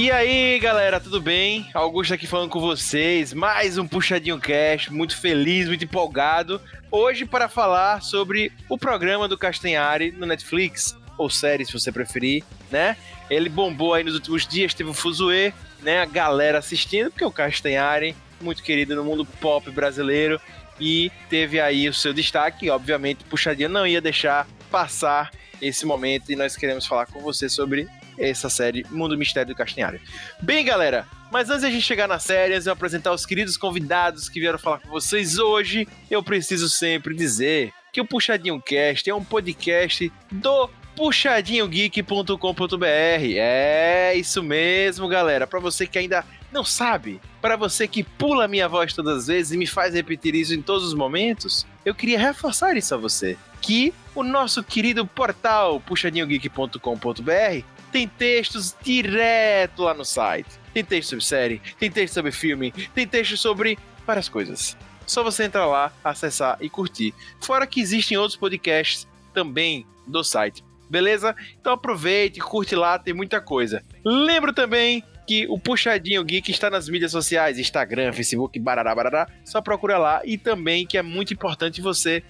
E 0.00 0.12
aí, 0.12 0.60
galera, 0.60 1.00
tudo 1.00 1.20
bem? 1.20 1.68
Augusto 1.74 2.14
aqui 2.14 2.24
falando 2.24 2.50
com 2.50 2.60
vocês. 2.60 3.32
Mais 3.32 3.78
um 3.78 3.88
Puxadinho 3.88 4.38
Cast, 4.38 4.92
muito 4.92 5.16
feliz, 5.16 5.66
muito 5.66 5.84
empolgado. 5.84 6.60
Hoje 6.88 7.26
para 7.26 7.48
falar 7.48 8.00
sobre 8.00 8.52
o 8.68 8.78
programa 8.78 9.26
do 9.26 9.36
Castanhari 9.36 10.12
no 10.12 10.24
Netflix, 10.24 10.96
ou 11.18 11.28
série, 11.28 11.66
se 11.66 11.72
você 11.72 11.90
preferir, 11.90 12.44
né? 12.70 12.96
Ele 13.28 13.48
bombou 13.48 13.92
aí 13.92 14.04
nos 14.04 14.14
últimos 14.14 14.46
dias, 14.46 14.72
teve 14.72 14.88
o 14.88 14.94
Fuzue, 14.94 15.52
né? 15.82 16.00
A 16.00 16.06
galera 16.06 16.58
assistindo, 16.58 17.10
porque 17.10 17.24
o 17.24 17.32
Castanhari, 17.32 18.14
muito 18.40 18.62
querido 18.62 18.94
no 18.94 19.02
mundo 19.02 19.24
pop 19.24 19.68
brasileiro, 19.72 20.40
e 20.78 21.10
teve 21.28 21.58
aí 21.58 21.88
o 21.88 21.92
seu 21.92 22.14
destaque. 22.14 22.70
Obviamente, 22.70 23.24
Puxadinho 23.24 23.68
não 23.68 23.84
ia 23.84 24.00
deixar 24.00 24.46
passar 24.70 25.32
esse 25.60 25.84
momento 25.84 26.30
e 26.30 26.36
nós 26.36 26.54
queremos 26.54 26.86
falar 26.86 27.06
com 27.06 27.20
você 27.20 27.48
sobre 27.48 27.88
essa 28.18 28.50
série 28.50 28.84
Mundo 28.90 29.16
Mistério 29.16 29.54
do 29.54 29.56
Castanhari. 29.56 30.00
Bem, 30.40 30.64
galera, 30.64 31.06
mas 31.30 31.50
antes 31.50 31.62
de 31.62 31.66
a 31.66 31.70
gente 31.70 31.84
chegar 31.84 32.08
nas 32.08 32.22
séries 32.22 32.66
e 32.66 32.70
apresentar 32.70 33.12
os 33.12 33.26
queridos 33.26 33.56
convidados 33.56 34.28
que 34.28 34.40
vieram 34.40 34.58
falar 34.58 34.80
com 34.80 34.88
vocês 34.88 35.38
hoje, 35.38 35.86
eu 36.10 36.22
preciso 36.22 36.68
sempre 36.68 37.14
dizer 37.14 37.72
que 37.92 38.00
o 38.00 38.06
Puxadinho 38.06 38.60
Cast 38.60 39.08
é 39.08 39.14
um 39.14 39.24
podcast 39.24 40.12
do 40.30 40.68
puxadinhogeek.com.br. 40.96 42.86
É 42.86 44.14
isso 44.16 44.42
mesmo, 44.42 45.06
galera. 45.06 45.46
Para 45.46 45.60
você 45.60 45.86
que 45.86 45.98
ainda 45.98 46.24
não 46.50 46.64
sabe, 46.64 47.20
para 47.40 47.56
você 47.56 47.86
que 47.86 48.02
pula 48.02 48.46
a 48.46 48.48
minha 48.48 48.68
voz 48.68 48.92
todas 48.92 49.18
as 49.18 49.26
vezes 49.28 49.52
e 49.52 49.56
me 49.56 49.66
faz 49.66 49.94
repetir 49.94 50.34
isso 50.34 50.54
em 50.54 50.62
todos 50.62 50.84
os 50.84 50.94
momentos, 50.94 51.66
eu 51.84 51.94
queria 51.94 52.18
reforçar 52.18 52.76
isso 52.76 52.94
a 52.94 52.98
você. 52.98 53.36
Que 53.60 53.94
o 54.14 54.22
nosso 54.22 54.62
querido 54.64 55.06
portal 55.06 55.78
puxadinhogeek.com.br 55.80 57.77
tem 57.90 58.06
textos 58.06 58.74
direto 58.82 59.82
lá 59.82 59.94
no 59.94 60.04
site. 60.04 60.48
Tem 60.72 60.84
texto 60.84 61.10
sobre 61.10 61.24
série, 61.24 61.62
tem 61.78 61.90
texto 61.90 62.14
sobre 62.14 62.30
filme, 62.30 62.72
tem 62.94 63.06
texto 63.06 63.36
sobre 63.36 63.78
várias 64.06 64.28
coisas. 64.28 64.76
Só 65.06 65.24
você 65.24 65.44
entrar 65.44 65.66
lá, 65.66 65.92
acessar 66.04 66.58
e 66.60 66.68
curtir. 66.68 67.14
Fora 67.40 67.66
que 67.66 67.80
existem 67.80 68.16
outros 68.16 68.36
podcasts 68.36 69.08
também 69.32 69.86
do 70.06 70.22
site. 70.22 70.62
Beleza? 70.88 71.34
Então 71.60 71.72
aproveite, 71.72 72.40
curte 72.40 72.74
lá, 72.74 72.98
tem 72.98 73.14
muita 73.14 73.40
coisa. 73.40 73.82
Lembro 74.04 74.52
também 74.52 75.02
que 75.26 75.46
o 75.48 75.58
Puxadinho 75.58 76.24
Geek 76.24 76.50
está 76.50 76.70
nas 76.70 76.88
mídias 76.88 77.12
sociais, 77.12 77.58
Instagram, 77.58 78.12
Facebook, 78.12 78.58
barará, 78.58 78.94
barará. 78.94 79.28
Só 79.44 79.60
procura 79.60 79.98
lá. 79.98 80.22
E 80.24 80.38
também 80.38 80.86
que 80.86 80.96
é 80.96 81.02
muito 81.02 81.34
importante 81.34 81.82
você 81.82 82.22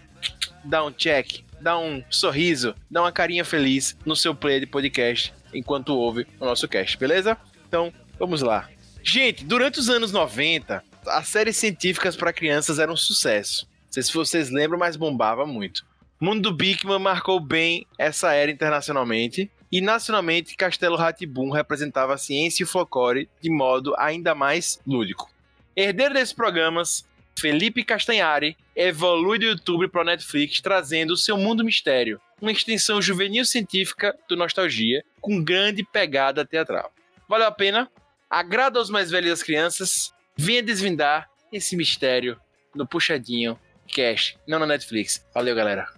dar 0.64 0.84
um 0.84 0.90
check, 0.90 1.44
dar 1.60 1.78
um 1.78 2.02
sorriso, 2.10 2.74
dar 2.90 3.02
uma 3.02 3.12
carinha 3.12 3.44
feliz 3.44 3.96
no 4.04 4.16
seu 4.16 4.34
player 4.34 4.60
de 4.60 4.66
podcast 4.66 5.32
enquanto 5.52 5.94
ouve 5.94 6.26
o 6.38 6.44
nosso 6.44 6.68
cast, 6.68 6.96
beleza? 6.98 7.36
Então, 7.66 7.92
vamos 8.18 8.42
lá. 8.42 8.68
Gente, 9.02 9.44
durante 9.44 9.78
os 9.78 9.88
anos 9.88 10.12
90, 10.12 10.82
as 11.06 11.28
séries 11.28 11.56
científicas 11.56 12.16
para 12.16 12.32
crianças 12.32 12.78
eram 12.78 12.94
um 12.94 12.96
sucesso. 12.96 13.66
Não 13.86 13.92
sei 13.92 14.02
se 14.02 14.12
vocês 14.12 14.50
lembram, 14.50 14.78
mas 14.78 14.96
bombava 14.96 15.46
muito. 15.46 15.86
Mundo 16.20 16.50
do 16.50 16.56
Bigman 16.56 16.98
marcou 16.98 17.38
bem 17.38 17.86
essa 17.96 18.32
era 18.32 18.50
internacionalmente. 18.50 19.50
E 19.70 19.80
nacionalmente, 19.80 20.56
Castelo 20.56 20.96
Ratibum 20.96 21.50
representava 21.50 22.14
a 22.14 22.18
ciência 22.18 22.62
e 22.62 22.64
o 22.64 22.66
folclore 22.66 23.28
de 23.40 23.50
modo 23.50 23.94
ainda 23.98 24.34
mais 24.34 24.80
lúdico. 24.86 25.30
Herdeiro 25.76 26.14
desses 26.14 26.32
programas, 26.32 27.06
Felipe 27.38 27.84
Castanhari 27.84 28.56
evolui 28.74 29.38
do 29.38 29.44
YouTube 29.44 29.88
para 29.88 30.02
o 30.02 30.04
Netflix, 30.04 30.60
trazendo 30.60 31.12
o 31.12 31.16
seu 31.16 31.36
Mundo 31.36 31.64
Mistério, 31.64 32.20
uma 32.40 32.52
extensão 32.52 33.02
juvenil 33.02 33.44
científica 33.44 34.16
do 34.28 34.36
Nostalgia, 34.36 35.02
com 35.20 35.42
grande 35.42 35.84
pegada 35.84 36.44
teatral. 36.44 36.92
Valeu 37.28 37.46
a 37.46 37.52
pena? 37.52 37.90
Agrada 38.30 38.78
aos 38.78 38.90
mais 38.90 39.10
velhos 39.10 39.30
e 39.30 39.32
às 39.32 39.42
crianças? 39.42 40.12
Venha 40.36 40.62
desvendar 40.62 41.28
esse 41.52 41.76
mistério 41.76 42.40
no 42.74 42.86
Puxadinho 42.86 43.58
Cash, 43.94 44.36
não 44.46 44.58
na 44.58 44.66
Netflix. 44.66 45.26
Valeu, 45.34 45.54
galera. 45.54 45.97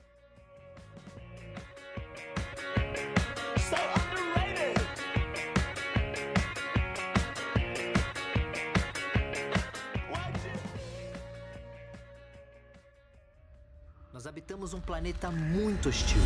Planeta 15.01 15.31
muito 15.31 15.89
hostil. 15.89 16.21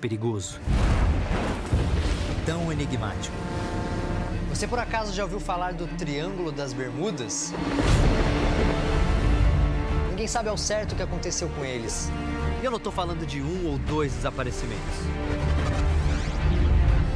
Perigoso. 0.00 0.58
Tão 2.44 2.72
enigmático. 2.72 3.36
Você 4.48 4.66
por 4.66 4.80
acaso 4.80 5.12
já 5.12 5.22
ouviu 5.22 5.38
falar 5.38 5.74
do 5.74 5.86
Triângulo 5.96 6.50
das 6.50 6.72
Bermudas? 6.72 7.52
Ninguém 10.10 10.26
sabe 10.26 10.48
ao 10.48 10.58
certo 10.58 10.90
o 10.90 10.96
que 10.96 11.04
aconteceu 11.04 11.48
com 11.50 11.64
eles. 11.64 12.10
E 12.60 12.64
eu 12.64 12.70
não 12.72 12.80
tô 12.80 12.90
falando 12.90 13.24
de 13.24 13.40
um 13.40 13.68
ou 13.68 13.78
dois 13.78 14.12
desaparecimentos. 14.12 14.98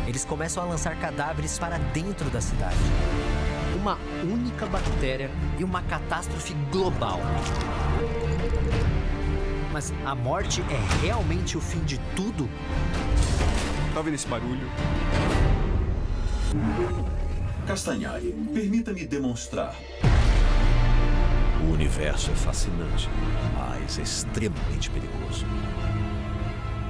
Eles 0.07 0.25
começam 0.25 0.63
a 0.63 0.67
lançar 0.67 0.95
cadáveres 1.01 1.59
para 1.59 1.77
dentro 1.77 2.31
da 2.31 2.41
cidade. 2.41 2.77
Uma 3.75 3.99
única 4.23 4.65
bactéria 4.65 5.29
e 5.59 5.65
uma 5.65 5.83
catástrofe 5.83 6.55
global. 6.71 7.21
Mas 9.79 9.95
a 10.05 10.13
morte 10.13 10.61
é 10.63 11.03
realmente 11.07 11.57
o 11.57 11.61
fim 11.61 11.79
de 11.85 11.99
tudo? 12.17 12.51
Tá 13.95 14.03
vendo 14.03 14.15
esse 14.15 14.27
barulho? 14.27 14.69
Castanhari, 17.65 18.35
permita-me 18.53 19.07
demonstrar. 19.07 19.77
O 21.63 21.73
universo 21.75 22.33
é 22.33 22.35
fascinante, 22.35 23.09
mas 23.57 23.99
extremamente 23.99 24.91
perigoso. 24.91 25.47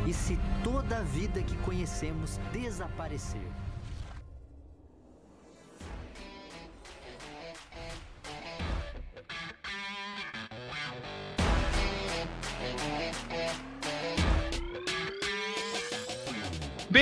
E 0.06 0.14
se 0.14 0.38
toda 0.64 0.96
a 0.96 1.02
vida 1.02 1.42
que 1.42 1.58
conhecemos 1.58 2.40
desaparecer? 2.54 3.50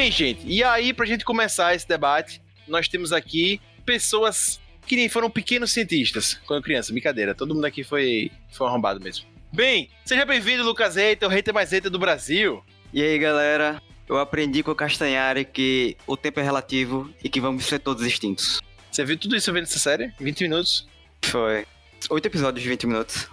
Bem, 0.06 0.12
gente, 0.12 0.46
e 0.46 0.62
aí, 0.62 0.92
pra 0.92 1.04
gente 1.04 1.24
começar 1.24 1.74
esse 1.74 1.88
debate, 1.88 2.40
nós 2.68 2.86
temos 2.86 3.12
aqui 3.12 3.60
pessoas 3.84 4.60
que 4.86 4.94
nem 4.94 5.08
foram 5.08 5.28
pequenos 5.28 5.72
cientistas 5.72 6.34
quando 6.46 6.62
criança. 6.62 6.92
Brincadeira, 6.92 7.34
todo 7.34 7.52
mundo 7.52 7.64
aqui 7.64 7.82
foi, 7.82 8.30
foi 8.52 8.68
arrombado 8.68 9.00
mesmo. 9.00 9.26
Bem, 9.52 9.90
seja 10.04 10.24
bem-vindo, 10.24 10.62
Lucas 10.62 10.94
Reiter, 10.94 11.28
o 11.28 11.32
hater 11.32 11.52
mais 11.52 11.72
hater 11.72 11.90
do 11.90 11.98
Brasil. 11.98 12.62
E 12.92 13.02
aí, 13.02 13.18
galera? 13.18 13.82
Eu 14.08 14.16
aprendi 14.16 14.62
com 14.62 14.70
o 14.70 14.76
Castanhari 14.76 15.44
que 15.44 15.96
o 16.06 16.16
tempo 16.16 16.38
é 16.38 16.42
relativo 16.44 17.12
e 17.20 17.28
que 17.28 17.40
vamos 17.40 17.64
ser 17.64 17.80
todos 17.80 18.06
extintos. 18.06 18.60
Você 18.88 19.04
viu 19.04 19.18
tudo 19.18 19.34
isso 19.34 19.52
vendo 19.52 19.64
essa 19.64 19.80
série? 19.80 20.12
20 20.20 20.42
minutos? 20.42 20.86
Foi. 21.22 21.66
Oito 22.10 22.26
episódios 22.26 22.62
de 22.62 22.68
20 22.68 22.86
minutos. 22.86 23.28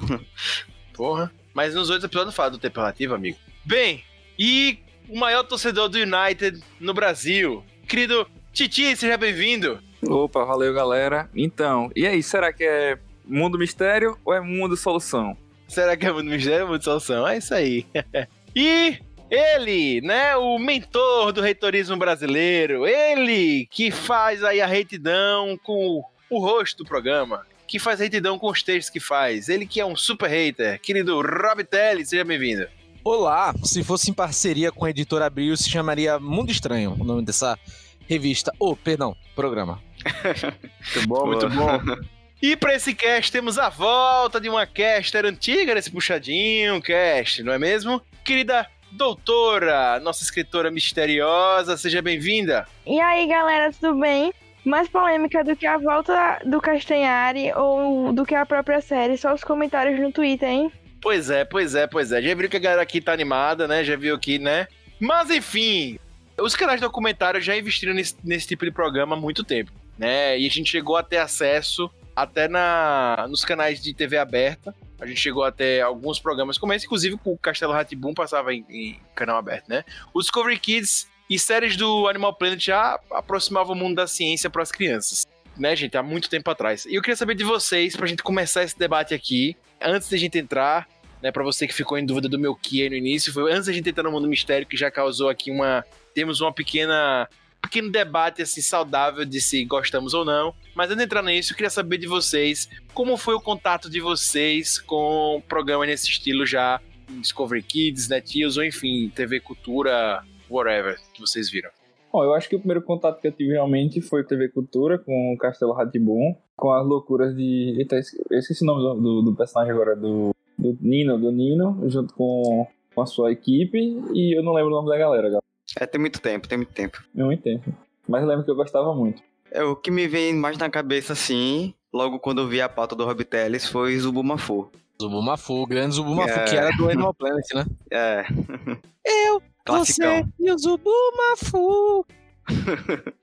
Porra. 0.96 1.32
Mas 1.54 1.76
nos 1.76 1.92
outros 1.92 2.06
episódios 2.06 2.34
não 2.34 2.36
fala 2.36 2.50
do 2.50 2.58
tempo 2.58 2.80
relativo, 2.80 3.14
amigo. 3.14 3.38
Bem, 3.64 4.04
e 4.40 4.80
o 5.10 5.18
maior 5.18 5.44
torcedor 5.44 5.90
do 5.90 5.98
United 5.98 6.62
no 6.80 6.94
Brasil, 6.94 7.64
querido 7.88 8.28
Titi, 8.52 8.96
seja 8.96 9.18
bem-vindo. 9.18 9.80
Opa, 10.08 10.44
valeu 10.44 10.74
galera. 10.74 11.30
Então, 11.36 11.90
e 11.96 12.06
aí, 12.06 12.22
será 12.22 12.52
que 12.52 12.64
é 12.64 12.98
mundo 13.26 13.58
mistério 13.58 14.18
ou 14.24 14.34
é 14.34 14.42
mundo 14.42 14.76
solução? 14.76 15.38
Será 15.68 15.96
que 15.98 16.06
é 16.06 16.12
mundo 16.12 16.30
mistério 16.30 16.66
ou 16.66 16.72
mundo 16.72 16.84
solução? 16.84 17.28
É 17.28 17.38
isso 17.38 17.54
aí. 17.54 17.86
e 18.56 19.00
ele, 19.30 20.02
né, 20.02 20.36
o 20.36 20.60
mentor 20.60 21.32
do 21.32 21.42
reitorismo 21.42 21.98
brasileiro, 21.98 22.86
ele 22.86 23.68
que 23.72 23.90
faz 23.90 24.44
aí 24.44 24.62
a 24.62 24.68
retidão 24.68 25.58
com 25.64 26.04
o 26.30 26.40
rosto 26.40 26.84
do 26.84 26.88
programa, 26.88 27.46
que 27.68 27.80
faz 27.80 28.00
retidão 28.00 28.38
com 28.38 28.52
os 28.52 28.62
textos 28.62 28.92
que 28.92 29.00
faz, 29.00 29.50
ele 29.50 29.66
que 29.66 29.80
é 29.80 29.86
um 29.86 29.96
super 29.96 30.30
hater, 30.30 30.80
querido 30.80 31.20
Rob 31.22 31.64
Telly, 31.64 32.06
seja 32.06 32.24
bem-vindo. 32.24 32.68
Olá, 33.06 33.54
se 33.66 33.84
fosse 33.84 34.10
em 34.10 34.14
parceria 34.14 34.72
com 34.72 34.86
a 34.86 34.90
editora 34.90 35.26
Abril, 35.26 35.58
se 35.58 35.70
chamaria 35.70 36.18
Mundo 36.18 36.52
Estranho, 36.52 36.96
o 36.98 37.04
nome 37.04 37.22
dessa 37.22 37.60
revista. 38.08 38.54
Oh, 38.58 38.78
perdão, 38.78 39.14
programa. 39.36 39.82
muito 40.96 41.08
bom, 41.08 41.28
muito 41.28 41.50
bom. 41.50 41.80
E 42.42 42.58
para 42.58 42.76
esse 42.76 42.94
cast 42.94 43.32
temos 43.32 43.58
a 43.58 43.70
volta 43.70 44.40
de 44.40 44.50
uma 44.50 44.68
caster 44.68 45.26
antiga 45.26 45.74
desse 45.74 45.90
puxadinho 45.90 46.82
cast, 46.82 47.42
não 47.42 47.54
é 47.54 47.58
mesmo? 47.58 48.02
Querida 48.22 48.68
doutora, 48.92 49.98
nossa 50.02 50.24
escritora 50.24 50.70
misteriosa, 50.70 51.78
seja 51.78 52.02
bem-vinda. 52.02 52.68
E 52.86 53.00
aí, 53.00 53.28
galera, 53.28 53.72
tudo 53.72 53.98
bem? 53.98 54.34
Mais 54.66 54.90
polêmica 54.90 55.42
do 55.42 55.56
que 55.56 55.66
a 55.66 55.78
volta 55.78 56.42
do 56.46 56.60
Castanhari 56.60 57.54
ou 57.54 58.12
do 58.12 58.26
que 58.26 58.36
a 58.36 58.46
própria 58.46 58.82
série, 58.82 59.18
só 59.18 59.34
os 59.34 59.44
comentários 59.44 59.98
no 59.98 60.12
Twitter, 60.12 60.50
hein? 60.50 60.72
Pois 61.04 61.30
é, 61.30 61.44
pois 61.44 61.76
é, 61.76 61.86
pois 61.86 62.14
é. 62.14 62.22
Já 62.22 62.34
viu 62.34 62.50
que 62.50 62.56
a 62.56 62.60
galera 62.62 62.82
aqui 62.82 63.02
tá 63.02 63.12
animada, 63.12 63.68
né? 63.68 63.84
Já 63.84 63.98
viu 63.98 64.16
aqui, 64.16 64.40
né? 64.40 64.68
Mas 65.02 65.30
enfim, 65.30 66.00
Os 66.40 66.56
canais 66.56 66.80
de 66.80 66.88
documentário 66.88 67.42
já 67.42 67.56
investiram 67.58 67.94
nesse, 67.94 68.16
nesse 68.24 68.48
tipo 68.48 68.64
de 68.64 68.72
programa 68.72 69.16
há 69.16 69.20
muito 69.20 69.44
tempo, 69.44 69.72
né? 69.98 70.40
E 70.40 70.48
a 70.48 70.50
gente 70.50 70.72
chegou 70.72 70.96
a 70.96 71.04
ter 71.04 71.18
acesso 71.18 71.92
até 72.16 72.48
na, 72.48 73.28
nos 73.30 73.44
canais 73.44 73.84
de 73.84 73.94
TV 73.94 74.18
aberta. 74.18 74.74
A 75.00 75.06
gente 75.06 75.20
chegou 75.20 75.44
até 75.44 75.82
alguns 75.82 76.20
programas, 76.20 76.58
como 76.58 76.74
esse, 76.74 76.86
inclusive 76.86 77.20
o 77.26 77.38
Castelo 77.38 77.74
Ratibum 77.74 78.14
passava 78.14 78.54
em, 78.54 78.66
em 78.70 79.00
canal 79.14 79.38
aberto, 79.38 79.68
né? 79.68 79.84
O 80.14 80.22
Discovery 80.22 80.58
Kids 80.58 81.08
e 81.30 81.38
séries 81.38 81.76
do 81.76 82.08
Animal 82.08 82.34
Planet 82.34 82.64
já 82.64 82.98
aproximavam 83.12 83.76
o 83.76 83.78
mundo 83.78 83.96
da 83.96 84.08
ciência 84.08 84.50
para 84.50 84.64
as 84.64 84.72
crianças, 84.72 85.28
né, 85.58 85.76
gente? 85.76 85.98
Há 85.98 86.02
muito 86.02 86.30
tempo 86.30 86.50
atrás. 86.50 86.86
E 86.86 86.96
eu 86.96 87.02
queria 87.02 87.18
saber 87.18 87.36
de 87.36 87.44
vocês, 87.44 87.94
pra 87.94 88.08
gente 88.08 88.24
começar 88.24 88.64
esse 88.64 88.80
debate 88.80 89.14
aqui, 89.14 89.58
antes 89.84 90.10
da 90.10 90.18
gente 90.18 90.38
entrar, 90.38 90.88
né, 91.22 91.32
para 91.32 91.44
você 91.44 91.68
que 91.68 91.74
ficou 91.74 91.98
em 91.98 92.06
dúvida 92.06 92.28
do 92.28 92.40
meu 92.40 92.56
que 92.56 92.88
no 92.90 92.96
início, 92.96 93.32
foi 93.32 93.52
antes 93.52 93.68
da 93.68 93.74
gente 93.74 93.90
entrar 93.90 94.04
no 94.04 94.12
mundo 94.12 94.28
mistério, 94.28 94.68
que 94.68 94.78
já 94.78 94.92
causou 94.92 95.30
aqui 95.30 95.52
uma. 95.52 95.84
Temos 96.14 96.42
uma 96.42 96.54
pequena 96.54 97.28
pequeno 97.62 97.90
debate 97.90 98.42
assim 98.42 98.62
saudável 98.62 99.24
de 99.24 99.40
se 99.42 99.64
gostamos 99.64 100.14
ou 100.14 100.26
não. 100.26 100.54
Mas 100.76 100.88
antes 100.88 100.98
de 100.98 101.04
entrar 101.06 101.24
nisso, 101.24 101.54
eu 101.54 101.56
queria 101.56 101.70
saber 101.70 101.98
de 101.98 102.08
vocês 102.08 102.70
como 102.94 103.16
foi 103.18 103.34
o 103.34 103.42
contato 103.42 103.90
de 103.90 104.02
vocês 104.02 104.80
com 104.80 105.42
programa 105.48 105.86
nesse 105.86 106.10
estilo 106.10 106.46
já, 106.46 106.82
Discovery 107.10 107.64
Kids, 107.64 108.10
NetNews 108.10 108.58
ou 108.58 108.66
enfim, 108.66 109.10
TV 109.16 109.40
Cultura, 109.40 110.24
whatever 110.50 111.00
que 111.14 111.22
vocês 111.22 111.50
viram. 111.50 111.70
Bom, 112.14 112.24
eu 112.24 112.36
acho 112.36 112.48
que 112.48 112.56
o 112.56 112.60
primeiro 112.60 112.84
contato 112.84 113.20
que 113.20 113.28
eu 113.28 113.32
tive 113.32 113.54
realmente 113.54 114.00
foi 114.00 114.24
TV 114.24 114.48
Cultura 114.50 115.00
com 115.00 115.34
o 115.34 115.38
Castelo 115.38 115.74
Ratibum, 115.74 116.36
com 116.56 116.72
as 116.72 116.86
loucuras 116.86 117.36
de. 117.36 117.76
Eita, 117.80 117.96
eu 118.30 118.38
esqueci 118.38 118.64
o 118.64 118.68
nome 118.68 118.84
do, 118.84 119.02
do, 119.02 119.22
do 119.24 119.36
personagem 119.36 119.74
agora, 119.74 119.96
do, 119.96 120.30
do 120.56 120.78
Nino, 120.80 121.18
do 121.18 121.32
Nino, 121.32 121.82
junto 121.90 122.14
com, 122.14 122.68
com 122.94 123.02
a 123.02 123.08
sua 123.08 123.32
equipe, 123.32 123.80
e 124.14 124.38
eu 124.38 124.44
não 124.44 124.54
lembro 124.54 124.70
o 124.72 124.76
nome 124.76 124.90
da 124.90 124.98
galera, 124.98 125.24
galera. 125.24 125.44
É, 125.80 125.88
tem 125.88 126.00
muito 126.00 126.22
tempo, 126.22 126.48
tem 126.48 126.56
muito 126.60 126.72
tempo. 126.72 127.04
Tem 127.16 127.26
muito 127.26 127.42
tempo. 127.42 127.74
Mas 128.08 128.22
eu 128.22 128.28
lembro 128.28 128.46
que 128.46 128.52
eu 128.52 128.56
gostava 128.56 128.94
muito. 128.94 129.20
É, 129.50 129.64
o 129.64 129.76
que 129.76 129.90
me 129.90 130.08
vem 130.08 130.36
mais 130.36 130.56
na 130.60 130.70
cabeça, 130.70 131.14
assim, 131.14 131.74
logo 131.92 132.20
quando 132.20 132.42
eu 132.42 132.48
vi 132.48 132.62
a 132.62 132.70
pauta 132.70 132.96
do 132.96 133.06
Rob 133.06 133.24
Teles, 133.26 133.66
foi 133.68 133.98
Zubumafu. 133.98 134.70
Zubumafu, 135.02 135.64
o 135.64 135.66
grande 135.66 135.96
Zubumafu, 135.96 136.30
É. 136.30 136.44
que 136.46 136.56
era 136.56 136.70
do 136.78 136.88
Animal 136.88 137.16
Planet, 137.16 137.44
né? 137.56 137.66
É, 137.92 138.24
Eu, 139.04 139.42
classicão. 139.64 140.24
você 140.24 140.30
e 140.40 140.52
o 140.52 140.58
Zubumafu. 140.58 142.06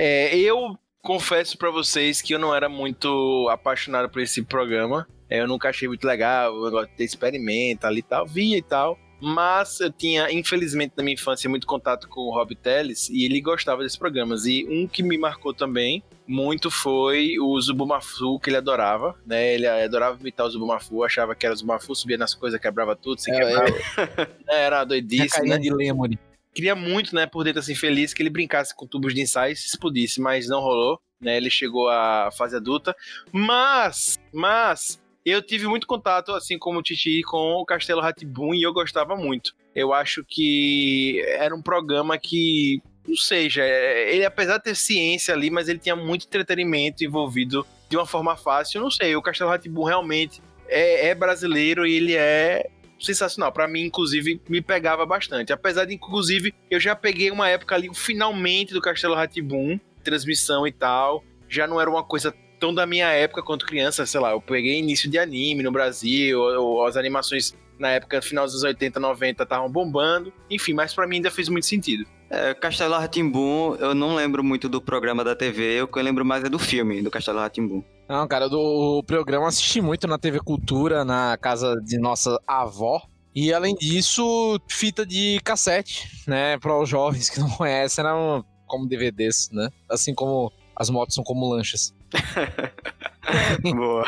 É, 0.00 0.36
eu 0.38 0.78
confesso 1.02 1.58
pra 1.58 1.72
vocês 1.72 2.22
que 2.22 2.32
eu 2.32 2.38
não 2.38 2.54
era 2.54 2.68
muito 2.68 3.48
apaixonado 3.50 4.08
por 4.08 4.22
esse 4.22 4.44
programa. 4.44 5.08
É, 5.28 5.40
Eu 5.40 5.48
nunca 5.48 5.68
achei 5.70 5.88
muito 5.88 6.06
legal, 6.06 6.54
o 6.54 6.64
negócio 6.66 6.88
de 6.88 6.94
ter 6.94 7.04
experimento 7.04 7.84
ali 7.84 7.98
e 7.98 8.02
tal, 8.02 8.24
via 8.24 8.56
e 8.56 8.62
tal. 8.62 8.96
Mas 9.20 9.80
eu 9.80 9.90
tinha, 9.90 10.30
infelizmente, 10.30 10.92
na 10.96 11.02
minha 11.02 11.14
infância, 11.14 11.50
muito 11.50 11.66
contato 11.66 12.08
com 12.08 12.20
o 12.20 12.32
Rob 12.32 12.54
Teles 12.54 13.10
e 13.10 13.24
ele 13.24 13.40
gostava 13.40 13.82
desses 13.82 13.98
programas. 13.98 14.46
E 14.46 14.64
um 14.70 14.86
que 14.86 15.02
me 15.02 15.18
marcou 15.18 15.52
também 15.52 16.04
muito 16.28 16.70
foi 16.70 17.38
o 17.40 17.58
Zubumafu, 17.60 18.38
que 18.38 18.50
ele 18.50 18.58
adorava, 18.58 19.18
né? 19.26 19.54
Ele 19.54 19.66
adorava 19.66 20.18
imitar 20.20 20.46
o 20.46 20.50
Zubumafu, 20.50 21.02
achava 21.02 21.34
que 21.34 21.46
era 21.46 21.54
o 21.54 21.56
Zubumafu, 21.56 21.94
subia 21.94 22.18
nas 22.18 22.34
coisas, 22.34 22.60
quebrava 22.60 22.94
tudo, 22.94 23.18
se 23.20 23.30
É, 23.30 23.34
quebrava. 23.34 23.66
Era 24.46 24.76
uma 24.80 24.86
Tinha 24.86 25.00
doidice, 25.00 25.28
carinha 25.36 25.56
né? 25.56 25.60
de 25.62 25.72
Lemony. 25.72 26.18
queria 26.54 26.74
muito, 26.76 27.14
né, 27.14 27.26
por 27.26 27.44
dentro 27.44 27.60
assim, 27.60 27.74
feliz 27.74 28.12
que 28.12 28.22
ele 28.22 28.30
brincasse 28.30 28.74
com 28.76 28.86
tubos 28.86 29.14
de 29.14 29.20
ensaio 29.22 29.56
se 29.56 29.66
explodisse, 29.66 30.20
mas 30.20 30.48
não 30.48 30.60
rolou, 30.60 31.00
né? 31.20 31.36
Ele 31.36 31.48
chegou 31.50 31.88
à 31.88 32.30
fase 32.36 32.54
adulta. 32.56 32.94
Mas, 33.32 34.18
mas 34.32 35.00
eu 35.24 35.40
tive 35.42 35.66
muito 35.66 35.86
contato, 35.86 36.32
assim 36.32 36.58
como 36.58 36.78
o 36.78 36.82
Titi, 36.82 37.22
com 37.22 37.54
o 37.54 37.64
Castelo 37.64 38.00
Ratibum 38.00 38.54
e 38.54 38.62
eu 38.62 38.72
gostava 38.72 39.16
muito. 39.16 39.52
Eu 39.74 39.92
acho 39.94 40.24
que 40.26 41.22
era 41.38 41.54
um 41.54 41.62
programa 41.62 42.18
que, 42.18 42.82
não 43.08 43.16
sei, 43.16 43.48
já, 43.48 43.64
ele 43.64 44.24
apesar 44.24 44.58
de 44.58 44.64
ter 44.64 44.76
ciência 44.76 45.34
ali, 45.34 45.50
mas 45.50 45.68
ele 45.68 45.78
tinha 45.78 45.96
muito 45.96 46.26
entretenimento 46.26 47.02
envolvido 47.02 47.66
de 47.88 47.96
uma 47.96 48.06
forma 48.06 48.36
fácil. 48.36 48.78
Eu 48.78 48.82
não 48.82 48.90
sei, 48.90 49.16
o 49.16 49.22
Castelo 49.22 49.50
Ratibum 49.50 49.84
realmente 49.84 50.42
é, 50.68 51.08
é 51.08 51.14
brasileiro 51.14 51.86
e 51.86 51.94
ele 51.94 52.14
é 52.14 52.68
sensacional. 53.00 53.50
Pra 53.50 53.66
mim, 53.66 53.82
inclusive, 53.82 54.40
me 54.48 54.60
pegava 54.60 55.06
bastante. 55.06 55.52
Apesar 55.52 55.86
de, 55.86 55.94
inclusive, 55.94 56.54
eu 56.70 56.78
já 56.78 56.94
peguei 56.94 57.30
uma 57.30 57.48
época 57.48 57.74
ali, 57.74 57.88
finalmente, 57.94 58.74
do 58.74 58.80
Castelo 58.80 59.14
Ratibum, 59.14 59.80
transmissão 60.04 60.66
e 60.66 60.72
tal. 60.72 61.24
Já 61.48 61.66
não 61.66 61.80
era 61.80 61.88
uma 61.88 62.04
coisa 62.04 62.34
tão 62.60 62.74
da 62.74 62.86
minha 62.86 63.08
época 63.08 63.42
quanto 63.42 63.64
criança, 63.64 64.04
sei 64.04 64.20
lá, 64.20 64.32
eu 64.32 64.40
peguei 64.40 64.78
início 64.78 65.08
de 65.08 65.16
anime 65.16 65.62
no 65.62 65.70
Brasil, 65.70 66.40
ou, 66.40 66.60
ou 66.60 66.86
as 66.86 66.96
animações 66.96 67.56
na 67.78 67.90
época, 67.92 68.20
final 68.20 68.44
dos 68.44 68.54
anos 68.54 68.64
80, 68.64 68.98
90, 68.98 69.42
estavam 69.44 69.70
bombando. 69.70 70.32
Enfim, 70.50 70.74
mas 70.74 70.92
pra 70.92 71.06
mim 71.06 71.16
ainda 71.16 71.30
fez 71.30 71.48
muito 71.48 71.66
sentido. 71.66 72.04
É, 72.30 72.52
Castelo 72.54 72.94
Ratimbum, 72.94 73.74
eu 73.76 73.94
não 73.94 74.14
lembro 74.14 74.44
muito 74.44 74.68
do 74.68 74.82
programa 74.82 75.24
da 75.24 75.34
TV, 75.34 75.82
o 75.82 75.88
que 75.88 75.98
eu 75.98 76.02
lembro 76.02 76.24
mais 76.24 76.44
é 76.44 76.48
do 76.48 76.58
filme 76.58 77.00
do 77.00 77.10
Castelo 77.10 77.38
Ratimbum. 77.38 77.82
Não, 78.08 78.28
cara, 78.28 78.48
do 78.48 78.58
o 78.98 79.02
programa 79.02 79.48
assisti 79.48 79.80
muito 79.80 80.06
na 80.06 80.18
TV 80.18 80.40
Cultura, 80.40 81.04
na 81.04 81.36
casa 81.38 81.74
de 81.84 81.98
nossa 81.98 82.38
avó. 82.46 83.02
E 83.34 83.52
além 83.52 83.74
disso, 83.74 84.60
fita 84.68 85.06
de 85.06 85.40
cassete, 85.44 86.24
né? 86.26 86.58
Para 86.58 86.78
os 86.78 86.88
jovens 86.88 87.30
que 87.30 87.40
não 87.40 87.48
conhecem, 87.50 88.04
eram 88.04 88.44
como 88.66 88.88
DVDs, 88.88 89.48
né? 89.52 89.70
Assim 89.88 90.14
como 90.14 90.52
as 90.74 90.90
motos 90.90 91.14
são 91.14 91.24
como 91.24 91.48
lanchas. 91.48 91.94
Boa. 93.62 94.04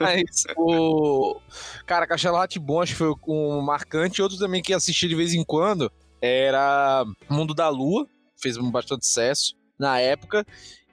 Mas 0.00 0.44
o. 0.56 1.40
Cara, 1.86 2.06
Castelo 2.06 2.36
Ratibon 2.36 2.80
acho 2.80 2.92
que 2.92 2.98
foi 2.98 3.14
um 3.28 3.60
marcante. 3.60 4.22
Outro 4.22 4.38
também 4.38 4.62
que 4.62 4.72
assisti 4.72 5.08
de 5.08 5.14
vez 5.14 5.34
em 5.34 5.44
quando 5.44 5.90
era 6.24 7.04
Mundo 7.28 7.54
da 7.54 7.68
Lua. 7.68 8.06
Fez 8.36 8.56
bastante 8.56 9.06
sucesso 9.06 9.54
na 9.78 10.00
época. 10.00 10.46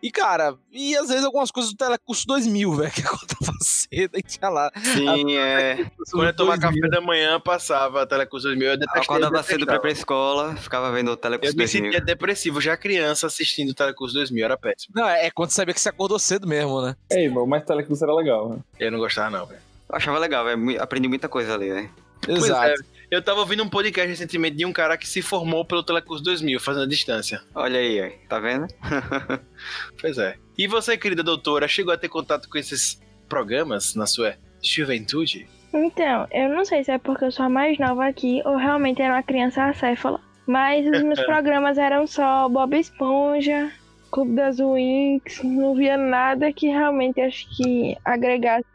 E, 0.04 0.10
cara, 0.10 0.56
e 0.72 0.96
às 0.98 1.10
vezes 1.10 1.24
algumas 1.24 1.52
coisas 1.52 1.72
do 1.72 1.78
Telecurso 1.78 2.26
2000, 2.26 2.74
velho, 2.76 2.92
que 2.92 3.02
acordava 3.02 3.54
cedo 3.62 4.18
e 4.18 4.24
tinha 4.24 4.50
lá. 4.50 4.72
Sim, 4.84 5.38
é. 5.38 5.86
Quando 6.12 6.26
eu 6.28 6.36
tomava 6.36 6.60
café 6.60 6.90
da 6.90 7.00
manhã, 7.00 7.40
passava 7.40 8.02
a 8.02 8.06
Telecurso 8.08 8.48
2000. 8.48 8.68
Eu 8.68 8.78
detestei, 8.78 9.02
Acordava 9.04 9.38
eu 9.38 9.44
cedo 9.44 9.66
pra 9.66 9.76
ir 9.76 9.80
pra 9.80 9.92
escola, 9.92 10.56
ficava 10.56 10.92
vendo 10.92 11.10
o 11.10 11.12
Eu 11.12 11.18
Telecurso 11.18 11.54
me 11.56 11.64
2000. 11.64 11.84
sentia 11.86 12.02
depressivo, 12.02 12.60
já 12.60 12.76
criança 12.76 13.28
assistindo 13.28 13.70
o 13.70 13.76
Telecurso 13.76 14.16
2000, 14.16 14.44
era 14.44 14.58
péssimo. 14.58 14.94
Não, 14.96 15.08
é 15.08 15.30
quando 15.30 15.52
você 15.52 15.58
sabia 15.58 15.74
que 15.74 15.80
você 15.80 15.90
acordou 15.90 16.18
cedo 16.18 16.48
mesmo, 16.48 16.82
né? 16.82 16.96
Ei, 17.12 17.26
irmão, 17.26 17.46
mas 17.46 17.64
Telecurso 17.64 18.04
era 18.04 18.16
legal, 18.16 18.50
né? 18.50 18.60
Eu 18.80 18.92
não 18.92 18.98
gostava 18.98 19.30
não, 19.30 19.46
velho. 19.46 19.62
Eu 19.88 19.96
achava 19.96 20.18
legal, 20.18 20.44
velho. 20.46 20.82
Aprendi 20.82 21.08
muita 21.08 21.30
coisa 21.30 21.54
ali, 21.54 21.70
né? 21.70 21.92
Pois 22.26 22.46
Exato. 22.46 22.84
Eu 23.12 23.22
tava 23.22 23.42
ouvindo 23.42 23.62
um 23.62 23.70
podcast 23.70 24.10
recentemente 24.10 24.56
de 24.56 24.66
um 24.66 24.72
cara 24.72 24.98
que 24.98 25.06
se 25.06 25.22
formou 25.22 25.66
pelo 25.66 25.84
Telecurso 25.84 26.24
2000, 26.24 26.62
fazendo 26.62 26.84
a 26.84 26.88
distância. 26.88 27.42
Olha 27.54 27.78
aí, 27.78 28.00
aí, 28.00 28.12
tá 28.30 28.40
vendo? 28.40 28.68
Pois 30.00 30.18
é. 30.18 30.36
E 30.58 30.66
você, 30.66 30.98
querida 30.98 31.22
doutora, 31.22 31.68
chegou 31.68 31.94
a 31.94 31.98
ter 31.98 32.08
contato 32.08 32.48
com 32.50 32.58
esses 32.58 33.02
programas 33.28 33.96
na 33.96 34.06
sua 34.06 34.36
juventude? 34.64 35.48
Então, 35.74 36.28
eu 36.32 36.50
não 36.50 36.64
sei 36.64 36.84
se 36.84 36.92
é 36.92 36.98
porque 36.98 37.26
eu 37.26 37.32
sou 37.32 37.46
a 37.46 37.50
mais 37.50 37.78
nova 37.78 38.08
aqui 38.08 38.42
ou 38.46 38.56
realmente 38.56 39.02
era 39.02 39.14
uma 39.14 39.24
criança 39.24 39.66
acéfala. 39.66 40.20
Mas 40.48 40.86
os 40.86 41.04
meus 41.04 41.22
programas 41.26 41.78
eram 41.78 42.08
só 42.08 42.48
Bob 42.48 42.78
Esponja, 42.78 43.72
Clube 44.10 44.36
das 44.36 44.58
Winx, 44.58 45.44
não 45.44 45.76
via 45.76 45.98
nada 45.98 46.52
que 46.52 46.68
realmente 46.68 47.22
acho 47.22 47.46
que 47.56 47.96
agregasse 48.04 48.66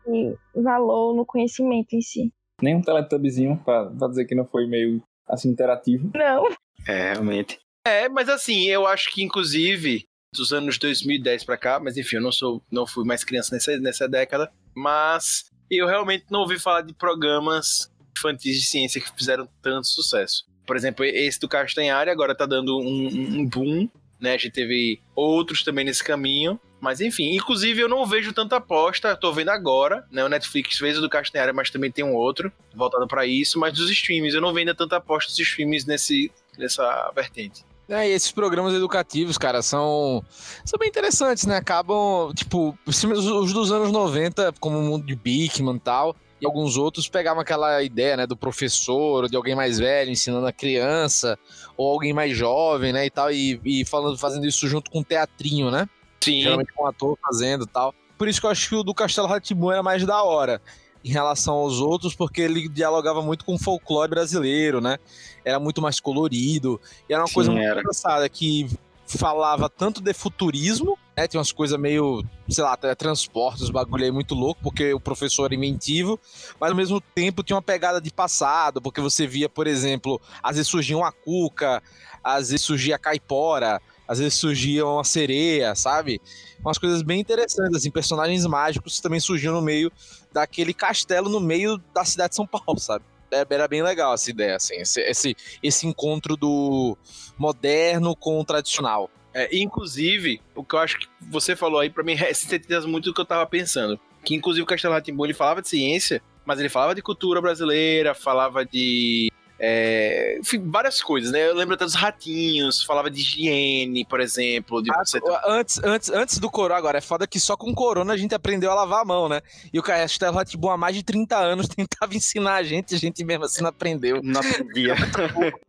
valor 0.55 1.15
no 1.15 1.27
conhecimento 1.27 1.95
em 1.95 2.01
si. 2.01 2.33
Nem 2.63 2.75
um 2.77 2.83
Teletubbyzinho 2.83 3.61
pra, 3.65 3.87
pra 3.87 4.09
dizer 4.09 4.25
que 4.25 4.35
não 4.35 4.47
foi 4.47 4.67
meio 4.67 5.03
assim 5.29 5.49
interativo. 5.51 6.11
Não. 6.15 6.49
É, 6.87 7.13
realmente. 7.13 7.59
É, 7.87 8.09
mas 8.09 8.29
assim, 8.29 8.65
eu 8.67 8.87
acho 8.87 9.13
que 9.13 9.23
inclusive 9.23 10.05
dos 10.35 10.53
anos 10.53 10.79
2010 10.79 11.45
pra 11.45 11.57
cá, 11.57 11.79
mas 11.81 11.97
enfim, 11.97 12.17
eu 12.17 12.23
não 12.23 12.33
sou, 12.33 12.63
não 12.71 12.87
fui 12.87 13.05
mais 13.05 13.25
criança 13.25 13.55
nessa, 13.55 13.77
nessa 13.79 14.09
década, 14.09 14.51
mas 14.75 15.45
eu 15.71 15.87
realmente 15.87 16.25
não 16.31 16.41
ouvi 16.41 16.59
falar 16.59 16.83
de 16.83 16.93
programas 16.95 17.91
infantis 18.17 18.57
de 18.59 18.67
ciência 18.67 19.01
que 19.01 19.11
fizeram 19.17 19.49
tanto 19.63 19.87
sucesso. 19.87 20.45
Por 20.67 20.77
exemplo, 20.77 21.05
esse 21.05 21.39
do 21.39 21.49
Castanhari 21.49 22.11
agora 22.11 22.35
tá 22.35 22.45
dando 22.45 22.77
um, 22.79 23.07
um- 23.07 23.39
um 23.41 23.47
boom, 23.49 23.89
né? 24.21 24.35
A 24.35 24.37
gente 24.39 24.51
teve 24.53 25.01
outros 25.15 25.63
também 25.63 25.85
nesse 25.85 26.03
caminho. 26.03 26.61
Mas 26.87 27.01
enfim, 27.01 27.35
inclusive 27.35 27.81
eu 27.81 27.89
não 27.89 28.07
vejo 28.07 28.33
tanta 28.33 28.55
aposta, 28.55 29.17
tô 29.17 29.33
vendo 29.33 29.49
agora, 29.49 30.07
né? 30.09 30.25
O 30.25 30.29
Netflix 30.29 30.79
fez 30.79 30.97
o 30.97 31.01
do 31.01 31.11
Castanhari, 31.11 31.53
mas 31.53 31.69
também 31.69 31.91
tem 31.91 32.05
um 32.05 32.15
outro 32.15 32.53
voltado 32.73 33.09
pra 33.09 33.27
isso, 33.27 33.59
mas 33.59 33.73
dos 33.73 33.91
streams, 33.91 34.33
eu 34.33 34.41
não 34.41 34.51
vejo 34.51 34.61
ainda 34.61 34.75
tanta 34.75 34.95
aposta 34.95 35.33
dos 35.33 35.41
streams 35.41 35.85
nesse, 35.85 36.31
nessa 36.57 37.11
vertente. 37.13 37.65
É, 37.89 38.09
e 38.09 38.13
esses 38.13 38.31
programas 38.31 38.73
educativos, 38.73 39.37
cara, 39.37 39.63
são, 39.63 40.25
são 40.65 40.79
bem 40.79 40.89
interessantes, 40.89 41.45
né? 41.45 41.57
Acabam, 41.57 42.33
tipo, 42.33 42.79
os 42.87 43.53
dos 43.53 43.73
anos 43.73 43.91
90, 43.91 44.55
como 44.61 44.79
o 44.79 44.83
Mundo 44.83 45.05
de 45.05 45.17
Bigman 45.17 45.75
e 45.75 45.81
tal, 45.81 46.15
e 46.41 46.47
alguns 46.47 46.77
outros 46.77 47.09
pegavam 47.09 47.43
aquela 47.43 47.83
ideia, 47.83 48.17
né, 48.17 48.27
do 48.29 48.37
professor, 48.37 49.29
de 49.29 49.35
alguém 49.37 49.57
mais 49.57 49.81
velho 49.81 50.13
ensinando 50.13 50.47
a 50.47 50.53
criança, 50.53 51.37
ou 51.77 51.91
alguém 51.91 52.13
mais 52.13 52.37
jovem, 52.37 52.93
né, 52.93 53.07
e 53.07 53.11
tal, 53.11 53.33
e, 53.33 53.61
e 53.65 53.85
falando, 53.85 54.17
fazendo 54.17 54.47
isso 54.47 54.69
junto 54.69 54.89
com 54.89 55.01
um 55.01 55.05
teatrinho, 55.05 55.69
né? 55.69 55.89
Sim. 56.27 56.43
Geralmente 56.43 56.73
com 56.73 56.85
um 56.85 56.87
ator 56.87 57.19
fazendo 57.23 57.65
e 57.65 57.69
tal. 57.69 57.95
Por 58.19 58.29
isso 58.29 58.41
que 58.41 58.47
eu 58.47 58.51
acho 58.51 58.69
que 58.69 58.75
o 58.75 58.83
do 58.83 58.95
Castelo 58.95 59.27
Ratibum 59.27 59.73
era 59.73 59.83
mais 59.83 60.05
da 60.05 60.23
hora. 60.23 60.61
em 61.05 61.11
relação 61.11 61.55
aos 61.55 61.79
outros, 61.79 62.17
porque 62.17 62.41
ele 62.41 62.69
dialogava 62.69 63.23
muito 63.23 63.45
com 63.45 63.55
o 63.55 63.59
folclore 63.59 64.11
brasileiro, 64.11 64.81
né? 64.81 64.99
Era 65.45 65.61
muito 65.61 65.81
mais 65.81 66.01
colorido. 66.01 66.81
E 67.09 67.13
era 67.13 67.23
uma 67.23 67.29
Sim, 67.29 67.35
coisa 67.35 67.53
muito 67.53 67.65
era. 67.65 67.79
engraçada 67.79 68.29
que 68.29 68.69
falava 69.07 69.71
tanto 69.71 70.01
de 70.01 70.13
futurismo, 70.13 70.99
né? 71.17 71.29
Tinha 71.29 71.39
umas 71.39 71.53
coisas 71.53 71.79
meio, 71.79 72.25
sei 72.49 72.65
lá, 72.65 72.77
transportes, 72.77 73.71
bagulho 73.71 74.03
aí 74.05 74.11
muito 74.11 74.35
louco, 74.35 74.61
porque 74.65 74.93
o 74.93 74.99
professor 74.99 75.45
era 75.45 75.55
inventivo, 75.55 76.19
mas 76.59 76.71
ao 76.71 76.77
mesmo 76.77 77.01
tempo 77.01 77.45
tinha 77.45 77.55
uma 77.55 77.63
pegada 77.63 78.01
de 78.01 78.13
passado, 78.13 78.83
porque 78.83 79.01
você 79.01 79.29
via, 79.29 79.49
por 79.49 79.69
exemplo, 79.69 80.21
às 80.43 80.57
vezes 80.57 80.69
surgia 80.69 80.97
uma 80.97 81.13
cuca, 81.13 81.81
às 82.23 82.51
vezes 82.51 82.63
surgia 82.63 82.97
a 82.97 82.99
caipora, 82.99 83.81
às 84.07 84.19
vezes 84.19 84.35
surgia 84.35 84.87
uma 84.87 85.05
sereia, 85.05 85.75
sabe? 85.75 86.21
Umas 86.61 86.79
coisas 86.79 87.03
bem 87.03 87.21
interessantes, 87.21 87.77
assim, 87.77 87.91
personagens 87.91 88.47
mágicos 88.47 89.01
também 89.01 89.21
surgiam 89.21 89.55
no 89.55 89.63
meio 89.63 89.91
daquele 90.33 90.75
castelo 90.75 91.29
no 91.29 91.41
meio 91.41 91.79
da 91.95 92.05
cidade 92.05 92.31
de 92.31 92.37
São 92.37 92.47
Paulo, 92.47 92.79
sabe? 92.79 93.05
É, 93.31 93.45
Era 93.49 93.67
bem 93.67 93.83
legal 93.83 94.15
essa 94.15 94.31
ideia, 94.31 94.57
assim, 94.57 94.77
esse, 94.77 95.01
esse, 95.01 95.37
esse 95.63 95.87
encontro 95.87 96.37
do 96.37 96.97
moderno 97.37 98.15
com 98.15 98.39
o 98.39 98.45
tradicional. 98.45 99.11
É, 99.35 99.55
inclusive, 99.55 100.41
o 100.55 100.65
que 100.65 100.75
eu 100.75 100.79
acho 100.79 100.99
que 100.99 101.07
você 101.21 101.55
falou 101.55 101.81
aí, 101.81 101.91
pra 101.91 102.03
mim, 102.03 102.17
sintetiza 102.33 102.87
muito 102.87 103.07
do 103.07 103.15
que 103.15 103.21
eu 103.21 103.25
tava 103.27 103.45
pensando. 103.47 104.01
Que, 104.25 104.35
inclusive, 104.35 104.63
o 104.63 104.67
Castelo 104.67 104.95
Rá-Tim-Bum, 104.95 105.27
ele 105.27 105.35
falava 105.35 105.61
de 105.61 105.69
ciência, 105.69 106.23
mas 106.45 106.59
ele 106.59 106.69
falava 106.69 106.95
de 106.95 107.03
cultura 107.03 107.41
brasileira, 107.41 108.15
falava 108.15 108.65
de... 108.65 109.31
é, 109.59 110.39
enfim, 110.39 110.63
várias 110.71 111.03
coisas, 111.03 111.33
né? 111.33 111.49
Eu 111.49 111.55
lembro 111.55 111.75
até 111.75 111.85
dos 111.85 111.95
ratinhos, 111.95 112.83
falava 112.83 113.11
de 113.11 113.21
higiene, 113.21 114.05
por 114.05 114.21
exemplo. 114.21 114.83
De 114.83 114.91
você... 114.93 115.21
Antes, 115.47 115.81
antes, 115.83 116.11
antes 116.11 116.39
do 116.39 116.51
corona, 116.51 116.79
agora, 116.79 116.99
é 116.99 117.01
foda 117.01 117.27
que 117.27 117.41
só 117.41 117.57
com 117.57 117.75
corona 117.75 118.13
a 118.13 118.17
gente 118.17 118.35
aprendeu 118.35 118.71
a 118.71 118.75
lavar 118.75 119.03
a 119.03 119.05
mão, 119.05 119.29
né? 119.29 119.41
E 119.73 119.79
o 119.79 119.83
Castelo 119.83 120.37
Rá-Tim-Bum 120.37 120.71
há 120.71 120.77
mais 120.77 120.95
de 120.95 121.03
30 121.03 121.37
anos 121.37 121.69
tentava 121.75 122.15
ensinar 122.15 122.57
a 122.57 122.63
gente, 122.63 122.95
a 122.95 122.99
gente 122.99 123.25
mesmo 123.25 123.45
assim 123.45 123.63
não 123.63 123.71
aprendeu. 123.71 124.21
Não 124.23 124.41
aprendia. 124.41 124.95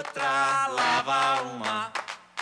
outra, 0.00 0.68
lava 0.68 1.42
uma, 1.42 1.92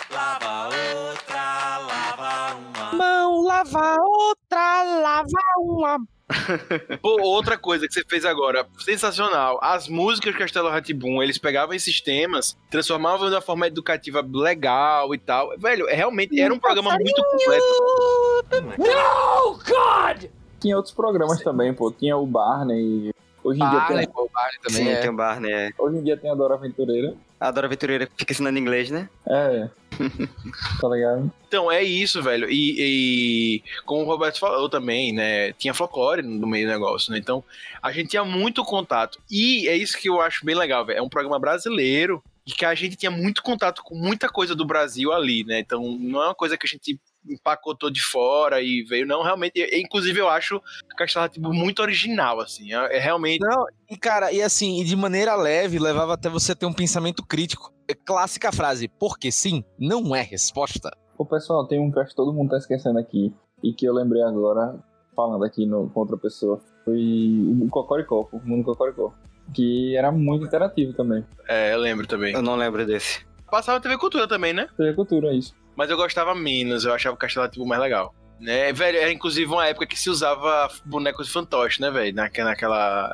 lava 0.09 0.67
outra, 0.67 1.77
lava 1.79 2.55
uma. 2.55 2.93
Mão, 2.93 3.41
lava 3.43 3.97
outra, 4.01 4.83
lava 4.83 5.27
uma. 5.57 6.18
Pô, 7.01 7.21
outra 7.21 7.57
coisa 7.57 7.87
que 7.87 7.93
você 7.93 8.03
fez 8.07 8.23
agora, 8.23 8.67
sensacional. 8.79 9.59
As 9.61 9.87
músicas 9.87 10.33
do 10.33 10.39
Castelo 10.39 10.69
Ratibum, 10.69 11.21
eles 11.21 11.37
pegavam 11.37 11.75
esses 11.75 11.99
temas, 12.01 12.55
transformavam 12.69 13.29
de 13.29 13.35
uma 13.35 13.41
forma 13.41 13.67
educativa 13.67 14.25
legal 14.31 15.13
e 15.13 15.17
tal. 15.17 15.57
Velho, 15.57 15.87
é 15.89 15.95
realmente 15.95 16.39
era 16.39 16.53
um 16.53 16.59
programa 16.59 16.95
muito 16.99 17.21
completo. 17.23 17.65
No, 18.77 19.53
God! 19.53 20.29
Tinha 20.59 20.75
outros 20.75 20.93
programas 20.93 21.41
também, 21.41 21.73
pô. 21.73 21.91
Tinha 21.91 22.17
o 22.17 22.25
Barney. 22.25 23.13
Hoje 23.43 23.61
em 23.61 23.69
dia 23.69 23.79
Barney, 23.79 24.05
tem. 24.05 24.13
pô, 24.13 24.23
o 24.23 24.29
Barney 24.31 24.59
também 24.61 24.83
Sim, 24.83 24.89
é. 24.89 25.01
tem 25.01 25.09
o 25.09 25.15
Barney, 25.15 25.51
é. 25.51 25.69
Hoje 25.77 25.97
em 25.97 26.03
dia 26.03 26.17
tem 26.17 26.29
a 26.29 26.35
Dora 26.35 26.55
Aventureira. 26.55 27.15
A 27.39 27.51
Dora 27.51 27.67
Aventureira 27.67 28.09
fica 28.17 28.33
ensinando 28.33 28.59
inglês, 28.59 28.89
né? 28.89 29.09
É. 29.25 29.69
tá 30.81 30.87
ligado? 30.89 31.31
Então, 31.47 31.71
é 31.71 31.81
isso, 31.81 32.21
velho. 32.21 32.49
E, 32.49 32.75
e 32.77 33.63
como 33.85 34.03
o 34.03 34.05
Roberto 34.05 34.39
falou 34.39 34.69
também, 34.69 35.13
né? 35.13 35.53
Tinha 35.53 35.73
folclore 35.73 36.21
no 36.21 36.45
meio 36.45 36.67
do 36.67 36.71
negócio, 36.71 37.11
né? 37.11 37.17
Então, 37.17 37.43
a 37.81 37.91
gente 37.91 38.09
tinha 38.09 38.25
muito 38.25 38.63
contato. 38.63 39.19
E 39.31 39.67
é 39.67 39.75
isso 39.75 39.97
que 39.97 40.09
eu 40.09 40.19
acho 40.19 40.45
bem 40.45 40.55
legal, 40.55 40.85
velho. 40.85 40.99
É 40.99 41.01
um 41.01 41.09
programa 41.09 41.39
brasileiro 41.39 42.21
e 42.45 42.51
que 42.51 42.65
a 42.65 42.75
gente 42.75 42.95
tinha 42.95 43.11
muito 43.11 43.41
contato 43.41 43.83
com 43.83 43.95
muita 43.95 44.27
coisa 44.27 44.55
do 44.55 44.65
Brasil 44.65 45.13
ali, 45.13 45.43
né? 45.43 45.59
Então, 45.59 45.97
não 45.99 46.21
é 46.21 46.25
uma 46.25 46.35
coisa 46.35 46.57
que 46.57 46.65
a 46.65 46.69
gente 46.69 46.99
empacotou 47.29 47.89
de 47.89 48.01
fora 48.01 48.61
e 48.61 48.83
veio, 48.83 49.05
não, 49.05 49.23
realmente. 49.23 49.59
Inclusive, 49.73 50.19
eu 50.19 50.29
acho 50.29 50.61
Castelo 50.97 51.23
Rá-Tim-Bum 51.23 51.53
muito 51.53 51.81
original, 51.81 52.39
assim. 52.39 52.73
É, 52.73 52.97
é 52.97 52.99
realmente. 52.99 53.39
Não, 53.41 53.65
e 53.89 53.97
cara, 53.97 54.31
e 54.31 54.41
assim, 54.41 54.81
e 54.81 54.83
de 54.83 54.95
maneira 54.95 55.35
leve, 55.35 55.79
levava 55.79 56.13
até 56.13 56.29
você 56.29 56.51
a 56.51 56.55
ter 56.55 56.65
um 56.65 56.73
pensamento 56.73 57.25
crítico. 57.25 57.73
É 57.87 57.93
clássica 57.93 58.51
frase, 58.51 58.87
porque 58.87 59.31
sim, 59.31 59.63
não 59.77 60.15
é 60.15 60.21
resposta. 60.21 60.91
Ô, 61.17 61.25
pessoal, 61.25 61.67
tem 61.67 61.79
um 61.79 61.91
que 61.91 61.99
acho 61.99 62.11
que 62.11 62.15
todo 62.15 62.33
mundo 62.33 62.51
tá 62.51 62.57
esquecendo 62.57 62.99
aqui. 62.99 63.33
E 63.61 63.73
que 63.73 63.85
eu 63.85 63.93
lembrei 63.93 64.21
agora, 64.21 64.79
falando 65.15 65.43
aqui 65.43 65.65
no, 65.65 65.89
com 65.89 65.99
outra 65.99 66.17
pessoa. 66.17 66.61
Foi 66.85 66.97
o 66.97 67.67
Cocoricó, 67.69 68.29
o 68.31 68.39
Mundo 68.39 68.63
Cocoricó. 68.63 69.13
Que 69.53 69.95
era 69.97 70.11
muito 70.11 70.45
interativo 70.45 70.93
também. 70.93 71.25
É, 71.47 71.73
eu 71.73 71.79
lembro 71.79 72.05
também. 72.07 72.33
Eu 72.33 72.41
não 72.41 72.55
lembro 72.55 72.85
desse. 72.85 73.25
Passava 73.49 73.81
TV 73.81 73.97
Cultura 73.97 74.27
também, 74.27 74.53
né? 74.53 74.69
TV 74.77 74.93
Cultura, 74.93 75.33
isso. 75.33 75.55
Mas 75.79 75.89
eu 75.89 75.95
gostava 75.95 76.35
menos, 76.35 76.83
eu 76.83 76.93
achava 76.93 77.15
o 77.15 77.17
Castelo 77.17 77.45
Rá-Tim-Bum 77.45 77.65
mais 77.65 77.79
legal. 77.79 78.13
Né, 78.37 78.73
velho, 78.73 78.97
era 78.97 79.13
inclusive 79.13 79.49
uma 79.49 79.65
época 79.65 79.87
que 79.87 79.97
se 79.97 80.09
usava 80.09 80.69
bonecos 80.85 81.27
de 81.27 81.31
fantoche, 81.31 81.79
né, 81.79 81.89
velho? 81.89 82.13
Naquela, 82.13 82.49
naquela. 82.49 83.09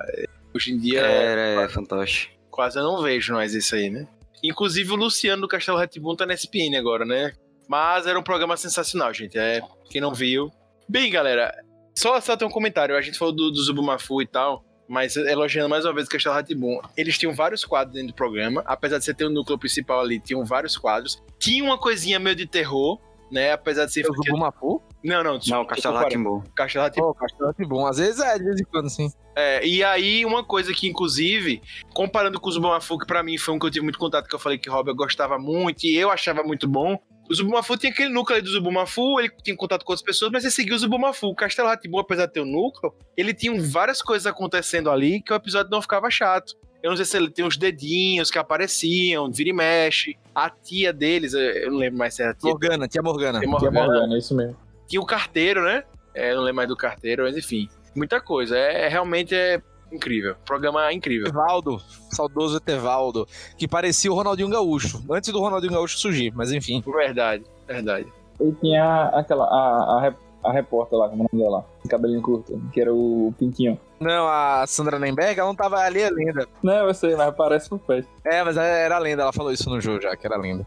Hoje 0.52 0.72
em 0.72 0.80
dia. 0.80 1.02
Era, 1.02 1.62
é, 1.62 1.70
fantoche. 1.70 2.32
Quase 2.50 2.80
eu 2.80 2.84
não 2.84 3.04
vejo 3.04 3.36
mais 3.36 3.54
isso 3.54 3.76
aí, 3.76 3.92
né? 3.92 4.08
Inclusive 4.44 4.92
o 4.92 4.96
Luciano 4.96 5.44
do 5.44 5.48
Castelo 5.48 5.78
Rá-Tim-Bum 5.78 6.16
tá 6.16 6.26
na 6.26 6.34
SPN 6.34 6.76
agora, 6.76 7.06
né? 7.06 7.34
Mas 7.70 8.08
era 8.08 8.18
um 8.18 8.24
programa 8.24 8.58
sensacional, 8.58 9.14
gente. 9.14 9.38
É, 9.38 9.62
quem 9.92 10.02
não 10.02 10.12
viu. 10.12 10.50
Bem, 10.90 11.12
galera, 11.12 11.54
só, 11.96 12.20
só 12.20 12.36
tem 12.36 12.48
um 12.48 12.52
comentário. 12.52 12.98
A 12.98 13.02
gente 13.02 13.20
falou 13.20 13.36
do, 13.36 13.52
do 13.52 13.62
Zubumafu 13.62 14.24
e 14.24 14.28
tal. 14.28 14.65
Mas 14.88 15.16
elogiando 15.16 15.70
mais 15.70 15.84
uma 15.84 15.94
vez 15.94 16.08
o 16.08 16.10
Castelo 16.10 16.36
Rá-Tim-Bum, 16.36 16.80
eles 16.96 17.18
tinham 17.18 17.34
vários 17.34 17.66
quadros 17.66 17.94
dentro 17.96 18.10
do 18.10 18.16
programa, 18.16 18.64
apesar 18.66 19.00
de 19.00 19.06
você 19.06 19.14
ter 19.14 19.26
o 19.26 19.30
núcleo 19.30 19.58
principal 19.58 20.02
ali, 20.02 20.20
tinham 20.20 20.46
vários 20.46 20.78
quadros. 20.78 21.24
Tinha 21.40 21.64
uma 21.64 21.78
coisinha 21.78 22.20
meio 22.20 22.36
de 22.36 22.46
terror, 22.46 23.00
né? 23.32 23.52
Apesar 23.52 23.86
de 23.86 23.94
ser. 23.94 24.06
O 24.10 24.14
Zubumafu? 24.14 24.82
Não, 25.06 25.24
não, 25.24 25.40
Não, 25.48 25.66
Castelo 25.66 25.96
Rá-Tim-Bum. 25.98 26.42
Castelo 26.56 26.84
Rá-Tim-Bum. 26.84 27.08
Oh, 27.10 27.14
Castelo 27.14 27.48
Rá-Tim-Bum, 27.48 27.86
às 27.86 27.98
vezes 27.98 28.20
é, 28.20 28.38
de 28.40 28.44
vez 28.44 28.60
em 28.60 28.64
quando, 28.64 28.90
sim. 28.90 29.12
É, 29.36 29.66
e 29.66 29.84
aí, 29.84 30.26
uma 30.26 30.44
coisa 30.44 30.74
que, 30.74 30.88
inclusive, 30.88 31.62
comparando 31.94 32.40
com 32.40 32.50
o 32.50 32.52
Zubumafu, 32.52 32.98
que 32.98 33.06
pra 33.06 33.22
mim 33.22 33.38
foi 33.38 33.54
um 33.54 33.60
que 33.60 33.68
eu 33.68 33.70
tive 33.70 33.84
muito 33.84 34.00
contato, 34.00 34.28
que 34.28 34.34
eu 34.34 34.40
falei 34.40 34.58
que 34.58 34.68
o 34.68 34.74
Robert 34.74 34.96
gostava 34.96 35.38
muito 35.38 35.84
e 35.84 35.96
eu 35.96 36.10
achava 36.10 36.42
muito 36.42 36.68
bom. 36.68 36.98
O 37.30 37.34
Zubumafu 37.36 37.78
tinha 37.78 37.92
aquele 37.92 38.10
núcleo 38.10 38.38
ali 38.38 38.44
do 38.44 38.52
Zubumafu, 38.52 39.20
ele 39.20 39.30
tinha 39.44 39.56
contato 39.56 39.86
com 39.86 39.92
outras 39.92 40.06
pessoas, 40.06 40.32
mas 40.32 40.44
ele 40.44 40.52
seguia 40.52 40.76
o 40.76 40.80
Zubumafu. 40.80 41.28
O 41.28 41.36
Castelo 41.36 41.68
Rá-Tim-Bum, 41.68 42.00
apesar 42.00 42.26
de 42.26 42.34
ter 42.34 42.40
o 42.40 42.46
núcleo, 42.46 42.92
ele 43.16 43.34
tinha 43.34 43.54
várias 43.62 44.02
coisas 44.02 44.26
acontecendo 44.26 44.90
ali 44.90 45.22
que 45.22 45.32
o 45.32 45.36
episódio 45.36 45.70
não 45.70 45.82
ficava 45.84 46.10
chato. 46.10 46.56
Eu 46.82 46.92
não 46.92 46.96
sei 46.98 47.06
se 47.06 47.18
ele 47.18 47.32
tem 47.32 47.44
uns 47.44 47.58
dedinhos 47.58 48.30
que 48.30 48.38
apareciam, 48.38 49.32
vira 49.32 49.50
e 49.50 49.54
mexe. 49.54 50.16
A 50.34 50.50
tia 50.50 50.94
deles, 50.94 51.34
eu 51.34 51.72
não 51.72 51.78
lembro 51.80 51.98
mais 51.98 52.14
se 52.14 52.22
era 52.22 52.32
a 52.32 52.36
tia. 52.36 52.50
Morgana, 52.50 52.88
tia 52.88 53.02
Morgana. 53.02 53.40
Tia 53.40 53.50
Tia 53.50 53.72
Morgana. 53.72 53.88
Morgana, 53.88 54.16
é 54.16 54.18
isso 54.20 54.36
mesmo. 54.36 54.65
Tinha 54.88 55.02
o 55.02 55.06
carteiro, 55.06 55.64
né? 55.64 55.84
É, 56.14 56.34
não 56.34 56.42
lembro 56.42 56.58
mais 56.58 56.70
do 56.70 56.78
carteiro, 56.78 57.24
mas 57.24 57.36
enfim. 57.38 57.68
Muita 57.96 58.20
coisa. 58.22 58.58
É, 58.58 58.86
é 58.86 58.88
realmente 58.88 59.34
é 59.36 59.62
incrível. 59.92 60.36
Programa 60.46 60.92
incrível. 60.92 61.28
Etevaldo, 61.28 61.80
saudoso 62.12 62.58
Etevaldo, 62.58 63.28
que 63.58 63.68
parecia 63.68 64.12
o 64.12 64.16
Ronaldinho 64.16 64.50
Gaúcho, 64.50 65.04
antes 65.10 65.32
do 65.32 65.40
Ronaldinho 65.40 65.74
Gaúcho 65.74 65.98
surgir, 65.98 66.32
mas 66.36 66.52
enfim. 66.52 66.84
Verdade, 66.86 67.44
verdade. 67.68 68.08
E 68.40 68.52
tinha 68.54 69.06
aquela. 69.14 69.46
A, 69.46 69.98
a, 69.98 70.02
rep- 70.02 70.18
a 70.46 70.52
repórter 70.52 70.98
lá, 70.98 71.10
como 71.10 71.24
é 71.24 71.26
o 71.26 71.30
nome 71.32 71.44
dela? 71.44 71.66
Cabelinho 71.90 72.22
curto, 72.22 72.62
que 72.72 72.80
era 72.80 72.94
o 72.94 73.34
Pintinho. 73.38 73.80
Não, 74.00 74.28
a 74.28 74.66
Sandra 74.68 75.00
Nemberg, 75.00 75.40
ela 75.40 75.48
não 75.48 75.56
tava 75.56 75.78
ali, 75.78 76.02
é 76.02 76.10
lenda. 76.10 76.48
Não, 76.62 76.88
eu 76.88 76.94
sei, 76.94 77.16
mas 77.16 77.34
parece 77.36 77.74
um 77.74 77.78
pé. 77.78 78.04
É, 78.24 78.44
mas 78.44 78.56
era 78.58 78.98
lenda, 79.00 79.24
ela 79.24 79.34
falou 79.34 79.52
isso 79.52 79.70
no 79.70 79.82
jogo 79.82 80.02
já, 80.02 80.16
que 80.16 80.26
era 80.26 80.38
lenda. 80.38 80.66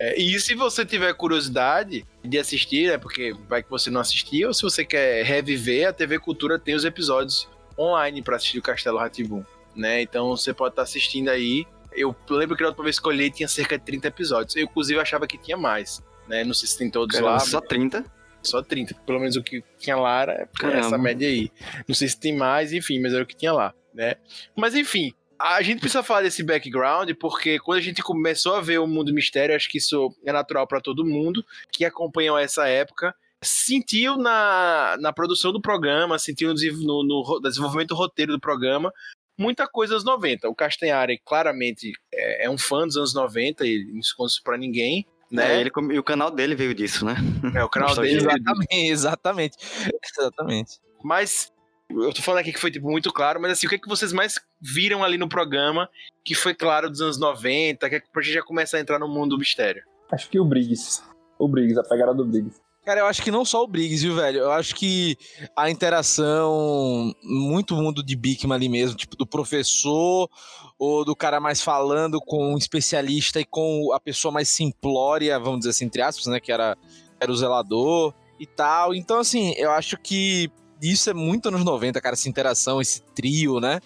É, 0.00 0.20
e 0.20 0.38
se 0.40 0.54
você 0.54 0.84
tiver 0.84 1.12
curiosidade 1.14 2.04
de 2.24 2.38
assistir, 2.38 2.88
né, 2.88 2.98
porque 2.98 3.34
vai 3.48 3.62
que 3.62 3.70
você 3.70 3.90
não 3.90 4.00
assistiu, 4.00 4.48
ou 4.48 4.54
se 4.54 4.62
você 4.62 4.84
quer 4.84 5.24
reviver, 5.24 5.88
a 5.88 5.92
TV 5.92 6.18
Cultura 6.18 6.58
tem 6.58 6.74
os 6.74 6.84
episódios 6.84 7.48
online 7.78 8.22
pra 8.22 8.36
assistir 8.36 8.58
o 8.58 8.62
Castelo 8.62 8.98
Ratibum, 8.98 9.44
né? 9.76 10.02
Então 10.02 10.30
você 10.36 10.52
pode 10.52 10.72
estar 10.72 10.82
assistindo 10.82 11.28
aí. 11.28 11.66
Eu 11.92 12.14
lembro 12.30 12.56
que 12.56 12.62
na 12.62 12.68
última 12.70 12.84
vez 12.84 12.98
que 12.98 13.06
eu 13.06 13.10
olhei 13.10 13.30
tinha 13.30 13.48
cerca 13.48 13.78
de 13.78 13.84
30 13.84 14.08
episódios. 14.08 14.56
Eu, 14.56 14.64
inclusive, 14.64 14.98
achava 14.98 15.26
que 15.26 15.38
tinha 15.38 15.56
mais, 15.56 16.02
né? 16.26 16.42
Não 16.42 16.54
sei 16.54 16.68
se 16.68 16.78
tem 16.78 16.90
todos 16.90 17.14
Caramba, 17.14 17.34
lá. 17.34 17.40
só 17.40 17.60
30? 17.60 18.04
Só 18.42 18.62
30. 18.62 18.94
Pelo 19.06 19.20
menos 19.20 19.36
o 19.36 19.42
que 19.42 19.62
tinha 19.78 19.96
lá 19.96 20.22
era 20.22 20.48
Caramba. 20.58 20.86
essa 20.86 20.98
média 20.98 21.28
aí. 21.28 21.50
Não 21.86 21.94
sei 21.94 22.08
se 22.08 22.18
tem 22.18 22.36
mais, 22.36 22.72
enfim, 22.72 23.00
mas 23.00 23.12
era 23.12 23.22
o 23.22 23.26
que 23.26 23.36
tinha 23.36 23.52
lá, 23.52 23.74
né? 23.94 24.16
Mas 24.56 24.74
enfim, 24.74 25.14
a 25.38 25.62
gente 25.62 25.80
precisa 25.80 26.02
falar 26.02 26.22
desse 26.22 26.42
background 26.42 27.10
porque 27.18 27.58
quando 27.58 27.78
a 27.78 27.82
gente 27.82 28.02
começou 28.02 28.54
a 28.54 28.60
ver 28.60 28.78
o 28.78 28.86
mundo 28.86 29.12
mistério, 29.12 29.56
acho 29.56 29.68
que 29.68 29.78
isso 29.78 30.14
é 30.24 30.32
natural 30.32 30.66
para 30.66 30.80
todo 30.80 31.04
mundo 31.04 31.44
que 31.72 31.84
acompanhou 31.84 32.38
essa 32.38 32.68
época. 32.68 33.14
Sentiu 33.44 34.16
na, 34.16 34.96
na 35.00 35.12
produção 35.12 35.52
do 35.52 35.60
programa, 35.60 36.16
sentiu 36.18 36.54
no, 36.54 37.02
no, 37.04 37.40
desenvolvimento 37.40 37.88
do 37.88 37.96
roteiro 37.96 38.32
do 38.32 38.40
programa 38.40 38.92
muita 39.38 39.66
coisa 39.66 39.94
dos 39.94 40.04
90. 40.04 40.48
O 40.48 40.54
Castanhari 40.54 41.20
claramente 41.24 41.92
é, 42.14 42.46
é 42.46 42.50
um 42.50 42.56
fã 42.56 42.86
dos 42.86 42.96
anos 42.96 43.14
90 43.14 43.66
e 43.66 43.84
não 43.92 43.98
esconde 43.98 44.32
isso 44.32 44.42
pra 44.44 44.56
ninguém. 44.56 45.06
Né? 45.32 45.56
É, 45.56 45.60
ele, 45.60 45.70
e 45.92 45.98
o 45.98 46.04
canal 46.04 46.30
dele 46.30 46.54
veio 46.54 46.74
disso, 46.74 47.06
né? 47.06 47.16
É, 47.54 47.64
o 47.64 47.68
canal 47.68 47.94
dele 47.96 48.18
Exatamente, 48.18 48.90
exatamente. 48.90 49.56
Exatamente. 50.04 50.78
Mas 51.02 51.50
eu 51.90 52.12
tô 52.12 52.22
falando 52.22 52.40
aqui 52.40 52.52
que 52.52 52.60
foi 52.60 52.70
tipo, 52.70 52.90
muito 52.90 53.12
claro, 53.12 53.40
mas 53.40 53.52
assim, 53.52 53.66
o 53.66 53.70
que, 53.70 53.76
é 53.76 53.78
que 53.78 53.88
vocês 53.88 54.12
mais 54.12 54.38
viram 54.60 55.02
ali 55.02 55.16
no 55.16 55.28
programa 55.28 55.88
que 56.24 56.34
foi 56.34 56.54
claro 56.54 56.90
dos 56.90 57.00
anos 57.00 57.18
90, 57.18 57.88
que 57.88 57.96
é 57.96 58.02
pra 58.12 58.22
gente 58.22 58.34
já 58.34 58.42
começar 58.42 58.76
a 58.76 58.80
entrar 58.80 58.98
no 58.98 59.08
mundo 59.08 59.30
do 59.30 59.38
mistério? 59.38 59.82
Acho 60.10 60.28
que 60.28 60.38
o 60.38 60.44
Briggs. 60.44 61.02
O 61.38 61.48
Briggs, 61.48 61.78
a 61.78 61.82
pegada 61.82 62.14
do 62.14 62.24
Briggs. 62.24 62.60
Cara, 62.84 62.98
eu 62.98 63.06
acho 63.06 63.22
que 63.22 63.30
não 63.30 63.44
só 63.44 63.62
o 63.62 63.66
Briggs, 63.68 64.04
viu, 64.04 64.16
velho? 64.16 64.40
Eu 64.40 64.50
acho 64.50 64.74
que 64.74 65.16
a 65.56 65.70
interação, 65.70 67.14
muito 67.22 67.76
mundo 67.76 68.02
de 68.02 68.16
Bigman 68.16 68.56
ali 68.56 68.68
mesmo, 68.68 68.96
tipo, 68.96 69.14
do 69.14 69.24
professor 69.24 70.28
ou 70.76 71.04
do 71.04 71.14
cara 71.14 71.38
mais 71.38 71.62
falando 71.62 72.20
com 72.20 72.54
um 72.54 72.58
especialista 72.58 73.40
e 73.40 73.44
com 73.44 73.92
a 73.92 74.00
pessoa 74.00 74.32
mais 74.32 74.48
simplória, 74.48 75.38
vamos 75.38 75.60
dizer 75.60 75.70
assim, 75.70 75.84
entre 75.84 76.02
aspas, 76.02 76.26
né? 76.26 76.40
Que 76.40 76.50
era, 76.50 76.76
era 77.20 77.30
o 77.30 77.36
zelador 77.36 78.12
e 78.36 78.46
tal. 78.46 78.92
Então, 78.92 79.20
assim, 79.20 79.54
eu 79.56 79.70
acho 79.70 79.96
que 79.96 80.50
isso 80.82 81.08
é 81.08 81.14
muito 81.14 81.48
anos 81.50 81.64
90, 81.64 82.00
cara, 82.00 82.14
essa 82.14 82.28
interação, 82.28 82.80
esse 82.80 83.00
trio, 83.14 83.60
né? 83.60 83.78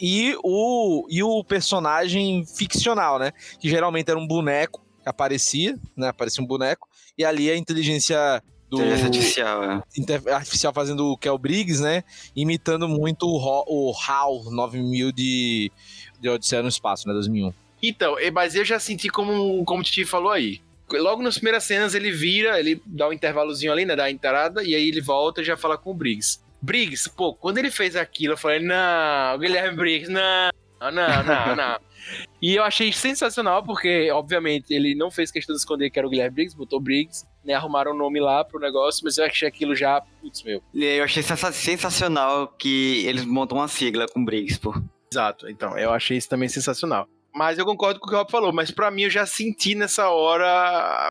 E 0.00 0.34
o, 0.42 1.06
e 1.10 1.22
o 1.22 1.44
personagem 1.44 2.46
ficcional, 2.46 3.18
né? 3.18 3.32
Que 3.60 3.68
geralmente 3.68 4.08
era 4.10 4.18
um 4.18 4.26
boneco 4.26 4.82
que 5.02 5.08
aparecia, 5.08 5.78
né? 5.94 6.08
Aparecia 6.08 6.42
um 6.42 6.46
boneco. 6.46 6.88
E 7.18 7.24
ali 7.24 7.50
a 7.50 7.56
inteligência 7.56 8.42
do. 8.70 8.76
Inteligência 8.76 9.06
artificial, 9.06 9.64
é. 9.64 10.32
artificial 10.32 10.72
fazendo 10.72 11.12
o 11.12 11.16
Kel 11.16 11.36
Briggs, 11.36 11.82
né? 11.82 12.04
Imitando 12.34 12.88
muito 12.88 13.26
o, 13.26 13.92
HAL 13.92 14.44
9000 14.50 15.12
de, 15.12 15.72
de 16.20 16.28
Odisseia 16.28 16.62
no 16.62 16.68
Espaço, 16.68 17.08
né? 17.08 17.14
2001. 17.14 17.52
Então, 17.82 18.16
mas 18.32 18.54
eu 18.54 18.64
já 18.64 18.78
senti 18.78 19.08
como, 19.08 19.64
como 19.64 19.80
o 19.80 19.84
Titi 19.84 20.04
falou 20.04 20.30
aí. 20.30 20.60
Logo 20.90 21.22
nas 21.22 21.34
primeiras 21.34 21.64
cenas 21.64 21.94
ele 21.94 22.10
vira, 22.10 22.58
ele 22.58 22.80
dá 22.86 23.08
um 23.08 23.12
intervalozinho 23.12 23.72
ali, 23.72 23.84
né? 23.84 23.94
Dá 23.94 24.04
a 24.04 24.10
entrada, 24.10 24.62
e 24.62 24.74
aí 24.74 24.88
ele 24.88 25.00
volta 25.00 25.42
e 25.42 25.44
já 25.44 25.56
fala 25.56 25.76
com 25.76 25.90
o 25.90 25.94
Briggs. 25.94 26.40
Briggs, 26.60 27.08
pô, 27.08 27.34
quando 27.34 27.58
ele 27.58 27.70
fez 27.70 27.94
aquilo, 27.94 28.32
eu 28.32 28.38
falei, 28.38 28.60
não, 28.60 29.38
Guilherme 29.38 29.76
Briggs, 29.76 30.10
não, 30.10 30.50
não, 30.80 30.90
não, 31.24 31.56
não. 31.56 31.78
e 32.40 32.54
eu 32.54 32.62
achei 32.62 32.92
sensacional, 32.92 33.62
porque, 33.62 34.10
obviamente, 34.12 34.72
ele 34.72 34.94
não 34.94 35.10
fez 35.10 35.30
questão 35.30 35.54
de 35.54 35.60
esconder 35.60 35.90
que 35.90 35.98
era 35.98 36.06
o 36.06 36.10
Guilherme 36.10 36.34
Briggs, 36.34 36.56
botou 36.56 36.80
Briggs, 36.80 37.26
né? 37.44 37.54
Arrumaram 37.54 37.92
o 37.92 37.96
nome 37.96 38.20
lá 38.20 38.44
pro 38.44 38.60
negócio, 38.60 39.02
mas 39.04 39.18
eu 39.18 39.24
achei 39.24 39.48
aquilo 39.48 39.74
já, 39.74 40.00
putz, 40.20 40.42
meu. 40.42 40.62
E 40.72 40.84
aí 40.84 40.98
eu 40.98 41.04
achei 41.04 41.22
sensa- 41.22 41.52
sensacional 41.52 42.48
que 42.48 43.04
eles 43.06 43.24
montam 43.24 43.58
uma 43.58 43.68
sigla 43.68 44.06
com 44.06 44.24
Briggs, 44.24 44.58
pô. 44.60 44.74
Exato, 45.12 45.48
então, 45.48 45.76
eu 45.78 45.90
achei 45.92 46.16
isso 46.16 46.28
também 46.28 46.48
sensacional. 46.48 47.08
Mas 47.34 47.58
eu 47.58 47.64
concordo 47.64 48.00
com 48.00 48.06
o 48.06 48.08
que 48.08 48.14
o 48.14 48.18
Rob 48.18 48.30
falou, 48.30 48.52
mas 48.52 48.70
pra 48.70 48.90
mim 48.90 49.02
eu 49.02 49.10
já 49.10 49.24
senti 49.24 49.74
nessa 49.74 50.08
hora. 50.10 50.46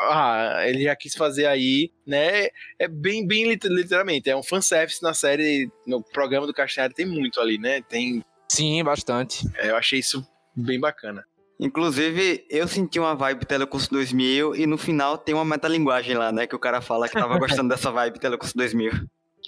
Ah, 0.02 0.64
ele 0.66 0.84
já 0.84 0.96
quis 0.96 1.14
fazer 1.14 1.46
aí, 1.46 1.90
né? 2.06 2.48
É 2.80 2.88
bem, 2.88 3.26
bem 3.26 3.48
lit- 3.48 3.64
literalmente. 3.66 4.30
É 4.30 4.36
um 4.36 4.44
fanservice 4.44 5.02
na 5.02 5.14
série, 5.14 5.70
no 5.86 6.02
programa 6.04 6.46
do 6.46 6.54
Castanhari 6.54 6.94
tem 6.94 7.06
muito 7.06 7.40
ali, 7.40 7.58
né? 7.58 7.82
Tem. 7.82 8.24
Sim, 8.50 8.84
bastante. 8.84 9.46
é, 9.56 9.70
eu 9.70 9.76
achei 9.76 10.00
isso 10.00 10.26
bem 10.56 10.80
bacana. 10.80 11.24
Inclusive, 11.60 12.46
eu 12.50 12.68
senti 12.68 13.00
uma 13.00 13.16
vibe 13.16 13.46
Telecurso 13.46 13.90
2000 13.90 14.56
e 14.56 14.68
no 14.68 14.78
final 14.78 15.18
tem 15.18 15.34
uma 15.34 15.44
metalinguagem 15.44 16.16
lá, 16.16 16.32
né? 16.32 16.46
Que 16.46 16.56
o 16.56 16.60
cara 16.60 16.82
fala 16.82 17.08
que 17.10 17.16
tava 17.16 17.38
gostando 17.40 17.70
dessa 17.70 17.92
vibe 17.92 18.20
Telecurso 18.20 18.56
2000. 18.56 18.92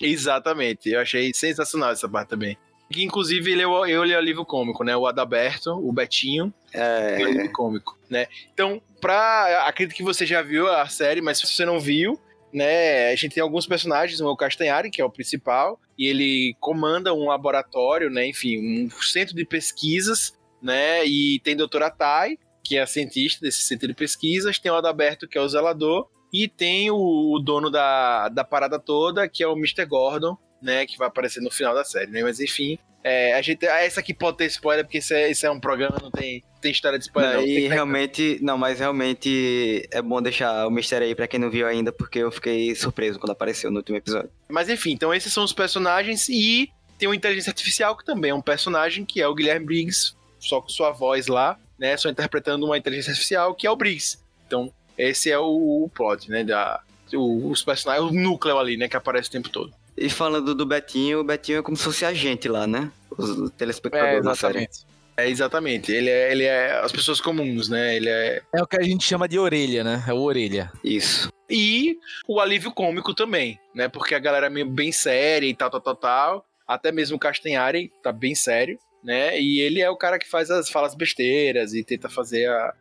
Exatamente, 0.02 0.90
eu 0.90 1.00
achei 1.00 1.32
sensacional 1.34 1.92
essa 1.92 2.08
parte 2.10 2.30
também. 2.30 2.58
Que 2.92 3.04
inclusive 3.04 3.52
ele 3.52 3.62
é 3.62 3.68
o, 3.68 3.86
ele 3.86 4.12
é 4.14 4.18
o 4.18 4.22
livro 4.22 4.44
cômico, 4.44 4.84
né? 4.84 4.98
O 4.98 5.06
Adalberto, 5.06 5.72
o 5.72 5.92
Betinho, 5.94 6.52
É. 6.74 7.22
é 7.22 7.26
o 7.26 7.32
livro 7.32 7.52
cômico, 7.52 7.96
né? 8.10 8.26
Então, 8.54 8.82
pra. 9.00 9.66
Acredito 9.68 9.96
que 9.96 10.02
você 10.04 10.26
já 10.26 10.42
viu 10.42 10.68
a 10.68 10.88
série, 10.88 11.22
mas 11.22 11.38
se 11.38 11.46
você 11.46 11.64
não 11.66 11.80
viu, 11.80 12.20
né? 12.52 13.12
A 13.12 13.16
gente 13.16 13.36
tem 13.36 13.44
alguns 13.44 13.68
personagens, 13.68 14.20
o 14.20 14.36
Castanhari, 14.36 14.90
que 14.90 15.00
é 15.02 15.06
o 15.06 15.10
principal, 15.12 15.80
e 16.00 16.08
ele 16.08 16.56
comanda 16.62 17.14
um 17.14 17.28
laboratório, 17.28 18.10
né? 18.10 18.26
Enfim, 18.26 18.86
um 18.86 18.90
centro 19.02 19.36
de 19.36 19.44
pesquisas, 19.44 20.34
né? 20.62 21.06
E 21.06 21.42
tem 21.44 21.56
a 21.56 21.58
doutora 21.58 21.92
Tai, 21.92 22.38
que 22.64 22.78
é 22.78 22.82
a 22.82 22.88
cientista 22.88 23.46
desse 23.46 23.64
centro 23.64 23.86
de 23.86 23.94
pesquisas, 23.94 24.58
tem 24.58 24.72
o 24.72 24.76
Adalberto, 24.76 25.28
que 25.28 25.38
é 25.38 25.42
o 25.42 25.50
zelador, 25.50 26.08
e 26.32 26.48
tem 26.48 26.90
o, 26.90 26.96
o 26.96 27.40
dono 27.40 27.70
da, 27.70 28.30
da 28.30 28.46
parada 28.46 28.80
toda, 28.80 29.28
que 29.28 29.44
é 29.44 29.48
o 29.48 29.58
Mr. 29.58 29.86
Gordon, 29.86 30.38
né? 30.62 30.86
Que 30.86 30.98
vai 30.98 31.10
aparecer 31.10 31.42
no 31.42 31.52
final 31.52 31.76
da 31.76 31.84
série, 31.84 32.10
né? 32.10 32.24
Mas 32.24 32.40
enfim. 32.40 32.80
É, 33.04 33.34
a 33.34 33.42
gente, 33.42 33.66
ah, 33.66 33.82
essa 33.82 34.00
aqui 34.02 34.14
pode 34.14 34.38
ter 34.38 34.46
spoiler, 34.48 34.84
porque 34.84 34.98
isso 34.98 35.14
é, 35.14 35.32
isso 35.32 35.46
é 35.46 35.50
um 35.52 35.60
programa, 35.60 35.98
não 36.02 36.12
tem, 36.12 36.44
tem 36.62 36.72
história 36.72 37.00
de 37.00 37.06
spoiler. 37.06 37.34
não. 37.36 37.44
Tem 37.44 37.58
e 37.58 37.62
que- 37.62 37.68
realmente, 37.68 38.40
não, 38.42 38.58
mas 38.58 38.80
realmente 38.80 39.88
é 39.92 40.02
bom 40.02 40.22
deixar 40.22 40.68
o 40.68 40.72
mistério 40.72 41.08
aí 41.08 41.16
pra 41.16 41.28
quem 41.28 41.40
não 41.40 41.50
viu 41.50 41.66
ainda, 41.68 41.92
porque 41.92 42.20
eu 42.20 42.32
fiquei 42.32 42.76
surpreso 42.76 43.18
quando 43.20 43.32
apareceu 43.32 43.72
no 43.72 43.78
último 43.78 43.98
episódio. 43.98 44.30
Mas 44.50 44.70
enfim, 44.70 44.92
então 44.92 45.14
esses 45.14 45.32
são 45.34 45.44
os 45.44 45.54
personagens 45.54 46.28
e 46.30 46.70
tem 46.98 47.08
uma 47.08 47.16
inteligência 47.16 47.50
artificial 47.52 47.96
que 47.96 48.04
também 48.06 48.32
é 48.32 48.36
um 48.36 48.42
personagem, 48.42 49.06
que 49.06 49.22
é 49.22 49.28
o 49.28 49.34
Guilherme 49.34 49.66
Briggs, 49.66 50.14
só 50.40 50.60
com 50.62 50.68
sua 50.70 50.92
voz 50.92 51.28
lá, 51.28 51.58
né? 51.80 51.96
Só 51.96 52.10
interpretando 52.10 52.66
uma 52.66 52.78
inteligência 52.78 53.12
artificial, 53.12 53.56
que 53.56 53.66
é 53.66 53.72
o 53.72 53.76
Briggs. 53.76 54.18
Então, 54.46 54.74
esse 54.98 55.32
é 55.32 55.40
o, 55.40 55.46
o 55.86 55.90
plot, 55.94 56.30
né? 56.30 56.44
Da, 56.44 56.82
o- 57.14 57.50
os 57.50 57.64
personagens, 57.64 58.10
o 58.10 58.14
núcleo 58.14 58.58
ali, 58.58 58.76
né? 58.76 58.90
Que 58.90 58.98
aparece 58.98 59.30
o 59.30 59.32
tempo 59.32 59.48
todo. 59.50 59.74
E 60.00 60.10
falando 60.10 60.56
do 60.56 60.66
Betinho, 60.66 61.20
o 61.20 61.24
Betinho 61.26 61.60
é 61.60 61.62
como 61.62 61.76
se 61.76 61.84
fosse 61.84 62.06
a 62.06 62.14
gente 62.14 62.48
lá, 62.48 62.66
né? 62.66 62.90
Os 63.18 63.52
telespectadores 63.52 64.24
da 64.24 64.34
série. 64.34 64.70
É, 65.18 65.30
exatamente. 65.30 65.92
Ele 65.92 66.10
é, 66.10 66.32
ele 66.32 66.44
é 66.46 66.80
as 66.80 66.94
pessoas 66.94 67.20
comuns, 67.20 67.68
né? 67.68 67.98
Ele 67.98 68.08
é. 68.08 68.42
É 68.56 68.64
o 68.64 68.66
que 68.66 68.78
a 68.78 68.82
gente 68.82 69.04
chama 69.04 69.28
de 69.28 69.38
orelha, 69.38 69.84
né? 69.84 70.02
É 70.08 70.14
o 70.14 70.22
orelha. 70.22 70.72
Isso. 70.82 71.30
E 71.50 71.98
o 72.26 72.40
alívio 72.40 72.72
cômico 72.72 73.14
também, 73.14 73.60
né? 73.76 73.90
Porque 73.90 74.16
a 74.16 74.20
galera 74.20 74.48
é 74.48 74.50
meio 74.50 74.70
bem 74.70 74.90
séria 74.94 75.46
e 75.46 75.54
tal, 75.54 75.70
tal, 75.70 75.82
tal, 75.82 75.96
tal. 75.98 76.46
Até 76.66 76.94
mesmo 76.94 77.18
o 77.18 77.20
Castanhari 77.20 77.92
tá 78.02 78.14
bem 78.14 78.34
sério, 78.34 78.80
né? 79.04 79.38
E 79.38 79.60
ele 79.60 79.82
é 79.82 79.90
o 79.90 79.98
cara 79.98 80.18
que 80.18 80.30
faz 80.30 80.50
as 80.50 80.70
falas 80.70 80.96
besteiras 80.96 81.74
e 81.74 81.84
tenta 81.84 82.08
fazer 82.08 82.50
a. 82.50 82.74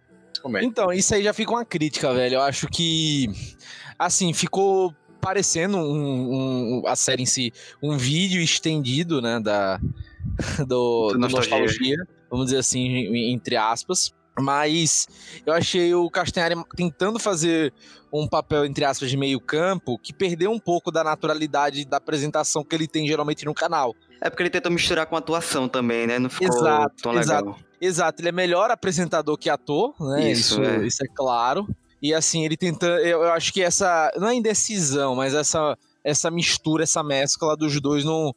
Então, 0.63 0.93
isso 0.93 1.13
aí 1.17 1.25
já 1.25 1.33
fica 1.33 1.51
uma 1.51 1.65
crítica, 1.65 2.15
velho. 2.15 2.37
Eu 2.37 2.43
acho 2.43 2.69
que, 2.69 3.27
assim, 3.99 4.33
ficou 4.33 4.95
parecendo 5.21 5.77
um, 5.79 6.81
um- 6.81 6.87
a 6.87 6.97
série 6.97 7.23
em 7.23 7.27
si 7.27 7.53
um 7.83 7.97
vídeo 7.97 8.41
estendido, 8.41 9.21
né, 9.21 9.41
da 9.41 9.79
do, 10.67 11.09
do 11.13 11.19
Nostalgia. 11.19 11.59
nostalgia. 11.59 11.97
vamos 12.31 12.47
dizer 12.47 12.59
assim, 12.59 13.31
entre 13.33 13.57
aspas. 13.57 14.13
Mas 14.41 15.09
eu 15.45 15.53
achei 15.53 15.93
o 15.95 16.09
Castanhari 16.09 16.55
tentando 16.77 17.19
fazer 17.19 17.73
um 18.13 18.25
papel, 18.29 18.65
entre 18.65 18.85
aspas, 18.85 19.11
de 19.11 19.17
meio 19.17 19.41
campo, 19.41 19.99
que 19.99 20.13
perdeu 20.13 20.53
um 20.53 20.61
pouco 20.61 20.93
da 20.93 21.03
naturalidade 21.03 21.85
da 21.85 21.97
apresentação 21.97 22.63
que 22.63 22.73
ele 22.77 22.87
tem 22.87 23.05
geralmente 23.05 23.45
no 23.45 23.53
canal. 23.53 23.97
É 24.21 24.31
porque 24.31 24.45
ele 24.45 24.51
tentou 24.51 24.71
misturar 24.71 25.07
com 25.07 25.17
atuação 25.17 25.69
também, 25.69 26.07
né? 26.07 26.21
Não 26.21 26.31
ficou 26.31 26.47
Exato, 26.57 27.03
tão 27.03 27.11
legal. 27.13 27.23
exato. 27.41 27.57
Exato, 27.81 28.21
ele 28.23 28.29
é 28.29 28.33
melhor 28.33 28.71
apresentador 28.71 29.37
que 29.37 29.51
ator, 29.51 29.93
né? 30.01 30.31
Isso, 30.31 30.63
Isso, 30.63 30.63
é. 30.63 30.87
isso 30.87 31.05
é 31.05 31.09
claro. 31.13 31.67
E 32.01 32.15
assim, 32.15 32.45
ele 32.45 32.57
tenta. 32.57 32.87
Eu, 32.87 33.23
eu 33.23 33.33
acho 33.33 33.53
que 33.53 33.63
essa. 33.63 34.11
Não 34.17 34.29
é 34.29 34.35
indecisão, 34.35 35.15
mas 35.17 35.35
essa, 35.35 35.77
essa 36.05 36.31
mistura, 36.31 36.85
essa 36.85 37.03
mescla 37.03 37.57
dos 37.57 37.81
dois 37.81 38.05
não, 38.05 38.35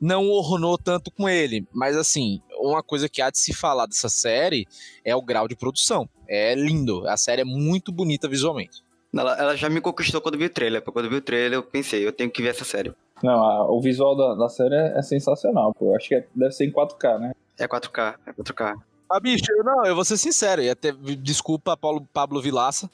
não 0.00 0.28
ornou 0.30 0.76
tanto 0.76 1.10
com 1.10 1.28
ele. 1.28 1.66
Mas 1.72 1.96
assim, 1.96 2.40
uma 2.58 2.82
coisa 2.82 3.08
que 3.08 3.22
há 3.22 3.30
de 3.30 3.38
se 3.38 3.52
falar 3.54 3.86
dessa 3.86 4.08
série 4.08 4.66
é 5.04 5.14
o 5.14 5.22
grau 5.22 5.46
de 5.46 5.54
produção. 5.56 6.08
É 6.28 6.54
lindo. 6.54 7.06
A 7.08 7.16
série 7.16 7.42
é 7.42 7.44
muito 7.44 7.92
bonita 7.92 8.28
visualmente. 8.28 8.84
Ela, 9.16 9.38
ela 9.38 9.56
já 9.56 9.70
me 9.70 9.80
conquistou 9.80 10.20
quando 10.20 10.36
vi 10.36 10.44
o 10.46 10.50
trailer. 10.50 10.82
Quando 10.82 11.08
vi 11.08 11.16
o 11.16 11.22
trailer, 11.22 11.54
eu 11.54 11.62
pensei, 11.62 12.04
eu 12.06 12.12
tenho 12.12 12.30
que 12.30 12.42
ver 12.42 12.48
essa 12.50 12.64
série. 12.64 12.92
Não, 13.22 13.32
a- 13.42 13.70
o 13.70 13.80
visual 13.80 14.14
da, 14.16 14.34
da 14.34 14.48
série 14.48 14.74
é, 14.74 14.98
é 14.98 15.02
sensacional, 15.02 15.72
pô. 15.72 15.94
Acho 15.96 16.08
que 16.08 16.14
é- 16.16 16.26
deve 16.34 16.52
ser 16.52 16.66
em 16.66 16.72
4K, 16.72 17.18
né? 17.18 17.32
É 17.58 17.66
4K, 17.66 18.16
é 18.26 18.32
4K. 18.32 18.74
Ah, 19.10 19.20
bicho, 19.20 19.44
eu, 19.50 19.62
não, 19.64 19.84
eu 19.84 19.94
vou 19.94 20.04
ser 20.04 20.16
sincero, 20.16 20.60
e 20.62 20.68
até 20.70 20.92
desculpa 21.20 21.76
Paulo, 21.76 22.06
Pablo 22.12 22.40
Vilaça, 22.42 22.90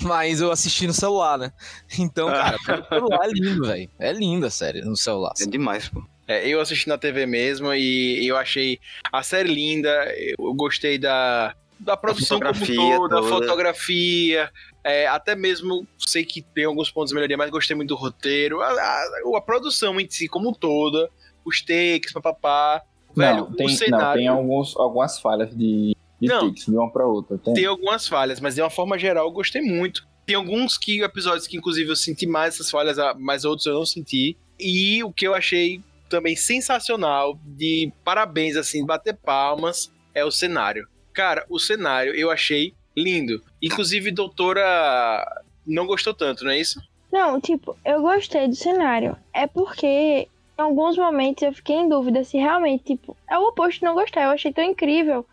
mas 0.00 0.40
eu 0.40 0.50
assisti 0.50 0.86
no 0.86 0.92
celular, 0.92 1.38
né? 1.38 1.52
Então, 1.98 2.28
cara, 2.28 2.58
pelo 2.66 2.84
celular 2.88 3.24
é 3.26 3.30
lindo, 3.32 3.66
velho. 3.66 3.90
É 3.98 4.12
linda 4.12 4.48
a 4.48 4.50
série 4.50 4.80
no 4.82 4.96
celular. 4.96 5.32
É 5.40 5.46
demais, 5.46 5.88
pô. 5.88 6.02
É, 6.26 6.48
eu 6.48 6.60
assisti 6.60 6.88
na 6.88 6.96
TV 6.98 7.26
mesmo 7.26 7.72
e 7.74 8.26
eu 8.26 8.36
achei 8.36 8.78
a 9.12 9.22
série 9.22 9.52
linda. 9.52 9.90
Eu 10.38 10.54
gostei 10.54 10.96
da, 10.98 11.54
da 11.78 11.96
produção 11.96 12.38
como 12.40 12.54
fotografia 12.54 12.96
toda, 12.96 13.16
da 13.16 13.22
fotografia. 13.22 14.50
é, 14.84 15.06
até 15.06 15.34
mesmo 15.34 15.86
sei 15.98 16.24
que 16.24 16.40
tem 16.42 16.64
alguns 16.64 16.90
pontos 16.90 17.10
de 17.10 17.14
melhoria, 17.14 17.36
mas 17.36 17.50
gostei 17.50 17.76
muito 17.76 17.88
do 17.90 17.96
roteiro. 17.96 18.60
A, 18.62 18.68
a- 18.68 19.36
a 19.36 19.40
produção 19.40 20.00
em 20.00 20.08
si, 20.08 20.26
como 20.28 20.54
toda, 20.54 21.08
os 21.44 21.60
takes, 21.60 22.12
papapá. 22.12 22.82
Velho, 23.14 23.36
não, 23.38 23.52
tem, 23.52 23.66
o 23.66 23.70
não, 23.70 23.76
cenário. 23.76 24.18
tem 24.18 24.28
alguns, 24.28 24.76
algumas 24.76 25.18
falhas 25.18 25.50
de, 25.56 25.96
de 26.20 26.28
Não. 26.28 26.48
takes 26.48 26.64
de 26.66 26.70
uma 26.72 26.90
pra 26.90 27.06
outra. 27.06 27.38
Tem. 27.38 27.54
Tem 27.54 27.66
algumas 27.66 28.08
falhas, 28.08 28.40
mas 28.40 28.54
de 28.54 28.62
uma 28.62 28.70
forma 28.70 28.98
geral 28.98 29.26
eu 29.26 29.32
gostei 29.32 29.62
muito. 29.62 30.06
Tem 30.24 30.36
alguns 30.36 30.78
que 30.78 31.02
episódios 31.02 31.46
que 31.46 31.56
inclusive 31.56 31.90
eu 31.90 31.96
senti 31.96 32.26
mais 32.26 32.54
essas 32.54 32.70
falhas, 32.70 32.98
ah, 32.98 33.14
mas 33.18 33.44
outros 33.44 33.66
eu 33.66 33.74
não 33.74 33.84
senti. 33.86 34.36
E 34.58 35.02
o 35.02 35.12
que 35.12 35.26
eu 35.26 35.34
achei 35.34 35.80
também 36.08 36.36
sensacional, 36.36 37.38
de 37.44 37.92
parabéns 38.04 38.56
assim, 38.56 38.84
bater 38.84 39.14
palmas, 39.16 39.90
é 40.14 40.24
o 40.24 40.30
cenário. 40.30 40.86
Cara, 41.12 41.44
o 41.48 41.58
cenário 41.58 42.14
eu 42.14 42.30
achei 42.30 42.74
lindo. 42.96 43.42
Inclusive 43.60 44.10
doutora 44.10 45.42
não 45.66 45.86
gostou 45.86 46.14
tanto, 46.14 46.44
não 46.44 46.50
é 46.50 46.58
isso? 46.60 46.80
Não, 47.12 47.40
tipo, 47.40 47.76
eu 47.84 48.00
gostei 48.00 48.48
do 48.48 48.54
cenário. 48.54 49.16
É 49.34 49.46
porque 49.46 50.28
em 50.62 50.64
alguns 50.64 50.96
momentos 50.96 51.42
eu 51.42 51.52
fiquei 51.52 51.76
em 51.76 51.88
dúvida 51.88 52.22
se 52.22 52.38
realmente, 52.38 52.84
tipo, 52.84 53.16
é 53.28 53.36
o 53.36 53.48
oposto 53.48 53.80
de 53.80 53.84
não 53.84 53.94
gostar. 53.94 54.24
Eu 54.24 54.30
achei 54.30 54.52
tão 54.52 54.64
incrível 54.64 55.26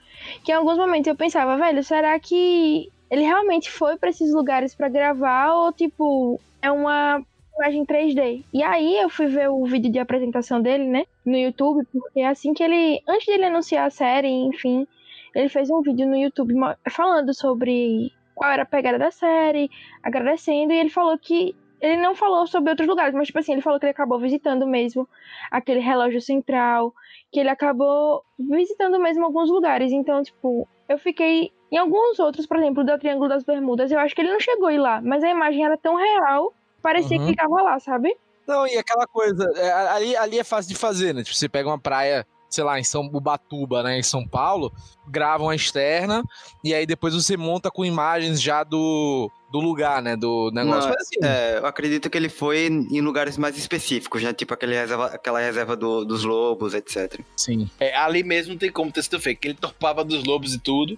que 0.43 0.51
em 0.51 0.55
alguns 0.55 0.77
momentos 0.77 1.07
eu 1.07 1.15
pensava, 1.15 1.55
velho, 1.55 1.83
será 1.83 2.19
que 2.19 2.91
ele 3.11 3.21
realmente 3.21 3.69
foi 3.69 3.97
pra 3.97 4.09
esses 4.09 4.33
lugares 4.33 4.73
pra 4.73 4.89
gravar 4.89 5.53
ou, 5.53 5.71
tipo, 5.71 6.39
é 6.61 6.71
uma 6.71 7.23
imagem 7.55 7.85
3D. 7.85 8.43
E 8.53 8.63
aí 8.63 8.97
eu 8.97 9.09
fui 9.09 9.27
ver 9.27 9.49
o 9.49 9.65
vídeo 9.65 9.91
de 9.91 9.99
apresentação 9.99 10.61
dele, 10.61 10.85
né, 10.85 11.05
no 11.25 11.37
YouTube, 11.37 11.85
porque 11.91 12.21
assim 12.21 12.53
que 12.53 12.63
ele, 12.63 13.01
antes 13.07 13.27
dele 13.27 13.45
anunciar 13.45 13.85
a 13.85 13.91
série, 13.91 14.29
enfim, 14.29 14.87
ele 15.35 15.49
fez 15.49 15.69
um 15.69 15.81
vídeo 15.81 16.07
no 16.07 16.17
YouTube 16.17 16.53
falando 16.89 17.33
sobre 17.33 18.11
qual 18.33 18.51
era 18.51 18.63
a 18.63 18.65
pegada 18.65 18.97
da 18.97 19.11
série, 19.11 19.69
agradecendo, 20.01 20.71
e 20.71 20.79
ele 20.79 20.89
falou 20.89 21.17
que 21.17 21.55
ele 21.81 21.97
não 22.01 22.15
falou 22.15 22.45
sobre 22.47 22.69
outros 22.71 22.87
lugares, 22.87 23.13
mas 23.13 23.27
tipo 23.27 23.39
assim, 23.39 23.53
ele 23.53 23.61
falou 23.61 23.79
que 23.79 23.85
ele 23.85 23.91
acabou 23.91 24.19
visitando 24.19 24.65
mesmo 24.67 25.07
aquele 25.51 25.79
relógio 25.79 26.21
central, 26.21 26.93
que 27.31 27.39
ele 27.39 27.49
acabou 27.49 28.23
visitando 28.37 28.99
mesmo 28.99 29.25
alguns 29.25 29.49
lugares. 29.49 29.91
Então, 29.91 30.21
tipo, 30.23 30.67
eu 30.87 30.97
fiquei 30.97 31.51
em 31.71 31.77
alguns 31.77 32.19
outros, 32.19 32.45
por 32.47 32.57
exemplo, 32.57 32.83
do 32.83 32.97
Triângulo 32.97 33.29
das 33.29 33.43
Bermudas, 33.43 33.91
eu 33.91 33.99
acho 33.99 34.15
que 34.15 34.21
ele 34.21 34.31
não 34.31 34.39
chegou 34.39 34.67
a 34.67 34.73
ir 34.73 34.79
lá, 34.79 35.01
mas 35.01 35.23
a 35.23 35.29
imagem 35.29 35.63
era 35.63 35.77
tão 35.77 35.95
real, 35.95 36.53
parecia 36.81 37.17
Uhum. 37.17 37.23
que 37.23 37.29
ele 37.29 37.35
tava 37.37 37.61
lá, 37.61 37.79
sabe? 37.79 38.15
Não, 38.47 38.65
e 38.65 38.75
aquela 38.77 39.05
coisa, 39.05 39.45
é, 39.55 39.71
ali, 39.71 40.15
ali 40.17 40.39
é 40.39 40.43
fácil 40.43 40.73
de 40.73 40.77
fazer, 40.79 41.13
né? 41.13 41.21
Tipo, 41.23 41.35
você 41.35 41.47
pega 41.47 41.69
uma 41.69 41.79
praia, 41.79 42.25
sei 42.49 42.63
lá, 42.63 42.79
em 42.79 42.83
São 42.83 43.01
Ubatuba, 43.13 43.83
né, 43.83 43.99
em 43.99 44.03
São 44.03 44.27
Paulo, 44.27 44.71
grava 45.07 45.43
uma 45.43 45.55
externa, 45.55 46.23
e 46.63 46.73
aí 46.73 46.85
depois 46.85 47.13
você 47.13 47.37
monta 47.37 47.69
com 47.71 47.85
imagens 47.85 48.41
já 48.41 48.63
do, 48.63 49.29
do 49.51 49.59
lugar, 49.59 50.01
né, 50.01 50.15
do 50.15 50.51
negócio. 50.51 50.81
Não, 50.81 50.89
Mas, 50.89 51.01
assim, 51.01 51.15
é, 51.23 51.57
eu 51.59 51.65
acredito 51.65 52.09
que 52.09 52.17
ele 52.17 52.29
foi 52.29 52.65
em 52.67 53.01
lugares 53.01 53.37
mais 53.37 53.57
específicos, 53.57 54.21
né? 54.23 54.33
Tipo 54.33 54.53
aquele 54.53 54.75
reserva, 54.75 55.05
aquela 55.07 55.39
reserva 55.39 55.75
do- 55.75 56.03
dos 56.05 56.23
lobos, 56.23 56.73
etc. 56.73 57.19
Sim. 57.35 57.69
É, 57.79 57.95
ali 57.95 58.23
mesmo 58.23 58.53
não 58.53 58.59
tem 58.59 58.71
como 58.71 58.91
ter 58.91 59.03
sido 59.03 59.19
feito, 59.19 59.39
que 59.39 59.47
ele 59.49 59.55
torpava 59.55 60.03
dos 60.03 60.23
lobos 60.23 60.53
e 60.53 60.59
tudo. 60.59 60.97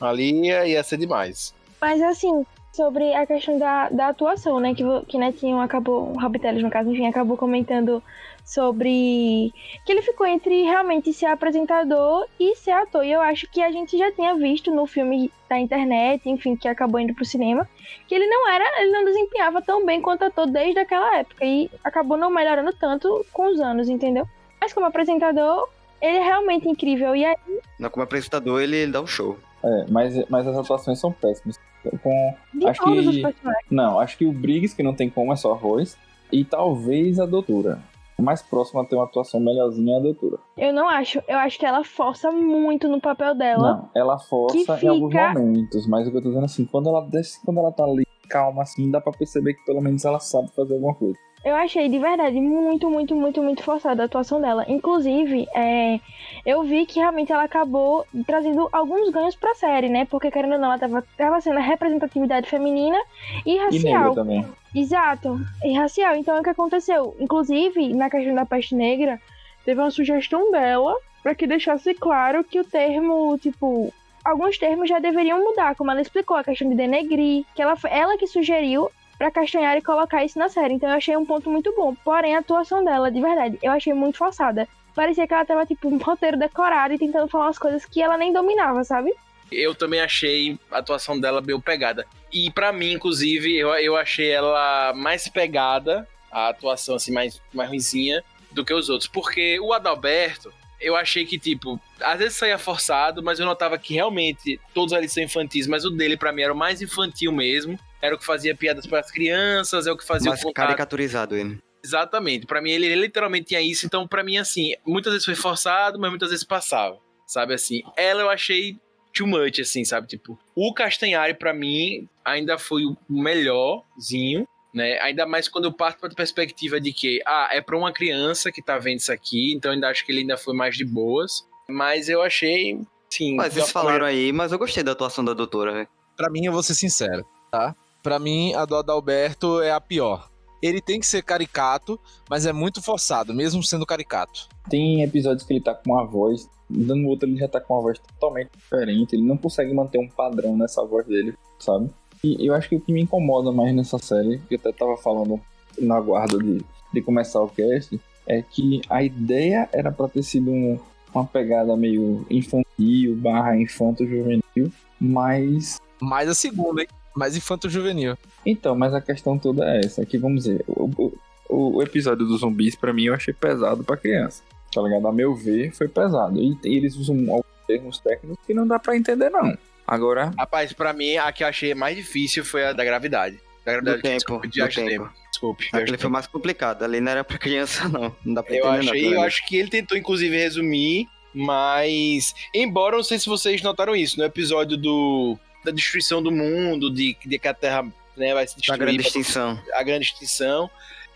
Ali 0.00 0.46
ia, 0.46 0.66
ia 0.66 0.82
ser 0.82 0.96
demais. 0.96 1.54
Mas 1.80 2.00
assim, 2.02 2.44
sobre 2.72 3.12
a 3.14 3.26
questão 3.26 3.58
da, 3.58 3.88
da 3.88 4.08
atuação, 4.08 4.60
né? 4.60 4.74
Que, 4.74 4.82
que 5.06 5.18
Netinho 5.18 5.60
acabou, 5.60 6.12
o 6.14 6.20
Rob 6.20 6.38
Teles, 6.38 6.62
no 6.62 6.70
caso, 6.70 6.90
enfim, 6.90 7.06
acabou 7.06 7.36
comentando 7.36 8.02
sobre 8.44 9.52
que 9.84 9.92
ele 9.92 10.02
ficou 10.02 10.26
entre 10.26 10.62
realmente 10.62 11.12
ser 11.12 11.26
apresentador 11.26 12.26
e 12.38 12.54
ser 12.56 12.72
ator. 12.72 13.04
E 13.04 13.12
eu 13.12 13.20
acho 13.20 13.50
que 13.50 13.62
a 13.62 13.70
gente 13.70 13.96
já 13.96 14.10
tinha 14.12 14.34
visto 14.34 14.70
no 14.70 14.86
filme 14.86 15.32
da 15.48 15.58
internet, 15.58 16.28
enfim, 16.28 16.56
que 16.56 16.68
acabou 16.68 17.00
indo 17.00 17.14
pro 17.14 17.24
cinema, 17.24 17.68
que 18.06 18.14
ele 18.14 18.26
não 18.26 18.48
era, 18.48 18.82
ele 18.82 18.92
não 18.92 19.04
desempenhava 19.04 19.60
tão 19.60 19.84
bem 19.84 20.00
quanto 20.00 20.24
ator 20.24 20.46
desde 20.46 20.80
aquela 20.80 21.18
época. 21.18 21.44
E 21.44 21.70
acabou 21.82 22.16
não 22.16 22.30
melhorando 22.30 22.72
tanto 22.72 23.24
com 23.32 23.52
os 23.52 23.60
anos, 23.60 23.88
entendeu? 23.88 24.26
Mas 24.60 24.72
como 24.72 24.86
apresentador, 24.86 25.68
ele 26.00 26.18
é 26.18 26.22
realmente 26.22 26.68
incrível. 26.68 27.14
E 27.14 27.24
aí, 27.24 27.36
Não, 27.78 27.90
como 27.90 28.04
apresentador, 28.04 28.60
ele, 28.60 28.76
ele 28.76 28.92
dá 28.92 29.00
um 29.00 29.06
show. 29.06 29.38
É, 29.62 29.86
mas, 29.88 30.28
mas 30.28 30.46
as 30.46 30.56
atuações 30.56 30.98
são 30.98 31.12
péssimas. 31.12 31.58
Com, 32.02 32.34
de 32.54 32.68
acho 32.68 32.82
que. 32.82 33.22
Não, 33.70 33.98
acho 33.98 34.18
que 34.18 34.26
o 34.26 34.32
Briggs, 34.32 34.74
que 34.74 34.82
não 34.82 34.94
tem 34.94 35.08
como, 35.08 35.32
é 35.32 35.36
só 35.36 35.52
arroz. 35.52 35.96
E 36.30 36.44
talvez 36.44 37.18
a 37.18 37.26
doutora. 37.26 37.80
O 38.20 38.22
mais 38.22 38.42
próximo 38.42 38.80
a 38.80 38.84
ter 38.84 38.96
uma 38.96 39.04
atuação 39.04 39.40
melhorzinha 39.40 39.94
é 39.94 39.98
a 39.98 40.02
doutora. 40.02 40.38
Eu 40.58 40.72
não 40.74 40.86
acho. 40.88 41.22
Eu 41.26 41.38
acho 41.38 41.58
que 41.58 41.64
ela 41.64 41.82
força 41.82 42.30
muito 42.30 42.86
no 42.86 43.00
papel 43.00 43.34
dela. 43.34 43.76
Não, 43.76 43.90
ela 43.94 44.18
força 44.18 44.78
em 44.82 44.88
alguns 44.88 45.14
momentos, 45.14 45.86
mas 45.86 46.06
o 46.06 46.10
que 46.10 46.18
eu 46.18 46.22
tô 46.22 46.28
dizendo 46.28 46.44
assim, 46.44 46.66
quando 46.66 46.88
ela 46.90 47.00
desce, 47.00 47.40
quando 47.44 47.58
ela 47.58 47.72
tá 47.72 47.84
ali 47.84 48.06
calma 48.28 48.62
assim, 48.62 48.90
dá 48.90 49.00
pra 49.00 49.12
perceber 49.12 49.54
que 49.54 49.64
pelo 49.64 49.80
menos 49.80 50.04
ela 50.04 50.20
sabe 50.20 50.48
fazer 50.54 50.74
alguma 50.74 50.94
coisa. 50.94 51.18
Eu 51.42 51.56
achei 51.56 51.88
de 51.88 51.98
verdade 51.98 52.38
muito, 52.38 52.90
muito, 52.90 53.14
muito, 53.16 53.42
muito 53.42 53.62
forçada 53.62 54.02
a 54.02 54.06
atuação 54.06 54.40
dela. 54.42 54.64
Inclusive, 54.68 55.48
é, 55.54 55.98
eu 56.44 56.62
vi 56.62 56.84
que 56.84 56.98
realmente 57.00 57.32
ela 57.32 57.44
acabou 57.44 58.06
trazendo 58.26 58.68
alguns 58.70 59.08
ganhos 59.08 59.34
pra 59.36 59.54
série, 59.54 59.88
né? 59.88 60.04
Porque, 60.04 60.30
querendo 60.30 60.52
ou 60.52 60.58
não, 60.58 60.66
ela 60.68 60.78
tava, 60.78 61.02
tava 61.16 61.40
sendo 61.40 61.56
a 61.56 61.62
representatividade 61.62 62.46
feminina 62.48 62.98
e 63.46 63.54
E 63.54 63.58
racial. 63.58 64.14
também. 64.14 64.44
Exato, 64.74 65.40
e 65.64 65.72
racial. 65.72 66.14
Então, 66.14 66.38
o 66.38 66.42
que 66.42 66.50
aconteceu? 66.50 67.16
Inclusive, 67.18 67.94
na 67.94 68.10
questão 68.10 68.34
da 68.34 68.44
peste 68.44 68.74
negra, 68.74 69.18
teve 69.64 69.80
uma 69.80 69.90
sugestão 69.90 70.50
dela 70.52 70.94
pra 71.22 71.34
que 71.34 71.46
deixasse 71.46 71.94
claro 71.94 72.44
que 72.44 72.60
o 72.60 72.64
termo, 72.64 73.38
tipo, 73.38 73.92
alguns 74.22 74.58
termos 74.58 74.88
já 74.90 74.98
deveriam 74.98 75.42
mudar, 75.42 75.74
como 75.74 75.90
ela 75.90 76.02
explicou, 76.02 76.36
a 76.36 76.44
questão 76.44 76.68
de 76.68 76.74
denegrir, 76.76 77.44
que 77.54 77.62
ela, 77.62 77.76
foi- 77.76 77.90
ela 77.90 78.16
que 78.18 78.26
sugeriu 78.26 78.90
pra 79.20 79.30
Castanhar 79.30 79.76
e 79.76 79.82
colocar 79.82 80.24
isso 80.24 80.38
na 80.38 80.48
série. 80.48 80.72
Então 80.72 80.88
eu 80.88 80.96
achei 80.96 81.14
um 81.14 81.26
ponto 81.26 81.50
muito 81.50 81.74
bom. 81.76 81.94
Porém, 81.94 82.34
a 82.34 82.38
atuação 82.38 82.82
dela, 82.82 83.10
de 83.10 83.20
verdade, 83.20 83.58
eu 83.62 83.70
achei 83.70 83.92
muito 83.92 84.16
forçada. 84.16 84.66
Parecia 84.94 85.26
que 85.26 85.34
ela 85.34 85.44
tava, 85.44 85.66
tipo, 85.66 85.88
um 85.88 85.98
roteiro 85.98 86.38
decorado 86.38 86.94
e 86.94 86.98
tentando 86.98 87.28
falar 87.28 87.44
umas 87.44 87.58
coisas 87.58 87.84
que 87.84 88.00
ela 88.00 88.16
nem 88.16 88.32
dominava, 88.32 88.82
sabe? 88.82 89.12
Eu 89.52 89.74
também 89.74 90.00
achei 90.00 90.58
a 90.70 90.78
atuação 90.78 91.20
dela 91.20 91.42
bem 91.42 91.60
pegada. 91.60 92.06
E 92.32 92.50
pra 92.50 92.72
mim, 92.72 92.92
inclusive, 92.92 93.54
eu, 93.58 93.68
eu 93.74 93.94
achei 93.94 94.30
ela 94.30 94.94
mais 94.94 95.28
pegada, 95.28 96.08
a 96.32 96.48
atuação 96.48 96.94
assim, 96.94 97.12
mais, 97.12 97.42
mais 97.52 97.68
ruimzinha, 97.68 98.24
do 98.50 98.64
que 98.64 98.72
os 98.72 98.88
outros. 98.88 99.06
Porque 99.06 99.60
o 99.60 99.74
Adalberto, 99.74 100.50
eu 100.80 100.96
achei 100.96 101.26
que, 101.26 101.38
tipo, 101.38 101.78
às 102.00 102.18
vezes 102.18 102.38
saía 102.38 102.56
forçado, 102.56 103.22
mas 103.22 103.38
eu 103.38 103.44
notava 103.44 103.76
que 103.76 103.92
realmente 103.92 104.58
todos 104.72 104.94
ali 104.94 105.10
são 105.10 105.22
infantis, 105.22 105.66
mas 105.66 105.84
o 105.84 105.90
dele, 105.90 106.16
pra 106.16 106.32
mim, 106.32 106.40
era 106.40 106.54
o 106.54 106.56
mais 106.56 106.80
infantil 106.80 107.32
mesmo. 107.32 107.78
Era 108.02 108.14
o 108.14 108.18
que 108.18 108.24
fazia 108.24 108.54
piadas 108.54 108.86
para 108.86 109.00
as 109.00 109.10
crianças, 109.10 109.86
é 109.86 109.92
o 109.92 109.96
que 109.96 110.04
fazia 110.06 110.30
Mais 110.30 110.40
o 110.40 110.44
contato. 110.44 110.66
caricaturizado 110.66 111.36
ele. 111.36 111.58
Exatamente. 111.84 112.46
Pra 112.46 112.60
mim, 112.60 112.70
ele, 112.70 112.86
ele 112.86 113.02
literalmente 113.02 113.46
tinha 113.48 113.60
isso. 113.60 113.86
Então, 113.86 114.06
pra 114.06 114.22
mim, 114.22 114.36
assim, 114.38 114.74
muitas 114.86 115.12
vezes 115.12 115.24
foi 115.24 115.34
forçado, 115.34 115.98
mas 115.98 116.10
muitas 116.10 116.30
vezes 116.30 116.44
passava. 116.44 116.98
Sabe 117.26 117.54
assim? 117.54 117.82
Ela 117.96 118.22
eu 118.22 118.30
achei 118.30 118.76
too 119.14 119.26
much, 119.26 119.60
assim, 119.60 119.84
sabe? 119.84 120.06
Tipo, 120.06 120.38
o 120.54 120.74
Castanhari, 120.74 121.34
pra 121.34 121.52
mim, 121.54 122.08
ainda 122.24 122.58
foi 122.58 122.84
o 122.84 122.96
melhorzinho, 123.08 124.46
né? 124.74 124.98
Ainda 125.00 125.26
mais 125.26 125.48
quando 125.48 125.66
eu 125.66 125.72
parto 125.72 126.00
pra 126.00 126.08
perspectiva 126.10 126.80
de 126.80 126.92
que, 126.92 127.20
ah, 127.26 127.48
é 127.52 127.60
pra 127.60 127.76
uma 127.76 127.92
criança 127.92 128.50
que 128.52 128.62
tá 128.62 128.78
vendo 128.78 128.98
isso 128.98 129.12
aqui, 129.12 129.52
então 129.54 129.72
ainda 129.72 129.88
acho 129.88 130.04
que 130.04 130.12
ele 130.12 130.20
ainda 130.20 130.36
foi 130.36 130.54
mais 130.54 130.76
de 130.76 130.84
boas. 130.84 131.46
Mas 131.68 132.08
eu 132.08 132.20
achei, 132.22 132.80
sim. 133.08 133.36
Mas 133.36 133.54
vocês 133.54 133.70
falaram 133.70 134.04
aí, 134.06 134.32
mas 134.32 134.52
eu 134.52 134.58
gostei 134.58 134.82
da 134.82 134.92
atuação 134.92 135.24
da 135.24 135.32
doutora, 135.34 135.72
velho. 135.72 135.88
Pra 136.16 136.28
mim, 136.30 136.44
eu 136.46 136.52
vou 136.52 136.62
ser 136.62 136.74
sincero, 136.74 137.24
tá? 137.50 137.74
Pra 138.02 138.18
mim, 138.18 138.54
a 138.54 138.64
do 138.64 138.76
Adalberto 138.76 139.60
é 139.60 139.70
a 139.72 139.80
pior. 139.80 140.28
Ele 140.62 140.80
tem 140.80 141.00
que 141.00 141.06
ser 141.06 141.22
caricato, 141.22 141.98
mas 142.28 142.44
é 142.46 142.52
muito 142.52 142.82
forçado, 142.82 143.32
mesmo 143.34 143.62
sendo 143.62 143.86
caricato. 143.86 144.46
Tem 144.68 145.02
episódios 145.02 145.46
que 145.46 145.54
ele 145.54 145.60
tá 145.62 145.74
com 145.74 145.92
uma 145.92 146.04
voz, 146.04 146.48
dando 146.68 147.06
outro 147.08 147.28
ele 147.28 147.38
já 147.38 147.48
tá 147.48 147.60
com 147.60 147.74
uma 147.74 147.82
voz 147.82 147.98
totalmente 147.98 148.50
diferente, 148.56 149.14
ele 149.16 149.22
não 149.22 149.36
consegue 149.38 149.72
manter 149.72 149.98
um 149.98 150.08
padrão 150.08 150.56
nessa 150.56 150.84
voz 150.84 151.06
dele, 151.06 151.34
sabe? 151.58 151.90
E 152.22 152.46
eu 152.46 152.54
acho 152.54 152.68
que 152.68 152.76
o 152.76 152.80
que 152.80 152.92
me 152.92 153.00
incomoda 153.02 153.50
mais 153.50 153.74
nessa 153.74 153.98
série, 153.98 154.38
que 154.48 154.54
eu 154.54 154.58
até 154.58 154.70
tava 154.72 154.96
falando 154.98 155.40
na 155.78 155.98
guarda 155.98 156.36
de, 156.38 156.62
de 156.92 157.00
começar 157.02 157.40
o 157.40 157.48
cast, 157.48 157.98
é 158.26 158.42
que 158.42 158.82
a 158.90 159.02
ideia 159.02 159.66
era 159.72 159.90
pra 159.90 160.08
ter 160.08 160.22
sido 160.22 160.50
um- 160.50 160.78
uma 161.14 161.24
pegada 161.24 161.74
meio 161.74 162.24
infantil, 162.30 163.16
barra 163.16 163.56
infanto-juvenil, 163.56 164.70
mas 165.00 165.78
Mais 166.00 166.28
a 166.28 166.34
segunda, 166.34 166.82
hein? 166.82 166.88
Mais 167.16 167.36
infanto-juvenil. 167.36 168.16
então, 168.46 168.74
mas 168.76 168.94
a 168.94 169.00
questão 169.00 169.38
toda 169.38 169.64
é 169.64 169.80
essa, 169.84 170.04
que 170.06 170.16
vamos 170.18 170.44
dizer, 170.44 170.64
o, 170.68 171.12
o, 171.48 171.76
o 171.76 171.82
episódio 171.82 172.24
dos 172.26 172.40
zumbis 172.40 172.74
pra 172.76 172.92
mim 172.92 173.04
eu 173.06 173.14
achei 173.14 173.34
pesado 173.34 173.82
pra 173.82 173.96
criança, 173.96 174.42
tá 174.72 174.80
ligado? 174.82 175.06
A 175.08 175.12
meu 175.12 175.34
ver 175.34 175.72
foi 175.74 175.88
pesado, 175.88 176.40
e, 176.40 176.56
e 176.64 176.76
eles 176.76 176.94
usam 176.96 177.16
alguns 177.30 177.44
termos 177.66 177.98
técnicos 177.98 178.38
que 178.46 178.54
não 178.54 178.66
dá 178.66 178.78
pra 178.78 178.96
entender 178.96 179.28
não. 179.30 179.56
Agora, 179.86 180.32
Rapaz, 180.38 180.72
pra 180.72 180.92
mim, 180.92 181.16
a 181.16 181.32
que 181.32 181.42
eu 181.42 181.48
achei 181.48 181.74
mais 181.74 181.96
difícil 181.96 182.44
foi 182.44 182.64
a 182.66 182.72
da 182.72 182.84
gravidade. 182.84 183.40
Da 183.66 183.72
gravidade, 183.72 183.98
Do 183.98 184.02
tempo, 184.02 184.14
desculpe, 184.16 184.46
do 184.48 184.52
de 184.52 184.60
tempo. 184.74 184.88
tempo. 184.88 185.10
Desculpe, 185.30 185.68
Aquele 185.72 185.96
de 185.96 186.02
foi 186.02 186.10
mais 186.10 186.26
complicado. 186.28 186.82
Ali 186.84 187.00
não 187.00 187.10
era 187.12 187.24
pra 187.24 187.36
criança, 187.38 187.88
não. 187.88 188.14
Não 188.24 188.34
dá 188.34 188.42
pra 188.42 188.54
Eu 188.54 188.58
entender, 188.66 188.70
não, 188.72 188.78
achei, 188.78 189.00
aquilo 189.00 189.14
eu 189.14 189.18
ali. 189.18 189.26
acho 189.26 189.46
que 189.48 189.56
ele 189.56 189.68
tentou, 189.68 189.98
inclusive, 189.98 190.36
resumir, 190.36 191.08
mas. 191.34 192.34
Embora, 192.54 192.94
eu 192.94 192.98
não 192.98 193.04
sei 193.04 193.18
se 193.18 193.28
vocês 193.28 193.62
notaram 193.62 193.94
isso, 193.96 194.18
no 194.18 194.24
episódio 194.24 194.76
do, 194.76 195.38
da 195.64 195.70
destruição 195.70 196.22
do 196.22 196.30
mundo, 196.30 196.90
de, 196.92 197.16
de 197.24 197.38
que 197.38 197.48
a 197.48 197.54
Terra 197.54 197.86
né, 198.16 198.34
vai 198.34 198.46
se 198.46 198.54
Da 198.54 198.60
destruir. 198.60 198.78
grande 198.78 199.02
extinção. 199.02 199.62
A 199.74 199.82
grande 199.82 200.04
extinção. 200.06 200.70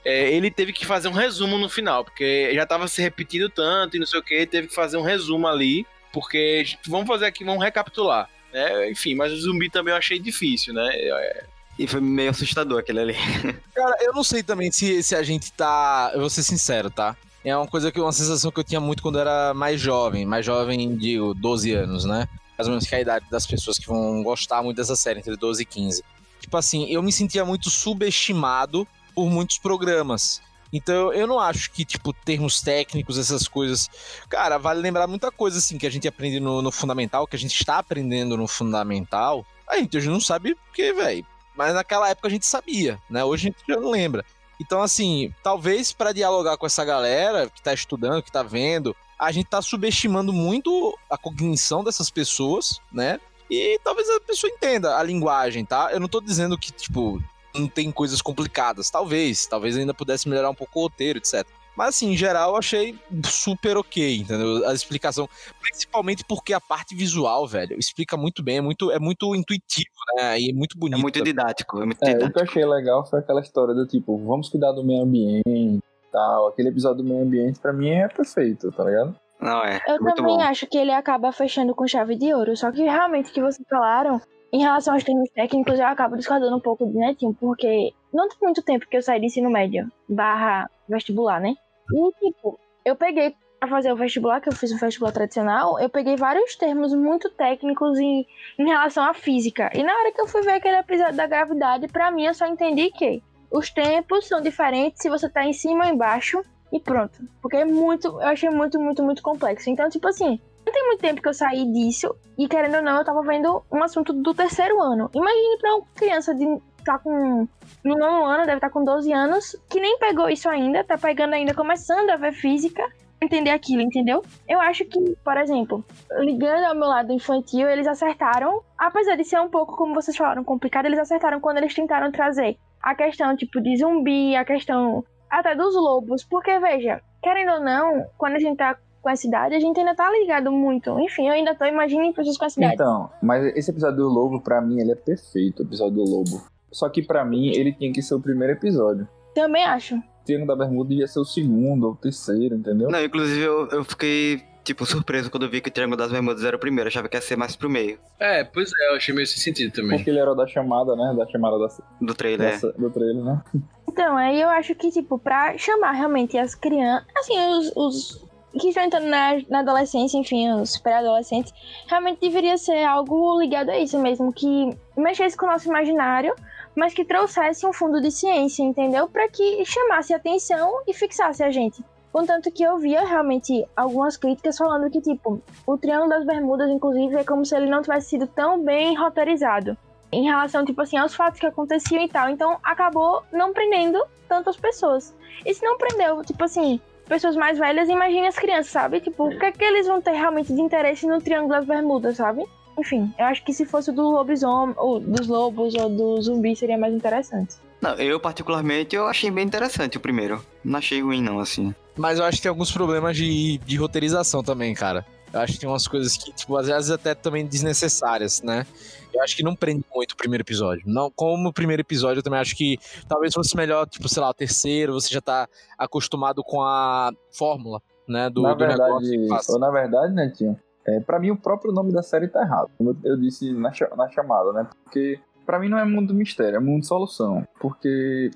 é, 0.05 0.31
ele 0.33 0.51
teve 0.51 0.73
que 0.73 0.85
fazer 0.87 1.09
um 1.09 1.13
resumo 1.13 1.57
no 1.59 1.69
final, 1.69 2.05
porque 2.05 2.51
já 2.55 2.67
tava 2.67 2.87
se 2.89 3.01
repetindo 3.03 3.49
tanto 3.49 3.97
e 3.97 4.01
não 4.01 4.07
sei 4.07 4.21
o 4.21 4.23
que, 4.23 4.47
teve 4.47 4.69
que 4.69 4.75
fazer 4.75 4.97
um 4.97 5.03
resumo 5.03 5.47
ali, 5.47 5.87
porque 6.13 6.65
vamos 6.87 7.07
fazer 7.07 7.27
aqui, 7.27 7.45
vamos 7.45 7.63
recapitular. 7.65 8.29
Né? 8.53 8.91
Enfim, 8.91 9.15
mas 9.15 9.33
o 9.33 9.37
zumbi 9.37 9.69
também 9.69 9.93
eu 9.93 9.99
achei 9.99 10.19
difícil, 10.19 10.73
né? 10.73 10.89
É, 10.93 11.45
E 11.79 11.87
foi 11.89 12.01
meio 12.01 12.31
assustador 12.31 12.79
aquele 12.79 13.01
ali. 13.01 13.15
Cara, 13.75 13.97
eu 14.01 14.13
não 14.13 14.23
sei 14.23 14.43
também 14.45 14.71
se, 14.71 15.03
se 15.03 15.17
a 15.17 15.23
gente 15.25 15.53
tá. 15.53 16.13
Eu 16.15 16.21
vou 16.21 16.31
ser 16.31 16.45
sincero, 16.45 16.89
tá? 16.89 17.17
É 17.45 17.55
uma 17.57 17.67
coisa 17.67 17.91
que 17.91 18.01
uma 18.01 18.13
sensação 18.13 18.51
que 18.53 18.61
eu 18.61 18.65
tinha 18.65 18.81
muito 18.81 19.03
quando 19.03 19.17
eu 19.17 19.23
era 19.23 19.53
mais 19.53 19.81
jovem, 19.81 20.25
mais 20.25 20.47
jovem, 20.47 20.97
digo, 20.97 21.35
12 21.35 21.73
anos, 21.73 22.05
né? 22.05 22.29
Mais 22.57 22.67
ou 22.67 22.73
menos 22.73 22.87
que 22.87 22.95
é 22.95 22.99
a 22.99 23.01
idade 23.01 23.27
das 23.31 23.47
pessoas 23.47 23.79
que 23.79 23.87
vão 23.87 24.23
gostar 24.23 24.63
muito 24.63 24.77
dessa 24.77 24.97
série, 24.97 25.21
entre 25.21 25.37
12 25.37 25.63
e 25.63 25.65
15. 25.65 26.05
Tipo 26.41 26.57
assim, 26.57 26.87
eu 26.91 27.03
me 27.03 27.13
sentia 27.13 27.45
muito 27.45 27.71
subestimado 27.71 28.87
por 29.15 29.31
muitos 29.31 29.59
programas. 29.59 30.43
Então 30.73 31.13
eu 31.13 31.27
não 31.27 31.39
acho 31.39 31.71
que, 31.71 31.85
tipo, 31.85 32.13
termos 32.13 32.61
técnicos, 32.61 33.17
essas 33.17 33.47
coisas. 33.47 33.89
Cara, 34.29 34.59
vale 34.59 34.81
lembrar 34.81 35.07
muita 35.07 35.31
coisa, 35.31 35.59
assim, 35.59 35.79
que 35.79 35.87
a 35.87 35.91
gente 35.91 36.09
aprende 36.09 36.41
no, 36.41 36.61
no 36.61 36.73
fundamental, 36.73 37.27
que 37.27 37.37
a 37.37 37.39
gente 37.39 37.55
está 37.55 37.79
aprendendo 37.79 38.37
no 38.37 38.49
fundamental. 38.49 39.47
A 39.69 39.77
gente 39.77 39.97
hoje 39.97 40.11
não 40.11 40.21
sabe 40.21 40.55
porque, 40.55 40.93
velho. 40.93 41.25
Mas 41.57 41.73
naquela 41.73 42.09
época 42.09 42.27
a 42.27 42.31
gente 42.31 42.45
sabia, 42.45 42.99
né? 43.09 43.25
Hoje 43.25 43.47
a 43.47 43.51
gente 43.51 43.65
já 43.69 43.81
não 43.81 43.91
lembra. 43.91 44.25
Então, 44.61 44.83
assim, 44.83 45.33
talvez 45.43 45.93
para 45.93 46.13
dialogar 46.13 46.57
com 46.57 46.67
essa 46.67 46.85
galera 46.85 47.49
que 47.49 47.63
tá 47.63 47.73
estudando, 47.73 48.23
que 48.23 48.33
tá 48.33 48.43
vendo, 48.43 48.95
a 49.19 49.33
gente 49.33 49.47
tá 49.47 49.61
subestimando 49.63 50.33
muito 50.33 50.97
a 51.11 51.17
cognição 51.17 51.83
dessas 51.85 52.11
pessoas, 52.11 52.81
né? 52.93 53.21
E 53.51 53.79
talvez 53.85 54.09
a 54.09 54.21
pessoa 54.21 54.51
entenda 54.51 54.97
a 54.97 55.03
linguagem, 55.03 55.65
tá? 55.65 55.91
Eu 55.93 56.01
não 56.01 56.09
tô 56.09 56.21
dizendo 56.21 56.59
que, 56.59 56.73
tipo, 56.73 57.23
não 57.55 57.69
tem 57.69 57.91
coisas 57.93 58.21
complicadas. 58.23 58.91
Talvez, 58.91 59.47
talvez 59.47 59.77
ainda 59.77 59.95
pudesse 59.95 60.29
melhorar 60.29 60.51
um 60.51 60.55
pouco 60.55 60.81
o 60.81 60.83
roteiro, 60.85 61.19
etc. 61.19 61.47
Mas 61.77 61.89
assim, 61.97 62.13
em 62.13 62.17
geral, 62.17 62.51
eu 62.53 62.57
achei 62.57 62.97
super 63.25 63.77
ok, 63.77 64.19
entendeu? 64.19 64.67
A 64.69 64.73
explicação, 64.73 65.29
principalmente 65.61 66.25
porque 66.25 66.53
a 66.53 66.61
parte 66.61 66.95
visual, 66.95 67.49
velho, 67.49 67.77
explica 67.79 68.17
muito 68.17 68.45
bem, 68.45 68.59
é 68.59 68.61
muito, 68.61 68.93
é 68.93 68.99
muito 69.01 69.35
intuitivo, 69.35 69.91
né? 70.17 70.39
E 70.41 70.51
é 70.51 70.53
muito 70.55 70.79
bonito. 70.79 70.99
É 71.01 71.03
muito 71.03 71.23
didático, 71.23 71.83
é 71.83 71.87
muito 71.87 72.03
É, 72.03 72.11
o 72.11 72.13
didático. 72.13 72.33
que 72.33 72.39
eu 72.39 72.43
achei 72.45 72.65
legal 72.65 73.05
foi 73.05 73.19
aquela 73.19 73.41
história 73.41 73.75
do 73.75 73.87
tipo, 73.87 74.17
vamos 74.25 74.49
cuidar 74.49 74.71
do 74.73 74.85
meio 74.85 75.03
ambiente 75.03 75.83
tal. 76.15 76.47
Aquele 76.49 76.69
episódio 76.69 77.03
do 77.03 77.09
meio 77.09 77.23
ambiente, 77.25 77.59
pra 77.59 77.73
mim, 77.73 77.91
é 77.91 78.07
perfeito, 78.07 78.71
tá 78.71 78.85
ligado? 78.85 79.17
Não, 79.41 79.63
é. 79.65 79.81
Eu 79.87 79.97
é 79.97 79.99
muito 79.99 80.17
também 80.17 80.37
bom. 80.37 80.43
acho 80.43 80.67
que 80.69 80.79
ele 80.79 80.93
acaba 80.93 81.33
fechando 81.33 81.75
com 81.75 81.87
chave 81.87 82.15
de 82.15 82.33
ouro. 82.33 82.57
Só 82.57 82.71
que 82.71 82.83
realmente 82.83 83.31
o 83.31 83.35
que 83.35 83.43
vocês 83.43 83.67
falaram, 83.69 84.21
em 84.53 84.61
relação 84.61 84.95
aos 84.95 85.03
termos 85.03 85.29
técnicos, 85.31 85.79
eu 85.79 85.87
acabo 85.87 86.17
discordando 86.17 86.57
um 86.57 86.61
pouco 86.61 86.87
do 86.87 86.99
Netinho, 86.99 87.37
porque 87.39 87.93
não 88.13 88.29
tem 88.29 88.39
muito 88.41 88.63
tempo 88.63 88.87
que 88.89 88.97
eu 88.97 89.03
saí 89.03 89.19
do 89.19 89.27
ensino 89.27 89.51
médio 89.51 89.91
barra 90.09 90.71
vestibular, 90.89 91.41
né? 91.41 91.55
E, 91.93 92.13
tipo, 92.27 92.59
eu 92.85 92.95
peguei 92.95 93.35
pra 93.59 93.69
fazer 93.69 93.93
o 93.93 93.97
vestibular, 93.97 94.41
que 94.41 94.49
eu 94.49 94.55
fiz 94.55 94.71
um 94.73 94.79
vestibular 94.79 95.13
tradicional, 95.13 95.79
eu 95.81 95.89
peguei 95.89 96.17
vários 96.17 96.55
termos 96.55 96.95
muito 96.95 97.31
técnicos 97.31 97.99
em, 97.99 98.27
em 98.59 98.67
relação 98.67 99.05
à 99.05 99.15
física. 99.15 99.71
E 99.75 99.83
na 99.83 99.93
hora 99.93 100.13
que 100.13 100.21
eu 100.21 100.27
fui 100.27 100.43
ver 100.43 100.53
aquele 100.53 100.77
episódio 100.77 101.17
da 101.17 101.27
gravidade, 101.27 101.89
pra 101.89 102.11
mim 102.11 102.25
eu 102.25 102.35
só 102.35 102.47
entendi 102.47 102.91
que 102.91 103.23
os 103.55 103.71
tempos 103.71 104.27
são 104.27 104.41
diferentes 104.41 105.01
se 105.01 105.09
você 105.09 105.29
tá 105.29 105.45
em 105.45 105.53
cima 105.53 105.87
ou 105.87 105.93
embaixo 105.93 106.43
e 106.73 106.81
pronto. 106.81 107.23
Porque 107.41 107.57
é 107.57 107.65
muito, 107.65 108.09
eu 108.09 108.27
achei 108.27 108.51
muito, 108.51 108.81
muito, 108.81 109.01
muito 109.01 109.23
complexo. 109.23 109.71
Então, 109.71 109.89
tipo 109.89 110.09
assim, 110.09 110.41
não 110.67 110.73
tem 110.73 110.87
muito 110.87 111.01
tempo 111.01 111.23
que 111.23 111.29
eu 111.29 111.35
saí 111.35 111.65
disso 111.73 112.17
e 112.37 112.49
querendo 112.49 112.79
ou 112.79 112.83
não, 112.83 112.99
eu 112.99 113.05
tava 113.05 113.23
vendo 113.23 113.63
um 113.71 113.81
assunto 113.85 114.13
do 114.13 114.35
terceiro 114.35 114.83
ano. 114.83 115.09
Imagine 115.15 115.59
pra 115.61 115.77
uma 115.77 115.87
criança 115.95 116.35
de 116.35 116.45
tá 116.85 116.99
com 116.99 117.47
no 117.85 117.97
nono 117.97 118.27
ano, 118.27 118.45
deve 118.45 118.57
estar 118.57 118.71
com 118.71 118.85
12 118.85 119.13
anos, 119.13 119.57
que 119.71 119.81
nem 119.81 119.99
pegou 119.99 120.29
isso 120.29 120.49
ainda, 120.49 120.83
tá 120.83 120.99
pegando 120.99 121.35
ainda, 121.35 121.55
começando 121.55 122.11
a 122.11 122.17
ver 122.17 122.33
física, 122.33 122.83
entender 123.21 123.51
aquilo, 123.51 123.83
entendeu? 123.83 124.23
Eu 124.49 124.61
acho 124.61 124.85
que, 124.85 125.17
por 125.25 125.37
exemplo, 125.37 125.85
ligando 126.19 126.65
ao 126.65 126.75
meu 126.75 126.89
lado 126.89 127.13
infantil, 127.13 127.69
eles 127.69 127.87
acertaram, 127.87 128.61
apesar 128.79 129.17
de 129.17 129.25
ser 129.25 129.41
um 129.41 129.49
pouco, 129.49 129.77
como 129.77 129.95
vocês 129.95 130.17
falaram, 130.17 130.45
complicado, 130.45 130.87
eles 130.87 130.99
acertaram 130.99 131.41
quando 131.41 131.59
eles 131.59 131.75
tentaram 131.75 132.13
trazer 132.13 132.57
a 132.83 132.95
questão, 132.95 133.35
tipo, 133.37 133.61
de 133.61 133.77
zumbi, 133.77 134.37
a 134.37 134.45
questão 134.45 135.05
até 135.31 135.55
dos 135.55 135.75
lobos, 135.75 136.23
porque, 136.23 136.59
veja, 136.59 137.01
querendo 137.23 137.53
ou 137.53 137.61
não, 137.61 138.07
quando 138.19 138.35
a 138.35 138.39
gente 138.39 138.57
tá 138.57 138.77
com 139.01 139.11
essa 139.11 139.27
idade, 139.27 139.55
a 139.55 139.61
gente 139.61 139.79
ainda 139.79 139.95
tá 139.95 140.11
ligado 140.11 140.51
muito. 140.51 140.99
Enfim, 141.01 141.29
eu 141.29 141.35
ainda 141.35 141.55
tô 141.55 141.65
imaginando 141.67 142.15
pessoas 142.15 142.39
com 142.39 142.45
essa 142.47 142.59
idade. 142.59 142.75
Então, 142.75 143.11
mas 143.23 143.45
esse 143.57 143.71
episódio 143.71 143.99
do 143.99 144.09
Lobo, 144.09 144.41
pra 144.41 144.61
mim, 144.61 144.81
ele 144.81 144.93
é 144.93 144.95
perfeito, 144.95 145.61
o 145.61 145.67
episódio 145.67 145.97
do 145.97 146.05
Lobo. 146.05 146.43
Só 146.71 146.89
que 146.89 147.03
pra 147.03 147.25
mim, 147.25 147.49
ele 147.49 147.73
tinha 147.73 147.93
que 147.93 148.03
ser 148.03 148.15
o 148.15 148.21
primeiro 148.21 148.55
episódio. 148.55 149.07
Também 149.35 149.65
acho. 149.65 150.01
O 150.25 150.27
Triângulo 150.27 150.49
da 150.49 150.57
Bermuda 150.65 150.89
devia 150.89 151.07
ser 151.07 151.19
o 151.21 151.25
segundo 151.25 151.85
ou 151.85 151.93
o 151.93 151.97
terceiro, 151.97 152.55
entendeu? 152.55 152.89
Não, 152.91 153.05
inclusive 153.05 153.43
eu, 153.43 153.69
eu 153.69 153.85
fiquei, 153.85 154.43
tipo, 154.65 154.87
surpreso 154.87 155.31
quando 155.31 155.43
eu 155.43 155.51
vi 155.51 155.61
que 155.61 155.69
o 155.69 155.73
Triângulo 155.73 155.99
das 155.99 156.11
Bermudas 156.11 156.43
era 156.45 156.57
o 156.57 156.59
primeiro. 156.59 156.89
Achava 156.89 157.09
que 157.09 157.17
ia 157.17 157.21
ser 157.21 157.37
mais 157.37 157.55
pro 157.55 157.69
meio 157.69 157.99
É, 158.19 158.43
pois 158.43 158.71
é, 158.81 158.91
eu 158.93 158.97
achei 158.97 159.15
meio 159.15 159.27
sem 159.27 159.37
sentido 159.39 159.73
também. 159.75 159.99
Porque 159.99 160.09
ele 160.09 160.19
era 160.19 160.33
o 160.33 160.35
da 160.35 160.47
chamada, 160.47 160.97
né? 160.97 161.15
Da 161.17 161.27
chamada 161.27 161.59
da, 161.59 161.69
do 162.01 162.15
trailer. 162.15 162.53
dessa- 162.53 162.73
do 162.73 162.91
trailer, 162.91 163.23
né? 163.23 163.43
Então, 163.87 164.17
aí 164.17 164.41
eu 164.41 164.49
acho 164.49 164.75
que, 164.75 164.91
tipo, 164.91 165.19
pra 165.19 165.57
chamar 165.59 165.93
realmente 165.93 166.37
as 166.39 166.55
crianças, 166.55 167.07
assim, 167.17 167.39
os, 167.39 167.73
os 167.77 168.25
que 168.59 168.69
estão 168.69 168.83
entrando 168.85 169.07
na, 169.07 169.37
na 169.49 169.59
adolescência, 169.61 170.17
enfim, 170.17 170.51
os 170.53 170.79
pré-adolescentes, 170.79 171.53
realmente 171.87 172.21
deveria 172.21 172.57
ser 172.57 172.83
algo 172.85 173.39
ligado 173.41 173.69
a 173.71 173.79
isso 173.79 173.99
mesmo, 174.01 174.33
que 174.33 174.71
mexesse 174.97 175.37
com 175.37 175.45
o 175.47 175.51
nosso 175.51 175.69
imaginário, 175.69 176.35
mas 176.75 176.93
que 176.93 177.05
trouxesse 177.05 177.67
um 177.67 177.73
fundo 177.73 178.01
de 178.01 178.11
ciência, 178.11 178.63
entendeu? 178.63 179.09
Pra 179.09 179.29
que 179.29 179.65
chamasse 179.65 180.13
atenção 180.13 180.83
e 180.87 180.93
fixasse 180.93 181.43
a 181.43 181.51
gente. 181.51 181.85
Contanto 182.13 182.51
que 182.53 182.63
eu 182.63 182.79
via 182.79 183.05
realmente 183.05 183.67
algumas 183.77 184.17
críticas 184.17 184.57
falando 184.57 184.89
que, 184.89 185.01
tipo, 185.01 185.43
o 185.67 185.77
Triângulo 185.77 186.11
das 186.11 186.25
Bermudas, 186.25 186.71
inclusive, 186.71 187.17
é 187.17 187.25
como 187.25 187.45
se 187.45 187.57
ele 187.57 187.69
não 187.69 187.83
tivesse 187.83 188.11
sido 188.11 188.27
tão 188.27 188.63
bem 188.63 188.97
roteirizado 188.97 189.77
em 190.13 190.23
relação, 190.23 190.65
tipo 190.65 190.81
assim, 190.81 190.97
aos 190.97 191.13
fatos 191.13 191.41
que 191.41 191.47
aconteciam 191.47 192.01
e 192.01 192.09
tal. 192.09 192.29
Então, 192.29 192.57
acabou 192.63 193.25
não 193.33 193.53
prendendo 193.53 194.01
tantas 194.29 194.57
pessoas. 194.57 195.13
E 195.45 195.53
se 195.53 195.65
não 195.65 195.77
prendeu, 195.77 196.23
tipo 196.23 196.45
assim, 196.45 196.81
pessoas 197.09 197.35
mais 197.35 197.59
velhas, 197.59 197.89
imagine 197.89 198.29
as 198.29 198.39
crianças, 198.39 198.69
sabe? 198.69 199.01
Tipo, 199.01 199.25
o 199.25 199.37
que 199.37 199.47
é 199.47 199.51
que 199.51 199.65
eles 199.65 199.89
vão 199.89 200.01
ter 200.01 200.13
realmente 200.13 200.55
de 200.55 200.61
interesse 200.61 201.07
no 201.09 201.21
Triângulo 201.21 201.55
das 201.55 201.65
Bermudas, 201.65 202.17
sabe? 202.17 202.45
Enfim, 202.79 203.13
eu 203.19 203.27
acho 203.27 203.45
que 203.45 203.53
se 203.53 203.65
fosse 203.65 203.91
o 203.91 203.93
do 203.93 204.11
lobisomem, 204.11 204.75
ou 204.79 205.01
dos 205.01 205.27
lobos, 205.27 205.75
ou 205.75 205.89
do 205.89 206.21
zumbi, 206.21 206.57
seria 206.57 206.77
mais 206.77 206.95
interessante. 206.95 207.57
Não, 207.81 207.95
eu 207.97 208.19
particularmente 208.19 208.97
eu 208.97 209.07
achei 209.07 209.31
bem 209.31 209.45
interessante 209.45 209.99
o 209.99 210.01
primeiro. 210.01 210.45
Não 210.65 210.79
achei 210.79 211.03
ruim 211.03 211.23
não, 211.23 211.39
assim. 211.39 211.75
Mas 211.97 212.19
eu 212.19 212.25
acho 212.25 212.39
que 212.39 212.43
tem 212.43 212.49
alguns 212.49 212.73
problemas 212.73 213.17
de, 213.17 213.59
de 213.59 213.77
roteirização 213.77 214.43
também, 214.43 214.75
cara. 214.75 215.05
Eu 215.33 215.41
acho 215.41 215.55
que 215.55 215.59
tem 215.59 215.69
umas 215.69 215.87
coisas 215.87 216.17
que, 216.17 216.33
tipo, 216.33 216.57
às 216.57 216.69
vezes 216.69 216.91
até 216.91 217.15
também 217.15 217.45
desnecessárias, 217.45 218.41
né? 218.41 218.65
Eu 219.13 219.23
acho 219.23 219.37
que 219.37 219.43
não 219.43 219.55
prende 219.55 219.85
muito 219.95 220.13
o 220.13 220.17
primeiro 220.17 220.43
episódio. 220.43 220.83
Não, 220.87 221.11
como 221.11 221.49
o 221.49 221.53
primeiro 221.53 221.83
episódio, 221.83 222.21
eu 222.21 222.23
também 222.23 222.41
acho 222.41 222.57
que 222.57 222.79
talvez 223.09 223.35
fosse 223.35 223.57
melhor, 223.57 223.87
tipo, 223.87 224.09
sei 224.09 224.23
lá, 224.23 224.31
o 224.31 224.35
terceiro, 224.35 224.93
você 224.93 225.13
já 225.13 225.21
tá 225.21 225.49
acostumado 225.77 226.43
com 226.43 226.63
a 226.63 227.11
fórmula, 227.33 227.83
né? 228.09 228.31
Do, 228.31 228.43
na 228.43 228.55
do 228.55 228.67
negócio 228.67 229.01
que 229.01 229.11
verdade, 229.11 229.29
passa. 229.29 229.53
ou 229.53 229.59
na 229.59 229.71
verdade, 229.71 230.15
Netinho, 230.15 230.59
é, 230.87 231.01
pra 231.01 231.19
mim 231.19 231.31
o 231.31 231.37
próprio 231.37 231.73
nome 231.73 231.93
da 231.93 232.03
série 232.03 232.29
tá 232.29 232.43
errado. 232.43 232.71
Como 232.77 232.97
eu- 233.05 233.17
disse 233.17 233.53
na, 233.53 233.71
na 233.97 234.09
chamada, 234.11 234.53
né? 234.53 234.67
Porque 234.85 235.19
pra 235.47 235.59
mim 235.59 235.69
não 235.69 235.79
é 235.79 235.85
mundo 235.85 236.13
mistério, 236.15 236.57
é 236.57 236.61
mundo 236.61 236.85
solução. 236.87 237.47
Porque. 237.61 238.31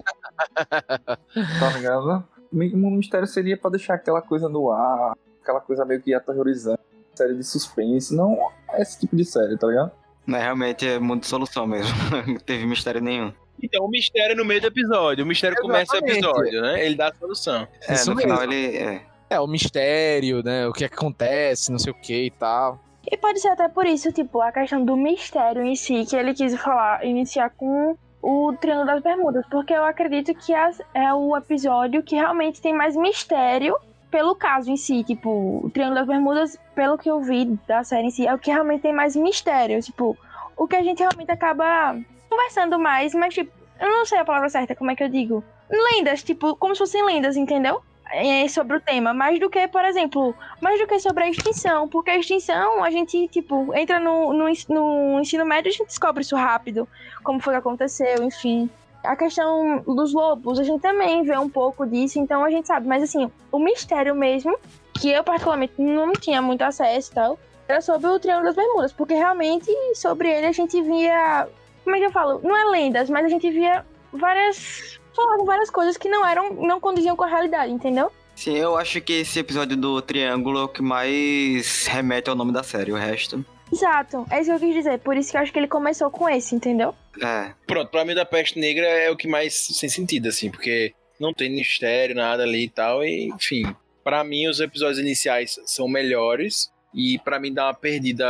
tá 0.55 1.71
ligado? 1.77 2.25
Mundo 2.53 2.97
mistério 2.97 3.27
seria 3.27 3.57
pra 3.57 3.71
deixar 3.71 3.95
aquela 3.95 4.23
coisa 4.23 4.49
no 4.49 4.71
ar, 4.71 5.15
aquela 5.43 5.61
coisa 5.61 5.85
meio 5.85 6.01
que 6.01 6.15
aterrorizante, 6.15 6.81
série 7.15 7.35
de 7.35 7.45
suspense, 7.45 8.15
não 8.17 8.39
esse 8.75 8.99
tipo 9.01 9.15
de 9.17 9.25
série, 9.25 9.57
tá 9.59 9.67
ligado? 9.67 9.93
Mas 10.25 10.43
realmente 10.43 10.87
é 10.87 10.99
mundo 10.99 11.21
de 11.21 11.27
solução 11.27 11.67
mesmo. 11.67 11.95
não 12.27 12.37
teve 12.37 12.67
mistério 12.67 13.01
nenhum. 13.01 13.33
Então, 13.63 13.85
o 13.85 13.89
mistério 13.91 14.37
no 14.37 14.45
meio 14.45 14.61
do 14.61 14.69
episódio. 14.69 15.25
O 15.25 15.27
mistério 15.27 15.57
começa 15.61 15.93
o 15.95 15.97
Exatamente. 15.97 16.19
episódio, 16.25 16.61
né? 16.63 16.85
Ele 16.87 16.95
dá 16.95 17.09
a 17.09 17.15
solução. 17.15 17.67
É, 17.89 17.95
Isso 17.95 18.09
no 18.11 18.15
mesmo. 18.17 18.31
final 18.31 18.45
ele. 18.45 18.77
É. 18.77 19.03
É, 19.31 19.39
o 19.41 19.47
mistério, 19.47 20.43
né? 20.43 20.67
O 20.67 20.73
que 20.73 20.85
acontece, 20.85 21.71
não 21.71 21.79
sei 21.79 21.93
o 21.93 21.97
que 22.01 22.27
e 22.27 22.31
tal. 22.31 22.79
E 23.11 23.17
pode 23.17 23.41
ser 23.41 23.49
até 23.49 23.69
por 23.69 23.87
isso, 23.87 24.13
tipo, 24.13 24.41
a 24.41 24.53
questão 24.53 24.85
do 24.85 24.97
mistério 24.97 25.63
em 25.63 25.75
si, 25.75 26.05
que 26.07 26.17
ele 26.17 26.35
quis 26.35 26.55
falar, 26.61 27.05
iniciar 27.05 27.51
com 27.51 27.97
o 28.23 28.53
Triângulo 28.61 28.87
das 28.87 29.03
Bermudas, 29.03 29.47
porque 29.51 29.73
eu 29.73 29.85
acredito 29.85 30.35
que 30.35 30.53
as- 30.55 30.81
é 30.95 31.13
o 31.15 31.37
episódio 31.37 32.03
que 32.03 32.17
realmente 32.17 32.61
tem 32.61 32.75
mais 32.75 32.97
mistério 32.97 33.77
pelo 34.11 34.35
caso 34.35 34.71
em 34.71 34.77
si, 34.77 35.05
tipo, 35.05 35.61
o 35.65 35.71
Triângulo 35.71 35.97
das 36.01 36.07
Bermudas, 36.09 36.59
pelo 36.75 36.97
que 36.99 37.09
eu 37.11 37.21
vi 37.21 37.45
da 37.67 37.85
série 37.85 38.07
em 38.09 38.11
si, 38.11 38.27
é 38.27 38.35
o 38.35 38.39
que 38.39 38.51
realmente 38.51 38.81
tem 38.83 38.93
mais 38.93 39.15
mistério, 39.15 39.81
tipo, 39.83 40.17
o 40.57 40.67
que 40.67 40.77
a 40.77 40.83
gente 40.83 40.99
realmente 41.01 41.31
acaba 41.31 41.95
conversando 42.29 42.79
mais, 42.79 43.15
mas 43.15 43.35
tipo, 43.35 43.51
eu 43.81 43.89
não 43.89 44.05
sei 44.07 44.19
a 44.19 44.25
palavra 44.25 44.49
certa, 44.49 44.75
como 44.75 44.91
é 44.91 44.97
que 44.97 45.05
eu 45.05 45.09
digo? 45.09 45.45
Lendas, 45.71 46.23
tipo, 46.23 46.57
como 46.57 46.75
se 46.75 46.79
fossem 46.81 47.05
lendas, 47.05 47.37
entendeu? 47.37 47.83
É, 48.11 48.49
sobre 48.49 48.77
o 48.77 48.81
tema, 48.81 49.13
mais 49.13 49.39
do 49.39 49.51
que, 49.51 49.69
por 49.69 49.85
exemplo, 49.85 50.35
mais 50.63 50.81
do 50.81 50.87
que 50.87 50.99
sobre 50.99 51.25
a 51.25 51.29
extinção, 51.29 51.87
porque 51.89 52.11
a 52.11 52.17
extinção, 52.17 52.83
a 52.83 52.91
gente, 52.91 53.29
tipo, 53.29 53.75
entra 53.75 54.01
no, 54.01 54.33
no, 54.33 54.47
no 54.69 55.21
ensino 55.21 55.45
médio 55.45 55.69
e 55.69 55.73
a 55.73 55.77
gente 55.77 55.89
descobre 55.89 56.23
isso 56.23 56.35
rápido, 56.35 56.89
como 57.23 57.39
foi 57.39 57.53
que 57.53 57.59
aconteceu, 57.59 58.23
enfim. 58.23 58.71
A 59.05 59.15
questão 59.15 59.83
dos 59.87 60.15
lobos, 60.15 60.59
a 60.59 60.65
gente 60.65 60.81
também 60.81 61.23
vê 61.23 61.37
um 61.37 61.51
pouco 61.51 61.87
disso, 61.87 62.19
então 62.19 62.43
a 62.43 62.51
gente 62.51 62.67
sabe, 62.67 62.89
mas 62.89 63.03
assim, 63.03 63.31
o 63.53 63.59
mistério 63.59 64.15
mesmo, 64.15 64.59
que 64.95 65.11
eu 65.11 65.23
particularmente 65.23 65.75
não 65.77 66.13
tinha 66.13 66.41
muito 66.41 66.63
acesso 66.63 67.13
e 67.13 67.15
tal, 67.15 67.39
era 67.69 67.81
sobre 67.83 68.09
o 68.09 68.19
Triângulo 68.19 68.47
das 68.47 68.57
Bermudas, 68.57 68.93
porque 68.93 69.15
realmente 69.15 69.71
sobre 69.95 70.31
ele 70.31 70.47
a 70.47 70.53
gente 70.53 70.81
via, 70.81 71.47
como 71.85 71.95
é 71.95 71.99
que 71.99 72.07
eu 72.07 72.11
falo? 72.11 72.41
Não 72.43 72.57
é 72.57 72.65
lendas, 72.65 73.11
mas 73.11 73.27
a 73.27 73.29
gente 73.29 73.51
via 73.51 73.85
várias, 74.13 74.99
falavam 75.19 75.45
várias 75.45 75.71
coisas 75.71 75.97
que 75.97 76.09
não 76.09 76.27
eram, 76.27 76.55
não 76.55 76.81
condiziam 76.81 77.17
com 77.17 77.25
a 77.25 77.29
realidade, 77.29 77.73
entendeu? 77.73 78.11
Sim, 78.37 78.57
eu 78.57 78.77
acho 78.77 79.01
que 79.01 79.15
esse 79.15 79.41
episódio 79.41 79.77
do 79.77 80.01
Triângulo 80.01 80.61
é 80.61 80.63
o 80.63 80.69
que 80.69 80.81
mais 80.81 81.87
remete 81.87 82.31
ao 82.31 82.37
nome 82.37 82.53
da 82.53 82.63
série. 82.63 82.93
O 82.93 82.97
resto. 82.97 83.45
Exato, 83.73 84.25
é 84.31 84.41
isso 84.41 84.51
que 84.51 84.57
eu 84.57 84.61
quis 84.61 84.75
dizer. 84.75 84.99
Por 85.01 85.17
isso 85.17 85.31
que 85.31 85.37
eu 85.37 85.41
acho 85.41 85.53
que 85.53 85.59
ele 85.59 85.67
começou 85.67 86.11
com 86.11 86.29
esse, 86.29 86.55
entendeu? 86.55 86.95
É. 87.21 87.53
Pronto, 87.67 87.91
pra 87.91 88.05
mim, 88.05 88.15
da 88.15 88.25
Peste 88.25 88.59
Negra 88.59 88.87
é 88.87 89.11
o 89.11 89.17
que 89.17 89.29
mais 89.29 89.55
sem 89.55 89.89
sentido, 89.89 90.29
assim, 90.29 90.51
porque 90.51 90.95
não 91.21 91.35
tem 91.35 91.51
mistério, 91.51 92.15
nada 92.15 92.45
ali 92.45 92.65
e 92.65 92.71
tal, 92.71 93.05
e, 93.05 93.27
enfim. 93.29 93.65
Pra 94.05 94.23
mim, 94.25 94.47
os 94.47 94.61
episódios 94.61 94.99
iniciais 94.99 95.61
são 95.67 95.87
melhores, 95.89 96.71
E 96.95 97.19
pra 97.19 97.39
mim 97.39 97.53
dá 97.53 97.67
uma 97.67 97.75
perdida 97.75 98.27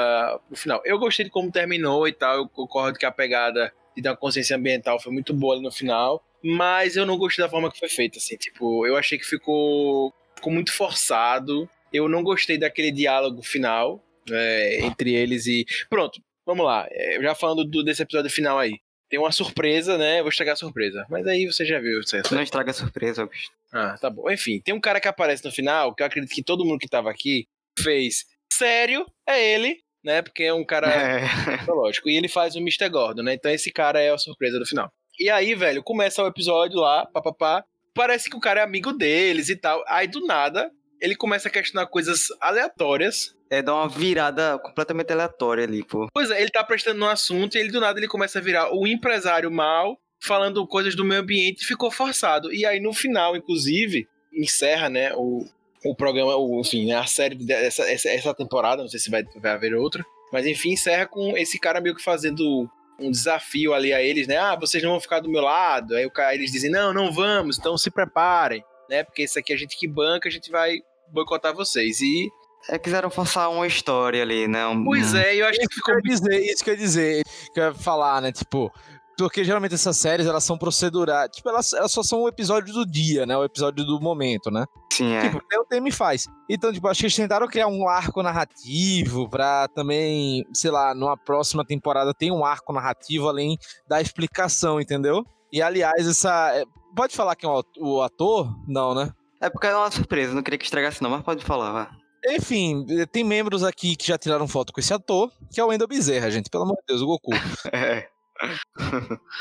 no 0.50 0.56
final. 0.56 0.82
Eu 0.84 0.98
gostei 0.98 1.24
de 1.24 1.30
como 1.30 1.50
terminou 1.50 2.08
e 2.08 2.12
tal. 2.12 2.36
Eu 2.36 2.48
concordo 2.48 2.98
que 2.98 3.06
a 3.06 3.12
pegada 3.12 3.72
de 3.96 4.02
dar 4.02 4.10
uma 4.10 4.16
consciência 4.16 4.56
ambiental 4.56 5.00
foi 5.00 5.12
muito 5.12 5.32
boa 5.32 5.54
ali 5.54 5.62
no 5.62 5.70
final. 5.70 6.22
Mas 6.42 6.96
eu 6.96 7.04
não 7.06 7.16
gostei 7.18 7.44
da 7.44 7.50
forma 7.50 7.70
que 7.70 7.78
foi 7.78 7.88
feita, 7.88 8.18
assim. 8.18 8.36
Tipo, 8.36 8.86
eu 8.86 8.96
achei 8.96 9.18
que 9.18 9.24
ficou, 9.26 10.12
ficou 10.36 10.52
muito 10.52 10.72
forçado. 10.72 11.68
Eu 11.92 12.08
não 12.08 12.22
gostei 12.22 12.58
daquele 12.58 12.92
diálogo 12.92 13.42
final 13.42 14.02
é, 14.30 14.80
entre 14.84 15.14
eles 15.14 15.46
e. 15.46 15.64
Pronto, 15.88 16.20
vamos 16.46 16.64
lá. 16.64 16.86
É, 16.90 17.20
já 17.20 17.34
falando 17.34 17.64
do- 17.64 17.82
desse 17.82 18.02
episódio 18.02 18.30
final 18.30 18.58
aí. 18.58 18.78
Tem 19.10 19.18
uma 19.18 19.32
surpresa, 19.32 19.96
né? 19.96 20.18
Eu 20.18 20.22
vou 20.24 20.28
estragar 20.30 20.52
a 20.52 20.56
surpresa. 20.56 21.06
Mas 21.08 21.26
aí 21.26 21.46
você 21.46 21.64
já 21.64 21.80
viu, 21.80 22.02
certo? 22.06 22.34
Não 22.34 22.42
estraga 22.42 22.70
a 22.70 22.74
surpresa, 22.74 23.22
Augusto. 23.22 23.50
Ah, 23.72 23.96
tá 23.98 24.10
bom. 24.10 24.30
Enfim, 24.30 24.60
tem 24.60 24.74
um 24.74 24.80
cara 24.80 25.00
que 25.00 25.08
aparece 25.08 25.42
no 25.44 25.50
final, 25.50 25.94
que 25.94 26.02
eu 26.02 26.06
acredito 26.06 26.30
que 26.34 26.42
todo 26.42 26.62
mundo 26.64 26.78
que 26.78 26.88
tava 26.88 27.10
aqui 27.10 27.46
fez. 27.78 28.26
Sério, 28.52 29.06
é 29.26 29.42
ele, 29.54 29.78
né? 30.04 30.20
Porque 30.20 30.42
é 30.44 30.52
um 30.52 30.64
cara 30.64 30.88
É. 30.92 31.56
mitológico. 31.60 32.10
E 32.10 32.16
ele 32.18 32.28
faz 32.28 32.54
o 32.54 32.58
Mr. 32.58 32.88
Gordon, 32.90 33.22
né? 33.22 33.32
Então 33.32 33.50
esse 33.50 33.72
cara 33.72 33.98
é 33.98 34.10
a 34.10 34.18
surpresa 34.18 34.58
do 34.58 34.66
final. 34.66 34.90
E 35.18 35.28
aí, 35.28 35.54
velho, 35.54 35.82
começa 35.82 36.22
o 36.22 36.28
episódio 36.28 36.78
lá, 36.78 37.04
papapá. 37.06 37.64
Parece 37.92 38.30
que 38.30 38.36
o 38.36 38.40
cara 38.40 38.60
é 38.60 38.62
amigo 38.62 38.92
deles 38.92 39.48
e 39.48 39.56
tal. 39.56 39.82
Aí 39.88 40.06
do 40.06 40.24
nada, 40.24 40.70
ele 41.00 41.16
começa 41.16 41.48
a 41.48 41.50
questionar 41.50 41.86
coisas 41.86 42.28
aleatórias. 42.40 43.34
É, 43.50 43.60
dá 43.60 43.74
uma 43.74 43.88
virada 43.88 44.58
completamente 44.58 45.12
aleatória 45.12 45.64
ali, 45.64 45.84
pô. 45.84 46.06
Pois 46.14 46.30
é, 46.30 46.40
ele 46.40 46.50
tá 46.50 46.62
prestando 46.62 47.04
um 47.04 47.08
assunto 47.08 47.56
e 47.56 47.60
ele 47.60 47.72
do 47.72 47.80
nada 47.80 47.98
ele 47.98 48.06
começa 48.06 48.38
a 48.38 48.42
virar 48.42 48.72
o 48.72 48.86
empresário 48.86 49.50
mal, 49.50 49.98
falando 50.22 50.66
coisas 50.66 50.94
do 50.94 51.04
meio 51.04 51.22
ambiente 51.22 51.62
e 51.62 51.66
ficou 51.66 51.90
forçado. 51.90 52.52
E 52.52 52.64
aí 52.64 52.78
no 52.78 52.92
final, 52.92 53.36
inclusive, 53.36 54.06
encerra, 54.32 54.88
né, 54.88 55.12
o, 55.14 55.44
o 55.84 55.96
programa, 55.96 56.36
o, 56.36 56.60
enfim, 56.60 56.86
né, 56.86 56.94
a 56.94 57.06
série 57.06 57.34
dessa 57.34 57.90
essa, 57.90 58.08
essa 58.08 58.34
temporada, 58.34 58.82
não 58.82 58.88
sei 58.88 59.00
se 59.00 59.10
vai, 59.10 59.24
vai 59.36 59.52
haver 59.52 59.74
outra, 59.74 60.04
mas 60.32 60.46
enfim, 60.46 60.72
encerra 60.72 61.06
com 61.06 61.36
esse 61.36 61.58
cara 61.58 61.80
meio 61.80 61.96
que 61.96 62.02
fazendo 62.02 62.70
um 62.98 63.10
desafio 63.10 63.72
ali 63.74 63.92
a 63.92 64.02
eles, 64.02 64.26
né? 64.26 64.36
Ah, 64.36 64.56
vocês 64.56 64.82
não 64.82 64.90
vão 64.90 65.00
ficar 65.00 65.20
do 65.20 65.30
meu 65.30 65.42
lado. 65.42 65.94
Aí 65.94 66.04
o 66.06 66.10
cara, 66.10 66.34
eles 66.34 66.50
dizem: 66.50 66.70
"Não, 66.70 66.92
não 66.92 67.12
vamos, 67.12 67.58
então 67.58 67.76
se 67.78 67.90
preparem", 67.90 68.64
né? 68.90 69.04
Porque 69.04 69.22
isso 69.22 69.38
aqui 69.38 69.52
a 69.52 69.56
gente 69.56 69.76
que 69.76 69.86
banca, 69.86 70.28
a 70.28 70.32
gente 70.32 70.50
vai 70.50 70.78
boicotar 71.12 71.54
vocês. 71.54 72.00
E 72.00 72.28
É, 72.68 72.76
quiseram 72.78 73.08
forçar 73.08 73.48
uma 73.50 73.66
história 73.66 74.20
ali, 74.20 74.48
né? 74.48 74.66
Um- 74.66 74.84
pois 74.84 75.14
é, 75.14 75.36
eu 75.36 75.46
acho 75.46 75.58
que 75.60 75.74
ficou 75.74 75.94
Quer 76.02 76.08
dizer, 76.08 76.40
isso 76.40 76.64
que 76.64 76.70
eu 76.70 76.74
ia 76.74 76.80
dizer, 76.80 77.22
que 77.54 77.60
eu 77.60 77.64
ia 77.66 77.74
falar, 77.74 78.20
né? 78.20 78.32
Tipo, 78.32 78.70
porque 79.18 79.44
geralmente 79.44 79.74
essas 79.74 79.96
séries 79.96 80.26
elas 80.26 80.44
são 80.44 80.56
procedurais. 80.56 81.28
Tipo, 81.32 81.48
elas, 81.48 81.72
elas 81.72 81.90
só 81.92 82.02
são 82.02 82.22
o 82.22 82.28
episódio 82.28 82.72
do 82.72 82.86
dia, 82.86 83.26
né? 83.26 83.36
O 83.36 83.44
episódio 83.44 83.84
do 83.84 84.00
momento, 84.00 84.50
né? 84.50 84.64
Sim, 84.92 85.12
é. 85.12 85.22
Tipo, 85.22 85.38
o 85.38 85.64
tema 85.64 85.88
e 85.88 85.92
faz. 85.92 86.26
Então, 86.48 86.72
tipo, 86.72 86.86
acho 86.88 87.00
que 87.00 87.06
eles 87.06 87.16
tentaram 87.16 87.46
criar 87.48 87.66
um 87.68 87.88
arco 87.88 88.22
narrativo 88.22 89.28
pra 89.28 89.68
também, 89.68 90.44
sei 90.52 90.70
lá, 90.70 90.94
numa 90.94 91.16
próxima 91.16 91.64
temporada 91.64 92.12
tem 92.14 92.30
um 92.32 92.44
arco 92.44 92.72
narrativo 92.72 93.28
além 93.28 93.56
da 93.88 94.00
explicação, 94.00 94.80
entendeu? 94.80 95.24
E 95.52 95.60
aliás, 95.62 96.06
essa. 96.06 96.52
é, 96.56 96.64
Pode 96.96 97.14
falar 97.14 97.36
quem 97.36 97.48
é 97.48 97.52
o 97.52 97.58
at- 97.58 97.78
o 97.78 98.02
ator? 98.02 98.48
Não, 98.66 98.94
né? 98.94 99.12
É 99.40 99.48
porque 99.50 99.66
é 99.66 99.76
uma 99.76 99.90
surpresa, 99.90 100.34
não 100.34 100.42
queria 100.42 100.58
que 100.58 100.64
estragasse 100.64 101.02
não, 101.02 101.10
mas 101.10 101.22
pode 101.22 101.44
falar, 101.44 101.70
vá. 101.72 101.90
Enfim, 102.30 102.84
tem 103.12 103.22
membros 103.22 103.62
aqui 103.62 103.94
que 103.94 104.06
já 104.08 104.18
tiraram 104.18 104.48
foto 104.48 104.72
com 104.72 104.80
esse 104.80 104.92
ator, 104.92 105.30
que 105.52 105.60
é 105.60 105.64
o 105.64 105.68
Wendel 105.68 105.86
Bezerra, 105.86 106.30
gente. 106.30 106.50
Pelo 106.50 106.64
amor 106.64 106.74
de 106.76 106.82
Deus, 106.88 107.00
o 107.02 107.06
Goku. 107.06 107.30
É. 107.72 108.08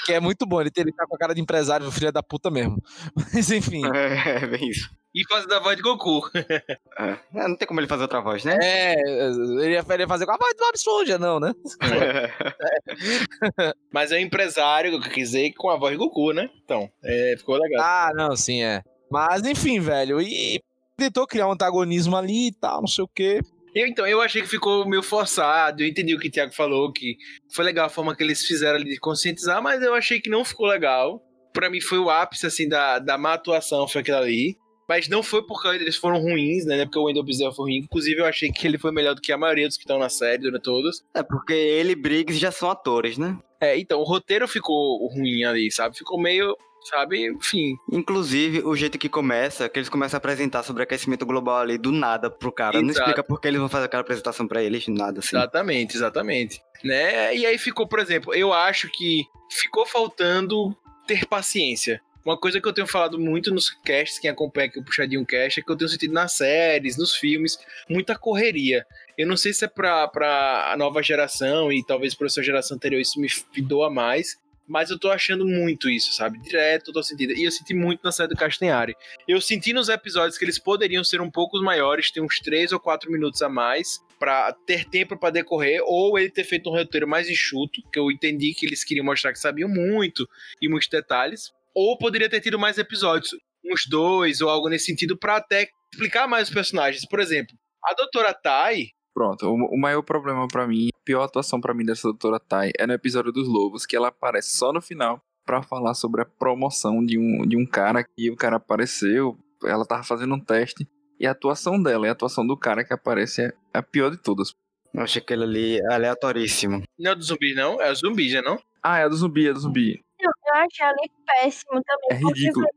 Que 0.05 0.13
é 0.13 0.19
muito 0.19 0.45
bom, 0.45 0.59
ele, 0.61 0.71
ele 0.75 0.91
tá 0.91 1.05
com 1.05 1.15
a 1.15 1.17
cara 1.17 1.33
de 1.33 1.41
empresário, 1.41 1.91
filho 1.91 2.11
da 2.11 2.23
puta 2.23 2.49
mesmo. 2.49 2.81
Mas 3.33 3.51
enfim. 3.51 3.81
É, 3.93 4.43
é 4.43 4.47
bem 4.47 4.69
isso. 4.69 4.89
e 5.13 5.23
fazendo 5.27 5.53
a 5.53 5.59
voz 5.59 5.75
de 5.75 5.83
Goku. 5.83 6.21
É. 6.35 7.17
É, 7.35 7.47
não 7.47 7.55
tem 7.55 7.67
como 7.67 7.79
ele 7.79 7.87
fazer 7.87 8.03
outra 8.03 8.21
voz, 8.21 8.43
né? 8.43 8.57
É, 8.61 8.93
ele 8.99 9.73
ia, 9.73 9.85
ele 9.87 10.03
ia 10.03 10.07
fazer 10.07 10.25
com 10.25 10.31
a 10.31 10.37
voz 10.37 10.55
do 10.55 10.59
Bob 10.59 10.75
Esponja, 10.75 11.17
não, 11.19 11.39
né? 11.39 11.53
Mas 13.91 14.11
é 14.11 14.17
um 14.17 14.21
empresário, 14.21 14.91
que 14.91 14.97
eu 14.97 15.01
quis 15.01 15.29
dizer, 15.29 15.53
com 15.53 15.69
a 15.69 15.77
voz 15.77 15.91
de 15.91 15.97
Goku, 15.97 16.33
né? 16.33 16.49
Então, 16.63 16.89
é, 17.03 17.35
ficou 17.37 17.57
legal. 17.57 17.83
Ah, 17.83 18.11
não, 18.15 18.35
sim, 18.35 18.63
é. 18.63 18.81
Mas 19.11 19.45
enfim, 19.45 19.79
velho, 19.79 20.19
e 20.21 20.61
tentou 20.97 21.27
criar 21.27 21.47
um 21.47 21.51
antagonismo 21.51 22.15
ali 22.15 22.47
e 22.47 22.51
tal, 22.51 22.81
não 22.81 22.87
sei 22.87 23.03
o 23.03 23.07
quê. 23.07 23.39
Eu, 23.77 23.85
então, 23.85 24.07
eu 24.07 24.19
achei 24.19 24.41
que 24.41 24.47
ficou 24.47 24.87
meio 24.87 25.03
forçado. 25.03 25.83
Eu 25.83 25.87
entendi 25.87 26.15
o 26.15 26.19
que 26.19 26.29
o 26.29 26.31
Thiago 26.31 26.51
falou, 26.51 26.91
que 26.91 27.15
foi 27.53 27.63
legal 27.63 27.85
a 27.85 27.89
forma 27.89 28.15
que 28.15 28.23
eles 28.23 28.43
fizeram 28.43 28.77
ali 28.79 28.89
de 28.89 28.99
conscientizar, 28.99 29.61
mas 29.61 29.83
eu 29.83 29.93
achei 29.93 30.19
que 30.19 30.31
não 30.31 30.43
ficou 30.43 30.65
legal. 30.65 31.21
Pra 31.53 31.69
mim 31.69 31.79
foi 31.79 31.99
o 31.99 32.09
ápice, 32.09 32.47
assim, 32.47 32.67
da, 32.67 32.97
da 32.97 33.19
má 33.19 33.33
atuação, 33.33 33.87
foi 33.87 34.01
aquilo 34.01 34.17
ali. 34.17 34.57
Mas 34.89 35.07
não 35.07 35.21
foi 35.21 35.45
porque 35.45 35.67
eles 35.67 35.95
foram 35.95 36.17
ruins, 36.17 36.65
né? 36.65 36.75
Não 36.75 36.81
é 36.81 36.85
Porque 36.85 36.97
o 36.97 37.03
Wendell 37.03 37.23
Bezerra 37.23 37.51
foi 37.51 37.65
ruim. 37.65 37.77
Inclusive, 37.77 38.21
eu 38.21 38.25
achei 38.25 38.49
que 38.49 38.65
ele 38.65 38.79
foi 38.79 38.91
melhor 38.91 39.13
do 39.13 39.21
que 39.21 39.31
a 39.31 39.37
maioria 39.37 39.67
dos 39.67 39.77
que 39.77 39.83
estão 39.83 39.99
na 39.99 40.09
série, 40.09 40.41
durante 40.41 40.63
todos. 40.63 41.03
É 41.13 41.21
porque 41.21 41.53
ele 41.53 41.91
e 41.91 41.95
Briggs 41.95 42.39
já 42.39 42.51
são 42.51 42.71
atores, 42.71 43.17
né? 43.17 43.37
É, 43.59 43.77
então, 43.77 43.99
o 43.99 44.03
roteiro 44.03 44.47
ficou 44.47 45.05
ruim 45.07 45.43
ali, 45.43 45.69
sabe? 45.71 45.97
Ficou 45.97 46.19
meio, 46.19 46.55
sabe? 46.83 47.27
Enfim. 47.27 47.75
Inclusive, 47.91 48.61
o 48.63 48.75
jeito 48.75 48.97
que 48.97 49.09
começa, 49.09 49.67
que 49.69 49.79
eles 49.79 49.89
começam 49.89 50.17
a 50.17 50.19
apresentar 50.19 50.63
sobre 50.63 50.83
aquecimento 50.83 51.25
global 51.25 51.57
ali 51.57 51.77
do 51.77 51.91
nada 51.91 52.29
pro 52.29 52.51
cara. 52.51 52.81
Não 52.81 52.89
Exato. 52.89 52.99
explica 52.99 53.23
por 53.23 53.39
que 53.41 53.47
eles 53.47 53.59
vão 53.59 53.69
fazer 53.69 53.85
aquela 53.85 54.01
apresentação 54.01 54.47
pra 54.47 54.63
eles, 54.63 54.87
nada 54.87 55.19
assim. 55.19 55.35
Exatamente, 55.35 55.95
exatamente. 55.95 56.61
Né? 56.83 57.35
E 57.35 57.45
aí 57.45 57.57
ficou, 57.57 57.87
por 57.87 57.99
exemplo, 57.99 58.33
eu 58.33 58.53
acho 58.53 58.89
que 58.89 59.25
ficou 59.51 59.85
faltando 59.85 60.75
ter 61.05 61.25
paciência. 61.25 62.01
Uma 62.27 62.37
coisa 62.37 62.59
que 62.59 62.67
eu 62.67 62.73
tenho 62.73 62.85
falado 62.85 63.17
muito 63.17 63.53
nos 63.53 63.69
casts, 63.69 64.19
quem 64.19 64.29
acompanha 64.29 64.67
aqui 64.67 64.77
o 64.77 64.83
Puxadinho 64.83 65.25
Cast, 65.25 65.61
é 65.61 65.63
que 65.63 65.71
eu 65.71 65.77
tenho 65.77 65.89
sentido 65.89 66.13
nas 66.13 66.33
séries, 66.33 66.97
nos 66.97 67.15
filmes, 67.15 67.57
muita 67.89 68.17
correria. 68.17 68.85
Eu 69.17 69.25
não 69.25 69.37
sei 69.37 69.53
se 69.53 69.63
é 69.63 69.67
pra, 69.69 70.05
pra 70.09 70.73
a 70.73 70.75
nova 70.75 71.01
geração 71.01 71.71
e 71.71 71.81
talvez 71.85 72.13
pra 72.13 72.27
sua 72.27 72.43
geração 72.43 72.75
anterior 72.75 72.99
isso 72.99 73.17
me 73.17 73.29
doa 73.61 73.89
mais, 73.89 74.37
mas 74.67 74.89
eu 74.89 74.99
tô 74.99 75.09
achando 75.09 75.45
muito 75.45 75.89
isso, 75.89 76.13
sabe? 76.13 76.39
Direto, 76.39 76.89
eu 76.89 76.93
tô 76.93 77.01
sentindo. 77.01 77.33
E 77.33 77.43
eu 77.43 77.51
senti 77.51 77.73
muito 77.73 78.01
na 78.03 78.11
série 78.11 78.29
do 78.29 78.35
Castanhari. 78.35 78.95
Eu 79.27 79.39
senti 79.39 79.71
nos 79.71 79.89
episódios 79.89 80.37
que 80.37 80.43
eles 80.43 80.59
poderiam 80.59 81.03
ser 81.03 81.21
um 81.21 81.31
pouco 81.31 81.57
maiores, 81.61 82.11
ter 82.11 82.21
uns 82.21 82.39
3 82.39 82.71
ou 82.73 82.79
4 82.79 83.11
minutos 83.11 83.41
a 83.41 83.49
mais, 83.49 83.99
pra 84.19 84.51
ter 84.65 84.85
tempo 84.85 85.17
pra 85.17 85.29
decorrer, 85.29 85.81
ou 85.83 86.19
ele 86.19 86.29
ter 86.29 86.43
feito 86.43 86.69
um 86.69 86.73
roteiro 86.73 87.07
mais 87.07 87.29
enxuto, 87.29 87.81
que 87.91 87.99
eu 87.99 88.11
entendi 88.11 88.53
que 88.53 88.65
eles 88.65 88.83
queriam 88.83 89.05
mostrar 89.05 89.31
que 89.31 89.39
sabiam 89.39 89.69
muito 89.69 90.27
e 90.61 90.67
muitos 90.67 90.89
detalhes, 90.89 91.51
ou 91.73 91.97
poderia 91.97 92.29
ter 92.29 92.41
tido 92.41 92.59
mais 92.59 92.77
episódios, 92.77 93.31
uns 93.63 93.85
dois 93.87 94.41
ou 94.41 94.49
algo 94.49 94.69
nesse 94.69 94.85
sentido, 94.85 95.17
pra 95.17 95.37
até 95.37 95.69
explicar 95.93 96.27
mais 96.27 96.47
os 96.47 96.53
personagens. 96.53 97.07
Por 97.07 97.19
exemplo, 97.19 97.55
a 97.83 97.93
Doutora 97.93 98.33
Tai, 98.33 98.87
Pronto, 99.17 99.47
o, 99.47 99.55
o 99.73 99.79
maior 99.79 100.03
problema 100.03 100.47
pra 100.47 100.67
mim, 100.67 100.89
a 100.93 100.99
pior 101.03 101.23
atuação 101.23 101.59
pra 101.59 101.73
mim 101.73 101.83
dessa 101.83 102.03
doutora 102.07 102.39
Tai 102.39 102.69
é 102.77 102.85
no 102.85 102.93
episódio 102.93 103.31
dos 103.31 103.47
Lobos, 103.47 103.83
que 103.83 103.95
ela 103.95 104.09
aparece 104.09 104.55
só 104.55 104.71
no 104.71 104.79
final 104.79 105.19
pra 105.43 105.63
falar 105.63 105.95
sobre 105.95 106.21
a 106.21 106.25
promoção 106.25 107.03
de 107.03 107.17
um, 107.17 107.41
de 107.47 107.57
um 107.57 107.65
cara 107.65 108.03
que 108.03 108.29
o 108.29 108.35
cara 108.35 108.57
apareceu, 108.57 109.35
ela 109.63 109.87
tava 109.87 110.03
fazendo 110.03 110.35
um 110.35 110.39
teste, 110.39 110.87
e 111.19 111.25
a 111.25 111.31
atuação 111.31 111.81
dela 111.81 112.05
e 112.05 112.09
a 112.09 112.11
atuação 112.11 112.45
do 112.45 112.55
cara 112.55 112.85
que 112.85 112.93
aparece 112.93 113.45
é 113.45 113.53
a 113.73 113.81
pior 113.81 114.11
de 114.11 114.17
todas. 114.17 114.53
Eu 114.93 115.01
achei 115.01 115.19
aquele 115.19 115.45
ali 115.45 115.81
aleatoríssimo. 115.91 116.83
não 116.99 117.11
é 117.11 117.15
do 117.15 117.23
zumbi, 117.23 117.55
não? 117.55 117.81
É 117.81 117.91
o 117.91 117.95
zumbi, 117.95 118.29
já 118.29 118.43
não? 118.43 118.59
Ah, 118.83 118.99
é 118.99 119.05
a 119.05 119.07
do 119.07 119.15
zumbi, 119.15 119.47
é 119.47 119.53
do 119.53 119.59
zumbi. 119.59 119.99
Eu 120.19 120.31
achei 120.53 120.85
ali 120.85 121.11
péssimo 121.25 121.81
também. 121.83 122.11
É 122.11 122.15
ridículo. 122.23 122.67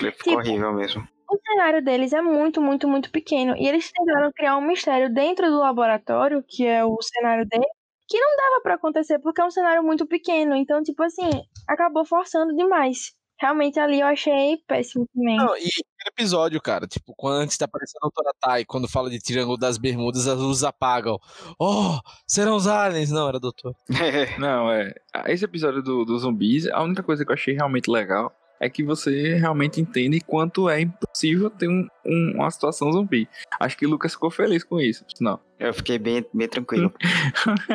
Ele 0.00 0.10
ficou 0.12 0.38
Tipo, 0.38 0.48
horrível 0.48 0.72
mesmo. 0.72 1.06
O 1.32 1.40
cenário 1.46 1.82
deles 1.82 2.12
é 2.12 2.20
muito, 2.20 2.60
muito, 2.60 2.86
muito 2.86 3.10
pequeno. 3.10 3.56
E 3.56 3.66
eles 3.66 3.90
tentaram 3.90 4.30
criar 4.32 4.58
um 4.58 4.66
mistério 4.66 5.12
dentro 5.12 5.50
do 5.50 5.60
laboratório, 5.60 6.44
que 6.46 6.66
é 6.66 6.84
o 6.84 6.98
cenário 7.00 7.46
dele, 7.48 7.64
que 8.06 8.20
não 8.20 8.36
dava 8.36 8.62
pra 8.62 8.74
acontecer, 8.74 9.18
porque 9.18 9.40
é 9.40 9.44
um 9.44 9.50
cenário 9.50 9.82
muito 9.82 10.06
pequeno. 10.06 10.54
Então, 10.54 10.82
tipo 10.82 11.02
assim, 11.02 11.30
acabou 11.66 12.04
forçando 12.04 12.54
demais. 12.54 13.14
Realmente 13.40 13.80
ali 13.80 14.00
eu 14.00 14.06
achei 14.06 14.58
péssimo 14.68 15.06
também. 15.14 15.38
Não, 15.38 15.56
e 15.56 15.60
aquele 15.60 16.10
episódio, 16.12 16.60
cara, 16.60 16.86
tipo, 16.86 17.14
quando 17.16 17.40
antes 17.40 17.56
tá 17.56 17.64
aparecendo 17.64 18.00
a 18.02 18.08
Doutora 18.08 18.34
Tai, 18.38 18.64
quando 18.66 18.86
fala 18.86 19.08
de 19.08 19.18
Triângulo 19.18 19.56
das 19.56 19.78
Bermudas, 19.78 20.28
as 20.28 20.38
luzes 20.38 20.64
apagam. 20.64 21.18
Oh, 21.58 21.98
serão 22.26 22.56
os 22.56 22.66
aliens? 22.66 23.10
Não, 23.10 23.26
era 23.26 23.40
doutor. 23.40 23.74
Não, 24.38 24.70
é. 24.70 24.92
Esse 25.28 25.46
episódio 25.46 25.82
do, 25.82 26.04
dos 26.04 26.22
zumbis, 26.22 26.68
a 26.68 26.82
única 26.82 27.02
coisa 27.02 27.24
que 27.24 27.32
eu 27.32 27.34
achei 27.34 27.54
realmente 27.54 27.90
legal 27.90 28.30
é 28.62 28.70
que 28.70 28.84
você 28.84 29.34
realmente 29.34 29.80
entende 29.80 30.20
quanto 30.20 30.68
é 30.70 30.80
impossível 30.82 31.50
ter 31.50 31.68
um, 31.68 31.86
um- 32.06 32.32
uma 32.36 32.50
situação 32.50 32.92
zumbi. 32.92 33.28
Acho 33.60 33.76
que 33.76 33.84
o 33.84 33.90
Lucas 33.90 34.12
ficou 34.12 34.30
feliz 34.30 34.62
com 34.62 34.80
isso, 34.80 35.04
não. 35.20 35.40
Eu 35.58 35.74
fiquei 35.74 35.98
bem, 35.98 36.24
bem 36.32 36.48
tranquilo. 36.48 36.92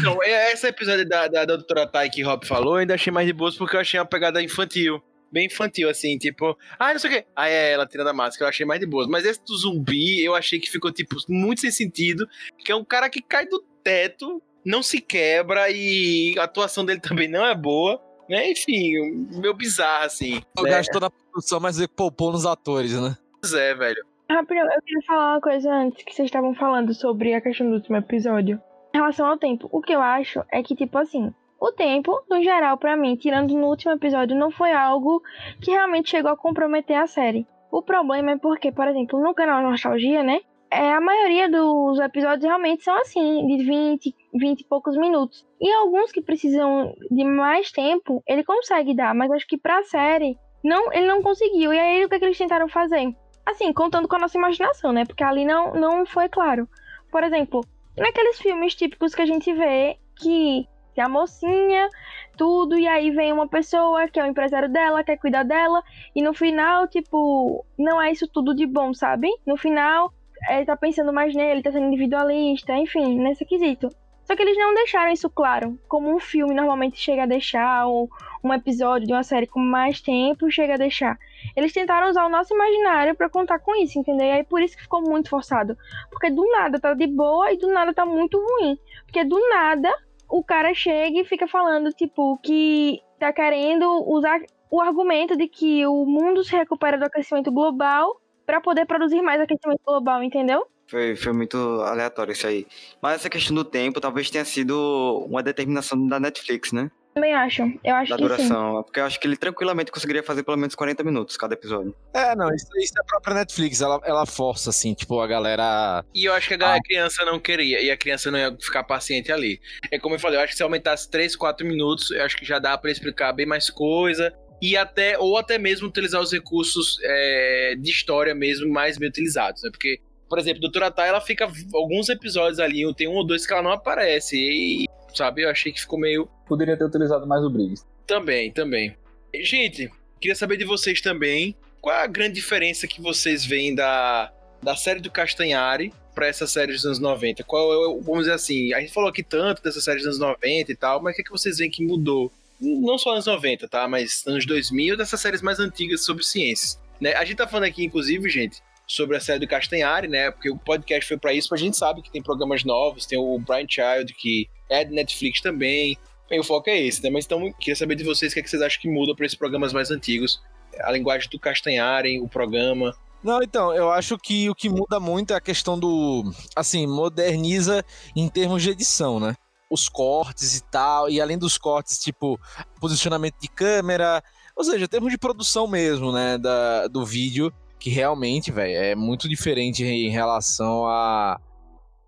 Então, 0.00 0.18
esse 0.22 0.66
episódio 0.66 1.06
da, 1.08 1.28
da, 1.28 1.44
da 1.44 1.56
Doutora 1.56 1.86
Tai 1.86 2.08
que 2.08 2.22
o 2.24 2.26
Rob 2.26 2.46
falou, 2.46 2.74
eu 2.74 2.80
ainda 2.80 2.94
achei 2.94 3.12
mais 3.12 3.26
de 3.26 3.32
boas 3.32 3.56
porque 3.56 3.76
eu 3.76 3.80
achei 3.80 3.98
uma 4.00 4.06
pegada 4.06 4.42
infantil. 4.42 5.02
Bem 5.30 5.46
infantil, 5.46 5.90
assim, 5.90 6.16
tipo, 6.16 6.56
ah, 6.78 6.92
não 6.92 6.98
sei 7.00 7.10
o 7.10 7.12
quê. 7.14 7.26
Aí 7.34 7.52
é 7.52 7.72
ela 7.72 7.86
tirando 7.86 8.08
a 8.08 8.12
máscara, 8.12 8.46
eu 8.46 8.48
achei 8.48 8.64
mais 8.64 8.80
de 8.80 8.86
boas. 8.86 9.06
Mas 9.08 9.24
esse 9.26 9.44
do 9.44 9.56
zumbi, 9.56 10.24
eu 10.24 10.34
achei 10.34 10.58
que 10.58 10.70
ficou, 10.70 10.90
tipo, 10.92 11.16
muito 11.28 11.60
sem 11.60 11.70
sentido. 11.70 12.26
Que 12.64 12.72
é 12.72 12.76
um 12.76 12.84
cara 12.84 13.10
que 13.10 13.20
cai 13.20 13.44
do 13.46 13.62
teto, 13.82 14.40
não 14.64 14.82
se 14.82 15.00
quebra 15.00 15.68
e 15.70 16.34
a 16.38 16.44
atuação 16.44 16.84
dele 16.84 17.00
também 17.00 17.28
não 17.28 17.44
é 17.44 17.54
boa. 17.54 18.00
Né? 18.28 18.50
Enfim, 18.50 19.28
meio 19.32 19.54
bizarro, 19.54 20.04
assim. 20.04 20.42
Gastou 20.64 21.00
na 21.00 21.10
produção, 21.10 21.60
mas 21.60 21.78
ele 21.78 21.88
poupou 21.88 22.32
nos 22.32 22.46
atores, 22.46 22.92
né? 23.00 23.16
Pois 23.40 23.54
é, 23.54 23.74
velho. 23.74 24.04
Rapidão, 24.28 24.64
eu 24.64 24.82
queria 24.82 25.02
falar 25.06 25.34
uma 25.34 25.40
coisa 25.40 25.72
antes 25.72 26.04
que 26.04 26.12
vocês 26.12 26.26
estavam 26.26 26.54
falando 26.54 26.92
sobre 26.92 27.32
a 27.34 27.40
questão 27.40 27.68
do 27.68 27.76
último 27.76 27.96
episódio. 27.96 28.60
Em 28.92 28.98
relação 28.98 29.26
ao 29.26 29.38
tempo, 29.38 29.68
o 29.70 29.80
que 29.80 29.92
eu 29.92 30.00
acho 30.00 30.42
é 30.50 30.62
que, 30.62 30.74
tipo 30.74 30.98
assim, 30.98 31.32
o 31.60 31.70
tempo, 31.70 32.22
no 32.28 32.42
geral, 32.42 32.76
pra 32.76 32.96
mim, 32.96 33.16
tirando 33.16 33.54
no 33.54 33.68
último 33.68 33.92
episódio, 33.92 34.36
não 34.36 34.50
foi 34.50 34.72
algo 34.72 35.22
que 35.60 35.70
realmente 35.70 36.10
chegou 36.10 36.30
a 36.30 36.36
comprometer 36.36 36.96
a 36.96 37.06
série. 37.06 37.46
O 37.70 37.82
problema 37.82 38.32
é 38.32 38.38
porque, 38.38 38.72
por 38.72 38.88
exemplo, 38.88 39.22
no 39.22 39.34
canal 39.34 39.62
Nostalgia, 39.62 40.22
né? 40.22 40.40
É, 40.70 40.92
a 40.92 41.00
maioria 41.00 41.48
dos 41.48 41.98
episódios 42.00 42.44
realmente 42.44 42.82
são 42.82 42.98
assim, 42.98 43.46
de 43.46 43.64
20, 43.64 44.14
20 44.34 44.60
e 44.60 44.64
poucos 44.64 44.96
minutos. 44.96 45.46
E 45.60 45.72
alguns 45.72 46.10
que 46.10 46.20
precisam 46.20 46.94
de 47.10 47.24
mais 47.24 47.70
tempo, 47.70 48.22
ele 48.26 48.42
consegue 48.44 48.94
dar, 48.94 49.14
mas 49.14 49.30
acho 49.30 49.46
que 49.46 49.56
pra 49.56 49.84
série, 49.84 50.36
não, 50.62 50.92
ele 50.92 51.06
não 51.06 51.22
conseguiu. 51.22 51.72
E 51.72 51.78
aí, 51.78 52.04
o 52.04 52.08
que, 52.08 52.16
é 52.16 52.18
que 52.18 52.24
eles 52.24 52.38
tentaram 52.38 52.68
fazer? 52.68 53.14
Assim, 53.44 53.72
contando 53.72 54.08
com 54.08 54.16
a 54.16 54.18
nossa 54.18 54.36
imaginação, 54.36 54.92
né? 54.92 55.04
Porque 55.04 55.22
ali 55.22 55.44
não, 55.44 55.72
não 55.74 56.04
foi 56.04 56.28
claro. 56.28 56.68
Por 57.12 57.22
exemplo, 57.22 57.64
naqueles 57.96 58.38
filmes 58.40 58.74
típicos 58.74 59.14
que 59.14 59.22
a 59.22 59.26
gente 59.26 59.52
vê 59.54 59.96
que 60.16 60.66
tem 60.96 61.04
a 61.04 61.08
mocinha, 61.08 61.88
tudo, 62.36 62.78
e 62.78 62.88
aí 62.88 63.10
vem 63.10 63.32
uma 63.32 63.46
pessoa 63.46 64.08
que 64.08 64.18
é 64.18 64.24
o 64.24 64.26
empresário 64.26 64.68
dela, 64.68 65.04
quer 65.04 65.18
cuidar 65.18 65.44
dela, 65.44 65.82
e 66.14 66.22
no 66.22 66.32
final, 66.32 66.88
tipo, 66.88 67.64
não 67.78 68.00
é 68.00 68.10
isso 68.10 68.26
tudo 68.26 68.54
de 68.54 68.66
bom, 68.66 68.94
sabe? 68.94 69.28
No 69.46 69.58
final, 69.58 70.12
ele 70.50 70.64
tá 70.64 70.76
pensando 70.76 71.12
mais 71.12 71.34
nele, 71.34 71.62
tá 71.62 71.72
sendo 71.72 71.86
individualista, 71.86 72.76
enfim, 72.76 73.18
nesse 73.18 73.44
quesito. 73.44 73.88
Só 74.26 74.34
que 74.34 74.42
eles 74.42 74.58
não 74.58 74.74
deixaram 74.74 75.12
isso 75.12 75.30
claro, 75.30 75.78
como 75.88 76.12
um 76.12 76.18
filme 76.18 76.52
normalmente 76.52 76.98
chega 76.98 77.22
a 77.22 77.26
deixar, 77.26 77.86
ou 77.86 78.10
um 78.42 78.52
episódio 78.52 79.06
de 79.06 79.12
uma 79.12 79.22
série 79.22 79.46
com 79.46 79.60
mais 79.60 80.00
tempo 80.00 80.50
chega 80.50 80.74
a 80.74 80.76
deixar. 80.76 81.16
Eles 81.54 81.72
tentaram 81.72 82.10
usar 82.10 82.26
o 82.26 82.28
nosso 82.28 82.52
imaginário 82.52 83.14
para 83.14 83.30
contar 83.30 83.60
com 83.60 83.74
isso, 83.76 83.98
entendeu? 84.00 84.26
E 84.26 84.30
aí 84.32 84.44
por 84.44 84.60
isso 84.60 84.76
que 84.76 84.82
ficou 84.82 85.00
muito 85.00 85.30
forçado. 85.30 85.76
Porque 86.10 86.28
do 86.28 86.44
nada 86.50 86.80
tá 86.80 86.92
de 86.92 87.06
boa 87.06 87.52
e 87.52 87.56
do 87.56 87.68
nada 87.68 87.94
tá 87.94 88.04
muito 88.04 88.36
ruim. 88.36 88.76
Porque 89.04 89.24
do 89.24 89.38
nada 89.48 89.94
o 90.28 90.42
cara 90.42 90.74
chega 90.74 91.20
e 91.20 91.24
fica 91.24 91.46
falando, 91.46 91.92
tipo, 91.92 92.36
que 92.38 93.00
tá 93.20 93.32
querendo 93.32 93.86
usar 94.10 94.40
o 94.68 94.80
argumento 94.80 95.36
de 95.36 95.46
que 95.46 95.86
o 95.86 96.04
mundo 96.04 96.42
se 96.42 96.56
recupera 96.56 96.98
do 96.98 97.04
aquecimento 97.04 97.52
global 97.52 98.20
para 98.46 98.60
poder 98.60 98.86
produzir 98.86 99.20
mais 99.20 99.40
aquecimento 99.40 99.80
global, 99.84 100.22
entendeu? 100.22 100.66
Foi, 100.88 101.16
foi 101.16 101.32
muito 101.32 101.56
aleatório 101.82 102.32
isso 102.32 102.46
aí. 102.46 102.66
Mas 103.02 103.16
essa 103.16 103.28
questão 103.28 103.54
do 103.54 103.64
tempo 103.64 104.00
talvez 104.00 104.30
tenha 104.30 104.44
sido 104.44 105.26
uma 105.28 105.42
determinação 105.42 106.06
da 106.06 106.20
Netflix, 106.20 106.70
né? 106.70 106.90
Também 107.16 107.34
acho. 107.34 107.62
Eu 107.82 107.94
acho 107.94 108.10
da 108.10 108.16
que 108.16 108.22
duração. 108.22 108.82
Porque 108.82 109.00
eu 109.00 109.04
acho 109.06 109.18
que 109.18 109.26
ele 109.26 109.38
tranquilamente 109.38 109.90
conseguiria 109.90 110.22
fazer 110.22 110.42
pelo 110.42 110.58
menos 110.58 110.74
40 110.74 111.02
minutos 111.02 111.34
cada 111.34 111.54
episódio. 111.54 111.96
É, 112.12 112.36
não, 112.36 112.54
isso, 112.54 112.66
isso 112.76 112.92
é 112.94 113.00
a 113.00 113.04
própria 113.04 113.36
Netflix, 113.36 113.80
ela, 113.80 113.98
ela 114.04 114.26
força, 114.26 114.68
assim, 114.68 114.92
tipo, 114.92 115.18
a 115.18 115.26
galera. 115.26 116.04
E 116.14 116.26
eu 116.26 116.34
acho 116.34 116.46
que 116.46 116.54
a, 116.54 116.56
galera, 116.58 116.78
a 116.78 116.82
criança 116.82 117.24
não 117.24 117.40
queria, 117.40 117.80
e 117.80 117.90
a 117.90 117.96
criança 117.96 118.30
não 118.30 118.38
ia 118.38 118.54
ficar 118.60 118.84
paciente 118.84 119.32
ali. 119.32 119.58
É 119.90 119.98
como 119.98 120.14
eu 120.14 120.18
falei, 120.18 120.38
eu 120.38 120.42
acho 120.42 120.52
que 120.52 120.58
se 120.58 120.62
aumentasse 120.62 121.10
3, 121.10 121.34
4 121.34 121.66
minutos, 121.66 122.10
eu 122.10 122.22
acho 122.22 122.36
que 122.36 122.44
já 122.44 122.58
dá 122.58 122.76
pra 122.76 122.90
explicar 122.90 123.32
bem 123.32 123.46
mais 123.46 123.70
coisa. 123.70 124.30
E 124.60 124.76
até, 124.76 125.18
ou 125.18 125.36
até 125.36 125.58
mesmo 125.58 125.88
utilizar 125.88 126.20
os 126.20 126.32
recursos 126.32 126.98
é, 127.02 127.74
de 127.78 127.90
história 127.90 128.34
mesmo 128.34 128.72
mais 128.72 128.96
bem 128.96 129.08
utilizados, 129.08 129.62
né? 129.62 129.70
Porque 129.70 130.00
por 130.28 130.38
exemplo, 130.38 130.60
Doutora 130.60 130.90
Tai, 130.90 131.08
ela 131.08 131.20
fica 131.20 131.50
alguns 131.72 132.08
episódios 132.08 132.58
ali, 132.58 132.82
tem 132.94 133.08
um 133.08 133.14
ou 133.14 133.26
dois 133.26 133.46
que 133.46 133.52
ela 133.52 133.62
não 133.62 133.70
aparece. 133.70 134.36
E, 134.36 134.86
sabe, 135.14 135.42
eu 135.42 135.48
achei 135.48 135.72
que 135.72 135.80
ficou 135.80 135.98
meio. 135.98 136.28
Poderia 136.46 136.76
ter 136.76 136.84
utilizado 136.84 137.26
mais 137.26 137.44
o 137.44 137.50
Briggs. 137.50 137.84
Também, 138.06 138.50
também. 138.50 138.96
Gente, 139.34 139.90
queria 140.20 140.34
saber 140.34 140.56
de 140.56 140.64
vocês 140.64 141.00
também. 141.00 141.54
Qual 141.80 141.94
é 141.94 142.02
a 142.02 142.06
grande 142.06 142.34
diferença 142.34 142.86
que 142.88 143.00
vocês 143.00 143.44
veem 143.44 143.74
da, 143.74 144.32
da 144.62 144.74
série 144.74 145.00
do 145.00 145.10
Castanhari 145.10 145.92
para 146.14 146.26
essa 146.26 146.46
série 146.46 146.72
dos 146.72 146.84
anos 146.84 146.98
90? 146.98 147.44
Qual 147.44 147.72
é, 147.72 148.02
vamos 148.02 148.20
dizer 148.20 148.32
assim, 148.32 148.72
a 148.74 148.80
gente 148.80 148.92
falou 148.92 149.08
aqui 149.08 149.22
tanto 149.22 149.62
dessa 149.62 149.80
série 149.80 149.98
dos 149.98 150.06
anos 150.06 150.18
90 150.18 150.72
e 150.72 150.76
tal, 150.76 151.00
mas 151.00 151.12
o 151.12 151.16
que, 151.16 151.22
é 151.22 151.24
que 151.24 151.30
vocês 151.30 151.58
veem 151.58 151.70
que 151.70 151.84
mudou? 151.84 152.32
Não 152.60 152.98
só 152.98 153.12
anos 153.12 153.26
90, 153.26 153.68
tá? 153.68 153.86
Mas 153.86 154.26
anos 154.26 154.46
2000, 154.46 154.96
dessas 154.96 155.20
séries 155.20 155.42
mais 155.42 155.58
antigas 155.58 156.04
sobre 156.04 156.24
ciências. 156.24 156.80
Né? 157.00 157.12
A 157.14 157.24
gente 157.24 157.36
tá 157.36 157.46
falando 157.46 157.68
aqui, 157.68 157.84
inclusive, 157.84 158.28
gente, 158.30 158.62
sobre 158.86 159.16
a 159.16 159.20
série 159.20 159.40
do 159.40 159.48
Castanhari, 159.48 160.08
né? 160.08 160.30
Porque 160.30 160.50
o 160.50 160.56
podcast 160.56 161.06
foi 161.06 161.18
para 161.18 161.32
isso, 161.32 161.48
mas 161.50 161.60
a 161.60 161.64
gente 161.64 161.76
sabe 161.76 162.02
que 162.02 162.10
tem 162.10 162.22
programas 162.22 162.64
novos, 162.64 163.06
tem 163.06 163.18
o 163.18 163.38
Brian 163.38 163.66
Child, 163.68 164.14
que 164.14 164.48
é 164.68 164.84
de 164.84 164.94
Netflix 164.94 165.40
também. 165.40 165.98
Bem, 166.28 166.40
o 166.40 166.44
foco 166.44 166.70
é 166.70 166.80
esse, 166.80 167.02
né? 167.02 167.10
Mas 167.10 167.24
então, 167.24 167.52
queria 167.52 167.76
saber 167.76 167.94
de 167.94 168.04
vocês 168.04 168.32
o 168.32 168.34
que, 168.34 168.40
é 168.40 168.42
que 168.42 168.50
vocês 168.50 168.62
acham 168.62 168.80
que 168.80 168.88
muda 168.88 169.14
para 169.14 169.26
esses 169.26 169.38
programas 169.38 169.72
mais 169.72 169.90
antigos. 169.90 170.40
A 170.80 170.90
linguagem 170.90 171.28
do 171.30 171.38
Castanhari, 171.38 172.20
o 172.20 172.28
programa. 172.28 172.94
Não, 173.22 173.42
então, 173.42 173.74
eu 173.74 173.90
acho 173.90 174.18
que 174.18 174.48
o 174.50 174.54
que 174.54 174.68
muda 174.68 175.00
muito 175.00 175.32
é 175.32 175.36
a 175.36 175.40
questão 175.40 175.78
do. 175.78 176.32
Assim, 176.54 176.86
moderniza 176.86 177.84
em 178.14 178.28
termos 178.28 178.62
de 178.62 178.70
edição, 178.70 179.20
né? 179.20 179.34
Os 179.70 179.88
cortes 179.88 180.56
e 180.56 180.62
tal, 180.64 181.10
e 181.10 181.20
além 181.20 181.36
dos 181.36 181.58
cortes, 181.58 181.98
tipo, 181.98 182.38
posicionamento 182.80 183.36
de 183.40 183.48
câmera, 183.48 184.22
ou 184.54 184.64
seja, 184.64 184.88
termos 184.88 185.10
de 185.10 185.18
produção 185.18 185.66
mesmo, 185.66 186.12
né? 186.12 186.38
Da, 186.38 186.86
do 186.86 187.04
vídeo 187.04 187.52
que 187.78 187.90
realmente, 187.90 188.50
velho, 188.50 188.74
é 188.74 188.94
muito 188.94 189.28
diferente 189.28 189.84
em 189.84 190.08
relação 190.08 190.86
a, 190.86 191.40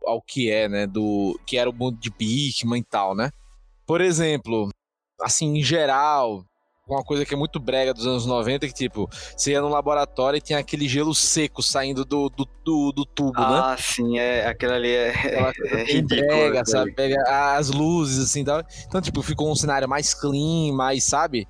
ao 0.05 0.23
que 0.23 0.51
é, 0.51 0.69
né, 0.69 0.87
do 0.87 1.39
que 1.47 1.59
era 1.59 1.69
o 1.69 1.73
mundo 1.73 1.99
de 1.99 2.11
Bigman 2.11 2.81
e 2.81 2.85
tal, 2.85 3.15
né? 3.15 3.31
Por 3.87 4.01
exemplo, 4.01 4.71
assim, 5.21 5.59
em 5.59 5.63
geral, 5.63 6.45
uma 6.89 7.05
coisa 7.05 7.25
que 7.25 7.35
é 7.35 7.37
muito 7.37 7.61
brega 7.61 7.93
dos 7.93 8.07
anos 8.07 8.27
90, 8.27 8.67
que 8.67 8.73
tipo, 8.73 9.09
você 9.37 9.53
ia 9.53 9.61
no 9.61 9.69
laboratório 9.69 10.39
e 10.39 10.41
tinha 10.41 10.59
aquele 10.59 10.89
gelo 10.89 11.15
seco 11.15 11.63
saindo 11.63 12.05
do, 12.05 12.29
do, 12.29 12.49
do, 12.65 12.93
do 12.93 13.05
tubo, 13.05 13.33
ah, 13.37 13.51
né? 13.51 13.61
Ah, 13.65 13.77
sim, 13.79 14.19
é, 14.19 14.47
aquela 14.47 14.75
ali 14.75 14.91
é, 14.91 15.09
é, 15.09 15.53
é 15.67 15.85
ridículo. 15.85 16.27
Brega, 16.27 16.65
sabe? 16.65 16.93
Pega 16.93 17.23
as 17.57 17.71
luzes, 17.71 18.25
assim, 18.25 18.45
tal. 18.45 18.63
Então, 18.87 19.01
tipo, 19.01 19.23
ficou 19.23 19.51
um 19.51 19.55
cenário 19.55 19.89
mais 19.89 20.15
clean, 20.15 20.73
mais, 20.73 21.05
sabe? 21.05 21.47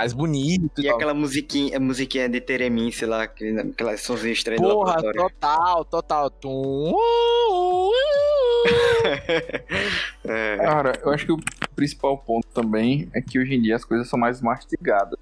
Mais 0.00 0.12
bonito. 0.14 0.80
E, 0.80 0.84
e 0.84 0.88
aquela 0.88 1.12
musiquinha, 1.12 1.78
musiquinha 1.78 2.26
de 2.28 2.40
Teremin, 2.40 2.90
sei 2.90 3.06
lá, 3.06 3.24
aquela 3.24 3.96
sonzinha 3.98 4.32
estranha 4.32 4.60
Porra, 4.60 5.00
total, 5.12 5.84
total. 5.84 6.30
Tum. 6.30 6.94
é. 10.24 10.56
Cara, 10.56 10.98
eu 11.02 11.10
acho 11.10 11.26
que 11.26 11.32
o 11.32 11.38
principal 11.76 12.16
ponto 12.18 12.48
também 12.48 13.08
é 13.14 13.20
que 13.20 13.38
hoje 13.38 13.54
em 13.54 13.60
dia 13.60 13.76
as 13.76 13.84
coisas 13.84 14.08
são 14.08 14.18
mais 14.18 14.40
mastigadas. 14.40 15.18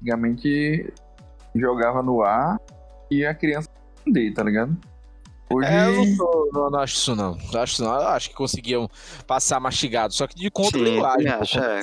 Antigamente 0.00 0.92
jogava 1.54 2.02
no 2.02 2.22
ar 2.22 2.58
e 3.10 3.24
a 3.24 3.34
criança 3.34 3.70
entender, 4.04 4.34
tá 4.34 4.42
ligado? 4.42 4.76
Hoje... 5.48 5.68
É, 5.68 5.88
eu 5.88 6.04
não, 6.04 6.16
tô, 6.16 6.50
não, 6.52 6.70
não, 6.70 6.78
acho 6.80 6.96
isso 6.96 7.14
não. 7.14 7.38
não 7.52 7.60
acho, 7.60 7.82
não. 7.82 7.94
Eu 7.94 8.08
acho 8.08 8.30
que 8.30 8.34
conseguiam 8.34 8.88
passar 9.26 9.60
mastigado, 9.60 10.12
só 10.12 10.26
que 10.26 10.34
de 10.34 10.50
contra 10.50 10.80
linguagem. 10.80 11.28
Acho, 11.28 11.58
é, 11.60 11.80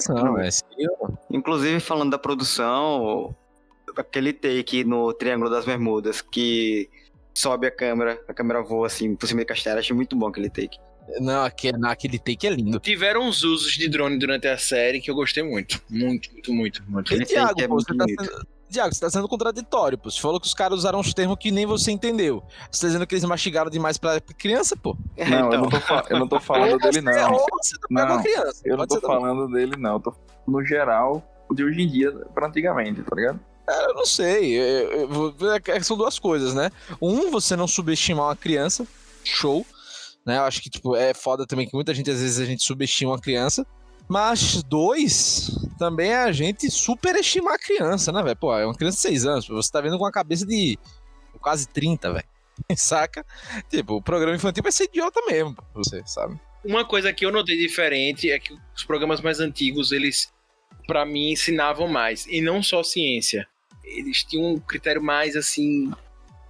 Inclusive, 1.32 1.80
falando 1.80 2.12
da 2.12 2.18
produção, 2.18 3.34
aquele 3.96 4.34
take 4.34 4.84
no 4.84 5.14
Triângulo 5.14 5.50
das 5.50 5.66
Bermudas, 5.66 6.22
que 6.22 6.90
sobe 7.34 7.68
a 7.68 7.72
câmera, 7.72 8.22
a 8.28 8.34
câmera 8.34 8.62
voa 8.62 8.88
assim 8.88 9.16
por 9.16 9.28
cima 9.28 9.42
de 9.42 9.46
castelo, 9.46 9.80
achei 9.80 9.96
muito 9.96 10.16
bom 10.16 10.28
aquele 10.28 10.50
take. 10.50 10.78
Não, 11.20 11.44
aquele, 11.44 11.86
aquele 11.86 12.18
take 12.18 12.48
é 12.48 12.50
lindo. 12.50 12.80
Tiveram 12.80 13.28
uns 13.28 13.44
usos 13.44 13.74
de 13.74 13.90
drone 13.90 14.18
durante 14.18 14.48
a 14.48 14.58
série 14.58 15.02
que 15.02 15.12
eu 15.12 15.16
gostei 15.16 15.44
muito. 15.44 15.82
Muito, 15.90 16.30
muito, 16.34 16.54
muito. 16.54 16.84
muito. 16.90 17.14
E, 17.14 17.26
Thiago, 17.26 17.62
é 17.62 17.68
você 17.68 17.94
tá 17.96 18.06
sendo, 18.08 18.48
Diago, 18.74 18.94
você 18.94 19.00
tá 19.00 19.10
sendo 19.10 19.28
contraditório, 19.28 19.98
pô. 19.98 20.10
Você 20.10 20.20
falou 20.20 20.40
que 20.40 20.48
os 20.48 20.54
caras 20.54 20.80
usaram 20.80 21.00
uns 21.00 21.14
termos 21.14 21.38
que 21.40 21.52
nem 21.52 21.66
você 21.66 21.92
entendeu. 21.92 22.44
Você 22.72 22.82
tá 22.82 22.88
dizendo 22.88 23.06
que 23.06 23.14
eles 23.14 23.24
mastigaram 23.24 23.70
demais 23.70 23.98
pra 23.98 24.20
criança, 24.20 24.76
pô? 24.76 24.98
Não, 25.18 25.26
então. 25.26 25.54
eu, 25.54 25.60
não 25.60 25.70
tô 25.70 25.78
eu 26.10 26.20
não 26.20 26.28
tô 26.28 26.40
falando 26.40 26.78
dele, 26.80 27.02
não. 27.02 27.12
É, 27.12 27.28
você 27.28 27.78
tá 27.78 27.88
não, 27.90 28.24
criança, 28.24 28.62
eu 28.66 28.76
não 28.76 28.88
tô 28.88 29.00
falando 29.00 29.46
também. 29.46 29.68
dele, 29.68 29.82
não. 29.82 29.94
Eu 29.94 30.00
tô 30.00 30.14
no 30.48 30.66
geral 30.66 31.24
de 31.54 31.64
hoje 31.64 31.82
em 31.82 31.88
dia 31.88 32.12
pra 32.34 32.48
antigamente, 32.48 33.04
tá 33.04 33.16
ligado? 33.16 33.40
É, 33.70 33.86
eu 33.86 33.94
não 33.94 34.06
sei. 34.06 34.60
Eu, 34.60 35.10
eu, 35.10 35.36
eu, 35.40 35.84
são 35.84 35.96
duas 35.96 36.18
coisas, 36.18 36.54
né? 36.54 36.72
Um, 37.02 37.30
você 37.30 37.56
não 37.56 37.68
subestimar 37.68 38.26
uma 38.26 38.36
criança. 38.36 38.86
Show. 39.24 39.66
Né? 40.26 40.38
Eu 40.38 40.44
acho 40.44 40.62
que 40.62 40.70
tipo, 40.70 40.96
é 40.96 41.14
foda 41.14 41.46
também 41.46 41.68
que 41.68 41.76
muita 41.76 41.94
gente, 41.94 42.10
às 42.10 42.20
vezes, 42.20 42.40
a 42.40 42.46
gente 42.46 42.64
subestima 42.64 43.12
uma 43.12 43.20
criança. 43.20 43.66
Mas 44.14 44.62
dois, 44.62 45.50
também 45.80 46.12
é 46.12 46.18
a 46.18 46.32
gente 46.32 46.70
superestimar 46.70 47.56
a 47.56 47.58
criança, 47.58 48.12
né, 48.12 48.22
velho? 48.22 48.36
Pô, 48.36 48.56
é 48.56 48.64
uma 48.64 48.76
criança 48.76 48.98
de 48.98 49.02
6 49.02 49.26
anos, 49.26 49.48
você 49.48 49.72
tá 49.72 49.82
vendo 49.82 49.98
com 49.98 50.04
uma 50.04 50.12
cabeça 50.12 50.46
de 50.46 50.78
quase 51.42 51.68
30, 51.68 52.14
velho. 52.14 52.28
Saca? 52.78 53.26
Tipo, 53.72 53.96
o 53.96 54.02
programa 54.04 54.36
infantil 54.36 54.62
vai 54.62 54.72
ser 54.72 54.84
idiota 54.84 55.20
mesmo, 55.26 55.58
você, 55.74 56.04
sabe? 56.06 56.40
Uma 56.64 56.86
coisa 56.86 57.12
que 57.12 57.26
eu 57.26 57.32
notei 57.32 57.58
diferente 57.58 58.30
é 58.30 58.38
que 58.38 58.56
os 58.76 58.84
programas 58.84 59.20
mais 59.20 59.40
antigos, 59.40 59.92
eles, 59.92 60.32
para 60.86 61.04
mim, 61.08 61.32
ensinavam 61.32 61.88
mais. 61.88 62.28
E 62.28 62.40
não 62.40 62.62
só 62.62 62.84
ciência. 62.84 63.48
Eles 63.84 64.24
tinham 64.24 64.54
um 64.54 64.60
critério 64.60 65.02
mais, 65.02 65.36
assim, 65.36 65.92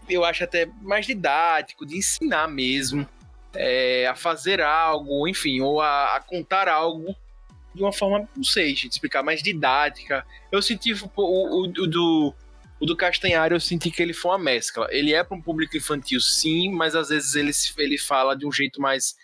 eu 0.10 0.26
acho 0.26 0.44
até 0.44 0.66
mais 0.82 1.06
didático, 1.06 1.86
de 1.86 1.96
ensinar 1.96 2.46
mesmo. 2.50 3.08
É, 3.56 4.06
a 4.08 4.16
fazer 4.16 4.60
algo, 4.60 5.30
enfim, 5.30 5.62
ou 5.62 5.80
a, 5.80 6.18
a 6.18 6.20
contar 6.20 6.68
algo 6.68 7.16
de 7.74 7.82
uma 7.82 7.92
forma, 7.92 8.28
não 8.36 8.44
sei, 8.44 8.76
gente, 8.76 8.92
explicar 8.92 9.24
mais 9.24 9.42
didática. 9.42 10.26
Eu 10.52 10.62
senti 10.62 10.94
o, 10.94 11.12
o, 11.16 11.64
o 11.64 11.88
do, 11.88 12.34
O 12.80 12.86
do 12.86 12.98
Castanhari 12.98 13.54
eu 13.54 13.60
senti 13.60 13.90
que 13.90 14.02
ele 14.02 14.14
foi 14.14 14.32
uma 14.32 14.38
mescla. 14.40 14.88
Ele 14.92 15.14
é 15.14 15.24
para 15.24 15.38
um 15.38 15.42
público 15.42 15.78
infantil, 15.78 16.20
sim, 16.20 16.70
mas 16.72 16.96
às 16.96 17.10
vezes 17.10 17.34
ele, 17.36 17.52
ele 17.78 17.98
fala 17.98 18.36
de 18.36 18.46
um 18.46 18.52
jeito 18.52 18.82
mais. 18.82 19.16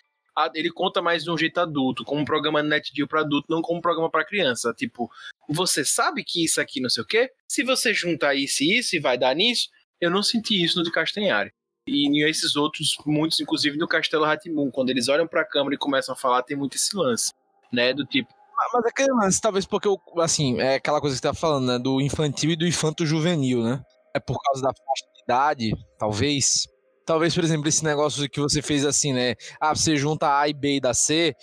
Ele 0.55 0.71
conta 0.71 1.01
mais 1.01 1.25
de 1.25 1.29
um 1.29 1.37
jeito 1.37 1.59
adulto, 1.59 2.05
como 2.05 2.21
um 2.21 2.25
programa 2.25 2.63
NetGeo 2.63 3.05
para 3.05 3.19
adulto, 3.19 3.47
não 3.49 3.61
como 3.61 3.79
um 3.79 3.81
programa 3.81 4.09
para 4.09 4.25
criança. 4.25 4.73
Tipo, 4.73 5.09
você 5.49 5.83
sabe 5.83 6.23
que 6.23 6.45
isso 6.45 6.61
aqui 6.61 6.79
não 6.79 6.89
sei 6.89 7.03
o 7.03 7.05
quê? 7.05 7.29
Se 7.49 7.61
você 7.61 7.93
juntar 7.93 8.33
isso 8.33 8.63
e 8.63 8.79
isso 8.79 8.95
e 8.95 8.99
vai 8.99 9.17
dar 9.17 9.35
nisso, 9.35 9.67
eu 9.99 10.09
não 10.09 10.23
senti 10.23 10.63
isso 10.63 10.77
no 10.77 10.85
do 10.85 10.91
Castanhari. 10.91 11.51
E 11.85 12.23
esses 12.29 12.55
outros, 12.55 12.95
muitos, 13.05 13.41
inclusive 13.41 13.77
no 13.77 13.87
Castelo 13.87 14.23
Ratimun, 14.23 14.71
quando 14.71 14.91
eles 14.91 15.09
olham 15.09 15.27
pra 15.27 15.43
câmera 15.43 15.75
e 15.75 15.77
começam 15.77 16.13
a 16.13 16.17
falar, 16.17 16.43
tem 16.43 16.55
muito 16.55 16.77
esse 16.77 16.95
lance, 16.95 17.33
né? 17.73 17.93
Do 17.93 18.05
tipo, 18.05 18.31
Mas 18.73 18.85
aquele 18.85 19.11
lance, 19.13 19.41
talvez 19.41 19.65
porque, 19.65 19.87
eu, 19.87 19.97
assim, 20.19 20.59
é 20.59 20.75
aquela 20.75 20.99
coisa 21.01 21.15
que 21.15 21.21
você 21.21 21.27
tá 21.27 21.33
falando, 21.33 21.67
né? 21.67 21.79
Do 21.79 22.01
infantil 22.01 22.51
e 22.51 22.55
do 22.55 22.67
infanto 22.67 23.05
juvenil, 23.05 23.63
né? 23.63 23.81
É 24.15 24.19
por 24.19 24.37
causa 24.41 24.61
da 24.61 24.69
faixa 24.69 25.05
de 25.15 25.23
idade, 25.23 25.71
talvez. 25.97 26.67
Talvez, 27.05 27.33
por 27.33 27.43
exemplo, 27.43 27.67
esse 27.67 27.83
negócio 27.83 28.29
que 28.29 28.39
você 28.39 28.61
fez 28.61 28.85
assim, 28.85 29.13
né? 29.13 29.35
Ah, 29.59 29.73
você 29.75 29.95
junta 29.97 30.39
a 30.39 30.47
e 30.47 30.53
B 30.53 30.75
e 30.75 30.79
da 30.79 30.93
C, 30.93 31.33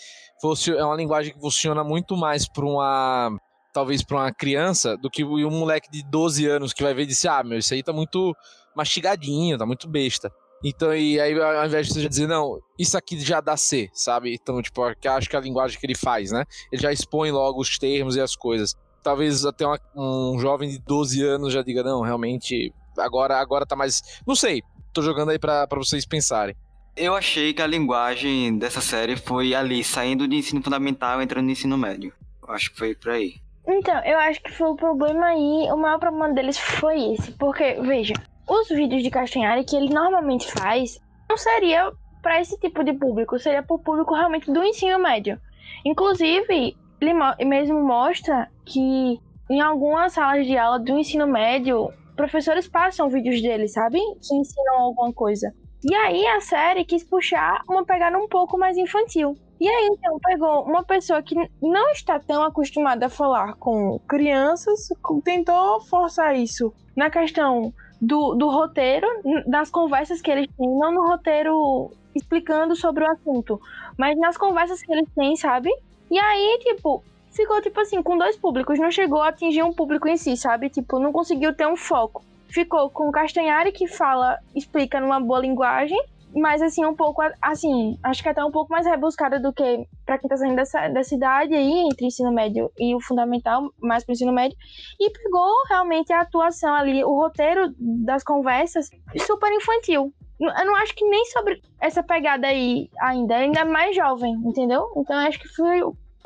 fosse, 0.41 0.71
é 0.71 0.85
uma 0.85 0.95
linguagem 0.97 1.33
que 1.33 1.41
funciona 1.41 1.83
muito 1.83 2.17
mais 2.17 2.49
pra 2.49 2.65
uma. 2.65 3.31
Talvez 3.73 4.03
pra 4.03 4.17
uma 4.19 4.33
criança 4.33 4.97
do 4.97 5.11
que 5.11 5.23
um 5.25 5.51
moleque 5.51 5.91
de 5.91 6.03
12 6.11 6.47
anos 6.47 6.73
que 6.73 6.83
vai 6.83 6.95
ver 6.95 7.03
e 7.03 7.07
dizer, 7.07 7.29
ah, 7.29 7.43
meu, 7.45 7.59
isso 7.59 7.75
aí 7.75 7.83
tá 7.83 7.93
muito 7.93 8.35
mastigadinho, 8.75 9.59
tá 9.59 9.67
muito 9.67 9.89
besta. 9.89 10.31
Então, 10.65 10.95
e 10.95 11.21
aí, 11.21 11.39
ao 11.41 11.67
invés 11.67 11.87
de 11.87 11.95
você 11.95 12.01
já 12.03 12.09
dizer, 12.09 12.27
não, 12.27 12.59
isso 12.79 12.97
aqui 12.97 13.19
já 13.21 13.41
dá 13.41 13.57
C, 13.57 13.89
sabe? 13.93 14.35
Então, 14.35 14.61
tipo, 14.63 14.81
eu 14.83 15.13
acho 15.13 15.29
que 15.29 15.37
é 15.37 15.39
a 15.39 15.43
linguagem 15.43 15.79
que 15.79 15.87
ele 15.87 15.95
faz, 15.95 16.31
né? 16.33 16.45
Ele 16.73 16.83
já 16.83 16.93
expõe 16.93 17.31
logo 17.31 17.61
os 17.61 17.79
termos 17.79 18.17
e 18.17 18.21
as 18.21 18.35
coisas. 18.35 18.75
Talvez 19.03 19.45
até 19.45 19.65
uma- 19.67 19.79
um 19.95 20.39
jovem 20.39 20.69
de 20.69 20.79
12 20.79 21.23
anos 21.23 21.53
já 21.53 21.63
diga, 21.63 21.83
não, 21.83 22.01
realmente, 22.01 22.73
agora, 22.99 23.39
agora 23.39 23.65
tá 23.67 23.77
mais. 23.77 24.03
Não 24.27 24.35
sei, 24.35 24.63
tô 24.93 25.03
jogando 25.03 25.31
aí 25.31 25.39
pra, 25.39 25.67
pra 25.67 25.79
vocês 25.79 26.05
pensarem. 26.07 26.57
Eu 26.97 27.15
achei 27.15 27.53
que 27.53 27.61
a 27.61 27.67
linguagem 27.67 28.59
dessa 28.59 28.81
série 28.81 29.17
foi 29.17 29.55
ali, 29.55 29.85
saindo 29.85 30.27
do 30.27 30.35
ensino 30.35 30.63
fundamental 30.63 31.21
e 31.21 31.25
entrando 31.25 31.45
no 31.45 31.51
ensino 31.53 31.77
médio. 31.77 32.13
Eu 32.43 32.55
acho 32.55 32.71
que 32.73 32.79
foi 32.79 32.95
por 32.95 33.11
aí. 33.13 33.35
Então, 33.69 34.03
eu 34.05 34.19
acho 34.19 34.41
que 34.43 34.51
foi 34.53 34.69
o 34.69 34.77
problema 34.77 35.27
aí, 35.27 35.71
o 35.71 35.77
maior 35.77 35.99
problema 35.99 36.33
deles 36.33 36.57
foi 36.59 37.13
esse. 37.13 37.33
Porque, 37.33 37.75
veja, 37.83 38.15
os 38.49 38.69
vídeos 38.69 39.03
de 39.03 39.11
Castanhari 39.11 39.65
que 39.65 39.77
ele 39.77 39.93
normalmente 39.93 40.51
faz 40.51 41.01
não 41.29 41.37
seria 41.37 41.93
para 42.23 42.41
esse 42.41 42.59
tipo 42.59 42.83
de 42.85 42.93
público, 42.93 43.39
seria 43.39 43.63
para 43.63 43.77
o 43.77 43.79
público 43.79 44.15
realmente 44.15 44.51
do 44.53 44.63
ensino 44.63 44.99
médio. 44.99 45.41
Inclusive, 45.85 46.77
ele 47.01 47.15
mo- 47.15 47.37
mesmo 47.45 47.81
mostra 47.83 48.49
que 48.65 49.21
em 49.49 49.61
algumas 49.61 50.13
salas 50.13 50.47
de 50.47 50.57
aula 50.59 50.79
do 50.79 50.99
ensino 50.99 51.27
médio, 51.27 51.89
professores 52.17 52.67
passam 52.69 53.09
vídeos 53.09 53.41
dele, 53.41 53.69
sabe? 53.69 53.99
Que 54.21 54.35
ensinam 54.35 54.75
alguma 54.75 55.13
coisa. 55.13 55.53
E 55.85 55.95
aí 55.95 56.27
a 56.27 56.41
série 56.41 56.85
quis 56.85 57.05
puxar 57.05 57.63
uma 57.69 57.85
pegada 57.85 58.19
um 58.19 58.27
pouco 58.27 58.59
mais 58.59 58.77
infantil. 58.77 59.37
E 59.61 59.69
aí, 59.69 59.89
então, 59.91 60.19
pegou 60.21 60.65
uma 60.65 60.85
pessoa 60.85 61.23
que 61.23 61.35
não 61.63 61.91
está 61.93 62.19
tão 62.19 62.43
acostumada 62.43 63.07
a 63.07 63.11
falar 63.11 63.55
com 63.55 63.99
crianças, 64.09 64.89
tentou 65.25 65.81
forçar 65.83 66.37
isso 66.37 66.75
na 66.97 67.09
questão 67.09 67.73
do, 68.01 68.35
do 68.35 68.49
roteiro, 68.51 69.07
das 69.47 69.71
conversas 69.71 70.21
que 70.21 70.31
eles 70.31 70.49
têm, 70.57 70.69
não 70.79 70.93
no 70.93 71.07
roteiro 71.07 71.91
explicando 72.15 72.75
sobre 72.75 73.05
o 73.05 73.11
assunto, 73.11 73.61
mas 73.97 74.19
nas 74.19 74.37
conversas 74.37 74.83
que 74.83 74.93
eles 74.93 75.09
têm, 75.15 75.37
sabe? 75.37 75.71
E 76.11 76.19
aí, 76.19 76.59
tipo, 76.63 77.03
ficou, 77.31 77.61
tipo 77.61 77.79
assim, 77.81 78.03
com 78.03 78.17
dois 78.17 78.37
públicos, 78.37 78.79
não 78.79 78.91
chegou 78.91 79.21
a 79.21 79.29
atingir 79.29 79.63
um 79.63 79.73
público 79.73 80.09
em 80.09 80.17
si, 80.17 80.37
sabe? 80.37 80.71
Tipo, 80.71 80.99
não 80.99 81.13
conseguiu 81.13 81.55
ter 81.55 81.67
um 81.67 81.77
foco. 81.77 82.25
Ficou 82.49 82.89
com 82.89 83.09
o 83.09 83.13
Castanhari, 83.13 83.73
que 83.73 83.87
fala, 83.87 84.39
explica 84.55 85.01
numa 85.01 85.21
boa 85.21 85.41
linguagem, 85.41 86.01
mas 86.35 86.61
assim, 86.61 86.85
um 86.85 86.95
pouco, 86.95 87.23
assim, 87.41 87.99
acho 88.03 88.23
que 88.23 88.29
até 88.29 88.45
um 88.45 88.51
pouco 88.51 88.73
mais 88.73 88.87
rebuscada 88.87 89.41
do 89.41 89.53
que 89.53 89.87
pra 90.05 90.19
quem 90.19 90.29
tá 90.29 90.37
saindo 90.37 90.57
dessa, 90.57 90.89
dessa 90.89 91.15
idade 91.15 91.55
aí, 91.55 91.89
entre 91.91 92.07
ensino 92.07 92.33
médio 92.33 92.71
e 92.79 92.95
o 92.95 93.01
fundamental, 93.01 93.71
mais 93.81 94.05
pro 94.05 94.13
ensino 94.13 94.33
médio, 94.33 94.57
e 95.01 95.11
pegou 95.11 95.51
realmente 95.69 96.13
a 96.13 96.21
atuação 96.21 96.75
ali, 96.75 97.03
o 97.05 97.15
roteiro 97.15 97.75
das 97.79 98.23
conversas, 98.23 98.89
super 99.27 99.51
infantil. 99.53 100.13
Eu 100.39 100.67
não 100.67 100.77
acho 100.77 100.95
que 100.95 101.09
nem 101.09 101.25
sobre 101.27 101.63
essa 101.81 102.03
pegada 102.03 102.47
aí 102.47 102.91
ainda, 103.01 103.37
ainda 103.37 103.61
é 103.61 103.65
mais 103.65 103.97
jovem, 103.97 104.35
entendeu? 104.45 104.87
Então 104.97 105.17
acho 105.17 105.41
que 105.41 105.49
foi 105.49 105.81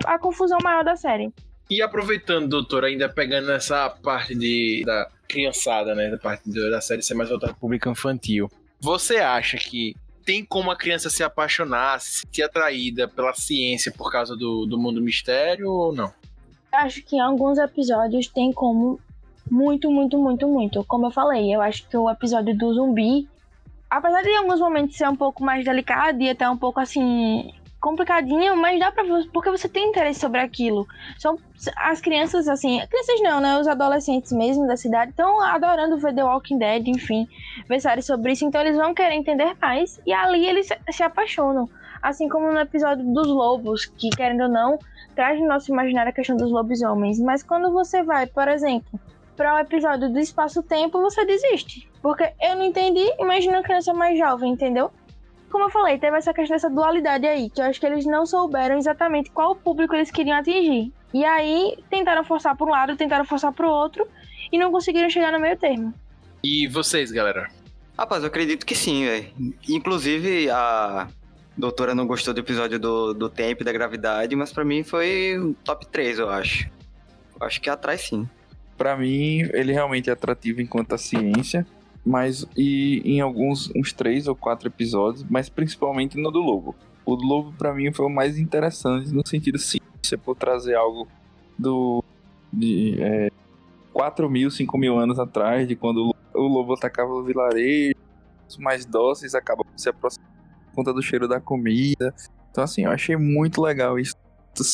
a 0.04 0.18
confusão 0.18 0.58
maior 0.62 0.82
da 0.84 0.96
série. 0.96 1.32
E 1.70 1.80
aproveitando, 1.80 2.48
doutor, 2.48 2.84
ainda 2.84 3.08
pegando 3.08 3.52
essa 3.52 3.88
parte 3.88 4.34
de, 4.34 4.82
da 4.84 5.08
criançada, 5.28 5.94
né? 5.94 6.10
Da 6.10 6.18
parte 6.18 6.50
da 6.50 6.80
série 6.80 7.02
ser 7.02 7.14
mais 7.14 7.28
voltada 7.28 7.52
para 7.52 7.60
público 7.60 7.88
infantil. 7.88 8.50
Você 8.80 9.16
acha 9.16 9.56
que 9.58 9.94
tem 10.24 10.44
como 10.44 10.70
a 10.70 10.76
criança 10.76 11.10
se 11.10 11.22
apaixonar, 11.22 12.00
se 12.00 12.42
atraída 12.42 13.08
pela 13.08 13.34
ciência 13.34 13.92
por 13.92 14.10
causa 14.10 14.36
do, 14.36 14.66
do 14.66 14.78
mundo 14.78 15.00
mistério 15.00 15.70
ou 15.70 15.94
não? 15.94 16.12
acho 16.72 17.02
que 17.02 17.16
em 17.16 17.20
alguns 17.20 17.58
episódios 17.58 18.28
tem 18.28 18.52
como 18.52 19.00
muito, 19.50 19.90
muito, 19.90 20.16
muito, 20.18 20.46
muito. 20.46 20.84
Como 20.84 21.06
eu 21.06 21.10
falei, 21.10 21.54
eu 21.54 21.60
acho 21.60 21.86
que 21.88 21.96
o 21.96 22.08
episódio 22.08 22.56
do 22.56 22.72
zumbi, 22.72 23.28
apesar 23.88 24.22
de 24.22 24.28
em 24.28 24.36
alguns 24.36 24.60
momentos 24.60 24.96
ser 24.96 25.08
um 25.08 25.16
pouco 25.16 25.42
mais 25.42 25.64
delicado 25.64 26.22
e 26.22 26.30
até 26.30 26.48
um 26.48 26.56
pouco 26.56 26.78
assim 26.80 27.52
complicadinho, 27.80 28.56
mas 28.56 28.78
dá 28.78 28.92
pra 28.92 29.04
porque 29.32 29.50
você 29.50 29.68
tem 29.68 29.88
interesse 29.88 30.20
sobre 30.20 30.40
aquilo. 30.40 30.86
São 31.18 31.38
as 31.76 32.00
crianças 32.00 32.46
assim, 32.46 32.80
crianças 32.86 33.20
não, 33.22 33.40
né, 33.40 33.58
os 33.58 33.66
adolescentes 33.66 34.32
mesmo 34.32 34.66
da 34.66 34.76
cidade 34.76 35.10
estão 35.10 35.40
adorando 35.40 35.98
ver 35.98 36.14
The 36.14 36.22
Walking 36.22 36.58
Dead, 36.58 36.88
enfim, 36.88 37.26
ver 37.68 37.80
séries 37.80 38.06
sobre 38.06 38.32
isso, 38.32 38.44
então 38.44 38.60
eles 38.60 38.76
vão 38.76 38.94
querer 38.94 39.14
entender 39.14 39.56
mais 39.60 40.00
e 40.06 40.12
ali 40.12 40.46
eles 40.46 40.68
se, 40.90 41.02
apaixonam. 41.02 41.68
Assim 42.02 42.28
como 42.28 42.50
no 42.50 42.58
episódio 42.58 43.04
dos 43.12 43.26
lobos, 43.26 43.84
que 43.84 44.08
querendo 44.10 44.44
ou 44.44 44.48
não, 44.48 44.78
traz 45.14 45.38
no 45.38 45.46
nosso 45.46 45.70
imaginário 45.70 46.10
a 46.10 46.14
questão 46.14 46.36
dos 46.36 46.50
lobisomens. 46.50 47.20
Mas 47.20 47.42
quando 47.42 47.70
você 47.70 48.02
vai, 48.02 48.26
por 48.26 48.48
exemplo, 48.48 48.98
para 49.36 49.54
o 49.54 49.58
episódio 49.58 50.10
do 50.10 50.18
espaço-tempo, 50.18 51.00
você 51.00 51.26
desiste. 51.26 51.90
Porque 52.00 52.30
eu 52.40 52.56
não 52.56 52.64
entendi, 52.64 53.06
imagina 53.18 53.58
uma 53.58 53.62
criança 53.62 53.92
mais 53.92 54.18
jovem, 54.18 54.52
entendeu? 54.52 54.90
Como 55.50 55.64
eu 55.64 55.70
falei, 55.70 55.98
teve 55.98 56.16
essa 56.16 56.32
questão 56.32 56.56
dessa 56.56 56.70
dualidade 56.70 57.26
aí, 57.26 57.50
que 57.50 57.60
eu 57.60 57.64
acho 57.64 57.80
que 57.80 57.86
eles 57.86 58.06
não 58.06 58.24
souberam 58.24 58.78
exatamente 58.78 59.30
qual 59.30 59.56
público 59.56 59.94
eles 59.94 60.10
queriam 60.10 60.38
atingir. 60.38 60.92
E 61.12 61.24
aí 61.24 61.76
tentaram 61.90 62.24
forçar 62.24 62.56
para 62.56 62.66
um 62.66 62.70
lado, 62.70 62.96
tentaram 62.96 63.24
forçar 63.24 63.52
para 63.52 63.66
o 63.66 63.70
outro 63.70 64.06
e 64.52 64.58
não 64.58 64.70
conseguiram 64.70 65.10
chegar 65.10 65.32
no 65.32 65.40
meio 65.40 65.56
termo. 65.56 65.92
E 66.42 66.68
vocês, 66.68 67.10
galera? 67.10 67.50
Rapaz, 67.98 68.22
eu 68.22 68.28
acredito 68.28 68.64
que 68.64 68.76
sim, 68.76 69.04
velho. 69.04 69.54
Inclusive, 69.68 70.48
a 70.50 71.08
doutora 71.56 71.94
não 71.94 72.06
gostou 72.06 72.32
do 72.32 72.40
episódio 72.40 72.78
do, 72.78 73.12
do 73.12 73.28
tempo 73.28 73.62
e 73.62 73.64
da 73.64 73.72
gravidade, 73.72 74.34
mas 74.36 74.52
pra 74.52 74.64
mim 74.64 74.84
foi 74.84 75.36
um 75.38 75.52
top 75.52 75.86
3, 75.86 76.20
eu 76.20 76.30
acho. 76.30 76.70
Eu 77.40 77.46
acho 77.46 77.60
que 77.60 77.68
atrai 77.68 77.98
sim. 77.98 78.28
Pra 78.78 78.96
mim, 78.96 79.40
ele 79.52 79.72
realmente 79.72 80.08
é 80.08 80.12
atrativo 80.12 80.62
enquanto 80.62 80.94
a 80.94 80.98
ciência, 80.98 81.66
mas 82.04 82.46
e 82.56 83.02
em 83.04 83.20
alguns 83.20 83.70
uns 83.76 83.92
três 83.92 84.26
ou 84.26 84.34
quatro 84.34 84.68
episódios, 84.68 85.24
mas 85.28 85.48
principalmente 85.48 86.16
no 86.18 86.30
do 86.30 86.40
Lobo. 86.40 86.74
O 87.04 87.16
do 87.16 87.24
Lobo 87.26 87.52
pra 87.56 87.74
mim 87.74 87.92
foi 87.92 88.06
o 88.06 88.10
mais 88.10 88.38
interessante 88.38 89.12
no 89.12 89.26
sentido 89.26 89.58
ciência 89.58 90.16
por 90.22 90.34
trazer 90.36 90.74
algo 90.76 91.06
do 91.58 92.02
de 92.52 92.96
é, 93.00 93.30
4 93.92 94.28
mil, 94.30 94.50
5 94.50 94.76
mil 94.78 94.98
anos 94.98 95.18
atrás, 95.18 95.66
de 95.68 95.76
quando 95.76 96.14
o 96.34 96.40
Lobo- 96.42 96.74
atacava 96.74 97.12
o 97.12 97.22
vilarejo, 97.22 97.94
os 98.48 98.56
mais 98.56 98.84
dóceis 98.84 99.34
acabam 99.34 99.64
se 99.76 99.88
aproximando 99.88 100.30
por 100.66 100.74
conta 100.76 100.92
do 100.92 101.02
cheiro 101.02 101.28
da 101.28 101.40
comida. 101.40 102.14
Então 102.50 102.64
assim, 102.64 102.84
eu 102.84 102.90
achei 102.90 103.16
muito 103.16 103.60
legal 103.60 103.98
isso. 103.98 104.14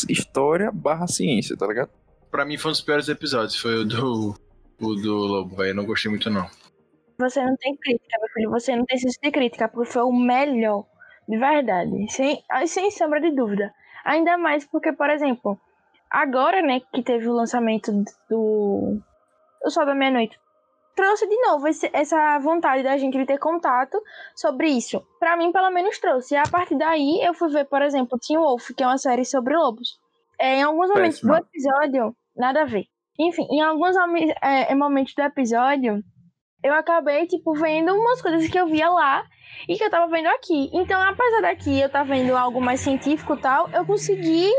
História 0.09 0.71
barra 0.73 1.07
ciência, 1.07 1.57
tá 1.57 1.67
ligado? 1.67 1.91
Pra 2.31 2.45
mim 2.45 2.57
foi 2.57 2.71
um 2.71 2.73
dos 2.73 2.81
piores 2.81 3.09
episódios, 3.09 3.57
foi 3.57 3.77
o 3.81 3.85
do, 3.85 4.35
o 4.81 4.95
do 4.95 5.15
Lobo. 5.17 5.63
Eu 5.63 5.75
não 5.75 5.85
gostei 5.85 6.11
muito, 6.11 6.29
não. 6.31 6.47
Você 7.19 7.43
não 7.45 7.57
tem 7.57 7.77
crítica, 7.77 8.19
meu 8.21 8.29
filho. 8.31 8.51
Você 8.51 8.77
não 8.77 8.85
tem 8.85 8.99
senso 8.99 9.19
de 9.23 9.31
crítica, 9.31 9.69
porque 9.69 9.91
foi 9.91 10.03
o 10.03 10.13
melhor. 10.13 10.85
De 11.29 11.37
verdade. 11.39 12.11
Sem, 12.11 12.43
ah, 12.51 12.67
sem 12.67 12.91
sombra 12.91 13.21
de 13.21 13.31
dúvida. 13.33 13.73
Ainda 14.05 14.39
mais 14.39 14.65
porque, 14.65 14.93
por 14.93 15.11
exemplo, 15.11 15.59
agora, 16.11 16.63
né, 16.63 16.81
que 16.93 17.03
teve 17.03 17.29
o 17.29 17.33
lançamento 17.33 17.91
do. 18.31 19.01
O 19.65 19.71
Sol 19.71 19.85
da 19.87 19.95
Meia-Noite. 19.95 20.39
Trouxe 20.95 21.27
de 21.29 21.37
novo 21.43 21.67
esse- 21.69 21.91
essa 21.93 22.39
vontade 22.39 22.83
da 22.83 22.97
gente 22.97 23.19
de 23.19 23.27
ter 23.27 23.39
contato 23.39 24.01
sobre 24.35 24.69
isso. 24.69 25.03
Pra 25.19 25.37
mim, 25.37 25.53
pelo 25.53 25.71
menos, 25.71 25.99
trouxe. 25.99 26.35
E 26.35 26.39
a 26.39 26.45
partir 26.45 26.77
daí, 26.79 27.21
eu 27.23 27.35
fui 27.35 27.51
ver, 27.51 27.65
por 27.67 27.83
exemplo, 27.83 28.19
Teen 28.19 28.39
Wolf, 28.39 28.71
que 28.75 28.83
é 28.83 28.87
uma 28.87 28.97
série 28.97 29.25
sobre 29.25 29.55
lobos. 29.57 29.99
É, 30.39 30.57
em 30.57 30.63
alguns 30.63 30.89
momentos 30.89 31.21
do 31.21 31.35
episódio, 31.35 32.17
nada 32.37 32.63
a 32.63 32.65
ver. 32.65 32.85
Enfim, 33.19 33.47
em 33.51 33.61
alguns 33.61 33.95
é, 34.43 34.75
momentos 34.75 35.13
do 35.15 35.23
episódio, 35.23 36.03
eu 36.67 36.75
acabei, 36.75 37.27
tipo, 37.27 37.55
vendo 37.55 37.95
umas 37.95 38.21
coisas 38.21 38.49
que 38.49 38.59
eu 38.59 38.67
via 38.67 38.91
lá 38.91 39.25
e 39.69 39.77
que 39.77 39.85
eu 39.85 39.91
tava 39.91 40.11
vendo 40.11 40.27
aqui. 40.27 40.69
Então, 40.73 41.01
apesar 41.01 41.43
daqui 41.43 41.81
eu 41.81 41.89
tava 41.89 42.15
vendo 42.15 42.37
algo 42.37 42.61
mais 42.61 42.81
científico 42.81 43.35
e 43.35 43.41
tal, 43.41 43.69
eu 43.71 43.87
consegui 43.87 44.51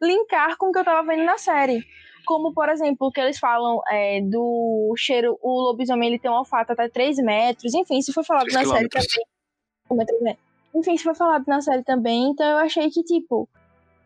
linkar 0.00 0.56
com 0.56 0.68
o 0.68 0.72
que 0.72 0.78
eu 0.78 0.84
tava 0.84 1.06
vendo 1.06 1.24
na 1.24 1.38
série. 1.38 1.84
como, 2.26 2.52
por 2.52 2.68
exemplo, 2.68 3.06
o 3.06 3.10
que 3.10 3.20
eles 3.20 3.38
falam 3.38 3.80
é, 3.88 4.20
do 4.20 4.92
cheiro, 4.98 5.38
o 5.40 5.70
lobisomem 5.70 6.08
ele 6.10 6.18
tem 6.18 6.30
um 6.30 6.34
olfato 6.34 6.72
até 6.72 6.88
3 6.88 7.16
metros, 7.18 7.72
enfim, 7.72 7.98
isso 7.98 8.12
foi 8.12 8.24
falado 8.24 8.48
na 8.52 8.64
série 8.64 8.88
também. 8.88 10.36
Enfim, 10.74 10.92
isso 10.94 11.04
foi 11.04 11.14
falado 11.14 11.44
na 11.46 11.60
série 11.62 11.84
também, 11.84 12.30
então 12.30 12.44
eu 12.46 12.58
achei 12.58 12.90
que, 12.90 13.02
tipo, 13.02 13.48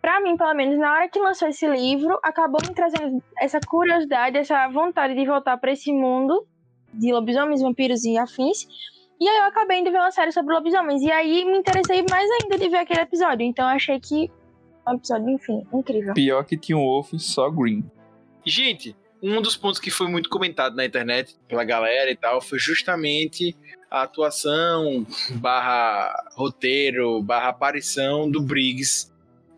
pra 0.01 0.21
mim, 0.21 0.37
pelo 0.37 0.55
menos, 0.55 0.79
na 0.79 0.93
hora 0.93 1.09
que 1.09 1.19
lançou 1.19 1.49
esse 1.49 1.67
livro, 1.67 2.21
acabou 2.23 2.61
me 2.63 2.75
trazendo 2.75 3.23
essa 3.39 3.59
curiosidade, 3.59 4.37
essa 4.37 4.69
vontade 4.69 5.15
de 5.15 5.27
voltar 5.27 5.57
pra 5.57 5.73
esse 5.73 5.93
mundo 5.93 6.47
de 6.93 7.13
lobisomens, 7.13 7.63
vampiros 7.63 8.05
e 8.05 8.17
afins. 8.19 8.67
E 9.21 9.29
aí 9.29 9.37
eu 9.39 9.45
acabei 9.45 9.83
de 9.85 9.91
ver 9.91 9.99
uma 9.99 10.11
série 10.11 10.33
sobre 10.33 10.55
lobisomens. 10.55 11.03
E 11.03 11.11
aí 11.11 11.45
me 11.45 11.59
interessei 11.59 12.05
mais 12.09 12.29
ainda 12.31 12.59
de 12.59 12.69
ver 12.69 12.79
aquele 12.79 13.01
episódio. 13.01 13.45
Então 13.45 13.69
eu 13.69 13.77
achei 13.77 14.01
que 14.01 14.31
é 14.87 14.91
um 14.91 14.95
episódio, 14.95 15.31
enfim, 15.31 15.67
incrível. 15.73 16.15
Pior 16.15 16.45
que 16.45 16.57
tinha 16.57 16.79
um 16.79 16.83
Wolf 16.83 17.13
só 17.19 17.51
Green. 17.51 17.85
Gente, 18.45 18.97
um 19.23 19.43
dos 19.43 19.57
pontos 19.57 19.79
que 19.79 19.91
foi 19.91 20.09
muito 20.09 20.31
comentado 20.31 20.75
na 20.75 20.85
internet 20.85 21.37
pela 21.47 21.65
galera 21.65 22.11
e 22.11 22.17
tal 22.17 22.41
foi 22.41 22.59
justamente 22.59 23.55
a 23.91 24.03
atuação 24.03 25.07
barra 25.33 26.15
roteiro, 26.35 27.23
barra 27.23 27.49
aparição 27.49 28.31
do 28.31 28.41
Briggs 28.41 29.13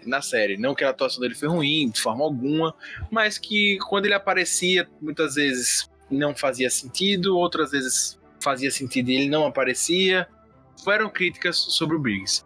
na 0.05 0.20
série. 0.20 0.57
Não 0.57 0.74
que 0.74 0.83
a 0.83 0.91
atuação 0.91 1.20
dele 1.20 1.35
foi 1.35 1.49
ruim, 1.49 1.91
de 1.91 2.01
forma 2.01 2.24
alguma, 2.24 2.74
mas 3.11 3.39
que 3.39 3.78
quando 3.89 4.07
ele 4.07 4.14
aparecia, 4.14 4.89
muitas 5.01 5.37
vezes 5.37 5.89
não 6.13 6.35
fazia 6.35 6.71
sentido, 6.71 7.37
outras 7.37 7.71
vezes 7.71 8.21
fazia 8.43 8.71
sentido 8.71 9.11
e 9.11 9.17
ele 9.17 9.29
não 9.29 9.47
aparecia. 9.47 10.27
Foram 10.85 11.09
críticas 11.09 11.57
sobre 11.57 11.97
o 11.97 11.99
Briggs. 11.99 12.45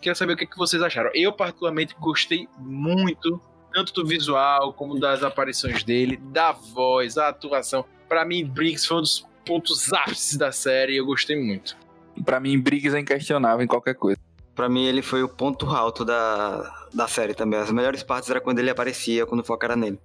Quero 0.00 0.16
saber 0.16 0.34
o 0.34 0.36
que, 0.36 0.46
que 0.46 0.56
vocês 0.56 0.82
acharam. 0.82 1.10
Eu, 1.14 1.32
particularmente, 1.32 1.94
gostei 1.98 2.48
muito, 2.58 3.40
tanto 3.72 3.92
do 3.92 4.06
visual 4.06 4.72
como 4.72 4.98
das 4.98 5.22
aparições 5.22 5.82
dele, 5.82 6.16
da 6.16 6.52
voz, 6.52 7.14
da 7.14 7.28
atuação. 7.28 7.84
Pra 8.08 8.24
mim, 8.24 8.44
Briggs 8.44 8.86
foi 8.86 8.98
um 8.98 9.00
dos 9.00 9.26
pontos 9.44 9.92
ápices 9.92 10.36
da 10.36 10.52
série 10.52 10.94
e 10.94 10.96
eu 10.96 11.06
gostei 11.06 11.36
muito. 11.36 11.76
Pra 12.24 12.38
mim, 12.38 12.58
Briggs 12.58 12.94
é 12.94 13.00
inquestionável 13.00 13.64
em 13.64 13.66
qualquer 13.66 13.94
coisa. 13.94 14.18
Pra 14.54 14.68
mim, 14.68 14.84
ele 14.84 15.02
foi 15.02 15.22
o 15.22 15.28
ponto 15.28 15.66
alto 15.66 16.04
da, 16.04 16.86
da 16.92 17.08
série 17.08 17.34
também. 17.34 17.58
As 17.58 17.72
melhores 17.72 18.02
partes 18.02 18.30
era 18.30 18.40
quando 18.40 18.60
ele 18.60 18.70
aparecia, 18.70 19.26
quando 19.26 19.42
focaram 19.42 19.74
nele. 19.74 19.98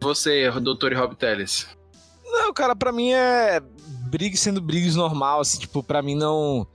Você, 0.00 0.50
Dr. 0.50 0.94
Rob 0.96 1.14
Teles. 1.14 1.68
Não, 2.32 2.52
cara, 2.52 2.74
pra 2.74 2.90
mim 2.90 3.12
é 3.12 3.60
Briggs 4.08 4.42
sendo 4.42 4.60
Briggs 4.60 4.96
normal, 4.96 5.40
assim, 5.40 5.58
tipo, 5.58 5.82
pra 5.82 6.02
mim 6.02 6.14
não 6.14 6.66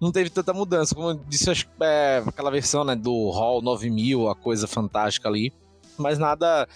não 0.00 0.12
teve 0.12 0.28
tanta 0.28 0.52
mudança. 0.52 0.94
Como 0.94 1.10
eu 1.10 1.14
disse, 1.28 1.50
acho 1.50 1.66
que 1.66 1.72
é 1.80 2.22
aquela 2.26 2.50
versão, 2.50 2.84
né, 2.84 2.94
do 2.94 3.30
Hall 3.30 3.62
9000, 3.62 4.28
a 4.28 4.34
coisa 4.34 4.66
fantástica 4.66 5.28
ali. 5.28 5.52
Mas 5.96 6.18
nada. 6.18 6.68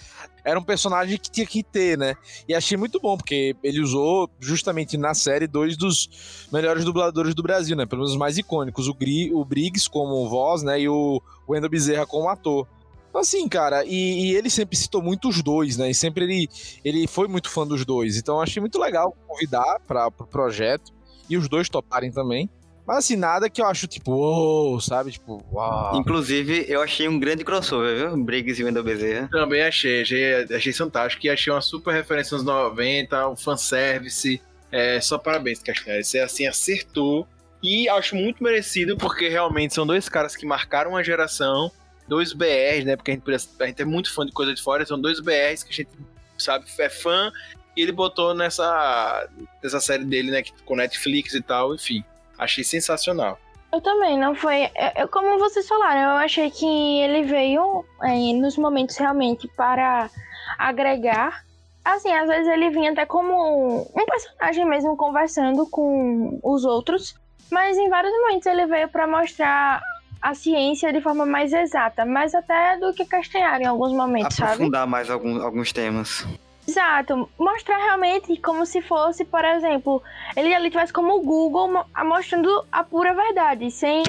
Era 0.45 0.57
um 0.57 0.63
personagem 0.63 1.17
que 1.17 1.29
tinha 1.29 1.45
que 1.45 1.61
ter, 1.61 1.97
né? 1.97 2.15
E 2.47 2.55
achei 2.55 2.77
muito 2.77 2.99
bom, 2.99 3.17
porque 3.17 3.55
ele 3.61 3.81
usou 3.81 4.29
justamente 4.39 4.97
na 4.97 5.13
série 5.13 5.45
dois 5.45 5.75
dos 5.75 6.47
melhores 6.51 6.85
dubladores 6.85 7.35
do 7.35 7.43
Brasil, 7.43 7.75
né? 7.75 7.85
Pelo 7.85 7.99
menos 7.99 8.13
os 8.13 8.17
mais 8.17 8.37
icônicos. 8.37 8.87
O, 8.87 8.93
Gri, 8.93 9.33
o 9.33 9.43
Briggs 9.43 9.89
como 9.89 10.27
voz, 10.29 10.63
né? 10.63 10.79
E 10.79 10.87
o 10.87 11.21
Wendell 11.47 11.69
Bezerra 11.69 12.05
como 12.05 12.29
ator. 12.29 12.65
Então, 13.09 13.21
assim, 13.21 13.47
cara, 13.49 13.83
e, 13.85 14.31
e 14.31 14.35
ele 14.35 14.49
sempre 14.49 14.77
citou 14.77 15.01
muito 15.01 15.29
os 15.29 15.41
dois, 15.41 15.77
né? 15.77 15.89
E 15.89 15.95
sempre 15.95 16.25
ele, 16.25 16.49
ele 16.85 17.07
foi 17.07 17.27
muito 17.27 17.49
fã 17.49 17.65
dos 17.65 17.83
dois. 17.83 18.17
Então, 18.17 18.35
eu 18.35 18.41
achei 18.41 18.61
muito 18.61 18.79
legal 18.79 19.15
convidar 19.27 19.79
para 19.87 20.11
pro 20.11 20.27
projeto 20.27 20.93
e 21.29 21.35
os 21.35 21.49
dois 21.49 21.69
toparem 21.69 22.11
também. 22.11 22.49
Mas, 22.89 22.99
assim, 22.99 23.15
nada 23.15 23.49
que 23.49 23.61
eu 23.61 23.67
acho, 23.67 23.85
tipo, 23.85 24.11
uou, 24.11 24.81
sabe? 24.81 25.11
Tipo, 25.11 25.43
uau. 25.51 25.95
Inclusive, 25.95 26.65
eu 26.67 26.81
achei 26.81 27.07
um 27.07 27.19
grande 27.19 27.43
crossover, 27.43 27.95
viu? 27.95 28.17
Briggs 28.23 28.59
e 28.59 28.65
Wendell 28.65 28.83
Bezerra. 28.83 29.29
Também 29.31 29.61
achei, 29.61 30.01
achei, 30.01 30.33
achei 30.55 30.73
fantástico. 30.73 31.23
E 31.23 31.29
achei 31.29 31.53
uma 31.53 31.61
super 31.61 31.93
referência 31.93 32.35
nos 32.35 32.43
90, 32.43 33.29
um 33.29 33.35
fanservice. 33.35 34.41
É, 34.71 34.99
só 34.99 35.19
parabéns, 35.19 35.59
Castanheira. 35.59 36.03
Você, 36.03 36.17
assim, 36.17 36.47
acertou. 36.47 37.27
E 37.61 37.87
acho 37.89 38.15
muito 38.15 38.43
merecido, 38.43 38.97
porque 38.97 39.29
realmente 39.29 39.75
são 39.75 39.85
dois 39.85 40.09
caras 40.09 40.35
que 40.35 40.45
marcaram 40.45 40.91
uma 40.91 41.03
geração. 41.03 41.71
Dois 42.09 42.33
BRs, 42.33 42.83
né? 42.85 42.95
Porque 42.95 43.11
a 43.11 43.13
gente, 43.13 43.23
a 43.61 43.65
gente 43.67 43.81
é 43.81 43.85
muito 43.85 44.13
fã 44.13 44.25
de 44.25 44.31
coisa 44.31 44.53
de 44.53 44.61
fora. 44.61 44.85
São 44.85 44.99
dois 44.99 45.19
BRs 45.19 45.63
que 45.63 45.69
a 45.69 45.73
gente, 45.73 45.89
sabe, 46.37 46.65
é 46.79 46.89
fã. 46.89 47.31
E 47.77 47.81
ele 47.81 47.91
botou 47.91 48.33
nessa, 48.33 49.29
nessa 49.63 49.79
série 49.79 50.03
dele, 50.03 50.31
né? 50.31 50.41
Com 50.65 50.75
Netflix 50.75 51.33
e 51.35 51.41
tal, 51.41 51.73
enfim. 51.75 52.03
Achei 52.37 52.63
sensacional. 52.63 53.39
Eu 53.71 53.79
também, 53.79 54.17
não 54.17 54.33
foi. 54.33 54.63
eu- 54.63 55.03
eu- 55.03 55.07
como 55.07 55.37
vocês 55.37 55.67
falaram, 55.67 56.01
eu 56.01 56.17
achei 56.17 56.49
que 56.49 56.65
ele 57.01 57.21
veio 57.21 57.85
é, 58.03 58.33
nos 58.33 58.57
momentos 58.57 58.97
realmente 58.97 59.47
para 59.55 60.09
agregar. 60.57 61.43
Assim, 61.85 62.11
às 62.11 62.27
vezes 62.27 62.47
ele 62.47 62.69
vinha 62.71 62.91
até 62.91 63.05
como 63.05 63.81
um 63.95 64.05
personagem 64.05 64.65
mesmo 64.65 64.97
conversando 64.97 65.67
com 65.69 66.39
os 66.43 66.65
outros, 66.65 67.15
mas 67.51 67.77
em 67.77 67.89
vários 67.89 68.11
momentos 68.11 68.45
ele 68.47 68.65
veio 68.65 68.89
para 68.89 69.07
mostrar 69.07 69.81
a 70.21 70.33
ciência 70.33 70.91
de 70.91 71.01
forma 71.01 71.25
mais 71.25 71.53
exata, 71.53 72.05
mais 72.05 72.35
até 72.35 72.77
do 72.77 72.93
que 72.93 73.05
Castanhar 73.05 73.61
em 73.61 73.65
alguns 73.65 73.93
momentos, 73.93 74.35
sabe? 74.35 74.51
Aprofundar 74.53 74.85
mais 74.87 75.09
alguns, 75.09 75.41
alguns 75.41 75.71
temas. 75.71 76.25
Exato, 76.67 77.27
mostrar 77.39 77.77
realmente 77.77 78.37
como 78.37 78.63
se 78.65 78.79
fosse, 78.81 79.25
por 79.25 79.43
exemplo, 79.43 80.03
ele 80.35 80.53
ali 80.53 80.69
tivesse 80.69 80.93
como 80.93 81.15
o 81.17 81.21
Google 81.21 81.67
mo- 81.71 81.85
mostrando 82.05 82.63
a 82.71 82.83
pura 82.83 83.11
verdade, 83.13 83.71
sem 83.71 84.03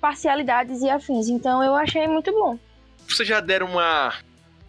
parcialidades 0.00 0.80
e 0.82 0.88
afins. 0.88 1.28
Então 1.28 1.62
eu 1.62 1.74
achei 1.74 2.06
muito 2.06 2.30
bom. 2.30 2.56
Vocês 3.08 3.28
já 3.28 3.40
deram 3.40 3.66
uma 3.66 4.12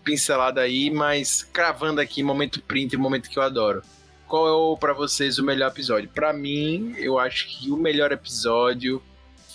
pincelada 0.04 0.62
aí, 0.62 0.90
mas 0.90 1.44
cravando 1.44 2.02
aqui, 2.02 2.24
momento 2.24 2.62
print, 2.64 2.98
momento 2.98 3.30
que 3.30 3.38
eu 3.38 3.44
adoro. 3.44 3.84
Qual 4.28 4.48
é 4.48 4.52
o, 4.52 4.78
pra 4.78 4.94
vocês 4.94 5.38
o 5.38 5.44
melhor 5.44 5.70
episódio? 5.70 6.10
Pra 6.10 6.32
mim, 6.34 6.96
eu 6.98 7.20
acho 7.20 7.48
que 7.48 7.70
o 7.70 7.78
melhor 7.78 8.12
episódio 8.12 9.02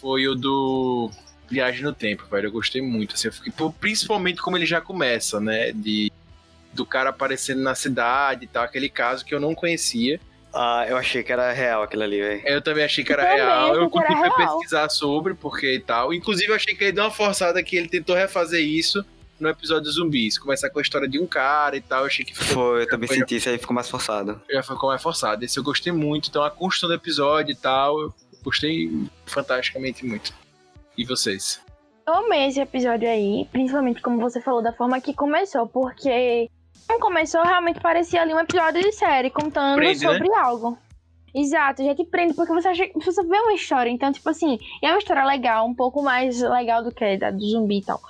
foi 0.05 0.29
o 0.29 0.35
do 0.35 1.11
Viagem 1.51 1.83
no 1.83 1.95
Tempo, 1.95 2.25
velho. 2.31 2.49
Eu 2.49 2.53
gostei 2.53 2.83
muito. 2.83 3.15
Assim, 3.15 3.29
eu 3.29 3.33
fiquei, 3.33 3.51
principalmente 3.81 4.43
como 4.43 4.55
ele 4.59 4.67
já 4.67 4.79
começa, 4.83 5.41
né? 5.41 5.73
De, 5.73 6.13
do 6.75 6.85
cara 6.85 7.09
aparecendo 7.09 7.63
na 7.63 7.75
cidade 7.75 8.45
e 8.45 8.47
tal, 8.47 8.65
aquele 8.65 8.91
caso 8.91 9.25
que 9.25 9.35
eu 9.35 9.41
não 9.41 9.55
conhecia. 9.55 10.21
Ah, 10.53 10.85
eu 10.87 10.99
achei 10.99 11.23
que 11.23 11.33
era 11.33 11.51
real 11.53 11.83
aquilo 11.83 12.03
ali, 12.03 12.21
velho. 12.21 12.43
Eu 12.45 12.61
também 12.61 12.85
achei 12.85 13.03
que 13.03 13.13
era 13.13 13.23
Eu 13.23 13.35
real. 13.37 13.75
Eu 13.77 13.89
curti 13.89 14.13
real. 14.13 14.37
pesquisar 14.37 14.89
sobre, 14.91 15.33
porque 15.33 15.73
e 15.73 15.81
tal. 15.81 16.13
Inclusive, 16.13 16.51
eu 16.51 16.55
achei 16.55 16.75
que 16.75 16.85
ele 16.85 16.93
deu 16.93 17.05
uma 17.05 17.11
forçada 17.11 17.63
que 17.63 17.75
ele 17.77 17.89
tentou 17.89 18.15
refazer 18.15 18.61
isso 18.63 19.03
no 19.41 19.49
episódio 19.49 19.85
dos 19.85 19.95
zumbis. 19.95 20.39
Começar 20.39 20.69
com 20.71 20.79
a 20.79 20.83
história 20.83 21.09
de 21.09 21.19
um 21.19 21.27
cara 21.27 21.77
e 21.77 21.81
tal. 21.81 22.01
Eu 22.01 22.07
achei 22.07 22.25
que 22.27 22.33
ficou, 22.37 22.55
Foi, 22.73 22.83
eu 22.83 22.89
também 22.89 23.09
foi- 23.09 23.17
senti 23.19 23.37
isso 23.37 23.49
aí, 23.49 23.57
ficou 23.59 23.75
mais 23.75 23.89
forçado. 23.89 24.41
já 24.51 24.63
ficou 24.63 24.91
mais 24.91 25.03
forçado. 25.03 25.45
Esse 25.45 25.59
eu 25.59 25.63
gostei 25.65 25.93
muito. 25.93 26.29
Então, 26.29 26.45
a 26.45 26.51
construção 26.51 26.89
do 26.91 26.95
episódio 26.95 27.51
e 27.53 27.57
tal, 27.57 28.15
gostei 28.45 28.91
fantasticamente 29.27 30.05
muito. 30.07 30.33
E 30.97 31.05
vocês? 31.05 31.61
Eu 32.07 32.15
amei 32.15 32.47
esse 32.47 32.61
episódio 32.61 33.09
aí, 33.09 33.49
principalmente 33.51 34.03
como 34.03 34.21
você 34.21 34.41
falou, 34.41 34.63
da 34.63 34.73
forma 34.73 35.01
que 35.01 35.15
começou, 35.15 35.67
porque 35.67 36.51
quando 36.87 37.01
começou 37.01 37.43
realmente 37.43 37.81
parecia 37.81 38.21
ali 38.21 38.35
um 38.35 38.39
episódio 38.39 38.83
de 38.83 38.93
série, 38.93 39.31
contando 39.31 39.77
Prende, 39.77 40.05
né? 40.05 40.13
sobre 40.13 40.33
algo. 40.35 40.79
Exato, 41.35 41.83
já 41.83 41.95
te 41.95 42.05
prende, 42.05 42.35
porque 42.35 42.53
você, 42.53 42.69
acha, 42.69 42.89
você 42.95 43.25
vê 43.25 43.37
uma 43.39 43.55
história, 43.55 43.91
então, 43.91 44.13
tipo 44.13 44.29
assim, 44.29 44.59
é 44.81 44.89
uma 44.89 44.99
história 44.99 45.25
legal, 45.25 45.67
um 45.67 45.75
pouco 45.75 46.01
mais 46.01 46.41
legal 46.41 46.85
do 46.85 46.93
que 46.93 47.05
a 47.05 47.31
do 47.31 47.45
zumbi 47.45 47.79
e 47.79 47.85
tal. 47.85 48.01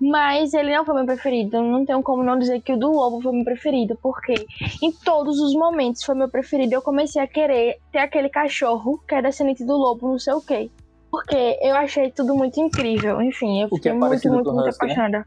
Mas 0.00 0.52
ele 0.52 0.74
não 0.74 0.84
foi 0.84 0.94
meu 0.94 1.06
preferido, 1.06 1.62
não 1.62 1.84
tenho 1.84 2.02
como 2.02 2.22
não 2.22 2.38
dizer 2.38 2.60
que 2.60 2.72
o 2.72 2.76
do 2.76 2.90
Lobo 2.90 3.20
foi 3.22 3.32
meu 3.32 3.44
preferido, 3.44 3.98
porque 4.02 4.34
em 4.82 4.92
todos 4.92 5.40
os 5.40 5.54
momentos 5.54 6.04
foi 6.04 6.14
meu 6.14 6.28
preferido. 6.28 6.74
Eu 6.74 6.82
comecei 6.82 7.20
a 7.22 7.26
querer 7.26 7.78
ter 7.90 7.98
aquele 7.98 8.28
cachorro 8.28 9.00
que 9.08 9.14
é 9.14 9.22
descendente 9.22 9.64
do 9.64 9.76
Lobo, 9.76 10.08
não 10.08 10.18
sei 10.18 10.34
o 10.34 10.40
quê. 10.40 10.70
Porque 11.10 11.58
eu 11.62 11.74
achei 11.76 12.10
tudo 12.10 12.34
muito 12.34 12.60
incrível. 12.60 13.22
Enfim, 13.22 13.62
eu 13.62 13.68
que 13.68 13.76
fiquei 13.76 13.92
é 13.92 13.94
muito, 13.94 14.28
muito, 14.28 14.52
muito 14.52 14.68
Husky, 14.68 14.86
né? 14.86 14.92
apaixonada. 14.92 15.26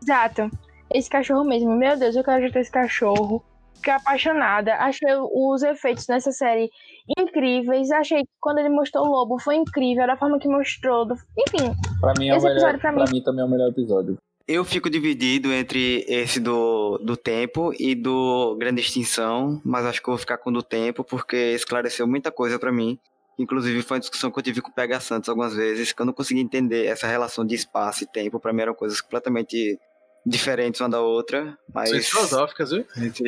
Exato. 0.00 0.50
Esse 0.92 1.10
cachorro 1.10 1.44
mesmo. 1.44 1.76
Meu 1.76 1.98
Deus, 1.98 2.16
eu 2.16 2.24
quero 2.24 2.50
ter 2.50 2.60
esse 2.60 2.70
cachorro. 2.70 3.42
Fiquei 3.76 3.92
apaixonada. 3.92 4.74
Achei 4.76 5.08
os 5.32 5.62
efeitos 5.62 6.06
nessa 6.08 6.32
série 6.32 6.70
incríveis. 7.18 7.90
Achei 7.92 8.22
que 8.22 8.30
quando 8.40 8.58
ele 8.58 8.68
mostrou 8.68 9.06
o 9.06 9.10
lobo 9.10 9.38
foi 9.38 9.56
incrível. 9.56 10.06
Da 10.06 10.16
forma 10.16 10.38
que 10.38 10.48
mostrou. 10.48 11.06
do- 11.06 11.14
Enfim, 11.38 11.72
Pra 12.00 12.12
mim, 12.18 12.28
é 12.30 12.36
Esse 12.36 12.44
melhor, 12.44 12.56
episódio 12.56 12.80
pra 12.80 12.92
pra 12.92 13.04
mim- 13.04 13.12
mim 13.12 13.22
também 13.22 13.42
é 13.42 13.44
o 13.44 13.50
melhor 13.50 13.68
episódio. 13.70 14.16
Eu 14.48 14.64
fico 14.64 14.88
dividido 14.88 15.52
entre 15.52 16.04
esse 16.08 16.38
do, 16.38 16.98
do 16.98 17.16
tempo 17.16 17.72
e 17.78 17.94
do 17.96 18.54
Grande 18.58 18.80
Extinção, 18.80 19.60
mas 19.64 19.84
acho 19.84 20.00
que 20.00 20.08
eu 20.08 20.12
vou 20.12 20.18
ficar 20.18 20.38
com 20.38 20.50
o 20.50 20.52
do 20.52 20.62
tempo 20.62 21.02
porque 21.02 21.36
esclareceu 21.54 22.06
muita 22.06 22.30
coisa 22.30 22.56
pra 22.58 22.70
mim. 22.70 22.96
Inclusive 23.38 23.82
foi 23.82 23.96
uma 23.96 24.00
discussão 24.00 24.30
que 24.30 24.38
eu 24.38 24.42
tive 24.42 24.60
com 24.62 24.70
o 24.70 24.72
Pega 24.72 25.00
Santos 25.00 25.28
algumas 25.28 25.54
vezes, 25.54 25.92
que 25.92 26.00
eu 26.00 26.06
não 26.06 26.12
consegui 26.12 26.40
entender 26.40 26.86
essa 26.86 27.06
relação 27.08 27.44
de 27.44 27.54
espaço 27.56 28.04
e 28.04 28.06
tempo. 28.06 28.38
Pra 28.38 28.52
mim 28.52 28.62
eram 28.62 28.74
coisas 28.74 29.00
completamente 29.00 29.78
diferentes 30.26 30.80
uma 30.80 30.88
da 30.88 31.00
outra, 31.00 31.56
mas... 31.72 31.88
São 31.90 32.00
filosóficas, 32.00 32.70
viu? 32.72 32.84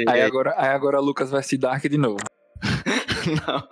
Aí 0.08 0.20
agora, 0.22 0.54
aí 0.56 0.70
agora 0.70 1.00
o 1.00 1.04
Lucas 1.04 1.30
vai 1.30 1.42
se 1.42 1.56
dark 1.56 1.84
de 1.84 1.96
novo. 1.96 2.18
não. 3.46 3.68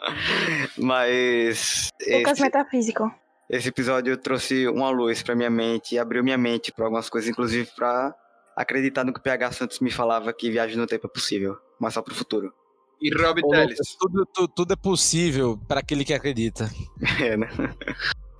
Mas... 0.79 1.91
Lucas 2.09 2.33
esse- 2.35 2.43
Metafísico. 2.43 3.11
Esse 3.49 3.68
episódio 3.68 4.16
trouxe 4.16 4.66
uma 4.68 4.91
luz 4.91 5.22
pra 5.22 5.35
minha 5.37 5.51
mente 5.51 5.95
e 5.95 5.99
abriu 5.99 6.22
minha 6.24 6.39
mente 6.39 6.72
pra 6.72 6.85
algumas 6.87 7.09
coisas, 7.09 7.31
inclusive 7.31 7.68
pra 7.77 8.14
acreditar 8.57 9.05
no 9.05 9.12
que 9.12 9.20
o 9.20 9.22
PH 9.22 9.53
Santos 9.53 9.79
me 9.81 9.91
falava 9.91 10.33
que 10.33 10.51
viagem 10.51 10.77
no 10.77 10.87
tempo 10.87 11.07
é 11.07 11.11
possível, 11.11 11.57
mas 11.81 11.95
só 11.95 12.03
pro 12.03 12.14
futuro. 12.14 12.53
E 13.01 13.14
Rob 13.14 13.41
Ô, 13.45 13.51
Teles? 13.51 13.70
Lucas, 13.79 13.97
tudo, 14.01 14.27
tu- 14.35 14.49
tudo 14.49 14.72
é 14.72 14.77
possível 14.77 15.59
para 15.68 15.81
aquele 15.81 16.05
que 16.05 16.14
acredita. 16.14 16.68
É, 17.22 17.37
né? 17.37 17.49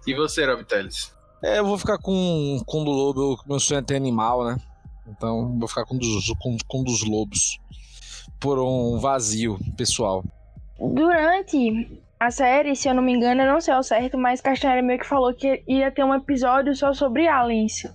E 0.07 0.15
você, 0.15 0.45
Rob 0.47 0.65
Teles? 0.65 1.15
É, 1.45 1.59
eu 1.59 1.67
vou 1.67 1.79
ficar 1.79 1.99
com, 1.99 2.61
com 2.67 2.79
o 2.83 2.85
lobo, 2.91 3.21
eu- 3.35 3.37
meu 3.47 3.61
sonho 3.61 3.79
é 3.79 3.83
ter 3.83 3.95
animal, 3.97 4.45
né? 4.45 4.57
Então 5.09 5.59
vou 5.59 5.69
ficar 5.69 5.85
com 5.85 5.97
dos, 5.97 6.33
com, 6.41 6.57
com 6.67 6.83
dos 6.83 7.05
lobos. 7.05 7.59
Por 8.41 8.59
um 8.59 8.99
vazio 8.99 9.59
pessoal. 9.77 10.25
Durante 10.79 12.01
a 12.19 12.31
série, 12.31 12.75
se 12.75 12.89
eu 12.89 12.95
não 12.95 13.03
me 13.03 13.13
engano, 13.13 13.43
eu 13.43 13.53
não 13.53 13.61
sei 13.61 13.73
ao 13.73 13.83
certo, 13.83 14.19
mas 14.19 14.41
Castanheira 14.41 14.83
meio 14.83 14.99
que 14.99 15.07
falou 15.07 15.33
que 15.35 15.63
ia 15.67 15.91
ter 15.91 16.05
um 16.05 16.15
episódio 16.15 16.75
só 16.75 16.93
sobre 16.93 17.29
aliens. 17.29 17.87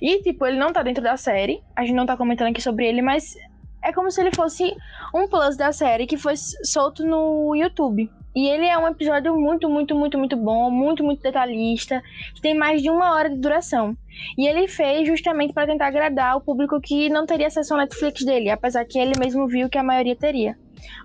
E, 0.00 0.22
tipo, 0.22 0.46
ele 0.46 0.58
não 0.58 0.72
tá 0.72 0.82
dentro 0.82 1.02
da 1.02 1.16
série, 1.16 1.62
a 1.76 1.82
gente 1.82 1.94
não 1.94 2.06
tá 2.06 2.16
comentando 2.16 2.48
aqui 2.48 2.62
sobre 2.62 2.86
ele, 2.86 3.02
mas 3.02 3.34
é 3.82 3.92
como 3.92 4.10
se 4.10 4.20
ele 4.20 4.34
fosse 4.34 4.74
um 5.14 5.28
plus 5.28 5.56
da 5.56 5.72
série 5.72 6.06
que 6.06 6.16
foi 6.16 6.34
solto 6.36 7.04
no 7.04 7.54
YouTube. 7.54 8.10
E 8.34 8.48
ele 8.48 8.64
é 8.64 8.78
um 8.78 8.86
episódio 8.86 9.34
muito, 9.34 9.68
muito, 9.68 9.94
muito, 9.94 10.16
muito 10.16 10.36
bom, 10.36 10.70
muito, 10.70 11.02
muito 11.02 11.20
detalhista, 11.20 12.00
que 12.34 12.40
tem 12.40 12.54
mais 12.54 12.80
de 12.80 12.88
uma 12.88 13.12
hora 13.12 13.28
de 13.28 13.36
duração. 13.36 13.96
E 14.38 14.46
ele 14.46 14.68
fez 14.68 15.08
justamente 15.08 15.52
para 15.52 15.66
tentar 15.66 15.88
agradar 15.88 16.36
o 16.36 16.40
público 16.40 16.80
que 16.80 17.08
não 17.08 17.26
teria 17.26 17.48
acesso 17.48 17.74
ao 17.74 17.80
Netflix 17.80 18.24
dele, 18.24 18.48
apesar 18.48 18.84
que 18.84 18.98
ele 18.98 19.18
mesmo 19.18 19.48
viu 19.48 19.68
que 19.68 19.78
a 19.78 19.82
maioria 19.82 20.14
teria. 20.14 20.56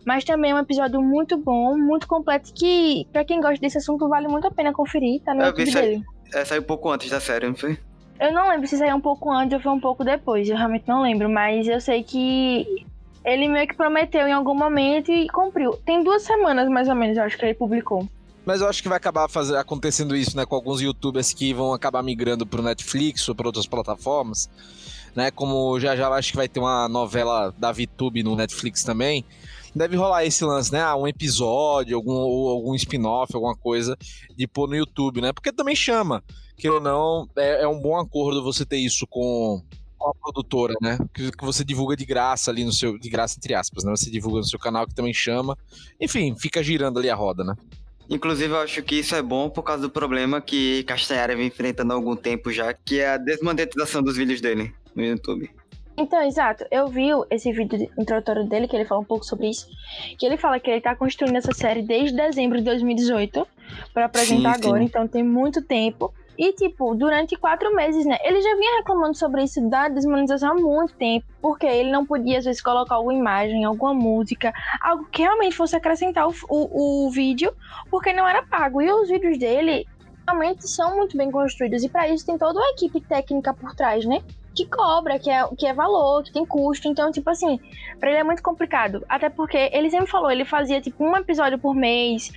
Mas 0.05 0.23
também 0.23 0.51
é 0.51 0.55
um 0.55 0.59
episódio 0.59 1.01
muito 1.01 1.35
bom, 1.35 1.75
muito 1.75 2.07
completo, 2.07 2.53
que 2.53 3.07
pra 3.11 3.25
quem 3.25 3.41
gosta 3.41 3.59
desse 3.59 3.79
assunto 3.79 4.07
vale 4.07 4.27
muito 4.27 4.47
a 4.47 4.51
pena 4.51 4.71
conferir, 4.71 5.21
tá 5.23 5.33
no 5.33 5.41
Eu 5.41 5.55
vi 5.55 5.63
YouTube 5.63 5.77
aí. 5.79 5.89
dele. 5.89 6.03
É, 6.33 6.45
saiu 6.45 6.61
pouco 6.61 6.91
antes 6.91 7.09
da 7.09 7.19
série, 7.19 7.47
não 7.47 7.55
foi? 7.55 7.77
Eu 8.19 8.33
não 8.33 8.49
lembro 8.49 8.67
se 8.67 8.77
saiu 8.77 8.95
um 8.95 9.01
pouco 9.01 9.29
antes 9.31 9.53
ou 9.53 9.59
foi 9.59 9.71
um 9.71 9.79
pouco 9.79 10.03
depois, 10.03 10.47
eu 10.49 10.55
realmente 10.55 10.87
não 10.87 11.01
lembro, 11.01 11.29
mas 11.29 11.67
eu 11.67 11.81
sei 11.81 12.01
que 12.01 12.85
ele 13.25 13.47
meio 13.47 13.67
que 13.67 13.75
prometeu 13.75 14.27
em 14.27 14.31
algum 14.31 14.53
momento 14.53 15.11
e 15.11 15.27
cumpriu. 15.29 15.73
Tem 15.85 16.03
duas 16.03 16.21
semanas 16.21 16.69
mais 16.69 16.87
ou 16.87 16.95
menos, 16.95 17.17
eu 17.17 17.23
acho 17.23 17.37
que 17.37 17.43
ele 17.43 17.53
publicou. 17.53 18.07
Mas 18.45 18.61
eu 18.61 18.69
acho 18.69 18.81
que 18.83 18.87
vai 18.87 18.97
acabar 18.97 19.27
fazer, 19.27 19.57
acontecendo 19.57 20.15
isso, 20.15 20.37
né? 20.37 20.45
Com 20.45 20.55
alguns 20.55 20.79
youtubers 20.79 21.33
que 21.33 21.51
vão 21.51 21.73
acabar 21.73 22.03
migrando 22.03 22.45
pro 22.45 22.61
Netflix 22.61 23.27
ou 23.27 23.33
para 23.33 23.47
outras 23.47 23.65
plataformas. 23.65 24.47
Né? 25.15 25.31
Como 25.31 25.79
já 25.79 25.95
já 25.95 26.07
acho 26.09 26.31
que 26.31 26.37
vai 26.37 26.47
ter 26.47 26.59
uma 26.59 26.87
novela 26.87 27.51
da 27.57 27.71
VTube 27.71 28.21
no 28.21 28.35
Netflix 28.35 28.83
também. 28.83 29.25
Deve 29.73 29.97
rolar 29.97 30.23
esse 30.23 30.43
lance, 30.45 30.71
né? 30.71 30.81
Ah, 30.81 30.95
um 30.95 31.07
episódio, 31.07 31.97
algum, 31.97 32.13
algum 32.13 32.75
spin-off, 32.75 33.33
alguma 33.33 33.55
coisa 33.55 33.97
de 34.37 34.47
pôr 34.47 34.69
no 34.69 34.75
YouTube, 34.75 35.21
né? 35.21 35.33
Porque 35.33 35.51
também 35.51 35.75
chama. 35.75 36.23
Que 36.57 36.69
ou 36.69 36.79
não, 36.79 37.27
é, 37.35 37.63
é 37.63 37.67
um 37.67 37.79
bom 37.79 37.97
acordo 37.97 38.43
você 38.43 38.65
ter 38.65 38.77
isso 38.77 39.05
com, 39.07 39.61
com 39.97 40.09
a 40.09 40.13
produtora, 40.13 40.73
né? 40.81 40.97
Que, 41.13 41.31
que 41.31 41.43
você 41.45 41.63
divulga 41.63 41.95
de 41.95 42.05
graça 42.05 42.49
ali 42.49 42.63
no 42.63 42.71
seu. 42.71 42.97
De 42.97 43.09
graça, 43.09 43.35
entre 43.37 43.53
aspas, 43.53 43.83
né? 43.83 43.91
Você 43.95 44.09
divulga 44.09 44.39
no 44.39 44.45
seu 44.45 44.59
canal 44.59 44.87
que 44.87 44.95
também 44.95 45.13
chama. 45.13 45.57
Enfim, 45.99 46.35
fica 46.37 46.63
girando 46.63 46.99
ali 46.99 47.09
a 47.09 47.15
roda, 47.15 47.43
né? 47.43 47.53
Inclusive, 48.09 48.53
eu 48.53 48.59
acho 48.59 48.83
que 48.83 48.95
isso 48.95 49.15
é 49.15 49.21
bom 49.21 49.49
por 49.49 49.63
causa 49.63 49.81
do 49.81 49.89
problema 49.89 50.39
que 50.39 50.83
Castanhari 50.83 51.35
vem 51.35 51.47
enfrentando 51.47 51.91
há 51.91 51.95
algum 51.95 52.15
tempo 52.15 52.51
já, 52.51 52.71
que 52.71 52.99
é 52.99 53.09
a 53.09 53.17
desmonetização 53.17 54.03
dos 54.03 54.15
vídeos 54.15 54.39
dele 54.39 54.71
no 54.95 55.03
YouTube. 55.03 55.49
Então, 55.97 56.21
exato, 56.21 56.65
eu 56.69 56.87
vi 56.87 57.07
esse 57.31 57.51
vídeo 57.51 57.79
de- 57.79 57.89
introdutório 57.97 58.47
dele, 58.47 58.67
que 58.67 58.75
ele 58.75 58.85
fala 58.85 58.99
um 59.01 59.05
pouco 59.05 59.25
sobre 59.25 59.49
isso, 59.49 59.65
que 60.19 60.25
ele 60.25 60.37
fala 60.37 60.59
que 60.59 60.69
ele 60.69 60.81
tá 60.81 60.93
construindo 60.95 61.37
essa 61.37 61.53
série 61.53 61.81
desde 61.81 62.15
dezembro 62.15 62.57
de 62.59 62.65
2018 62.65 63.47
pra 63.93 64.05
apresentar 64.05 64.55
Sim, 64.55 64.61
sim. 64.61 64.67
agora, 64.67 64.83
então 64.83 65.07
tem 65.07 65.23
muito 65.23 65.61
tempo. 65.63 66.13
E, 66.37 66.53
tipo, 66.53 66.93
durante 66.95 67.35
quatro 67.35 67.73
meses, 67.73 68.05
né? 68.05 68.17
Ele 68.23 68.41
já 68.41 68.55
vinha 68.55 68.77
reclamando 68.77 69.15
sobre 69.15 69.43
isso 69.43 69.61
da 69.69 69.87
desmonetização 69.87 70.51
há 70.51 70.55
muito 70.55 70.93
tempo, 70.95 71.25
porque 71.41 71.65
ele 71.65 71.91
não 71.91 72.05
podia, 72.05 72.39
às 72.39 72.45
vezes, 72.45 72.61
colocar 72.61 72.95
alguma 72.95 73.13
imagem, 73.13 73.63
alguma 73.63 73.93
música, 73.93 74.53
algo 74.81 75.05
que 75.05 75.21
realmente 75.21 75.55
fosse 75.55 75.75
acrescentar 75.75 76.27
o, 76.27 76.33
o, 76.49 77.07
o 77.07 77.11
vídeo, 77.11 77.53
porque 77.89 78.11
não 78.11 78.27
era 78.27 78.43
pago. 78.43 78.81
E 78.81 78.91
os 78.91 79.09
vídeos 79.09 79.37
dele 79.37 79.87
realmente 80.27 80.67
são 80.67 80.95
muito 80.95 81.15
bem 81.15 81.31
construídos, 81.31 81.83
e 81.83 81.89
pra 81.89 82.09
isso 82.09 82.25
tem 82.25 82.37
toda 82.37 82.59
uma 82.59 82.69
equipe 82.71 82.99
técnica 83.01 83.53
por 83.53 83.73
trás, 83.75 84.05
né? 84.05 84.21
que 84.55 84.65
cobra, 84.65 85.19
que 85.19 85.29
é, 85.29 85.45
que 85.57 85.67
é 85.67 85.73
valor, 85.73 86.23
que 86.23 86.31
tem 86.31 86.45
custo. 86.45 86.87
Então, 86.87 87.11
tipo 87.11 87.29
assim, 87.29 87.59
pra 87.99 88.09
ele 88.09 88.19
é 88.19 88.23
muito 88.23 88.41
complicado. 88.41 89.05
Até 89.09 89.29
porque 89.29 89.69
ele 89.73 89.89
sempre 89.89 90.07
falou, 90.07 90.31
ele 90.31 90.45
fazia 90.45 90.79
tipo 90.79 91.03
um 91.03 91.15
episódio 91.17 91.59
por 91.59 91.75
mês. 91.75 92.31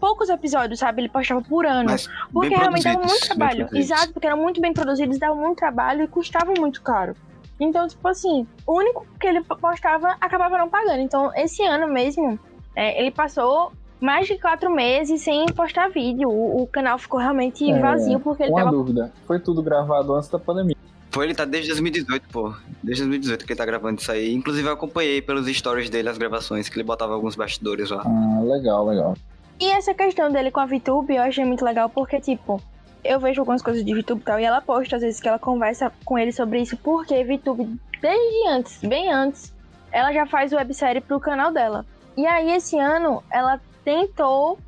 Poucos 0.00 0.30
episódios, 0.30 0.80
sabe? 0.80 1.02
Ele 1.02 1.08
postava 1.08 1.42
por 1.42 1.66
ano. 1.66 1.90
Mas 1.90 2.08
porque 2.32 2.54
realmente 2.54 2.84
dava 2.84 2.98
muito 2.98 3.26
trabalho. 3.26 3.68
Exato, 3.72 4.12
porque 4.12 4.26
eram 4.26 4.38
muito 4.38 4.60
bem 4.60 4.72
produzidos, 4.72 5.18
davam 5.18 5.36
muito 5.36 5.58
trabalho 5.58 6.02
e 6.02 6.08
custavam 6.08 6.54
muito 6.58 6.80
caro. 6.82 7.14
Então, 7.60 7.86
tipo 7.86 8.08
assim, 8.08 8.46
o 8.66 8.78
único 8.78 9.06
que 9.20 9.26
ele 9.26 9.42
postava 9.42 10.16
acabava 10.20 10.56
não 10.56 10.68
pagando. 10.68 11.00
Então, 11.00 11.30
esse 11.36 11.62
ano 11.62 11.86
mesmo, 11.92 12.38
é, 12.74 12.98
ele 12.98 13.10
passou 13.10 13.72
mais 14.00 14.26
de 14.26 14.38
quatro 14.38 14.70
meses 14.70 15.20
sem 15.20 15.44
postar 15.52 15.90
vídeo. 15.90 16.30
O, 16.30 16.62
o 16.62 16.66
canal 16.66 16.98
ficou 16.98 17.20
realmente 17.20 17.70
É, 17.70 17.78
vazio 17.78 18.18
porque 18.18 18.44
ele 18.44 18.52
Uma 18.52 18.60
tava 18.60 18.70
dúvida. 18.70 19.12
Foi 19.26 19.38
tudo 19.38 19.62
gravado 19.62 20.14
antes 20.14 20.30
da 20.30 20.38
pandemia. 20.38 20.76
Foi, 21.10 21.26
ele 21.26 21.34
tá 21.34 21.44
desde 21.44 21.70
2018, 21.70 22.28
pô. 22.28 22.54
Desde 22.82 23.02
2018 23.02 23.44
que 23.44 23.52
ele 23.52 23.58
tá 23.58 23.66
gravando 23.66 24.00
isso 24.00 24.10
aí. 24.10 24.32
Inclusive, 24.32 24.66
eu 24.68 24.72
acompanhei 24.72 25.20
pelos 25.20 25.46
stories 25.46 25.90
dele 25.90 26.08
as 26.08 26.16
gravações, 26.16 26.68
que 26.68 26.76
ele 26.76 26.84
botava 26.84 27.12
alguns 27.12 27.36
bastidores 27.36 27.90
lá. 27.90 28.02
Ah, 28.06 28.40
legal, 28.42 28.86
legal. 28.86 29.14
E 29.60 29.70
essa 29.70 29.92
questão 29.92 30.32
dele 30.32 30.50
com 30.50 30.60
a 30.60 30.64
VTube 30.64 31.14
eu 31.14 31.22
achei 31.22 31.44
muito 31.44 31.62
legal 31.62 31.90
porque, 31.90 32.18
tipo, 32.18 32.58
eu 33.04 33.20
vejo 33.20 33.42
algumas 33.42 33.60
coisas 33.60 33.84
de 33.84 33.94
VTube 33.94 34.22
e 34.22 34.24
tal, 34.24 34.40
e 34.40 34.44
ela 34.44 34.62
posta 34.62 34.96
às 34.96 35.02
vezes 35.02 35.20
que 35.20 35.28
ela 35.28 35.38
conversa 35.38 35.92
com 36.02 36.18
ele 36.18 36.32
sobre 36.32 36.62
isso, 36.62 36.78
porque 36.78 37.22
VTube, 37.22 37.78
desde 38.00 38.48
antes, 38.48 38.80
bem 38.82 39.12
antes, 39.12 39.54
ela 39.92 40.12
já 40.14 40.24
faz 40.24 40.52
websérie 40.54 41.02
pro 41.02 41.20
canal 41.20 41.52
dela. 41.52 41.84
E 42.16 42.26
aí, 42.26 42.52
esse 42.52 42.78
ano, 42.78 43.22
ela 43.30 43.60
tentou 43.84 44.58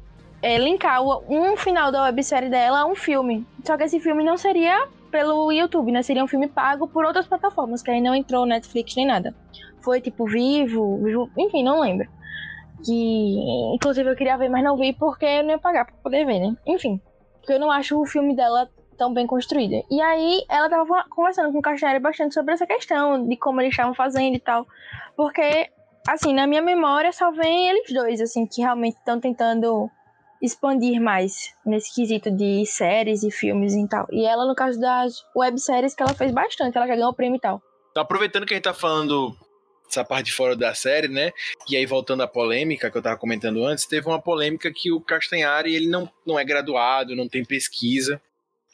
é, 0.43 0.59
linkar 0.59 1.03
um 1.03 1.57
final 1.57 1.91
da 1.91 2.03
websérie 2.05 2.51
dela 2.51 2.81
a 2.81 2.87
um 2.87 2.95
filme. 2.95 3.47
Só 3.65 3.79
que 3.79 3.85
esse 3.85 3.99
filme 3.99 4.23
não 4.23 4.37
seria 4.37 4.89
pelo 5.11 5.51
YouTube, 5.53 5.91
né? 5.91 6.03
Seria 6.03 6.23
um 6.23 6.29
filme 6.29 6.49
pago 6.49 6.87
por 6.87 7.05
outras 7.05 7.27
plataformas, 7.27 7.83
que 7.83 7.91
aí 7.91 8.01
não 8.01 8.15
entrou 8.15 8.45
Netflix 8.45 8.95
nem 8.97 9.07
nada. 9.07 9.35
Foi 9.81 10.01
tipo 10.01 10.27
Vivo, 10.27 10.99
Vivo 11.03 11.31
enfim, 11.37 11.63
não 11.63 11.81
lembro. 11.81 12.09
Que, 12.85 13.75
inclusive, 13.75 14.11
eu 14.11 14.17
queria 14.17 14.37
ver, 14.37 14.49
mas 14.49 14.65
não 14.65 14.77
vi 14.77 14.93
porque 14.93 15.25
eu 15.25 15.43
não 15.45 15.51
ia 15.51 15.59
pagar 15.59 15.85
pra 15.85 15.95
poder 16.03 16.25
ver, 16.25 16.41
né? 16.41 16.57
Enfim, 16.67 17.01
porque 17.39 17.53
eu 17.53 17.61
não 17.61 17.71
acho 17.71 18.01
o 18.01 18.07
filme 18.07 18.35
dela 18.35 18.69
tão 18.99 19.13
bem 19.13 19.27
construído. 19.27 19.85
E 19.91 20.01
aí, 20.01 20.45
ela 20.49 20.69
tava 20.69 21.05
conversando 21.11 21.53
com 21.53 21.59
o 21.59 21.63
Castanheira 21.63 22.01
bastante 22.01 22.35
sobre 22.35 22.55
essa 22.55 22.67
questão, 22.67 23.27
de 23.27 23.37
como 23.37 23.61
eles 23.61 23.73
estavam 23.73 23.95
fazendo 23.95 24.35
e 24.35 24.41
tal. 24.41 24.67
Porque, 25.17 25.69
assim, 26.09 26.35
na 26.35 26.47
minha 26.47 26.63
memória 26.63 27.13
só 27.13 27.31
vem 27.31 27.69
eles 27.69 27.93
dois, 27.93 28.21
assim, 28.21 28.47
que 28.47 28.61
realmente 28.61 28.97
estão 28.97 29.21
tentando 29.21 29.89
expandir 30.41 31.01
mais 31.01 31.55
nesse 31.65 31.95
quesito 31.95 32.31
de 32.31 32.67
séries 32.67 33.23
e 33.23 33.31
filmes 33.31 33.75
e 33.75 33.89
tal. 33.89 34.07
E 34.11 34.27
ela, 34.27 34.45
no 34.45 34.55
caso 34.55 34.81
das 34.81 35.25
webséries, 35.37 35.95
que 35.95 36.03
ela 36.03 36.15
fez 36.15 36.33
bastante, 36.33 36.77
ela 36.77 36.87
já 36.87 36.97
ganhou 36.97 37.11
o 37.11 37.15
prêmio 37.15 37.37
e 37.37 37.41
tal. 37.41 37.63
Então, 37.93 38.03
aproveitando 38.03 38.45
que 38.45 38.55
a 38.55 38.57
gente 38.57 38.65
tá 38.65 38.75
falando 38.75 39.37
essa 39.93 40.05
parte 40.05 40.27
de 40.27 40.33
fora 40.33 40.57
da 40.57 40.75
série, 40.75 41.09
né? 41.09 41.33
E 41.69 41.77
aí, 41.77 41.85
voltando 41.85 42.23
à 42.23 42.29
polêmica 42.29 42.91
que 42.91 42.97
eu 42.97 43.03
tava 43.03 43.19
comentando 43.19 43.65
antes, 43.65 43.87
teve 43.87 44.07
uma 44.07 44.21
polêmica 44.21 44.73
que 44.73 44.91
o 44.91 45.01
Castanhari, 45.01 45.75
ele 45.75 45.87
não, 45.87 46.11
não 46.27 46.39
é 46.39 46.45
graduado, 46.45 47.15
não 47.15 47.29
tem 47.29 47.45
pesquisa 47.45 48.21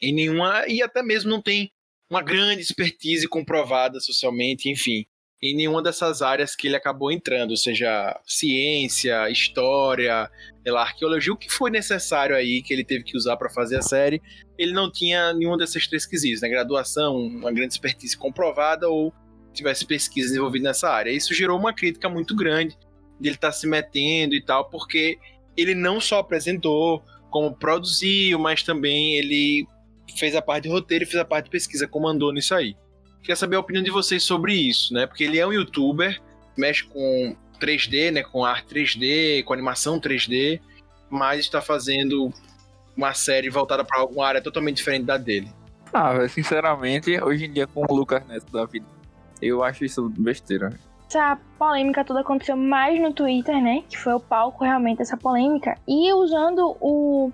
em 0.01 0.15
nenhuma, 0.15 0.65
e 0.69 0.81
até 0.81 1.03
mesmo 1.03 1.31
não 1.31 1.43
tem 1.43 1.71
uma 2.09 2.23
grande 2.23 2.63
expertise 2.63 3.29
comprovada 3.29 4.01
socialmente, 4.01 4.71
enfim, 4.71 5.05
em 5.43 5.55
nenhuma 5.55 5.83
dessas 5.83 6.23
áreas 6.23 6.55
que 6.55 6.67
ele 6.69 6.77
acabou 6.77 7.13
entrando, 7.13 7.57
seja 7.57 8.19
ciência, 8.25 9.29
história, 9.29 10.31
lá, 10.67 10.83
arqueologia, 10.83 11.33
o 11.33 11.37
que 11.37 11.51
foi 11.51 11.71
necessário 11.71 12.35
aí 12.37 12.63
que 12.63 12.73
ele 12.73 12.85
teve 12.85 13.05
que 13.05 13.17
usar 13.17 13.37
para 13.37 13.51
fazer 13.51 13.77
a 13.77 13.83
série, 13.83 14.23
ele 14.57 14.73
não 14.73 14.91
tinha 14.91 15.33
nenhum 15.33 15.57
desses 15.57 15.87
três 15.87 16.07
quesitos, 16.07 16.43
né? 16.43 16.49
Graduação, 16.49 17.17
uma 17.17 17.53
grande 17.53 17.75
expertise 17.75 18.17
comprovada 18.17 18.89
ou 18.89 19.13
tivesse 19.59 19.85
pesquisa 19.85 20.29
desenvolvida 20.29 20.69
nessa 20.69 20.89
área. 20.91 21.11
Isso 21.11 21.35
gerou 21.35 21.59
uma 21.59 21.73
crítica 21.73 22.09
muito 22.09 22.35
grande 22.35 22.77
de 23.21 23.29
ele 23.29 23.37
estar 23.37 23.53
se 23.53 23.67
metendo 23.67 24.35
e 24.35 24.41
tal, 24.41 24.69
porque 24.71 25.19
ele 25.57 25.75
não 25.75 26.01
só 26.01 26.21
apresentou, 26.21 27.03
como 27.31 27.55
produziu, 27.55 28.39
mas 28.39 28.63
também 28.63 29.17
ele 29.17 29.67
fez 30.17 30.35
a 30.35 30.43
parte 30.43 30.65
de 30.65 30.71
roteiro 30.71 31.05
e 31.05 31.07
fez 31.07 31.21
a 31.21 31.25
parte 31.25 31.47
de 31.47 31.51
pesquisa, 31.51 31.87
comandou 31.87 32.33
nisso 32.33 32.55
aí. 32.55 32.77
Queria 33.21 33.37
saber 33.37 33.57
a 33.57 33.61
opinião 33.61 33.83
de 33.83 33.91
vocês 33.91 34.23
sobre 34.23 34.55
isso, 34.55 34.95
né? 34.95 35.07
Porque 35.07 35.25
ele 35.25 35.39
é 35.39 35.47
um 35.47 35.53
youtuber, 35.53 36.21
mexe 36.57 36.85
com 36.85 37.37
3D, 37.61 38.13
né? 38.13 38.23
Com 38.23 38.45
arte 38.45 38.75
3D, 38.75 39.43
com 39.45 39.53
animação 39.53 40.01
3D, 40.01 40.61
mas 41.11 41.41
está 41.41 41.61
fazendo 41.61 42.33
uma 42.97 43.13
série 43.15 43.51
voltada 43.51 43.85
para 43.85 44.01
alguma 44.01 44.27
área 44.27 44.41
totalmente 44.41 44.77
diferente 44.77 45.05
da 45.05 45.17
dele. 45.17 45.53
Ah, 45.93 46.29
sinceramente, 46.29 47.21
hoje 47.23 47.47
em 47.47 47.53
dia 47.53 47.67
com 47.67 47.85
o 47.89 47.95
Lucas 47.95 48.27
Neto 48.27 48.51
da 48.53 48.65
vida, 48.67 48.87
eu 49.41 49.63
acho 49.63 49.85
isso 49.85 50.09
besteira. 50.19 50.73
Essa 51.09 51.39
polêmica 51.59 52.05
toda 52.05 52.21
aconteceu 52.21 52.57
mais 52.57 53.01
no 53.01 53.13
Twitter, 53.13 53.63
né? 53.63 53.83
Que 53.89 53.97
foi 53.97 54.13
o 54.13 54.21
palco 54.21 54.63
realmente 54.65 54.99
dessa 54.99 55.17
polêmica. 55.17 55.77
E 55.89 56.13
usando 56.13 56.77
o 56.81 57.33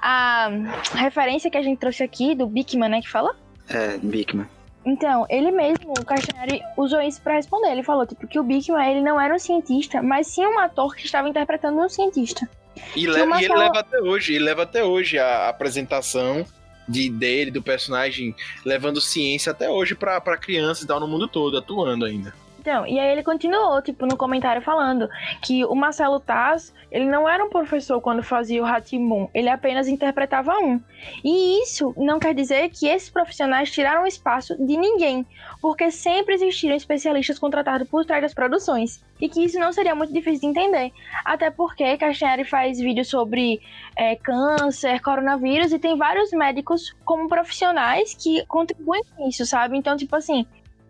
a 0.00 0.48
referência 0.94 1.50
que 1.50 1.56
a 1.58 1.62
gente 1.62 1.78
trouxe 1.78 2.02
aqui 2.04 2.34
do 2.34 2.46
Bigman, 2.46 2.88
né? 2.88 3.00
Que 3.00 3.08
fala? 3.08 3.34
É, 3.68 3.98
Bigman. 3.98 4.46
Então, 4.84 5.26
ele 5.28 5.50
mesmo, 5.50 5.92
o 5.98 6.04
Castanhari, 6.04 6.62
usou 6.76 7.00
isso 7.00 7.20
pra 7.20 7.34
responder. 7.34 7.72
Ele 7.72 7.82
falou, 7.82 8.06
tipo, 8.06 8.24
que 8.28 8.38
o 8.38 8.44
Bigman, 8.44 8.88
ele 8.88 9.02
não 9.02 9.20
era 9.20 9.34
um 9.34 9.38
cientista, 9.38 10.00
mas 10.00 10.28
sim 10.28 10.46
um 10.46 10.60
ator 10.60 10.94
que 10.94 11.04
estava 11.04 11.28
interpretando 11.28 11.80
um 11.80 11.88
cientista. 11.88 12.48
E, 12.94 13.06
le- 13.06 13.12
e 13.14 13.20
ele 13.20 13.26
Marcelo- 13.26 13.58
leva 13.58 13.80
até 13.80 13.98
hoje, 14.00 14.34
ele 14.34 14.44
leva 14.44 14.62
até 14.62 14.84
hoje 14.84 15.18
a 15.18 15.48
apresentação 15.48 16.44
de, 16.88 17.08
dele, 17.10 17.50
do 17.50 17.62
personagem, 17.62 18.34
levando 18.64 19.00
ciência 19.00 19.52
até 19.52 19.68
hoje 19.68 19.94
pra, 19.94 20.20
pra 20.20 20.36
criança 20.36 20.84
e 20.84 20.86
tal, 20.86 21.00
no 21.00 21.08
mundo 21.08 21.28
todo, 21.28 21.58
atuando 21.58 22.04
ainda. 22.04 22.34
Então, 22.66 22.84
e 22.84 22.98
aí 22.98 23.12
ele 23.12 23.22
continuou, 23.22 23.80
tipo, 23.80 24.06
no 24.06 24.16
comentário 24.16 24.60
falando 24.60 25.08
que 25.40 25.64
o 25.64 25.74
Marcelo 25.76 26.18
Taz, 26.18 26.74
ele 26.90 27.04
não 27.04 27.28
era 27.28 27.44
um 27.44 27.48
professor 27.48 28.00
quando 28.00 28.24
fazia 28.24 28.60
o 28.60 28.64
Ratimbun, 28.64 29.28
ele 29.32 29.48
apenas 29.48 29.86
interpretava 29.86 30.52
um. 30.58 30.80
E 31.22 31.62
isso 31.62 31.94
não 31.96 32.18
quer 32.18 32.34
dizer 32.34 32.68
que 32.70 32.88
esses 32.88 33.08
profissionais 33.08 33.70
tiraram 33.70 34.04
espaço 34.04 34.56
de 34.56 34.76
ninguém, 34.76 35.24
porque 35.62 35.92
sempre 35.92 36.34
existiram 36.34 36.74
especialistas 36.74 37.38
contratados 37.38 37.88
por 37.88 38.04
trás 38.04 38.20
das 38.20 38.34
produções. 38.34 39.00
E 39.20 39.28
que 39.28 39.44
isso 39.44 39.60
não 39.60 39.72
seria 39.72 39.94
muito 39.94 40.12
difícil 40.12 40.40
de 40.40 40.58
entender. 40.58 40.92
Até 41.24 41.50
porque 41.50 41.96
Castanhari 41.96 42.44
faz 42.44 42.80
vídeos 42.80 43.08
sobre 43.08 43.60
é, 43.96 44.16
câncer, 44.16 45.00
coronavírus, 45.00 45.72
e 45.72 45.78
tem 45.78 45.96
vários 45.96 46.32
médicos 46.32 46.94
como 47.04 47.28
profissionais 47.28 48.12
que 48.12 48.44
contribuem 48.46 49.02
com 49.16 49.28
isso, 49.28 49.46
sabe? 49.46 49.78
Então, 49.78 49.96
tipo 49.96 50.16
assim, 50.16 50.44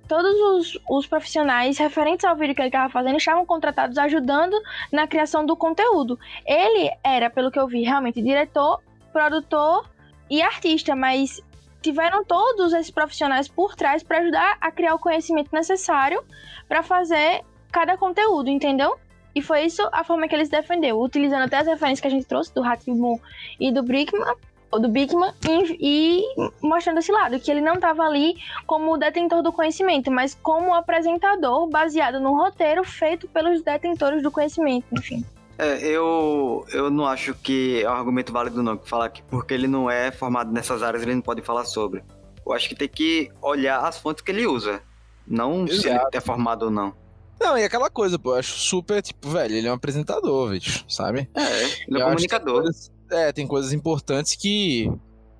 todos 0.09 0.35
os, 0.35 0.79
os 0.89 1.07
profissionais 1.07 1.79
referentes 1.79 2.25
ao 2.25 2.37
vídeo 2.37 2.55
que 2.55 2.61
ele 2.61 2.69
estava 2.69 2.91
fazendo 2.91 3.17
estavam 3.17 3.45
contratados 3.45 3.99
ajudando 3.99 4.57
na 4.93 5.07
criação 5.07 5.45
do 5.45 5.57
conteúdo. 5.57 6.19
Ele 6.47 6.91
era, 7.03 7.29
pelo 7.29 7.51
que 7.51 7.59
eu 7.59 7.67
vi, 7.67 7.83
realmente 7.83 8.23
diretor, 8.23 8.81
produtor 9.13 9.89
e 10.31 10.43
artista, 10.43 10.95
mas 10.95 11.43
tiveram 11.83 12.25
todos 12.25 12.73
esses 12.73 12.91
profissionais 12.91 13.49
por 13.49 13.77
trás 13.77 14.03
para 14.03 14.19
ajudar 14.19 14.57
a 14.61 14.71
criar 14.71 14.95
o 14.95 14.99
conhecimento 14.99 15.51
necessário 15.53 16.23
para 16.69 16.83
fazer 16.83 17.45
cada 17.71 17.97
conteúdo, 17.97 18.51
entendeu? 18.51 18.99
E 19.35 19.43
foi 19.43 19.65
isso 19.65 19.87
a 19.93 20.03
forma 20.03 20.27
que 20.27 20.35
eles 20.35 20.49
defendeu, 20.49 21.01
utilizando 21.01 21.45
até 21.45 21.59
as 21.59 21.67
referências 21.67 22.01
que 22.01 22.07
a 22.07 22.11
gente 22.11 22.27
trouxe 22.27 22.55
do 22.55 22.65
Hatimo 22.65 23.21
e 23.61 23.71
do 23.71 23.83
Brickman, 23.83 24.35
do 24.73 24.89
Bigman, 24.89 25.33
e, 25.49 25.77
e 25.81 26.25
mostrando 26.61 26.99
esse 26.99 27.12
lado, 27.12 27.39
que 27.39 27.51
ele 27.51 27.61
não 27.61 27.75
estava 27.75 28.03
ali 28.03 28.37
como 28.67 28.95
o 28.95 28.97
detentor 28.97 29.43
do 29.43 29.53
conhecimento, 29.53 30.11
mas 30.11 30.37
como 30.43 30.75
apresentador 30.75 31.69
baseado 31.69 32.21
num 32.21 32.37
roteiro 32.37 32.85
feito 32.85 33.29
pelos 33.29 33.62
detentores 33.62 34.23
do 34.23 34.31
conhecimento, 34.31 34.87
enfim. 34.93 35.25
É, 35.59 35.87
eu, 35.87 36.67
eu 36.71 36.91
não 36.91 37.07
acho 37.07 37.35
que 37.35 37.83
é 37.83 37.89
um 37.89 37.95
argumento 37.95 38.31
válido 38.33 38.62
não, 38.62 38.79
falar 38.79 39.09
que 39.09 39.23
porque 39.23 39.55
ele 39.55 39.67
não 39.67 39.91
é 39.91 40.11
formado 40.11 40.53
nessas 40.53 40.83
áreas 40.83 41.03
ele 41.03 41.14
não 41.14 41.23
pode 41.23 41.41
falar 41.41 41.64
sobre. 41.64 42.05
Eu 42.45 42.53
acho 42.53 42.69
que 42.69 42.75
tem 42.75 42.89
que 42.89 43.31
olhar 43.41 43.81
as 43.81 43.99
fontes 43.99 44.23
que 44.23 44.31
ele 44.31 44.47
usa, 44.47 44.83
não 45.27 45.67
se 45.67 45.89
ele 45.89 45.99
é 46.12 46.21
formado 46.21 46.67
ou 46.67 46.71
não. 46.71 46.95
Não, 47.41 47.57
e 47.57 47.64
aquela 47.64 47.91
coisa, 47.91 48.19
pô, 48.19 48.35
eu 48.35 48.39
acho 48.39 48.59
super, 48.59 49.03
tipo, 49.03 49.29
velho, 49.29 49.55
ele 49.55 49.67
é 49.67 49.71
um 49.71 49.75
apresentador, 49.75 50.51
bicho, 50.51 50.85
sabe? 50.89 51.29
É, 51.35 51.62
ele 51.62 51.73
é 51.91 51.95
tem 51.95 52.03
comunicador. 52.03 52.64
É, 53.11 53.33
tem 53.33 53.47
coisas 53.47 53.73
importantes 53.73 54.35
que, 54.35 54.91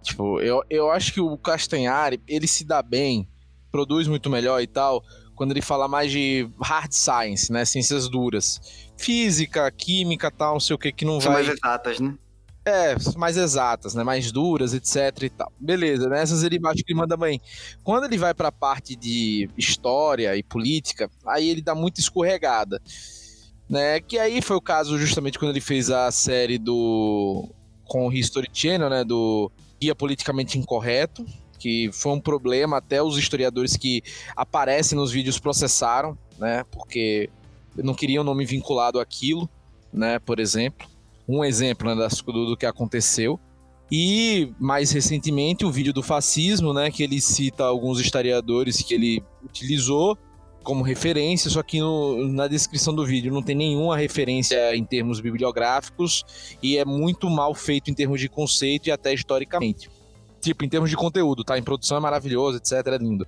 tipo, 0.03 0.41
eu, 0.41 0.63
eu 0.71 0.91
acho 0.91 1.13
que 1.13 1.21
o 1.21 1.37
Castanhari, 1.37 2.21
ele 2.27 2.47
se 2.47 2.65
dá 2.65 2.83
bem, 2.83 3.29
produz 3.71 4.09
muito 4.09 4.31
melhor 4.31 4.61
e 4.61 4.67
tal, 4.67 5.03
quando 5.35 5.51
ele 5.51 5.63
fala 5.63 5.87
mais 5.87 6.11
de 6.11 6.49
hard 6.63 6.93
science, 6.93 7.53
né, 7.53 7.65
ciências 7.65 8.09
duras. 8.09 8.61
Física, 8.97 9.71
química, 9.71 10.31
tal, 10.31 10.55
não 10.55 10.61
sei 10.61 10.75
o 10.75 10.79
que, 10.79 10.91
que 10.91 11.05
não 11.05 11.21
São 11.21 11.33
vai... 11.33 11.43
mais 11.43 11.57
exatas, 11.57 12.01
né? 12.01 12.15
É, 12.67 12.97
mais 13.17 13.37
exatas, 13.37 13.95
né? 13.95 14.03
Mais 14.03 14.33
duras, 14.33 14.75
etc 14.75 15.23
e 15.23 15.31
tal. 15.31 15.53
Beleza, 15.57 16.09
nessas 16.09 16.43
ele 16.43 16.59
acho 16.67 16.83
que 16.83 16.91
ele 16.93 16.99
manda 16.99 17.17
bem. 17.17 17.41
Quando 17.85 18.07
ele 18.07 18.19
vai 18.19 18.35
pra 18.35 18.51
parte 18.51 18.97
de 18.97 19.49
história 19.57 20.37
e 20.37 20.43
política, 20.43 21.09
aí 21.25 21.49
ele 21.49 21.63
dá 21.63 21.77
muita 21.77 22.01
escorregada. 22.01 22.83
Né? 23.71 24.01
Que 24.01 24.19
aí 24.19 24.43
foi 24.43 24.57
o 24.57 24.61
caso 24.61 24.99
justamente 24.99 25.39
quando 25.39 25.53
ele 25.53 25.61
fez 25.61 25.91
a 25.91 26.11
série 26.11 26.59
do 26.59 27.49
com 27.87 28.07
o 28.07 28.13
History 28.13 28.49
Channel, 28.53 28.91
né, 28.91 29.05
do 29.05 29.51
Guia 29.81 29.95
Politicamente 29.95 30.59
Incorreto, 30.59 31.25
que 31.59 31.91
foi 31.93 32.13
um 32.13 32.21
problema 32.21 32.79
até 32.79 33.03
os 33.03 33.17
historiadores 33.17 33.77
que 33.77 34.03
aparecem 34.35 34.97
nos 34.97 35.11
vídeos 35.11 35.39
processaram, 35.39 36.17
né, 36.39 36.65
porque 36.71 37.31
não 37.77 37.95
queriam 37.95 38.25
nome 38.25 38.45
vinculado 38.45 39.01
àquilo, 39.01 39.49
né, 39.93 40.19
por 40.19 40.39
exemplo 40.39 40.87
um 41.29 41.45
exemplo 41.45 41.95
né, 41.95 42.09
do, 42.27 42.47
do 42.47 42.57
que 42.57 42.67
aconteceu. 42.67 43.39
E 43.91 44.53
mais 44.59 44.91
recentemente 44.91 45.65
o 45.65 45.71
vídeo 45.71 45.93
do 45.93 46.03
fascismo, 46.03 46.73
né, 46.73 46.91
que 46.91 47.03
ele 47.03 47.21
cita 47.21 47.65
alguns 47.65 48.01
historiadores 48.01 48.83
que 48.83 48.95
ele 48.95 49.23
utilizou 49.45 50.19
como 50.67 50.83
referência, 50.83 51.49
só 51.49 51.63
que 51.63 51.79
no- 51.81 52.27
na 52.29 52.49
descrição 52.49 52.93
do 52.93 53.07
vídeo 53.07 53.33
não 53.33 53.41
tem 53.41 53.55
nenhuma 53.55 53.97
referência 53.97 54.75
em 54.75 54.85
termos 54.85 55.21
bibliográficos 55.21 56.25
e 56.61 56.77
é 56.77 56.85
muito 56.85 57.31
mal 57.31 57.55
feito 57.55 57.89
em 57.89 57.95
termos 57.95 58.21
de 58.21 58.29
conceito 58.29 58.89
e 58.89 58.91
até 58.91 59.15
historicamente. 59.15 59.89
Tipo, 60.41 60.65
em 60.65 60.69
termos 60.69 60.91
de 60.91 60.97
conteúdo, 60.97 61.43
tá? 61.45 61.57
Em 61.59 61.63
produção 61.63 61.97
é 61.97 62.01
maravilhoso, 62.01 62.59
etc, 62.59 62.73
é 62.87 62.99
lindo. 62.99 63.27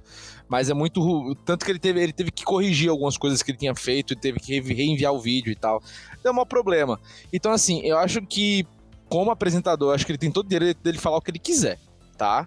Mas 0.49 0.69
é 0.69 0.75
muito. 0.75 1.35
Tanto 1.45 1.65
que 1.65 1.71
ele 1.71 1.79
teve, 1.79 2.03
ele 2.03 2.13
teve 2.13 2.31
que 2.31 2.45
corrigir 2.45 2.91
algumas 2.91 3.17
coisas 3.17 3.43
que 3.43 3.51
ele 3.53 3.59
tinha 3.59 3.75
feito 3.75 4.13
e 4.13 4.17
teve 4.17 4.39
que 4.41 4.61
re- 4.61 4.75
reenviar 4.75 5.13
o 5.13 5.19
vídeo 5.21 5.51
e 5.53 5.57
tal. 5.57 5.83
Deu 6.23 6.33
um 6.33 6.45
problema. 6.45 7.01
Então, 7.33 7.51
assim, 7.53 7.81
eu 7.83 7.99
acho 7.99 8.21
que, 8.23 8.67
como 9.09 9.31
apresentador, 9.31 9.95
acho 9.95 10.05
que 10.05 10.13
ele 10.13 10.19
tem 10.19 10.31
todo 10.31 10.47
o 10.47 10.49
direito 10.49 10.79
dele 10.83 10.99
falar 10.99 11.17
o 11.17 11.21
que 11.21 11.31
ele 11.31 11.39
quiser, 11.39 11.79
tá? 12.17 12.47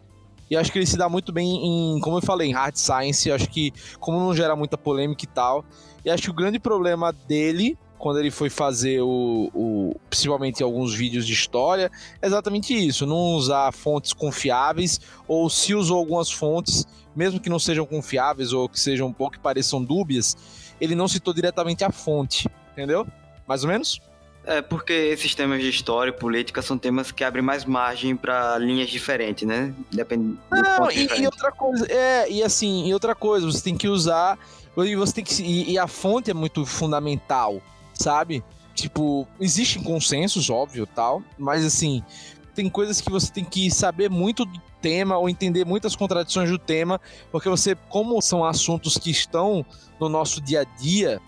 E 0.52 0.58
acho 0.58 0.70
que 0.70 0.78
ele 0.78 0.86
se 0.86 0.98
dá 0.98 1.08
muito 1.08 1.32
bem 1.32 1.48
em, 1.96 2.00
como 2.02 2.18
eu 2.18 2.22
falei, 2.22 2.50
em 2.50 2.52
hard 2.52 2.76
science. 2.76 3.32
Acho 3.32 3.50
que, 3.50 3.72
como 4.02 4.20
não 4.20 4.36
gera 4.36 4.54
muita 4.54 4.78
polêmica 4.78 5.24
e 5.24 5.28
tal. 5.28 5.64
E 6.04 6.10
acho 6.10 6.24
que 6.24 6.30
o 6.30 6.34
grande 6.34 6.60
problema 6.60 7.14
dele, 7.14 7.78
quando 7.98 8.20
ele 8.20 8.30
foi 8.30 8.50
fazer 8.50 9.00
o, 9.00 9.50
o. 9.56 9.96
Principalmente 10.10 10.62
alguns 10.62 10.94
vídeos 10.94 11.26
de 11.26 11.32
história, 11.32 11.90
é 12.22 12.28
exatamente 12.28 12.74
isso. 12.74 13.06
Não 13.06 13.34
usar 13.34 13.72
fontes 13.72 14.12
confiáveis, 14.12 15.00
ou 15.26 15.50
se 15.50 15.74
usou 15.74 15.98
algumas 15.98 16.30
fontes, 16.30 16.86
mesmo 17.16 17.40
que 17.40 17.50
não 17.50 17.58
sejam 17.58 17.86
confiáveis 17.86 18.52
ou 18.52 18.68
que 18.68 18.78
sejam 18.78 19.08
um 19.08 19.14
pouco 19.14 19.38
que 19.38 19.40
pareçam 19.40 19.82
dúbias, 19.82 20.36
ele 20.82 20.96
não 20.96 21.08
citou 21.08 21.34
diretamente 21.34 21.86
a 21.86 21.92
fonte. 21.92 22.50
Entendeu? 22.74 23.08
Mais 23.48 23.64
ou 23.64 23.70
menos? 23.70 24.02
É, 24.44 24.62
porque 24.62 24.92
esses 24.92 25.36
temas 25.36 25.62
de 25.62 25.70
história 25.70 26.10
e 26.10 26.14
política 26.14 26.62
são 26.62 26.78
temas 26.78 27.12
que 27.12 27.24
abrem 27.24 27.44
mais 27.44 27.64
margem 27.64 28.16
pra 28.16 28.58
linhas 28.58 28.90
diferentes, 28.90 29.48
né? 29.48 29.74
Depende 29.92 30.30
do 30.30 30.40
Não, 30.52 30.92
e, 30.92 31.08
e 31.22 31.26
outra 31.26 31.52
coisa, 31.52 31.86
é, 31.88 32.30
e 32.30 32.42
assim, 32.42 32.88
e 32.88 32.94
outra 32.94 33.14
coisa, 33.14 33.46
você 33.46 33.62
tem 33.62 33.78
que 33.78 33.88
usar, 33.88 34.40
e 34.78 34.96
você 34.96 35.14
tem 35.14 35.24
que, 35.24 35.44
e, 35.44 35.72
e 35.74 35.78
a 35.78 35.86
fonte 35.86 36.32
é 36.32 36.34
muito 36.34 36.66
fundamental, 36.66 37.62
sabe? 37.94 38.44
Tipo, 38.74 39.28
existem 39.40 39.84
consensos, 39.84 40.50
óbvio, 40.50 40.88
tal, 40.88 41.22
mas 41.38 41.64
assim, 41.64 42.04
tem 42.56 42.68
coisas 42.68 43.00
que 43.00 43.12
você 43.12 43.32
tem 43.32 43.44
que 43.44 43.70
saber 43.70 44.10
muito 44.10 44.44
do 44.44 44.60
tema 44.82 45.18
ou 45.18 45.30
entender 45.30 45.66
muitas 45.66 45.96
contradições 45.96 46.50
do 46.50 46.58
tema, 46.58 47.00
porque 47.32 47.48
você, 47.48 47.76
como 47.90 48.20
são 48.22 48.44
assuntos 48.44 48.98
que 48.98 49.12
estão 49.12 49.64
no 50.00 50.10
nosso 50.10 50.42
dia 50.42 50.62
a 50.62 50.64
dia, 50.64 51.22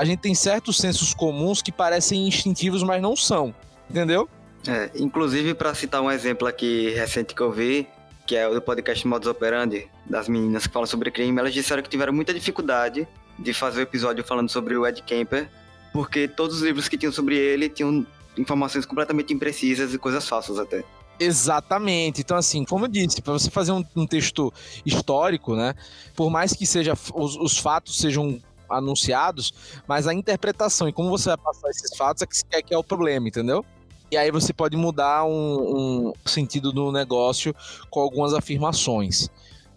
a 0.00 0.04
gente 0.06 0.20
tem 0.20 0.34
certos 0.34 0.78
sensos 0.78 1.12
comuns 1.12 1.60
que 1.60 1.70
parecem 1.70 2.26
instintivos, 2.26 2.82
mas 2.82 3.02
não 3.02 3.14
são, 3.14 3.54
entendeu? 3.90 4.26
É, 4.66 4.90
inclusive, 4.94 5.52
para 5.52 5.74
citar 5.74 6.00
um 6.00 6.10
exemplo 6.10 6.48
aqui 6.48 6.88
recente 6.88 7.34
que 7.34 7.42
eu 7.42 7.52
vi, 7.52 7.86
que 8.26 8.34
é 8.34 8.48
o 8.48 8.54
do 8.54 8.62
podcast 8.62 9.06
Modus 9.06 9.28
Operandi, 9.28 9.90
das 10.06 10.26
meninas 10.26 10.66
que 10.66 10.72
falam 10.72 10.86
sobre 10.86 11.10
crime, 11.10 11.38
elas 11.38 11.52
disseram 11.52 11.82
que 11.82 11.90
tiveram 11.90 12.14
muita 12.14 12.32
dificuldade 12.32 13.06
de 13.38 13.52
fazer 13.52 13.80
o 13.80 13.82
episódio 13.82 14.24
falando 14.24 14.48
sobre 14.48 14.74
o 14.74 14.86
Ed 14.86 15.02
Kemper, 15.02 15.50
porque 15.92 16.26
todos 16.26 16.56
os 16.56 16.62
livros 16.62 16.88
que 16.88 16.96
tinham 16.96 17.12
sobre 17.12 17.36
ele 17.36 17.68
tinham 17.68 18.06
informações 18.38 18.86
completamente 18.86 19.34
imprecisas 19.34 19.92
e 19.92 19.98
coisas 19.98 20.26
falsas 20.26 20.58
até. 20.58 20.82
Exatamente. 21.20 22.22
Então, 22.22 22.38
assim, 22.38 22.64
como 22.64 22.86
eu 22.86 22.88
disse, 22.88 23.20
para 23.20 23.34
você 23.34 23.50
fazer 23.50 23.72
um, 23.72 23.84
um 23.94 24.06
texto 24.06 24.50
histórico, 24.86 25.54
né? 25.54 25.74
Por 26.16 26.30
mais 26.30 26.54
que 26.54 26.64
seja 26.64 26.94
os, 27.14 27.36
os 27.36 27.58
fatos 27.58 27.98
sejam 27.98 28.40
anunciados, 28.70 29.52
mas 29.86 30.06
a 30.06 30.14
interpretação 30.14 30.88
e 30.88 30.92
como 30.92 31.10
você 31.10 31.28
vai 31.28 31.38
passar 31.38 31.68
esses 31.70 31.96
fatos 31.96 32.22
é 32.22 32.26
que, 32.26 32.56
é 32.56 32.62
que 32.62 32.74
é 32.74 32.78
o 32.78 32.84
problema, 32.84 33.28
entendeu? 33.28 33.64
E 34.10 34.16
aí 34.16 34.30
você 34.30 34.52
pode 34.52 34.76
mudar 34.76 35.24
um, 35.24 36.08
um 36.08 36.12
sentido 36.26 36.72
do 36.72 36.90
negócio 36.90 37.54
com 37.88 38.00
algumas 38.00 38.34
afirmações. 38.34 39.28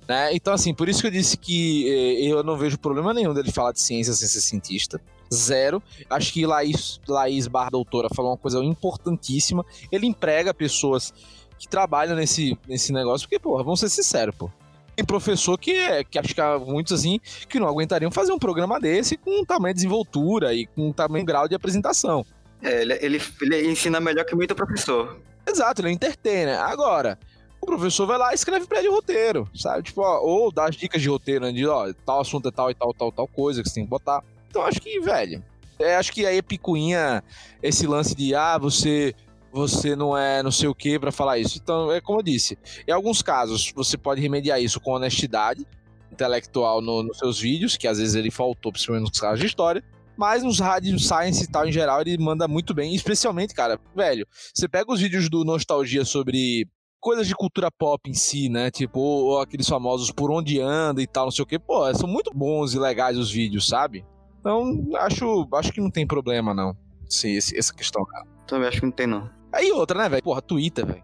Né? 0.08 0.34
Então, 0.34 0.54
assim, 0.54 0.74
por 0.74 0.90
isso 0.90 1.02
que 1.02 1.08
eu 1.08 1.12
disse 1.12 1.38
que 1.38 1.88
eh, 1.88 2.26
eu 2.26 2.44
não 2.44 2.58
vejo 2.58 2.78
problema 2.78 3.14
nenhum 3.14 3.34
dele 3.34 3.52
falar 3.52 3.72
de 3.72 3.82
ciência 3.82 4.14
sem 4.14 4.28
ser 4.28 4.42
cientista. 4.42 5.00
Zero. 5.32 5.82
Acho 6.10 6.34
que 6.34 6.46
Laís, 6.46 7.00
Laís 7.08 7.48
Barra 7.48 7.70
Doutora 7.70 8.10
falou 8.14 8.32
uma 8.32 8.38
coisa 8.38 8.64
importantíssima. 8.64 9.66
Ele 9.92 10.08
emprega 10.08 10.54
pessoas 10.54 11.14
que 11.58 11.68
trabalham 11.68 12.16
nesse, 12.16 12.58
nesse 12.68 12.92
negócio, 12.92 13.28
porque, 13.28 13.40
porra, 13.40 13.64
vamos 13.64 13.80
ser 13.80 13.90
sinceros, 13.90 14.36
pô. 14.36 14.50
Tem 14.96 15.06
professor 15.06 15.58
que, 15.58 15.72
é, 15.72 16.04
que 16.04 16.20
acho 16.20 16.34
que 16.34 16.42
há 16.42 16.58
muitos 16.60 16.94
assim, 16.94 17.20
que 17.50 17.60
não 17.60 17.68
aguentariam 17.68 18.12
fazer 18.12 18.32
um 18.32 18.40
programa 18.40 18.80
desse 18.80 19.18
com 19.18 19.44
tamanho 19.44 19.74
de 19.74 19.80
desenvoltura 19.80 20.54
e 20.54 20.68
com 20.68 20.92
tamanho 20.92 21.26
grau 21.26 21.48
de 21.48 21.56
apresentação. 21.56 22.26
É, 22.62 22.82
ele, 22.82 22.94
ele, 23.02 23.22
ele 23.42 23.72
ensina 23.72 24.00
melhor 24.00 24.24
que 24.24 24.36
muito 24.36 24.56
professor. 24.56 25.20
Exato, 25.48 25.82
ele 25.82 25.90
é 25.90 25.92
entertainer. 25.92 26.60
Agora, 26.60 27.18
o 27.60 27.66
professor 27.66 28.06
vai 28.06 28.18
lá 28.18 28.32
e 28.32 28.36
escreve 28.36 28.68
pra 28.68 28.80
ele 28.80 28.90
o 28.90 28.94
roteiro, 28.94 29.50
sabe? 29.56 29.84
Tipo, 29.84 30.02
ó, 30.02 30.20
ou 30.22 30.52
dá 30.52 30.66
as 30.66 30.76
dicas 30.76 31.02
de 31.02 31.10
roteiro, 31.10 31.46
né? 31.46 31.52
De, 31.52 31.66
ó, 31.68 31.92
tal 32.06 32.22
assunto 32.22 32.48
é 32.48 32.52
tal 32.52 32.70
e 32.70 32.76
tal, 32.76 32.94
tal, 32.94 33.12
tal 33.12 33.28
coisa 33.28 33.62
que 33.62 33.70
você 33.70 33.76
tem 33.76 33.84
que 33.84 33.90
botar. 33.90 34.24
Então 34.50 34.62
acho 34.64 34.80
que, 34.80 35.00
velho, 35.00 35.44
é, 35.80 35.96
acho 35.96 36.12
que 36.12 36.26
aí 36.26 36.38
a 36.38 36.44
picuinha, 36.44 37.24
esse 37.62 37.88
lance 37.88 38.16
de, 38.16 38.36
ah, 38.36 38.58
você 38.58 39.16
você 39.54 39.96
não 39.96 40.18
é 40.18 40.42
não 40.42 40.52
sei 40.52 40.68
o 40.68 40.76
que 40.76 40.98
para 40.98 41.12
falar 41.12 41.38
isso. 41.38 41.60
Então, 41.62 41.92
é 41.92 42.02
como 42.02 42.20
eu 42.20 42.24
disse, 42.24 42.58
em 42.88 42.92
alguns 42.92 43.22
casos 43.22 43.72
você 43.76 43.98
pode 43.98 44.20
remediar 44.20 44.62
isso 44.62 44.80
com 44.80 44.92
honestidade 44.92 45.66
intelectual 46.12 46.82
no, 46.82 47.04
nos 47.04 47.18
seus 47.18 47.40
vídeos, 47.40 47.78
que 47.78 47.88
às 47.88 48.00
vezes 48.00 48.16
ele 48.16 48.32
faltou, 48.32 48.72
principalmente 48.72 49.10
nos 49.10 49.20
casos 49.20 49.40
de 49.40 49.46
história. 49.46 49.84
Mas 50.16 50.44
nos 50.44 50.60
rádio 50.60 51.00
science 51.00 51.44
e 51.44 51.48
tal, 51.48 51.68
em 51.68 51.72
geral, 51.72 52.02
ele 52.02 52.18
manda 52.20 52.48
muito 52.48 52.74
bem. 52.74 52.94
Especialmente, 52.94 53.54
cara, 53.54 53.80
velho, 53.96 54.28
você 54.54 54.68
pega 54.68 54.92
os 54.92 55.02
vídeos 55.02 55.28
do 55.28 55.44
Nostalgia 55.44 56.06
sobre 56.06 56.68
coisas 57.00 57.28
de 57.28 57.36
cultura 57.36 57.72
pop 57.72 58.10
em 58.10 58.14
si, 58.14 58.48
né? 58.48 58.70
Tipo, 58.70 59.00
ou 59.00 59.42
aqueles 59.42 59.68
famosos 59.68 60.12
por 60.12 60.32
onde 60.32 60.60
anda 60.60 61.02
e 61.02 61.08
tal, 61.08 61.26
não 61.26 61.32
sei 61.32 61.44
o 61.44 61.48
que. 61.48 61.58
Pô, 61.58 61.92
são 61.96 62.08
muito 62.08 62.32
bons 62.32 62.76
e 62.76 62.80
legais 62.80 63.18
os 63.18 63.32
vídeos, 63.32 63.68
sabe? 63.68 64.06
Então, 64.40 64.88
acho, 64.98 65.48
acho 65.54 65.72
que 65.72 65.82
não 65.82 65.90
tem 65.90 66.06
problema, 66.06 66.54
não. 66.54 66.78
Sim, 67.10 67.36
essa 67.36 67.74
questão, 67.74 68.06
cara. 68.06 68.26
Também 68.46 68.68
acho 68.68 68.80
que 68.80 68.86
não 68.86 68.92
tem, 68.92 69.08
não. 69.08 69.30
Aí 69.54 69.72
outra, 69.72 69.98
né, 70.00 70.10
velho? 70.10 70.24
Porra, 70.24 70.42
Twitter, 70.42 70.86
velho. 70.86 71.04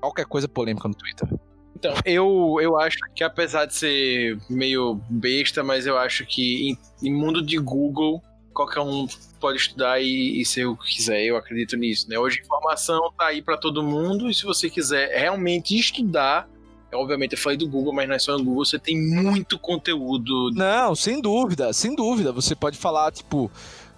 Qualquer 0.00 0.26
coisa 0.26 0.46
polêmica 0.46 0.86
no 0.86 0.94
Twitter, 0.94 1.26
velho. 1.26 1.40
Então, 1.74 1.94
eu, 2.04 2.56
eu 2.60 2.78
acho 2.78 2.96
que 3.14 3.22
apesar 3.22 3.66
de 3.66 3.74
ser 3.74 4.38
meio 4.48 5.00
besta, 5.10 5.62
mas 5.62 5.86
eu 5.86 5.98
acho 5.98 6.24
que 6.24 6.70
em, 6.70 6.78
em 7.08 7.12
mundo 7.12 7.44
de 7.44 7.58
Google, 7.58 8.22
qualquer 8.54 8.80
um 8.80 9.06
pode 9.38 9.58
estudar 9.58 10.00
e, 10.00 10.40
e, 10.40 10.44
ser 10.46 10.64
o 10.64 10.76
que 10.76 10.96
quiser. 10.96 11.22
Eu 11.22 11.36
acredito 11.36 11.76
nisso, 11.76 12.08
né? 12.08 12.18
Hoje 12.18 12.40
a 12.40 12.44
informação 12.44 13.12
tá 13.16 13.26
aí 13.26 13.42
para 13.42 13.58
todo 13.58 13.82
mundo 13.82 14.30
e 14.30 14.34
se 14.34 14.44
você 14.44 14.70
quiser 14.70 15.18
realmente 15.18 15.78
estudar, 15.78 16.48
obviamente 16.94 17.32
eu 17.32 17.38
falei 17.38 17.58
do 17.58 17.68
Google, 17.68 17.92
mas 17.92 18.08
não 18.08 18.14
é 18.14 18.18
só 18.18 18.38
no 18.38 18.44
Google, 18.44 18.64
você 18.64 18.78
tem 18.78 18.98
muito 18.98 19.58
conteúdo. 19.58 20.50
Não, 20.54 20.94
sem 20.94 21.20
dúvida, 21.20 21.72
sem 21.74 21.94
dúvida. 21.94 22.32
Você 22.32 22.54
pode 22.54 22.78
falar, 22.78 23.12
tipo, 23.12 23.50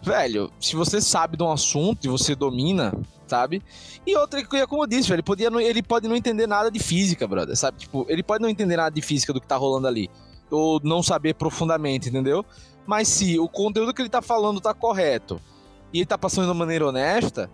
velho, 0.03 0.51
se 0.61 0.75
você 0.75 1.01
sabe 1.01 1.37
de 1.37 1.45
um 1.45 1.53
assunto 1.53 2.05
e 2.05 2.09
você 2.09 2.35
domina, 2.35 2.93
sabe? 3.29 3.63
E 4.07 4.17
outra 4.17 4.43
que, 4.43 4.67
como 4.67 4.83
eu 4.83 4.87
disse, 4.87 5.09
velho, 5.09 5.17
ele, 5.17 5.23
podia, 5.23 5.49
ele 5.61 5.83
pode 5.83 6.09
não 6.09 6.17
entender 6.17 6.47
nada 6.47 6.71
de 6.71 6.79
física, 6.79 7.27
brother, 7.27 7.57
sabe? 7.57 7.79
Tipo, 7.79 8.07
ele 8.09 8.23
pode 8.23 8.43
não 8.43 8.49
entender 8.49 8.77
nada 8.77 8.91
de 8.91 9.03
física 9.03 9.33
do 9.33 9.41
que 9.41 9.47
tá 9.47 9.57
rolando 9.57 9.87
ali. 9.87 10.11
Ou 10.51 10.81
não 10.83 11.03
saber 11.03 11.35
profundamente, 11.35 12.09
entendeu? 12.09 12.45
Mas 12.87 13.09
se 13.09 13.39
o 13.39 13.49
conteúdo 13.49 13.93
que 13.93 14.01
ele 14.01 14.09
tá 14.09 14.23
falando 14.23 14.61
tá 14.61 14.73
correto 14.73 15.41
e 15.93 15.99
ele 15.99 16.07
tá 16.07 16.17
passando 16.17 16.45
de 16.45 16.51
uma 16.51 16.59
maneira 16.59 16.87
honesta, 16.87 17.51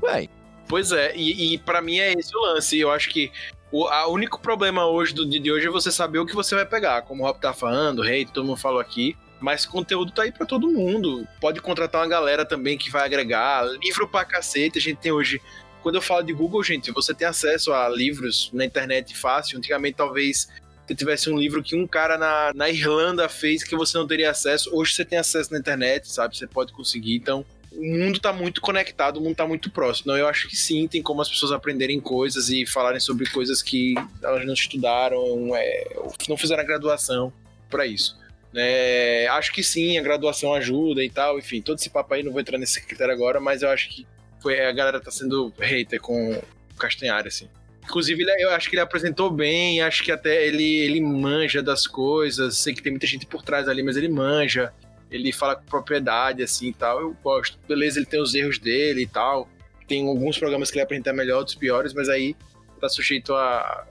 velho. 0.00 0.28
Pois 0.68 0.92
é, 0.92 1.14
e, 1.16 1.54
e 1.54 1.58
para 1.58 1.80
mim 1.80 1.98
é 1.98 2.12
esse 2.12 2.36
o 2.36 2.40
lance. 2.40 2.78
Eu 2.78 2.90
acho 2.90 3.10
que 3.10 3.30
o 3.72 3.86
a 3.86 4.06
único 4.08 4.40
problema 4.40 4.86
hoje 4.86 5.12
do 5.12 5.28
dia 5.28 5.40
de 5.40 5.50
hoje 5.50 5.66
é 5.66 5.70
você 5.70 5.90
saber 5.90 6.18
o 6.18 6.26
que 6.26 6.34
você 6.34 6.54
vai 6.54 6.66
pegar. 6.66 7.02
Como 7.02 7.22
o 7.22 7.26
Rob 7.26 7.40
tá 7.40 7.52
falando, 7.52 8.00
o 8.00 8.02
Rei, 8.02 8.24
todo 8.24 8.44
mundo 8.44 8.56
falou 8.56 8.80
aqui. 8.80 9.16
Mas 9.40 9.66
conteúdo 9.66 10.12
tá 10.12 10.22
aí 10.22 10.32
para 10.32 10.46
todo 10.46 10.70
mundo. 10.70 11.26
Pode 11.40 11.60
contratar 11.60 12.00
uma 12.00 12.08
galera 12.08 12.44
também 12.44 12.78
que 12.78 12.90
vai 12.90 13.04
agregar. 13.04 13.64
Livro 13.82 14.08
pra 14.08 14.24
cacete. 14.24 14.78
A 14.78 14.80
gente 14.80 14.98
tem 14.98 15.12
hoje. 15.12 15.40
Quando 15.82 15.96
eu 15.96 16.02
falo 16.02 16.22
de 16.22 16.32
Google, 16.32 16.62
gente, 16.64 16.90
você 16.90 17.14
tem 17.14 17.28
acesso 17.28 17.72
a 17.72 17.88
livros 17.88 18.50
na 18.52 18.64
internet 18.64 19.16
fácil. 19.16 19.58
Antigamente, 19.58 19.96
talvez 19.96 20.48
você 20.86 20.94
tivesse 20.94 21.28
um 21.28 21.36
livro 21.36 21.62
que 21.62 21.76
um 21.76 21.86
cara 21.86 22.16
na, 22.16 22.52
na 22.54 22.70
Irlanda 22.70 23.28
fez 23.28 23.62
que 23.62 23.76
você 23.76 23.98
não 23.98 24.06
teria 24.06 24.30
acesso. 24.30 24.70
Hoje 24.72 24.94
você 24.94 25.04
tem 25.04 25.18
acesso 25.18 25.52
na 25.52 25.58
internet, 25.58 26.08
sabe? 26.08 26.36
Você 26.36 26.46
pode 26.46 26.72
conseguir. 26.72 27.16
Então, 27.16 27.44
o 27.72 27.84
mundo 27.84 28.16
está 28.16 28.32
muito 28.32 28.60
conectado, 28.60 29.18
o 29.18 29.20
mundo 29.20 29.32
está 29.32 29.46
muito 29.46 29.70
próximo. 29.70 30.04
Então, 30.06 30.16
eu 30.16 30.28
acho 30.28 30.48
que 30.48 30.56
sim, 30.56 30.86
tem 30.88 31.02
como 31.02 31.20
as 31.20 31.28
pessoas 31.28 31.52
aprenderem 31.52 32.00
coisas 32.00 32.48
e 32.48 32.64
falarem 32.64 33.00
sobre 33.00 33.28
coisas 33.30 33.62
que 33.62 33.94
elas 34.22 34.46
não 34.46 34.54
estudaram, 34.54 35.54
é, 35.54 35.96
não 36.28 36.36
fizeram 36.36 36.62
a 36.62 36.66
graduação 36.66 37.32
para 37.68 37.84
isso. 37.86 38.16
É, 38.58 39.28
acho 39.32 39.52
que 39.52 39.62
sim, 39.62 39.98
a 39.98 40.02
graduação 40.02 40.54
ajuda 40.54 41.04
e 41.04 41.10
tal, 41.10 41.38
enfim, 41.38 41.60
todo 41.60 41.78
esse 41.78 41.90
papo 41.90 42.14
aí, 42.14 42.22
não 42.22 42.32
vou 42.32 42.40
entrar 42.40 42.56
nesse 42.56 42.84
critério 42.84 43.12
agora, 43.12 43.38
mas 43.38 43.60
eu 43.60 43.68
acho 43.68 43.90
que 43.90 44.06
foi, 44.40 44.58
a 44.64 44.72
galera 44.72 44.98
tá 44.98 45.10
sendo 45.10 45.52
hater 45.58 46.00
com 46.00 46.32
o 46.32 46.76
Castanhari, 46.78 47.28
assim. 47.28 47.48
Inclusive, 47.84 48.22
ele, 48.22 48.42
eu 48.42 48.50
acho 48.50 48.70
que 48.70 48.76
ele 48.76 48.82
apresentou 48.82 49.30
bem, 49.30 49.82
acho 49.82 50.02
que 50.02 50.10
até 50.10 50.46
ele, 50.46 50.64
ele 50.64 51.00
manja 51.00 51.62
das 51.62 51.86
coisas, 51.86 52.56
sei 52.56 52.74
que 52.74 52.82
tem 52.82 52.92
muita 52.92 53.06
gente 53.06 53.26
por 53.26 53.42
trás 53.42 53.68
ali, 53.68 53.82
mas 53.82 53.96
ele 53.96 54.08
manja, 54.08 54.72
ele 55.10 55.32
fala 55.32 55.54
com 55.54 55.64
propriedade, 55.66 56.42
assim, 56.42 56.68
e 56.68 56.72
tal, 56.72 57.00
eu 57.00 57.16
gosto. 57.22 57.58
Beleza, 57.68 57.98
ele 57.98 58.06
tem 58.06 58.20
os 58.20 58.34
erros 58.34 58.58
dele 58.58 59.02
e 59.02 59.06
tal, 59.06 59.48
tem 59.86 60.08
alguns 60.08 60.38
programas 60.38 60.70
que 60.70 60.78
ele 60.78 60.82
apresenta 60.82 61.12
melhor, 61.12 61.38
outros 61.38 61.56
piores, 61.56 61.92
mas 61.92 62.08
aí 62.08 62.34
tá 62.80 62.88
sujeito 62.88 63.34
a, 63.34 63.86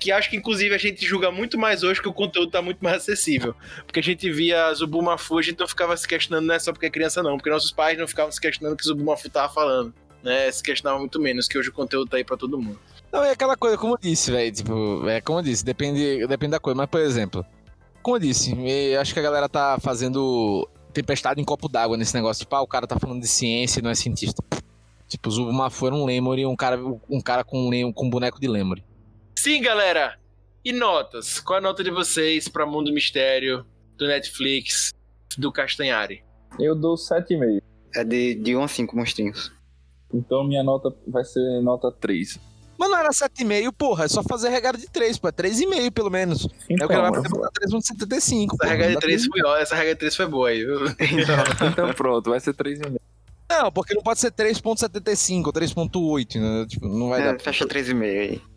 que 0.00 0.10
acho 0.10 0.30
que 0.30 0.36
inclusive 0.36 0.74
a 0.74 0.78
gente 0.78 1.04
julga 1.04 1.30
muito 1.30 1.58
mais 1.58 1.82
hoje 1.82 2.00
que 2.00 2.08
o 2.08 2.12
conteúdo 2.12 2.50
tá 2.50 2.62
muito 2.62 2.82
mais 2.82 2.96
acessível. 2.96 3.54
Porque 3.84 4.00
a 4.00 4.02
gente 4.02 4.30
via 4.32 4.72
Zubumafu, 4.72 5.38
a 5.38 5.42
gente 5.42 5.60
não 5.60 5.68
ficava 5.68 5.94
se 5.96 6.08
questionando, 6.08 6.46
não 6.46 6.54
é 6.54 6.58
só 6.58 6.72
porque 6.72 6.86
é 6.86 6.90
criança, 6.90 7.22
não. 7.22 7.36
Porque 7.36 7.50
nossos 7.50 7.70
pais 7.70 7.98
não 7.98 8.08
ficavam 8.08 8.32
se 8.32 8.40
questionando 8.40 8.72
o 8.72 8.76
que 8.76 8.84
Zubumafu 8.84 9.28
tava 9.28 9.52
falando. 9.52 9.94
Né? 10.22 10.50
Se 10.50 10.62
questionavam 10.62 11.00
muito 11.00 11.20
menos, 11.20 11.46
que 11.46 11.58
hoje 11.58 11.68
o 11.68 11.72
conteúdo 11.72 12.08
tá 12.08 12.16
aí 12.16 12.24
pra 12.24 12.36
todo 12.36 12.58
mundo. 12.58 12.80
Não, 13.12 13.22
é 13.22 13.32
aquela 13.32 13.56
coisa, 13.56 13.76
como 13.76 13.94
eu 13.94 13.98
disse, 13.98 14.30
velho. 14.30 14.50
Tipo, 14.50 15.06
é 15.08 15.20
como 15.20 15.40
eu 15.40 15.42
disse, 15.42 15.64
depende, 15.64 16.26
depende 16.26 16.52
da 16.52 16.60
coisa. 16.60 16.76
Mas, 16.76 16.88
por 16.88 17.00
exemplo, 17.00 17.44
como 18.02 18.16
eu 18.16 18.20
disse, 18.20 18.56
eu 18.92 19.00
acho 19.00 19.12
que 19.12 19.20
a 19.20 19.22
galera 19.22 19.48
tá 19.48 19.78
fazendo 19.80 20.66
tempestade 20.94 21.40
em 21.40 21.44
copo 21.44 21.68
d'água 21.68 21.96
nesse 21.96 22.14
negócio. 22.14 22.40
Tipo, 22.40 22.56
ah, 22.56 22.62
o 22.62 22.66
cara 22.66 22.86
tá 22.86 22.98
falando 22.98 23.20
de 23.20 23.28
ciência 23.28 23.80
e 23.80 23.82
não 23.82 23.90
é 23.90 23.94
cientista. 23.94 24.42
Tipo, 25.06 25.30
Zubumafu 25.30 25.88
era 25.88 25.94
um 25.94 26.06
Lemuri, 26.06 26.46
um 26.46 26.56
cara, 26.56 26.80
um 27.08 27.20
cara 27.20 27.44
com 27.44 27.68
um, 27.68 27.92
com 27.92 28.06
um 28.06 28.10
boneco 28.10 28.40
de 28.40 28.48
Lemuri. 28.48 28.82
Sim, 29.42 29.62
galera. 29.62 30.18
E 30.62 30.70
notas? 30.70 31.40
Qual 31.40 31.58
a 31.58 31.62
nota 31.62 31.82
de 31.82 31.90
vocês 31.90 32.46
para 32.46 32.66
Mundo 32.66 32.92
Mistério 32.92 33.64
do 33.96 34.06
Netflix 34.06 34.92
do 35.38 35.50
Castanhari? 35.50 36.22
Eu 36.58 36.74
dou 36.74 36.94
7,5. 36.96 37.62
É 37.94 38.04
de, 38.04 38.34
de 38.34 38.54
1 38.54 38.62
a 38.62 38.68
5 38.68 38.94
monstrinhos. 38.94 39.50
Então 40.12 40.44
minha 40.44 40.62
nota 40.62 40.94
vai 41.08 41.24
ser 41.24 41.40
nota 41.62 41.90
3. 41.90 42.38
Mas 42.78 42.90
não 42.90 42.98
era 42.98 43.08
7,5, 43.08 43.72
porra. 43.72 44.04
É 44.04 44.08
só 44.08 44.22
fazer 44.22 44.50
regra 44.50 44.76
de 44.76 44.90
3, 44.90 45.16
pô. 45.16 45.28
É 45.28 45.32
3,5 45.32 45.90
pelo 45.90 46.10
menos. 46.10 46.46
Então, 46.68 46.84
é 46.84 46.84
o 46.84 46.88
que 46.88 46.94
ela 46.94 47.10
vai 47.10 47.22
fazer 47.22 47.28
botar 47.30 47.50
3,75. 47.66 48.56
Essa 48.62 48.66
regra 48.74 48.88
de 48.90 48.96
3 48.98 49.24
foi, 49.24 49.40
ó, 49.42 49.56
essa 49.56 49.74
regra 49.74 49.94
de 49.94 50.00
3 50.00 50.16
foi 50.16 50.26
boa 50.26 50.48
aí, 50.50 50.66
viu? 50.66 50.80
Então, 50.86 51.66
então 51.66 51.94
pronto, 51.94 52.28
vai 52.28 52.40
ser 52.40 52.52
3,5. 52.52 52.96
Não, 53.48 53.72
porque 53.72 53.94
não 53.94 54.02
pode 54.02 54.20
ser 54.20 54.30
3.75 54.32 55.46
ou 55.46 55.52
3.8, 55.52 56.38
né? 56.38 56.66
Tipo, 56.68 56.86
não 56.86 57.08
vai 57.08 57.22
É, 57.22 57.32
dar. 57.32 57.40
fecha 57.40 57.66
3,5 57.66 58.02
aí. 58.02 58.49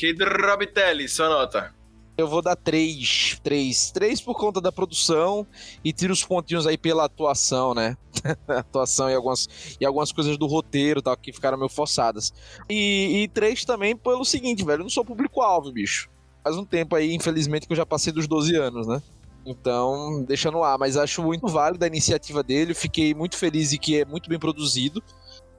Kid 0.00 0.24
Robitelli, 0.24 1.06
sua 1.10 1.28
nota. 1.28 1.74
Eu 2.16 2.26
vou 2.26 2.40
dar 2.40 2.56
3. 2.56 3.38
3. 3.42 3.90
3 3.90 4.20
por 4.22 4.34
conta 4.34 4.58
da 4.58 4.72
produção 4.72 5.46
e 5.84 5.92
tiro 5.92 6.10
os 6.10 6.24
pontinhos 6.24 6.66
aí 6.66 6.78
pela 6.78 7.04
atuação, 7.04 7.74
né? 7.74 7.98
atuação 8.48 9.10
e 9.10 9.14
algumas, 9.14 9.76
e 9.78 9.84
algumas 9.84 10.10
coisas 10.10 10.38
do 10.38 10.46
roteiro 10.46 11.02
tal, 11.02 11.14
que 11.18 11.34
ficaram 11.34 11.58
meio 11.58 11.68
forçadas. 11.68 12.32
E, 12.66 13.24
e 13.24 13.28
3 13.28 13.66
também 13.66 13.94
pelo 13.94 14.24
seguinte, 14.24 14.64
velho, 14.64 14.80
eu 14.80 14.84
não 14.84 14.88
sou 14.88 15.04
público-alvo, 15.04 15.70
bicho. 15.70 16.08
Faz 16.42 16.56
um 16.56 16.64
tempo 16.64 16.96
aí, 16.96 17.14
infelizmente, 17.14 17.66
que 17.66 17.74
eu 17.74 17.76
já 17.76 17.84
passei 17.84 18.10
dos 18.10 18.26
12 18.26 18.56
anos, 18.56 18.86
né? 18.86 19.02
Então, 19.44 20.24
deixa 20.24 20.50
no 20.50 20.64
ar, 20.64 20.78
mas 20.78 20.96
acho 20.96 21.22
muito 21.22 21.46
válida 21.46 21.84
a 21.84 21.88
iniciativa 21.88 22.42
dele. 22.42 22.72
Fiquei 22.72 23.12
muito 23.12 23.36
feliz 23.36 23.74
e 23.74 23.78
que 23.78 24.00
é 24.00 24.06
muito 24.06 24.30
bem 24.30 24.38
produzido. 24.38 25.02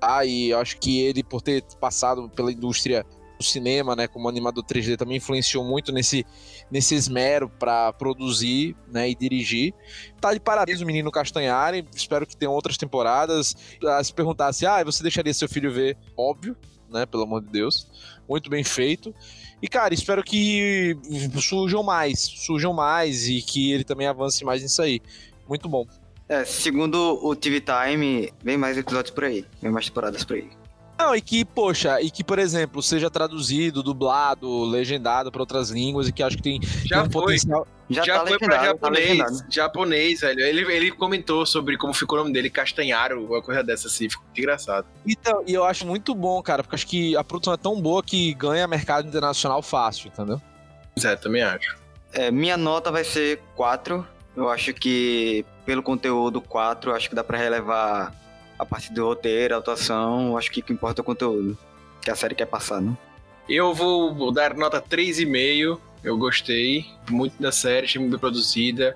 Ah, 0.02 0.26
e 0.26 0.52
acho 0.52 0.80
que 0.80 1.00
ele, 1.00 1.24
por 1.24 1.44
ter 1.44 1.64
passado 1.80 2.28
pela 2.28 2.52
indústria 2.52 3.06
do 3.42 3.46
cinema, 3.46 3.96
né, 3.96 4.08
como 4.08 4.30
animador 4.30 4.64
3D, 4.64 4.98
também 4.98 5.18
influenciou 5.18 5.64
muito 5.64 5.92
nesse, 5.92 6.26
nesse 6.70 6.96
esmero 6.96 7.50
para 7.50 7.92
produzir, 7.94 8.76
né, 8.88 9.10
e 9.10 9.16
dirigir. 9.16 9.74
Tá 10.20 10.34
de 10.34 10.40
parabéns 10.40 10.82
o 10.82 10.86
menino 10.86 11.12
Castanhari, 11.12 11.86
espero 11.96 12.26
que 12.26 12.38
tenham 12.38 12.54
outras 12.54 12.78
temporadas. 12.78 13.56
Ah, 13.84 14.04
se 14.04 14.14
perguntasse, 14.14 14.66
ah, 14.66 14.84
você 14.84 15.04
deixaria 15.04 15.34
seu 15.34 15.50
filho 15.50 15.72
ver? 15.72 15.98
Óbvio, 16.16 16.56
né, 16.90 17.06
pelo 17.06 17.24
amor 17.24 17.42
de 17.42 17.50
Deus. 17.50 17.88
Muito 18.30 18.50
bem 18.50 18.64
feito. 18.64 19.14
E, 19.62 19.68
cara, 19.68 19.94
espero 19.94 20.24
que 20.24 20.98
surjam 21.40 21.84
mais, 21.84 22.20
surjam 22.20 22.74
mais 22.74 23.28
e 23.28 23.42
que 23.42 23.72
ele 23.72 23.84
também 23.84 24.08
avance 24.08 24.44
mais 24.46 24.62
nisso 24.62 24.82
aí. 24.82 25.02
Muito 25.48 25.68
bom. 25.68 25.86
É, 26.30 26.46
segundo 26.46 27.20
o 27.22 27.36
TV 27.36 27.62
Time, 27.62 28.32
vem 28.42 28.58
mais 28.58 28.78
episódios 28.78 29.14
por 29.14 29.26
aí. 29.26 29.46
Vem 29.62 29.70
mais 29.70 29.88
temporadas 29.88 30.24
por 30.24 30.38
aí. 30.38 30.61
Não, 31.02 31.16
e 31.16 31.22
que, 31.22 31.44
poxa, 31.44 32.02
e 32.02 32.10
que, 32.12 32.24
por 32.24 32.38
exemplo, 32.40 32.82
seja 32.82 33.10
traduzido, 33.10 33.82
dublado, 33.84 34.64
legendado 34.66 35.32
para 35.32 35.42
outras 35.42 35.70
línguas 35.70 36.08
e 36.08 36.12
que 36.12 36.22
acho 36.22 36.38
que 36.38 36.44
tem, 36.44 36.60
Já 36.86 37.00
tem 37.00 37.08
um 37.08 37.12
foi. 37.12 37.22
potencial. 37.24 37.68
Já, 37.90 38.04
Já 38.04 38.20
tá 38.20 38.28
foi 38.28 38.38
pra 38.40 38.48
legendado, 38.48 38.80
tá 38.80 38.88
japonês. 38.88 39.10
legendado. 39.10 39.46
japonês, 39.54 40.22
velho. 40.22 40.40
Ele, 40.40 40.74
ele 40.74 40.92
comentou 40.92 41.46
sobre 41.46 41.78
como 41.78 41.94
ficou 41.94 42.18
o 42.20 42.22
nome 42.22 42.34
dele, 42.34 42.50
Castanharo, 42.50 43.26
uma 43.26 43.42
coisa 43.42 43.62
dessa 43.64 43.88
assim. 43.88 44.10
Ficou 44.10 44.24
muito 44.26 44.38
engraçado. 44.40 44.86
Então, 45.06 45.44
e 45.46 45.54
eu 45.54 45.66
acho 45.66 45.86
muito 45.86 46.16
bom, 46.16 46.42
cara, 46.42 46.64
porque 46.64 46.76
acho 46.76 46.88
que 46.88 47.16
a 47.18 47.24
produção 47.24 47.54
é 47.54 47.58
tão 47.58 47.82
boa 47.82 48.02
que 48.02 48.34
ganha 48.36 48.68
mercado 48.68 49.08
internacional 49.08 49.62
fácil, 49.62 50.08
entendeu? 50.08 50.42
É, 51.04 51.16
também 51.16 51.42
acho. 51.42 51.76
É, 52.14 52.32
minha 52.32 52.56
nota 52.58 52.92
vai 52.92 53.04
ser 53.04 53.42
4. 53.56 54.06
Eu 54.38 54.50
acho 54.50 54.74
que, 54.74 55.46
pelo 55.66 55.84
conteúdo 55.84 56.40
4, 56.40 56.94
acho 56.94 57.10
que 57.10 57.16
dá 57.16 57.24
pra 57.24 57.38
relevar 57.38 58.14
a 58.62 58.66
parte 58.66 58.94
do 58.94 59.04
roteiro, 59.04 59.56
a 59.56 59.58
atuação. 59.58 60.38
Acho 60.38 60.52
que 60.52 60.60
o 60.60 60.64
que 60.64 60.72
importa 60.72 61.02
é 61.02 61.04
o 61.04 61.06
conteúdo. 61.06 61.58
Que 62.00 62.12
a 62.12 62.16
série 62.16 62.36
quer 62.36 62.46
passar, 62.46 62.80
né? 62.80 62.96
Eu 63.50 63.74
vou, 63.74 64.32
dar 64.32 64.56
nota 64.56 64.80
3,5. 64.80 65.80
Eu 66.04 66.16
gostei 66.16 66.86
muito 67.10 67.42
da 67.42 67.52
série, 67.52 67.86
achei 67.86 68.00
muito 68.00 68.12
bem 68.12 68.20
produzida. 68.20 68.96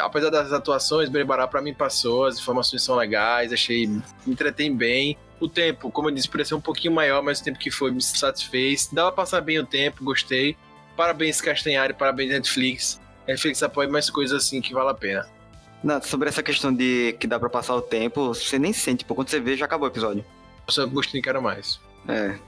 Apesar 0.00 0.30
das 0.30 0.52
atuações, 0.52 1.08
Brebará 1.08 1.48
pra 1.48 1.60
mim 1.60 1.74
passou, 1.74 2.24
as 2.24 2.38
informações 2.38 2.84
são 2.84 2.94
legais, 2.94 3.52
achei, 3.52 3.88
me 3.88 4.02
entretém 4.28 4.74
bem. 4.74 5.18
O 5.40 5.48
tempo, 5.48 5.90
como 5.90 6.08
eu 6.08 6.14
disse, 6.14 6.28
pareceu 6.28 6.56
um 6.56 6.60
pouquinho 6.60 6.94
maior, 6.94 7.20
mas 7.20 7.40
o 7.40 7.44
tempo 7.44 7.58
que 7.58 7.70
foi 7.70 7.90
me 7.90 8.00
satisfez. 8.00 8.88
Dava 8.92 9.10
pra 9.10 9.24
passar 9.24 9.40
bem 9.40 9.58
o 9.58 9.66
tempo, 9.66 10.04
gostei. 10.04 10.56
Parabéns, 10.96 11.40
Castanhari, 11.40 11.94
parabéns, 11.94 12.30
Netflix. 12.30 13.00
Netflix 13.26 13.60
apoia 13.62 13.88
mais 13.88 14.08
coisas 14.08 14.44
assim 14.44 14.60
que 14.60 14.72
vale 14.72 14.90
a 14.90 14.94
pena. 14.94 15.39
Não, 15.82 16.00
sobre 16.02 16.28
essa 16.28 16.42
questão 16.42 16.72
de 16.72 17.16
que 17.18 17.26
dá 17.26 17.38
pra 17.40 17.48
passar 17.48 17.74
o 17.74 17.80
tempo, 17.82 18.28
você 18.34 18.58
nem 18.58 18.72
sente, 18.72 18.98
tipo, 18.98 19.14
quando 19.14 19.28
você 19.30 19.40
vê, 19.40 19.56
já 19.56 19.64
acabou 19.64 19.88
o 19.88 19.90
episódio. 19.90 20.24
Eu 20.66 20.72
só 20.72 20.86
gostei, 20.86 21.22
quero 21.22 21.40
mais. 21.42 21.80
É. 22.06 22.38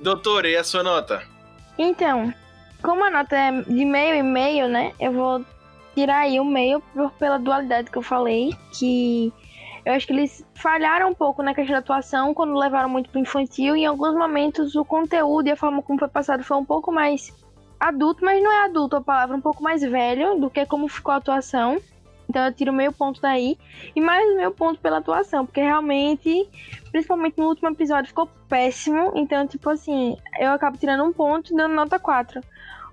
Doutor, 0.00 0.46
e 0.46 0.56
a 0.56 0.64
sua 0.64 0.82
nota? 0.82 1.22
Então, 1.76 2.32
como 2.82 3.04
a 3.04 3.10
nota 3.10 3.36
é 3.36 3.50
de 3.62 3.84
meio 3.84 4.14
e 4.14 4.22
meio, 4.22 4.68
né? 4.68 4.92
Eu 4.98 5.12
vou 5.12 5.44
tirar 5.94 6.20
aí 6.20 6.40
o 6.40 6.44
meio 6.44 6.80
por- 6.94 7.10
pela 7.12 7.38
dualidade 7.38 7.90
que 7.90 7.98
eu 7.98 8.02
falei, 8.02 8.54
que 8.78 9.32
eu 9.84 9.92
acho 9.92 10.06
que 10.06 10.12
eles 10.12 10.44
falharam 10.54 11.10
um 11.10 11.14
pouco 11.14 11.42
na 11.42 11.54
questão 11.54 11.74
da 11.74 11.80
atuação 11.80 12.32
quando 12.32 12.54
levaram 12.56 12.88
muito 12.88 13.10
pro 13.10 13.20
infantil 13.20 13.76
e 13.76 13.80
em 13.80 13.86
alguns 13.86 14.14
momentos 14.14 14.74
o 14.76 14.84
conteúdo 14.84 15.48
e 15.48 15.50
a 15.50 15.56
forma 15.56 15.82
como 15.82 15.98
foi 15.98 16.08
passado 16.08 16.42
foi 16.44 16.56
um 16.56 16.64
pouco 16.64 16.90
mais 16.92 17.32
adulto, 17.80 18.24
mas 18.24 18.42
não 18.42 18.52
é 18.52 18.64
adulto 18.64 18.96
a 18.96 19.00
palavra, 19.00 19.36
um 19.36 19.40
pouco 19.40 19.62
mais 19.62 19.82
velho 19.82 20.38
do 20.38 20.48
que 20.50 20.64
como 20.66 20.88
ficou 20.88 21.12
a 21.12 21.16
atuação. 21.16 21.78
Então 22.28 22.44
eu 22.44 22.52
tiro 22.52 22.72
meio 22.72 22.92
ponto 22.92 23.20
daí. 23.20 23.56
E 23.96 24.00
mais 24.00 24.36
meio 24.36 24.50
ponto 24.50 24.78
pela 24.80 24.98
atuação, 24.98 25.46
porque 25.46 25.60
realmente, 25.60 26.48
principalmente 26.92 27.38
no 27.38 27.46
último 27.48 27.70
episódio, 27.70 28.08
ficou 28.08 28.28
péssimo. 28.48 29.12
Então, 29.14 29.46
tipo 29.46 29.70
assim, 29.70 30.16
eu 30.38 30.50
acabo 30.50 30.76
tirando 30.76 31.04
um 31.04 31.12
ponto 31.12 31.52
e 31.52 31.56
dando 31.56 31.74
nota 31.74 31.98
4. 31.98 32.40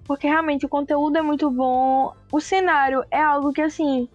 Porque 0.05 0.27
realmente 0.27 0.65
o 0.65 0.69
conteúdo 0.69 1.17
é 1.17 1.21
muito 1.21 1.49
bom. 1.49 2.13
O 2.31 2.39
cenário 2.39 3.03
é 3.11 3.21
algo 3.21 3.51
que, 3.51 3.61
assim, 3.61 4.07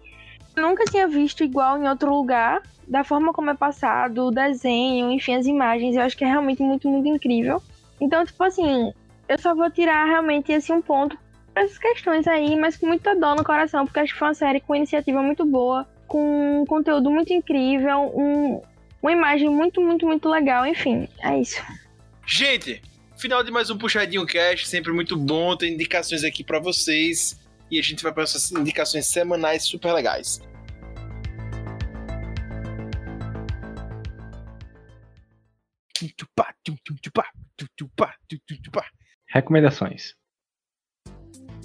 eu 0.55 0.63
nunca 0.63 0.85
tinha 0.85 1.07
visto 1.07 1.43
igual 1.43 1.77
em 1.77 1.87
outro 1.87 2.13
lugar. 2.13 2.61
Da 2.87 3.03
forma 3.05 3.31
como 3.31 3.49
é 3.49 3.53
passado, 3.53 4.25
o 4.25 4.31
desenho, 4.31 5.11
enfim, 5.11 5.35
as 5.35 5.45
imagens. 5.45 5.95
Eu 5.95 6.01
acho 6.01 6.17
que 6.17 6.25
é 6.25 6.27
realmente 6.27 6.61
muito, 6.61 6.89
muito 6.89 7.07
incrível. 7.07 7.61
Então, 8.01 8.25
tipo 8.25 8.43
assim, 8.43 8.91
eu 9.29 9.37
só 9.37 9.55
vou 9.55 9.69
tirar 9.69 10.03
realmente 10.05 10.51
esse 10.51 10.73
um 10.73 10.81
ponto 10.81 11.17
pra 11.53 11.63
essas 11.63 11.77
questões 11.77 12.27
aí, 12.27 12.55
mas 12.55 12.77
com 12.77 12.87
muita 12.87 13.15
dor 13.15 13.35
no 13.35 13.43
coração, 13.43 13.85
porque 13.85 13.99
acho 13.99 14.13
que 14.13 14.19
foi 14.19 14.29
uma 14.29 14.33
série 14.33 14.59
com 14.59 14.75
iniciativa 14.75 15.21
muito 15.21 15.45
boa, 15.45 15.87
com 16.07 16.61
um 16.61 16.65
conteúdo 16.65 17.09
muito 17.09 17.33
incrível, 17.33 18.11
um, 18.15 18.61
uma 19.01 19.11
imagem 19.11 19.49
muito, 19.49 19.81
muito, 19.81 20.05
muito 20.05 20.29
legal. 20.29 20.65
Enfim, 20.65 21.07
é 21.19 21.39
isso. 21.39 21.61
Gente, 22.25 22.81
final 23.17 23.43
de 23.43 23.51
mais 23.51 23.69
um 23.69 23.77
Puxadinho 23.77 24.25
Cast, 24.25 24.67
sempre 24.67 24.91
muito 24.91 25.17
bom, 25.17 25.55
tem 25.55 25.73
indicações 25.73 26.23
aqui 26.23 26.43
pra 26.43 26.59
vocês. 26.59 27.39
E 27.69 27.79
a 27.79 27.81
gente 27.81 28.03
vai 28.03 28.11
para 28.11 28.23
essas 28.23 28.51
indicações 28.51 29.07
semanais 29.07 29.63
super 29.63 29.93
legais. 29.93 30.41
Recomendações. 39.29 40.20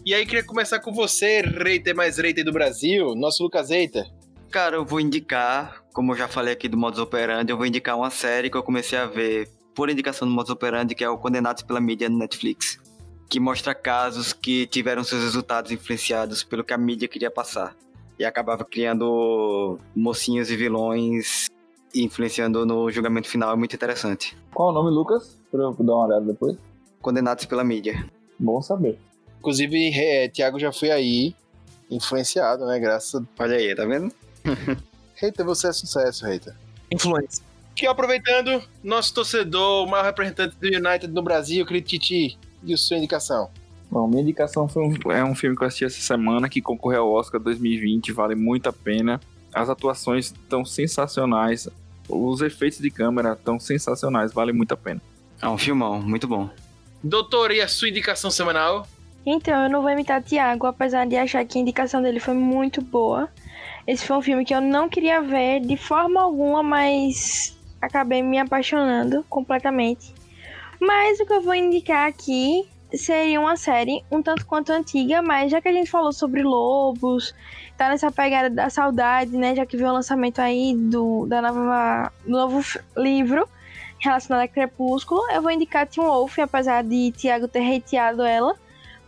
E 0.07 0.15
aí, 0.15 0.25
queria 0.25 0.45
começar 0.45 0.79
com 0.79 0.93
você, 0.93 1.41
Reiter 1.41 1.93
mais 1.93 2.17
Reiter 2.17 2.45
do 2.45 2.53
Brasil, 2.53 3.13
nosso 3.17 3.43
Lucas 3.43 3.73
Eita. 3.73 4.07
Cara, 4.53 4.77
eu 4.77 4.85
vou 4.85 5.01
indicar, 5.01 5.83
como 5.93 6.13
eu 6.13 6.17
já 6.17 6.29
falei 6.29 6.55
aqui 6.55 6.69
do 6.69 6.77
Modus 6.77 7.01
Operandi, 7.01 7.51
eu 7.51 7.57
vou 7.57 7.67
indicar 7.67 7.97
uma 7.97 8.09
série 8.09 8.49
que 8.49 8.57
eu 8.57 8.63
comecei 8.63 8.97
a 8.97 9.07
ver 9.07 9.49
por 9.75 9.91
indicação 9.91 10.29
do 10.29 10.33
Modus 10.33 10.53
Operandi, 10.53 10.95
que 10.95 11.03
é 11.03 11.11
o 11.11 11.19
Condenados 11.19 11.65
pela 11.65 11.81
Mídia 11.81 12.09
no 12.09 12.19
Netflix. 12.19 12.79
Que 13.29 13.41
mostra 13.41 13.75
casos 13.75 14.33
que 14.33 14.69
tiveram 14.69 15.03
seus 15.03 15.25
resultados 15.25 15.73
influenciados 15.73 16.45
pelo 16.45 16.63
que 16.63 16.73
a 16.73 16.79
mídia 16.79 17.09
queria 17.09 17.29
passar. 17.29 17.75
E 18.17 18.25
acabava 18.25 18.65
criando 18.65 19.77
mocinhos 19.93 20.53
e 20.53 20.57
vilões 20.57 21.49
e 21.93 22.05
influenciando 22.05 22.65
no 22.65 22.89
julgamento 22.93 23.29
final. 23.29 23.53
É 23.53 23.57
muito 23.57 23.75
interessante. 23.75 24.39
Qual 24.55 24.69
o 24.69 24.73
nome, 24.73 24.89
Lucas? 24.89 25.37
Pra 25.51 25.65
eu 25.65 25.73
dar 25.73 25.95
uma 25.95 26.07
olhada 26.07 26.25
depois. 26.27 26.57
Condenados 27.03 27.45
pela 27.45 27.65
Mídia. 27.65 28.09
Bom 28.39 28.63
saber. 28.63 29.01
Inclusive, 29.47 29.93
é, 29.95 30.29
Thiago 30.29 30.59
já 30.59 30.73
foi 30.73 30.91
aí, 30.91 31.33
influenciado, 31.89 32.67
né? 32.67 32.81
Graças 32.81 33.15
a... 33.15 33.25
Olha 33.39 33.57
aí, 33.57 33.73
tá 33.77 33.85
vendo? 33.85 34.13
Reiter, 35.15 35.47
você 35.47 35.69
é 35.69 35.73
sucesso, 35.73 36.27
Reiter. 36.27 36.53
Influência. 36.91 37.45
Que 37.73 37.87
aproveitando, 37.87 38.61
nosso 38.83 39.15
torcedor, 39.15 39.87
o 39.87 39.89
maior 39.89 40.05
representante 40.05 40.57
do 40.57 40.67
United 40.67 41.07
no 41.13 41.23
Brasil, 41.23 41.65
querido 41.65 41.87
Titi, 41.87 42.37
e 42.65 42.75
a 42.75 42.77
sua 42.77 42.97
indicação? 42.97 43.49
Bom, 43.89 44.09
minha 44.09 44.21
indicação 44.21 44.67
foi 44.67 44.83
um, 44.83 45.13
é 45.13 45.23
um 45.23 45.37
filme 45.37 45.57
que 45.57 45.63
eu 45.63 45.69
assisti 45.69 45.85
essa 45.85 46.01
semana 46.01 46.49
que 46.49 46.61
concorreu 46.61 47.03
ao 47.03 47.13
Oscar 47.13 47.41
2020, 47.41 48.11
vale 48.11 48.35
muito 48.35 48.69
a 48.69 48.73
pena. 48.73 49.21
As 49.55 49.69
atuações 49.69 50.33
estão 50.33 50.65
sensacionais, 50.65 51.69
os 52.09 52.41
efeitos 52.41 52.81
de 52.81 52.91
câmera 52.91 53.35
estão 53.35 53.61
sensacionais, 53.61 54.33
vale 54.33 54.53
muito 54.53 54.75
a 54.75 54.77
pena. 54.77 55.01
É 55.41 55.49
um 55.49 55.57
filmão, 55.57 56.03
muito 56.03 56.27
bom. 56.27 56.51
Doutor, 57.01 57.53
e 57.53 57.61
a 57.61 57.69
sua 57.69 57.89
indicação 57.89 58.29
semanal? 58.29 58.85
Então, 59.29 59.65
eu 59.65 59.69
não 59.69 59.83
vou 59.83 59.91
imitar 59.91 60.23
Tiago, 60.23 60.67
apesar 60.67 61.05
de 61.05 61.17
achar 61.17 61.45
que 61.45 61.59
a 61.59 61.61
indicação 61.61 62.01
dele 62.01 62.21
foi 62.21 62.35
muito 62.35 62.81
boa. 62.81 63.29
Esse 63.85 64.07
foi 64.07 64.17
um 64.17 64.23
filme 64.23 64.45
que 64.45 64.55
eu 64.55 64.61
não 64.61 64.89
queria 64.89 65.21
ver 65.21 65.61
de 65.61 65.77
forma 65.77 66.23
alguma, 66.23 66.63
mas 66.63 67.59
acabei 67.83 68.23
me 68.23 68.39
apaixonando 68.39 69.25
completamente. 69.29 70.15
Mas 70.81 71.19
o 71.19 71.27
que 71.27 71.33
eu 71.33 71.41
vou 71.41 71.55
indicar 71.55 72.07
aqui 72.07 72.69
seria 72.95 73.41
uma 73.41 73.57
série 73.57 74.05
um 74.13 74.23
tanto 74.23 74.47
quanto 74.47 74.71
antiga, 74.71 75.21
mas 75.21 75.51
já 75.51 75.61
que 75.61 75.69
a 75.69 75.73
gente 75.73 75.91
falou 75.91 76.13
sobre 76.13 76.45
lobos, 76.45 77.35
tá 77.77 77.89
nessa 77.89 78.13
pegada 78.13 78.49
da 78.49 78.71
saudade, 78.71 79.37
né? 79.37 79.57
Já 79.57 79.67
que 79.67 79.77
veio 79.77 79.91
o 79.91 79.95
lançamento 79.95 80.41
aí 80.41 80.73
do, 80.77 81.27
da 81.27 81.43
nova, 81.43 82.13
do 82.25 82.31
novo 82.31 82.61
livro 82.97 83.49
relacionado 83.99 84.43
a 84.43 84.49
Crepúsculo, 84.49 85.21
eu 85.33 85.43
vou 85.43 85.51
indicar 85.51 85.87
Teen 85.87 86.07
Wolf, 86.07 86.39
apesar 86.39 86.85
de 86.85 87.11
Tiago 87.11 87.49
ter 87.49 87.77
hateado 87.77 88.23
ela. 88.23 88.55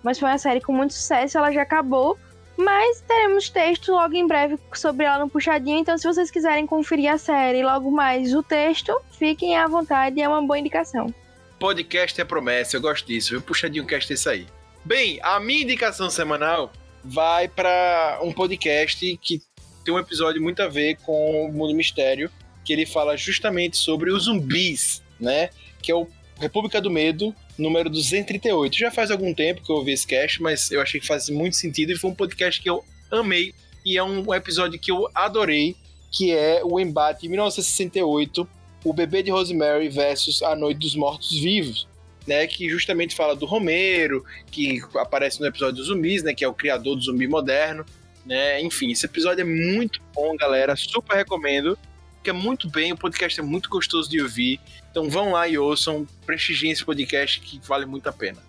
Mas 0.02 0.18
foi 0.18 0.28
uma 0.28 0.38
série 0.38 0.60
com 0.60 0.72
muito 0.72 0.94
sucesso, 0.94 1.38
ela 1.38 1.52
já 1.52 1.62
acabou. 1.62 2.18
Mas 2.56 3.00
teremos 3.02 3.48
texto 3.48 3.92
logo 3.92 4.14
em 4.14 4.26
breve 4.26 4.58
sobre 4.74 5.06
ela 5.06 5.20
no 5.20 5.30
Puxadinho, 5.30 5.78
então 5.78 5.96
se 5.96 6.04
vocês 6.04 6.28
quiserem 6.28 6.66
conferir 6.66 7.12
a 7.12 7.16
série 7.16 7.62
logo 7.62 7.88
mais 7.88 8.34
o 8.34 8.42
texto, 8.42 9.00
fiquem 9.12 9.56
à 9.56 9.68
vontade, 9.68 10.20
é 10.20 10.28
uma 10.28 10.42
boa 10.42 10.58
indicação. 10.58 11.14
Podcast 11.60 12.20
é 12.20 12.24
promessa, 12.24 12.76
eu 12.76 12.80
gosto 12.80 13.06
disso, 13.06 13.30
viu? 13.30 13.42
Puxadinho 13.42 13.86
cast 13.86 14.12
é 14.12 14.14
isso 14.14 14.28
aí. 14.28 14.46
Bem, 14.84 15.20
a 15.22 15.38
minha 15.38 15.62
indicação 15.62 16.10
semanal 16.10 16.72
vai 17.04 17.46
para 17.46 18.18
um 18.22 18.32
podcast 18.32 19.16
que 19.22 19.40
tem 19.84 19.94
um 19.94 19.98
episódio 19.98 20.42
muito 20.42 20.60
a 20.60 20.68
ver 20.68 20.96
com 21.04 21.46
o 21.46 21.52
Mundo 21.52 21.74
Mistério, 21.74 22.30
que 22.64 22.72
ele 22.72 22.84
fala 22.84 23.16
justamente 23.16 23.76
sobre 23.76 24.10
os 24.10 24.24
zumbis, 24.24 25.02
né? 25.18 25.50
Que 25.80 25.92
é 25.92 25.94
o 25.94 26.06
República 26.38 26.80
do 26.80 26.90
Medo, 26.90 27.34
número 27.56 27.90
238. 27.90 28.78
Já 28.78 28.90
faz 28.90 29.10
algum 29.10 29.34
tempo 29.34 29.62
que 29.62 29.70
eu 29.70 29.76
ouvi 29.76 29.92
esse 29.92 30.06
cast, 30.06 30.42
mas 30.42 30.70
eu 30.70 30.80
achei 30.80 31.00
que 31.00 31.06
faz 31.06 31.28
muito 31.28 31.56
sentido 31.56 31.92
e 31.92 31.98
foi 31.98 32.10
um 32.10 32.14
podcast 32.14 32.60
que 32.60 32.70
eu 32.70 32.84
amei 33.10 33.54
e 33.84 33.96
é 33.96 34.02
um 34.02 34.34
episódio 34.34 34.78
que 34.78 34.90
eu 34.90 35.08
adorei, 35.14 35.74
que 36.10 36.32
é 36.32 36.62
o 36.64 36.78
embate 36.78 37.26
em 37.26 37.28
1968 37.30 38.48
o 38.84 38.92
bebê 38.92 39.22
de 39.22 39.30
Rosemary 39.30 39.88
versus 39.88 40.42
A 40.42 40.54
Noite 40.54 40.78
dos 40.78 40.94
Mortos 40.94 41.30
Vivos, 41.30 41.88
né? 42.26 42.46
Que 42.46 42.68
justamente 42.68 43.14
fala 43.14 43.34
do 43.34 43.46
Romero, 43.46 44.24
que 44.50 44.80
aparece 44.96 45.40
no 45.40 45.46
episódio 45.46 45.76
dos 45.76 45.86
zumbis, 45.86 46.22
né? 46.22 46.34
Que 46.34 46.44
é 46.44 46.48
o 46.48 46.54
criador 46.54 46.96
do 46.96 47.02
zumbi 47.02 47.26
moderno, 47.26 47.84
né? 48.24 48.60
Enfim, 48.60 48.90
esse 48.90 49.04
episódio 49.04 49.42
é 49.42 49.44
muito 49.44 50.00
bom, 50.14 50.36
galera. 50.36 50.76
Super 50.76 51.16
recomendo. 51.16 51.78
Que 52.22 52.30
é 52.30 52.32
muito 52.32 52.68
bem, 52.68 52.92
o 52.92 52.96
podcast 52.96 53.38
é 53.38 53.42
muito 53.42 53.68
gostoso 53.68 54.08
de 54.08 54.20
ouvir. 54.20 54.60
Então 54.98 55.08
vão 55.08 55.30
lá 55.30 55.46
e 55.46 55.56
ouçam, 55.56 56.04
prestigiem 56.26 56.72
esse 56.72 56.84
podcast 56.84 57.40
que 57.40 57.60
vale 57.64 57.86
muito 57.86 58.08
a 58.08 58.12
pena. 58.12 58.42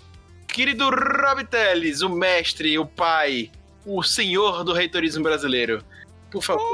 Querido 0.48 0.90
Rob 0.90 1.44
Teles, 1.46 2.02
o 2.02 2.10
mestre, 2.10 2.76
o 2.80 2.88
pai, 2.88 3.52
o 3.86 4.02
senhor 4.02 4.64
do 4.64 4.74
reitorismo 4.74 5.22
brasileiro. 5.22 5.84
Por 6.32 6.42
favor, 6.42 6.66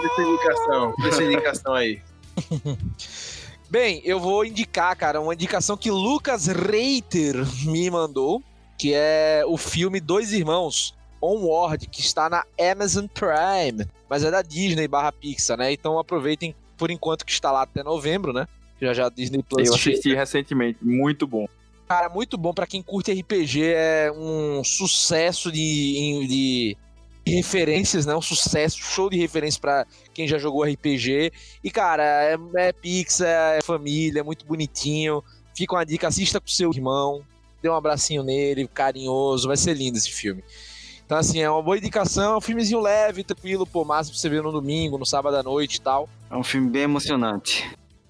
dê 0.00 0.08
sua 0.08 0.24
indicação, 0.24 0.94
dê 1.02 1.12
sua 1.12 1.24
indicação 1.24 1.74
aí. 1.74 2.00
Bem, 3.68 4.00
eu 4.02 4.18
vou 4.18 4.46
indicar, 4.46 4.96
cara, 4.96 5.20
uma 5.20 5.34
indicação 5.34 5.76
que 5.76 5.90
Lucas 5.90 6.46
Reiter 6.46 7.36
me 7.66 7.90
mandou, 7.90 8.42
que 8.78 8.94
é 8.94 9.42
o 9.46 9.58
filme 9.58 10.00
Dois 10.00 10.32
Irmãos, 10.32 10.94
Onward, 11.20 11.86
que 11.86 12.00
está 12.00 12.30
na 12.30 12.46
Amazon 12.58 13.04
Prime, 13.08 13.86
mas 14.08 14.24
é 14.24 14.30
da 14.30 14.40
Disney 14.40 14.88
barra 14.88 15.12
Pixar, 15.12 15.58
né? 15.58 15.70
Então 15.70 15.98
aproveitem 15.98 16.56
por 16.78 16.90
enquanto 16.90 17.26
que 17.26 17.32
está 17.32 17.52
lá 17.52 17.60
até 17.60 17.82
novembro, 17.82 18.32
né? 18.32 18.46
Já 18.80 18.92
já 18.92 19.08
Disney 19.08 19.42
Plus 19.42 19.68
Eu 19.68 19.76
chega. 19.76 19.94
assisti 19.94 20.14
recentemente, 20.14 20.78
muito 20.82 21.26
bom. 21.26 21.46
Cara, 21.88 22.08
muito 22.08 22.36
bom 22.36 22.52
pra 22.52 22.66
quem 22.66 22.82
curte 22.82 23.12
RPG, 23.12 23.62
é 23.64 24.12
um 24.12 24.62
sucesso 24.64 25.52
de, 25.52 26.26
de 26.26 26.76
referências, 27.26 28.04
né? 28.04 28.14
Um 28.14 28.20
sucesso, 28.20 28.78
show 28.78 29.08
de 29.08 29.16
referência 29.16 29.60
pra 29.60 29.86
quem 30.12 30.26
já 30.26 30.36
jogou 30.36 30.64
RPG. 30.64 31.32
E, 31.62 31.70
cara, 31.70 32.02
é, 32.02 32.36
é 32.56 32.72
Pixar, 32.72 33.56
é 33.56 33.62
família, 33.62 34.20
é 34.20 34.22
muito 34.22 34.44
bonitinho. 34.44 35.22
Fica 35.54 35.74
uma 35.74 35.84
dica, 35.84 36.08
assista 36.08 36.40
com 36.40 36.48
seu 36.48 36.70
irmão, 36.72 37.22
dê 37.62 37.68
um 37.68 37.74
abracinho 37.74 38.22
nele, 38.22 38.68
carinhoso, 38.68 39.48
vai 39.48 39.56
ser 39.56 39.74
lindo 39.74 39.96
esse 39.96 40.10
filme. 40.10 40.42
Então, 41.04 41.16
assim, 41.16 41.38
é 41.38 41.48
uma 41.48 41.62
boa 41.62 41.78
indicação, 41.78 42.34
é 42.34 42.36
um 42.36 42.40
filmezinho 42.40 42.80
leve, 42.80 43.22
tranquilo, 43.22 43.64
pô, 43.64 43.84
massa 43.84 44.10
pra 44.10 44.18
você 44.18 44.28
ver 44.28 44.42
no 44.42 44.50
domingo, 44.50 44.98
no 44.98 45.06
sábado 45.06 45.36
à 45.36 45.42
noite 45.42 45.76
e 45.76 45.80
tal. 45.80 46.08
É 46.28 46.36
um 46.36 46.42
filme 46.42 46.68
bem 46.68 46.82
emocionante. 46.82 47.64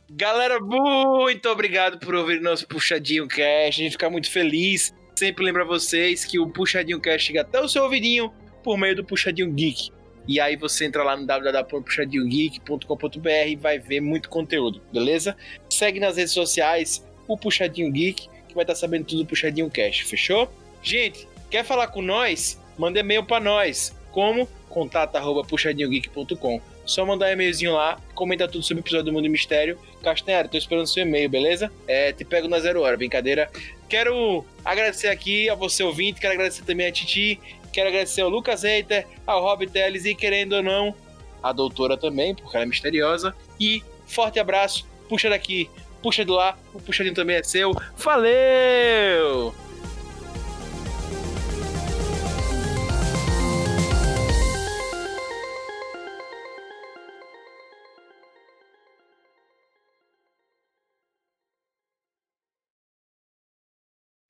Galera, 0.09 0.61
muito 0.61 1.49
obrigado 1.49 1.99
por 1.99 2.15
ouvir 2.15 2.41
nosso 2.41 2.65
Puxadinho 2.69 3.27
Cast. 3.27 3.81
A 3.81 3.85
gente 3.85 3.91
fica 3.93 4.09
muito 4.09 4.31
feliz. 4.31 4.95
Sempre 5.17 5.45
lembra 5.45 5.65
vocês 5.65 6.25
que 6.25 6.39
o 6.39 6.49
Puxadinho 6.49 7.01
Cast 7.01 7.27
chega 7.27 7.41
até 7.41 7.61
o 7.61 7.69
seu 7.69 7.83
ouvidinho 7.83 8.33
por 8.63 8.79
meio 8.79 8.95
do 8.95 9.05
Puxadinho 9.05 9.53
Geek. 9.53 9.91
E 10.29 10.41
aí 10.41 10.55
você 10.57 10.85
entra 10.85 11.03
lá 11.03 11.17
no 11.17 11.27
www.puxadinhogeek.com.br 11.27 13.49
e 13.49 13.57
vai 13.57 13.81
ver 13.81 14.01
muito 14.01 14.29
conteúdo, 14.29 14.81
beleza? 14.93 15.37
Segue 15.69 15.99
nas 15.99 16.17
redes 16.17 16.33
sociais 16.33 17.05
o 17.27 17.37
Puxadinho 17.37 17.91
Geek, 17.91 18.29
que 18.49 18.55
vai 18.55 18.63
estar 18.63 18.77
sabendo 18.77 19.07
tudo 19.07 19.25
do 19.25 19.29
Puxadinho 19.29 19.69
Cast, 19.69 20.05
fechou? 20.05 20.49
Gente, 20.83 21.27
quer 21.51 21.65
falar 21.65 21.89
com 21.89 22.01
nós? 22.01 22.63
Manda 22.79 23.01
e-mail 23.01 23.25
para 23.25 23.43
nós. 23.43 23.93
Como? 24.13 24.47
contato@puxadinhogeek.com. 24.69 26.76
Só 26.87 27.05
mandar 27.05 27.27
um 27.27 27.33
e-mailzinho 27.33 27.73
lá, 27.73 28.01
comenta 28.15 28.47
tudo 28.47 28.63
sobre 28.63 28.81
o 28.81 28.83
episódio 28.83 29.07
do 29.07 29.13
Mundo 29.13 29.29
Mistério. 29.29 29.79
Castanhari, 30.03 30.49
tô 30.49 30.57
esperando 30.57 30.87
seu 30.87 31.03
e-mail, 31.03 31.29
beleza? 31.29 31.71
É, 31.87 32.13
te 32.13 32.25
pego 32.25 32.47
na 32.47 32.61
zero 32.61 32.83
hora, 32.83 32.97
brincadeira. 32.97 33.51
Quero 33.89 34.45
agradecer 34.65 35.09
aqui 35.09 35.51
a 35.51 35.55
você 35.55 35.83
ouvinte, 35.83 36.21
quero 36.21 36.35
agradecer 36.35 36.63
também 36.63 36.87
a 36.87 36.93
Titi, 36.93 37.41
quero 37.73 37.89
agradecer 37.89 38.21
ao 38.21 38.29
Lucas 38.29 38.63
Reiter, 38.63 39.07
ao 39.27 39.43
Rob 39.43 39.67
Teles 39.67 40.05
e, 40.05 40.15
querendo 40.15 40.55
ou 40.55 40.63
não, 40.63 40.95
a 41.43 41.53
doutora 41.53 41.97
também, 41.97 42.35
porque 42.35 42.57
ela 42.57 42.65
é 42.65 42.69
misteriosa. 42.69 43.35
E 43.59 43.83
forte 44.07 44.39
abraço, 44.39 44.87
puxa 45.09 45.29
daqui, 45.29 45.69
puxa 46.03 46.25
de 46.25 46.31
lá, 46.31 46.57
o 46.73 46.81
puxadinho 46.81 47.15
também 47.15 47.37
é 47.37 47.43
seu. 47.43 47.73
Valeu! 47.97 49.66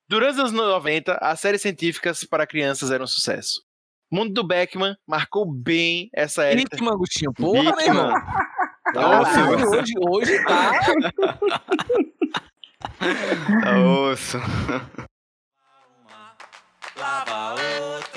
Durante 0.09 0.35
os 0.35 0.39
anos 0.39 0.53
90, 0.53 1.15
as 1.21 1.41
séries 1.41 1.63
científicas 1.63 2.25
para 2.25 2.47
crianças 2.47 2.91
eram 2.91 3.05
um 3.05 3.09
sucesso. 3.09 3.63
O 4.11 4.17
mundo 4.17 4.33
do 4.33 4.47
Beckman 4.47 4.97
marcou 5.07 5.45
bem 5.45 6.09
essa 6.15 6.45
época. 6.45 6.77
Hickman, 6.77 6.93
Agostinho, 6.93 7.33
porra, 7.33 7.63
meu 7.63 7.73
Hickman. 7.73 7.87
irmão. 7.89 8.13
Nossa, 8.95 9.33
Caralho, 9.33 9.69
hoje, 9.69 9.93
hoje 10.09 10.45
tá. 10.45 10.71
Osso. 14.13 14.39
lava 16.97 17.55
outra. 17.55 18.16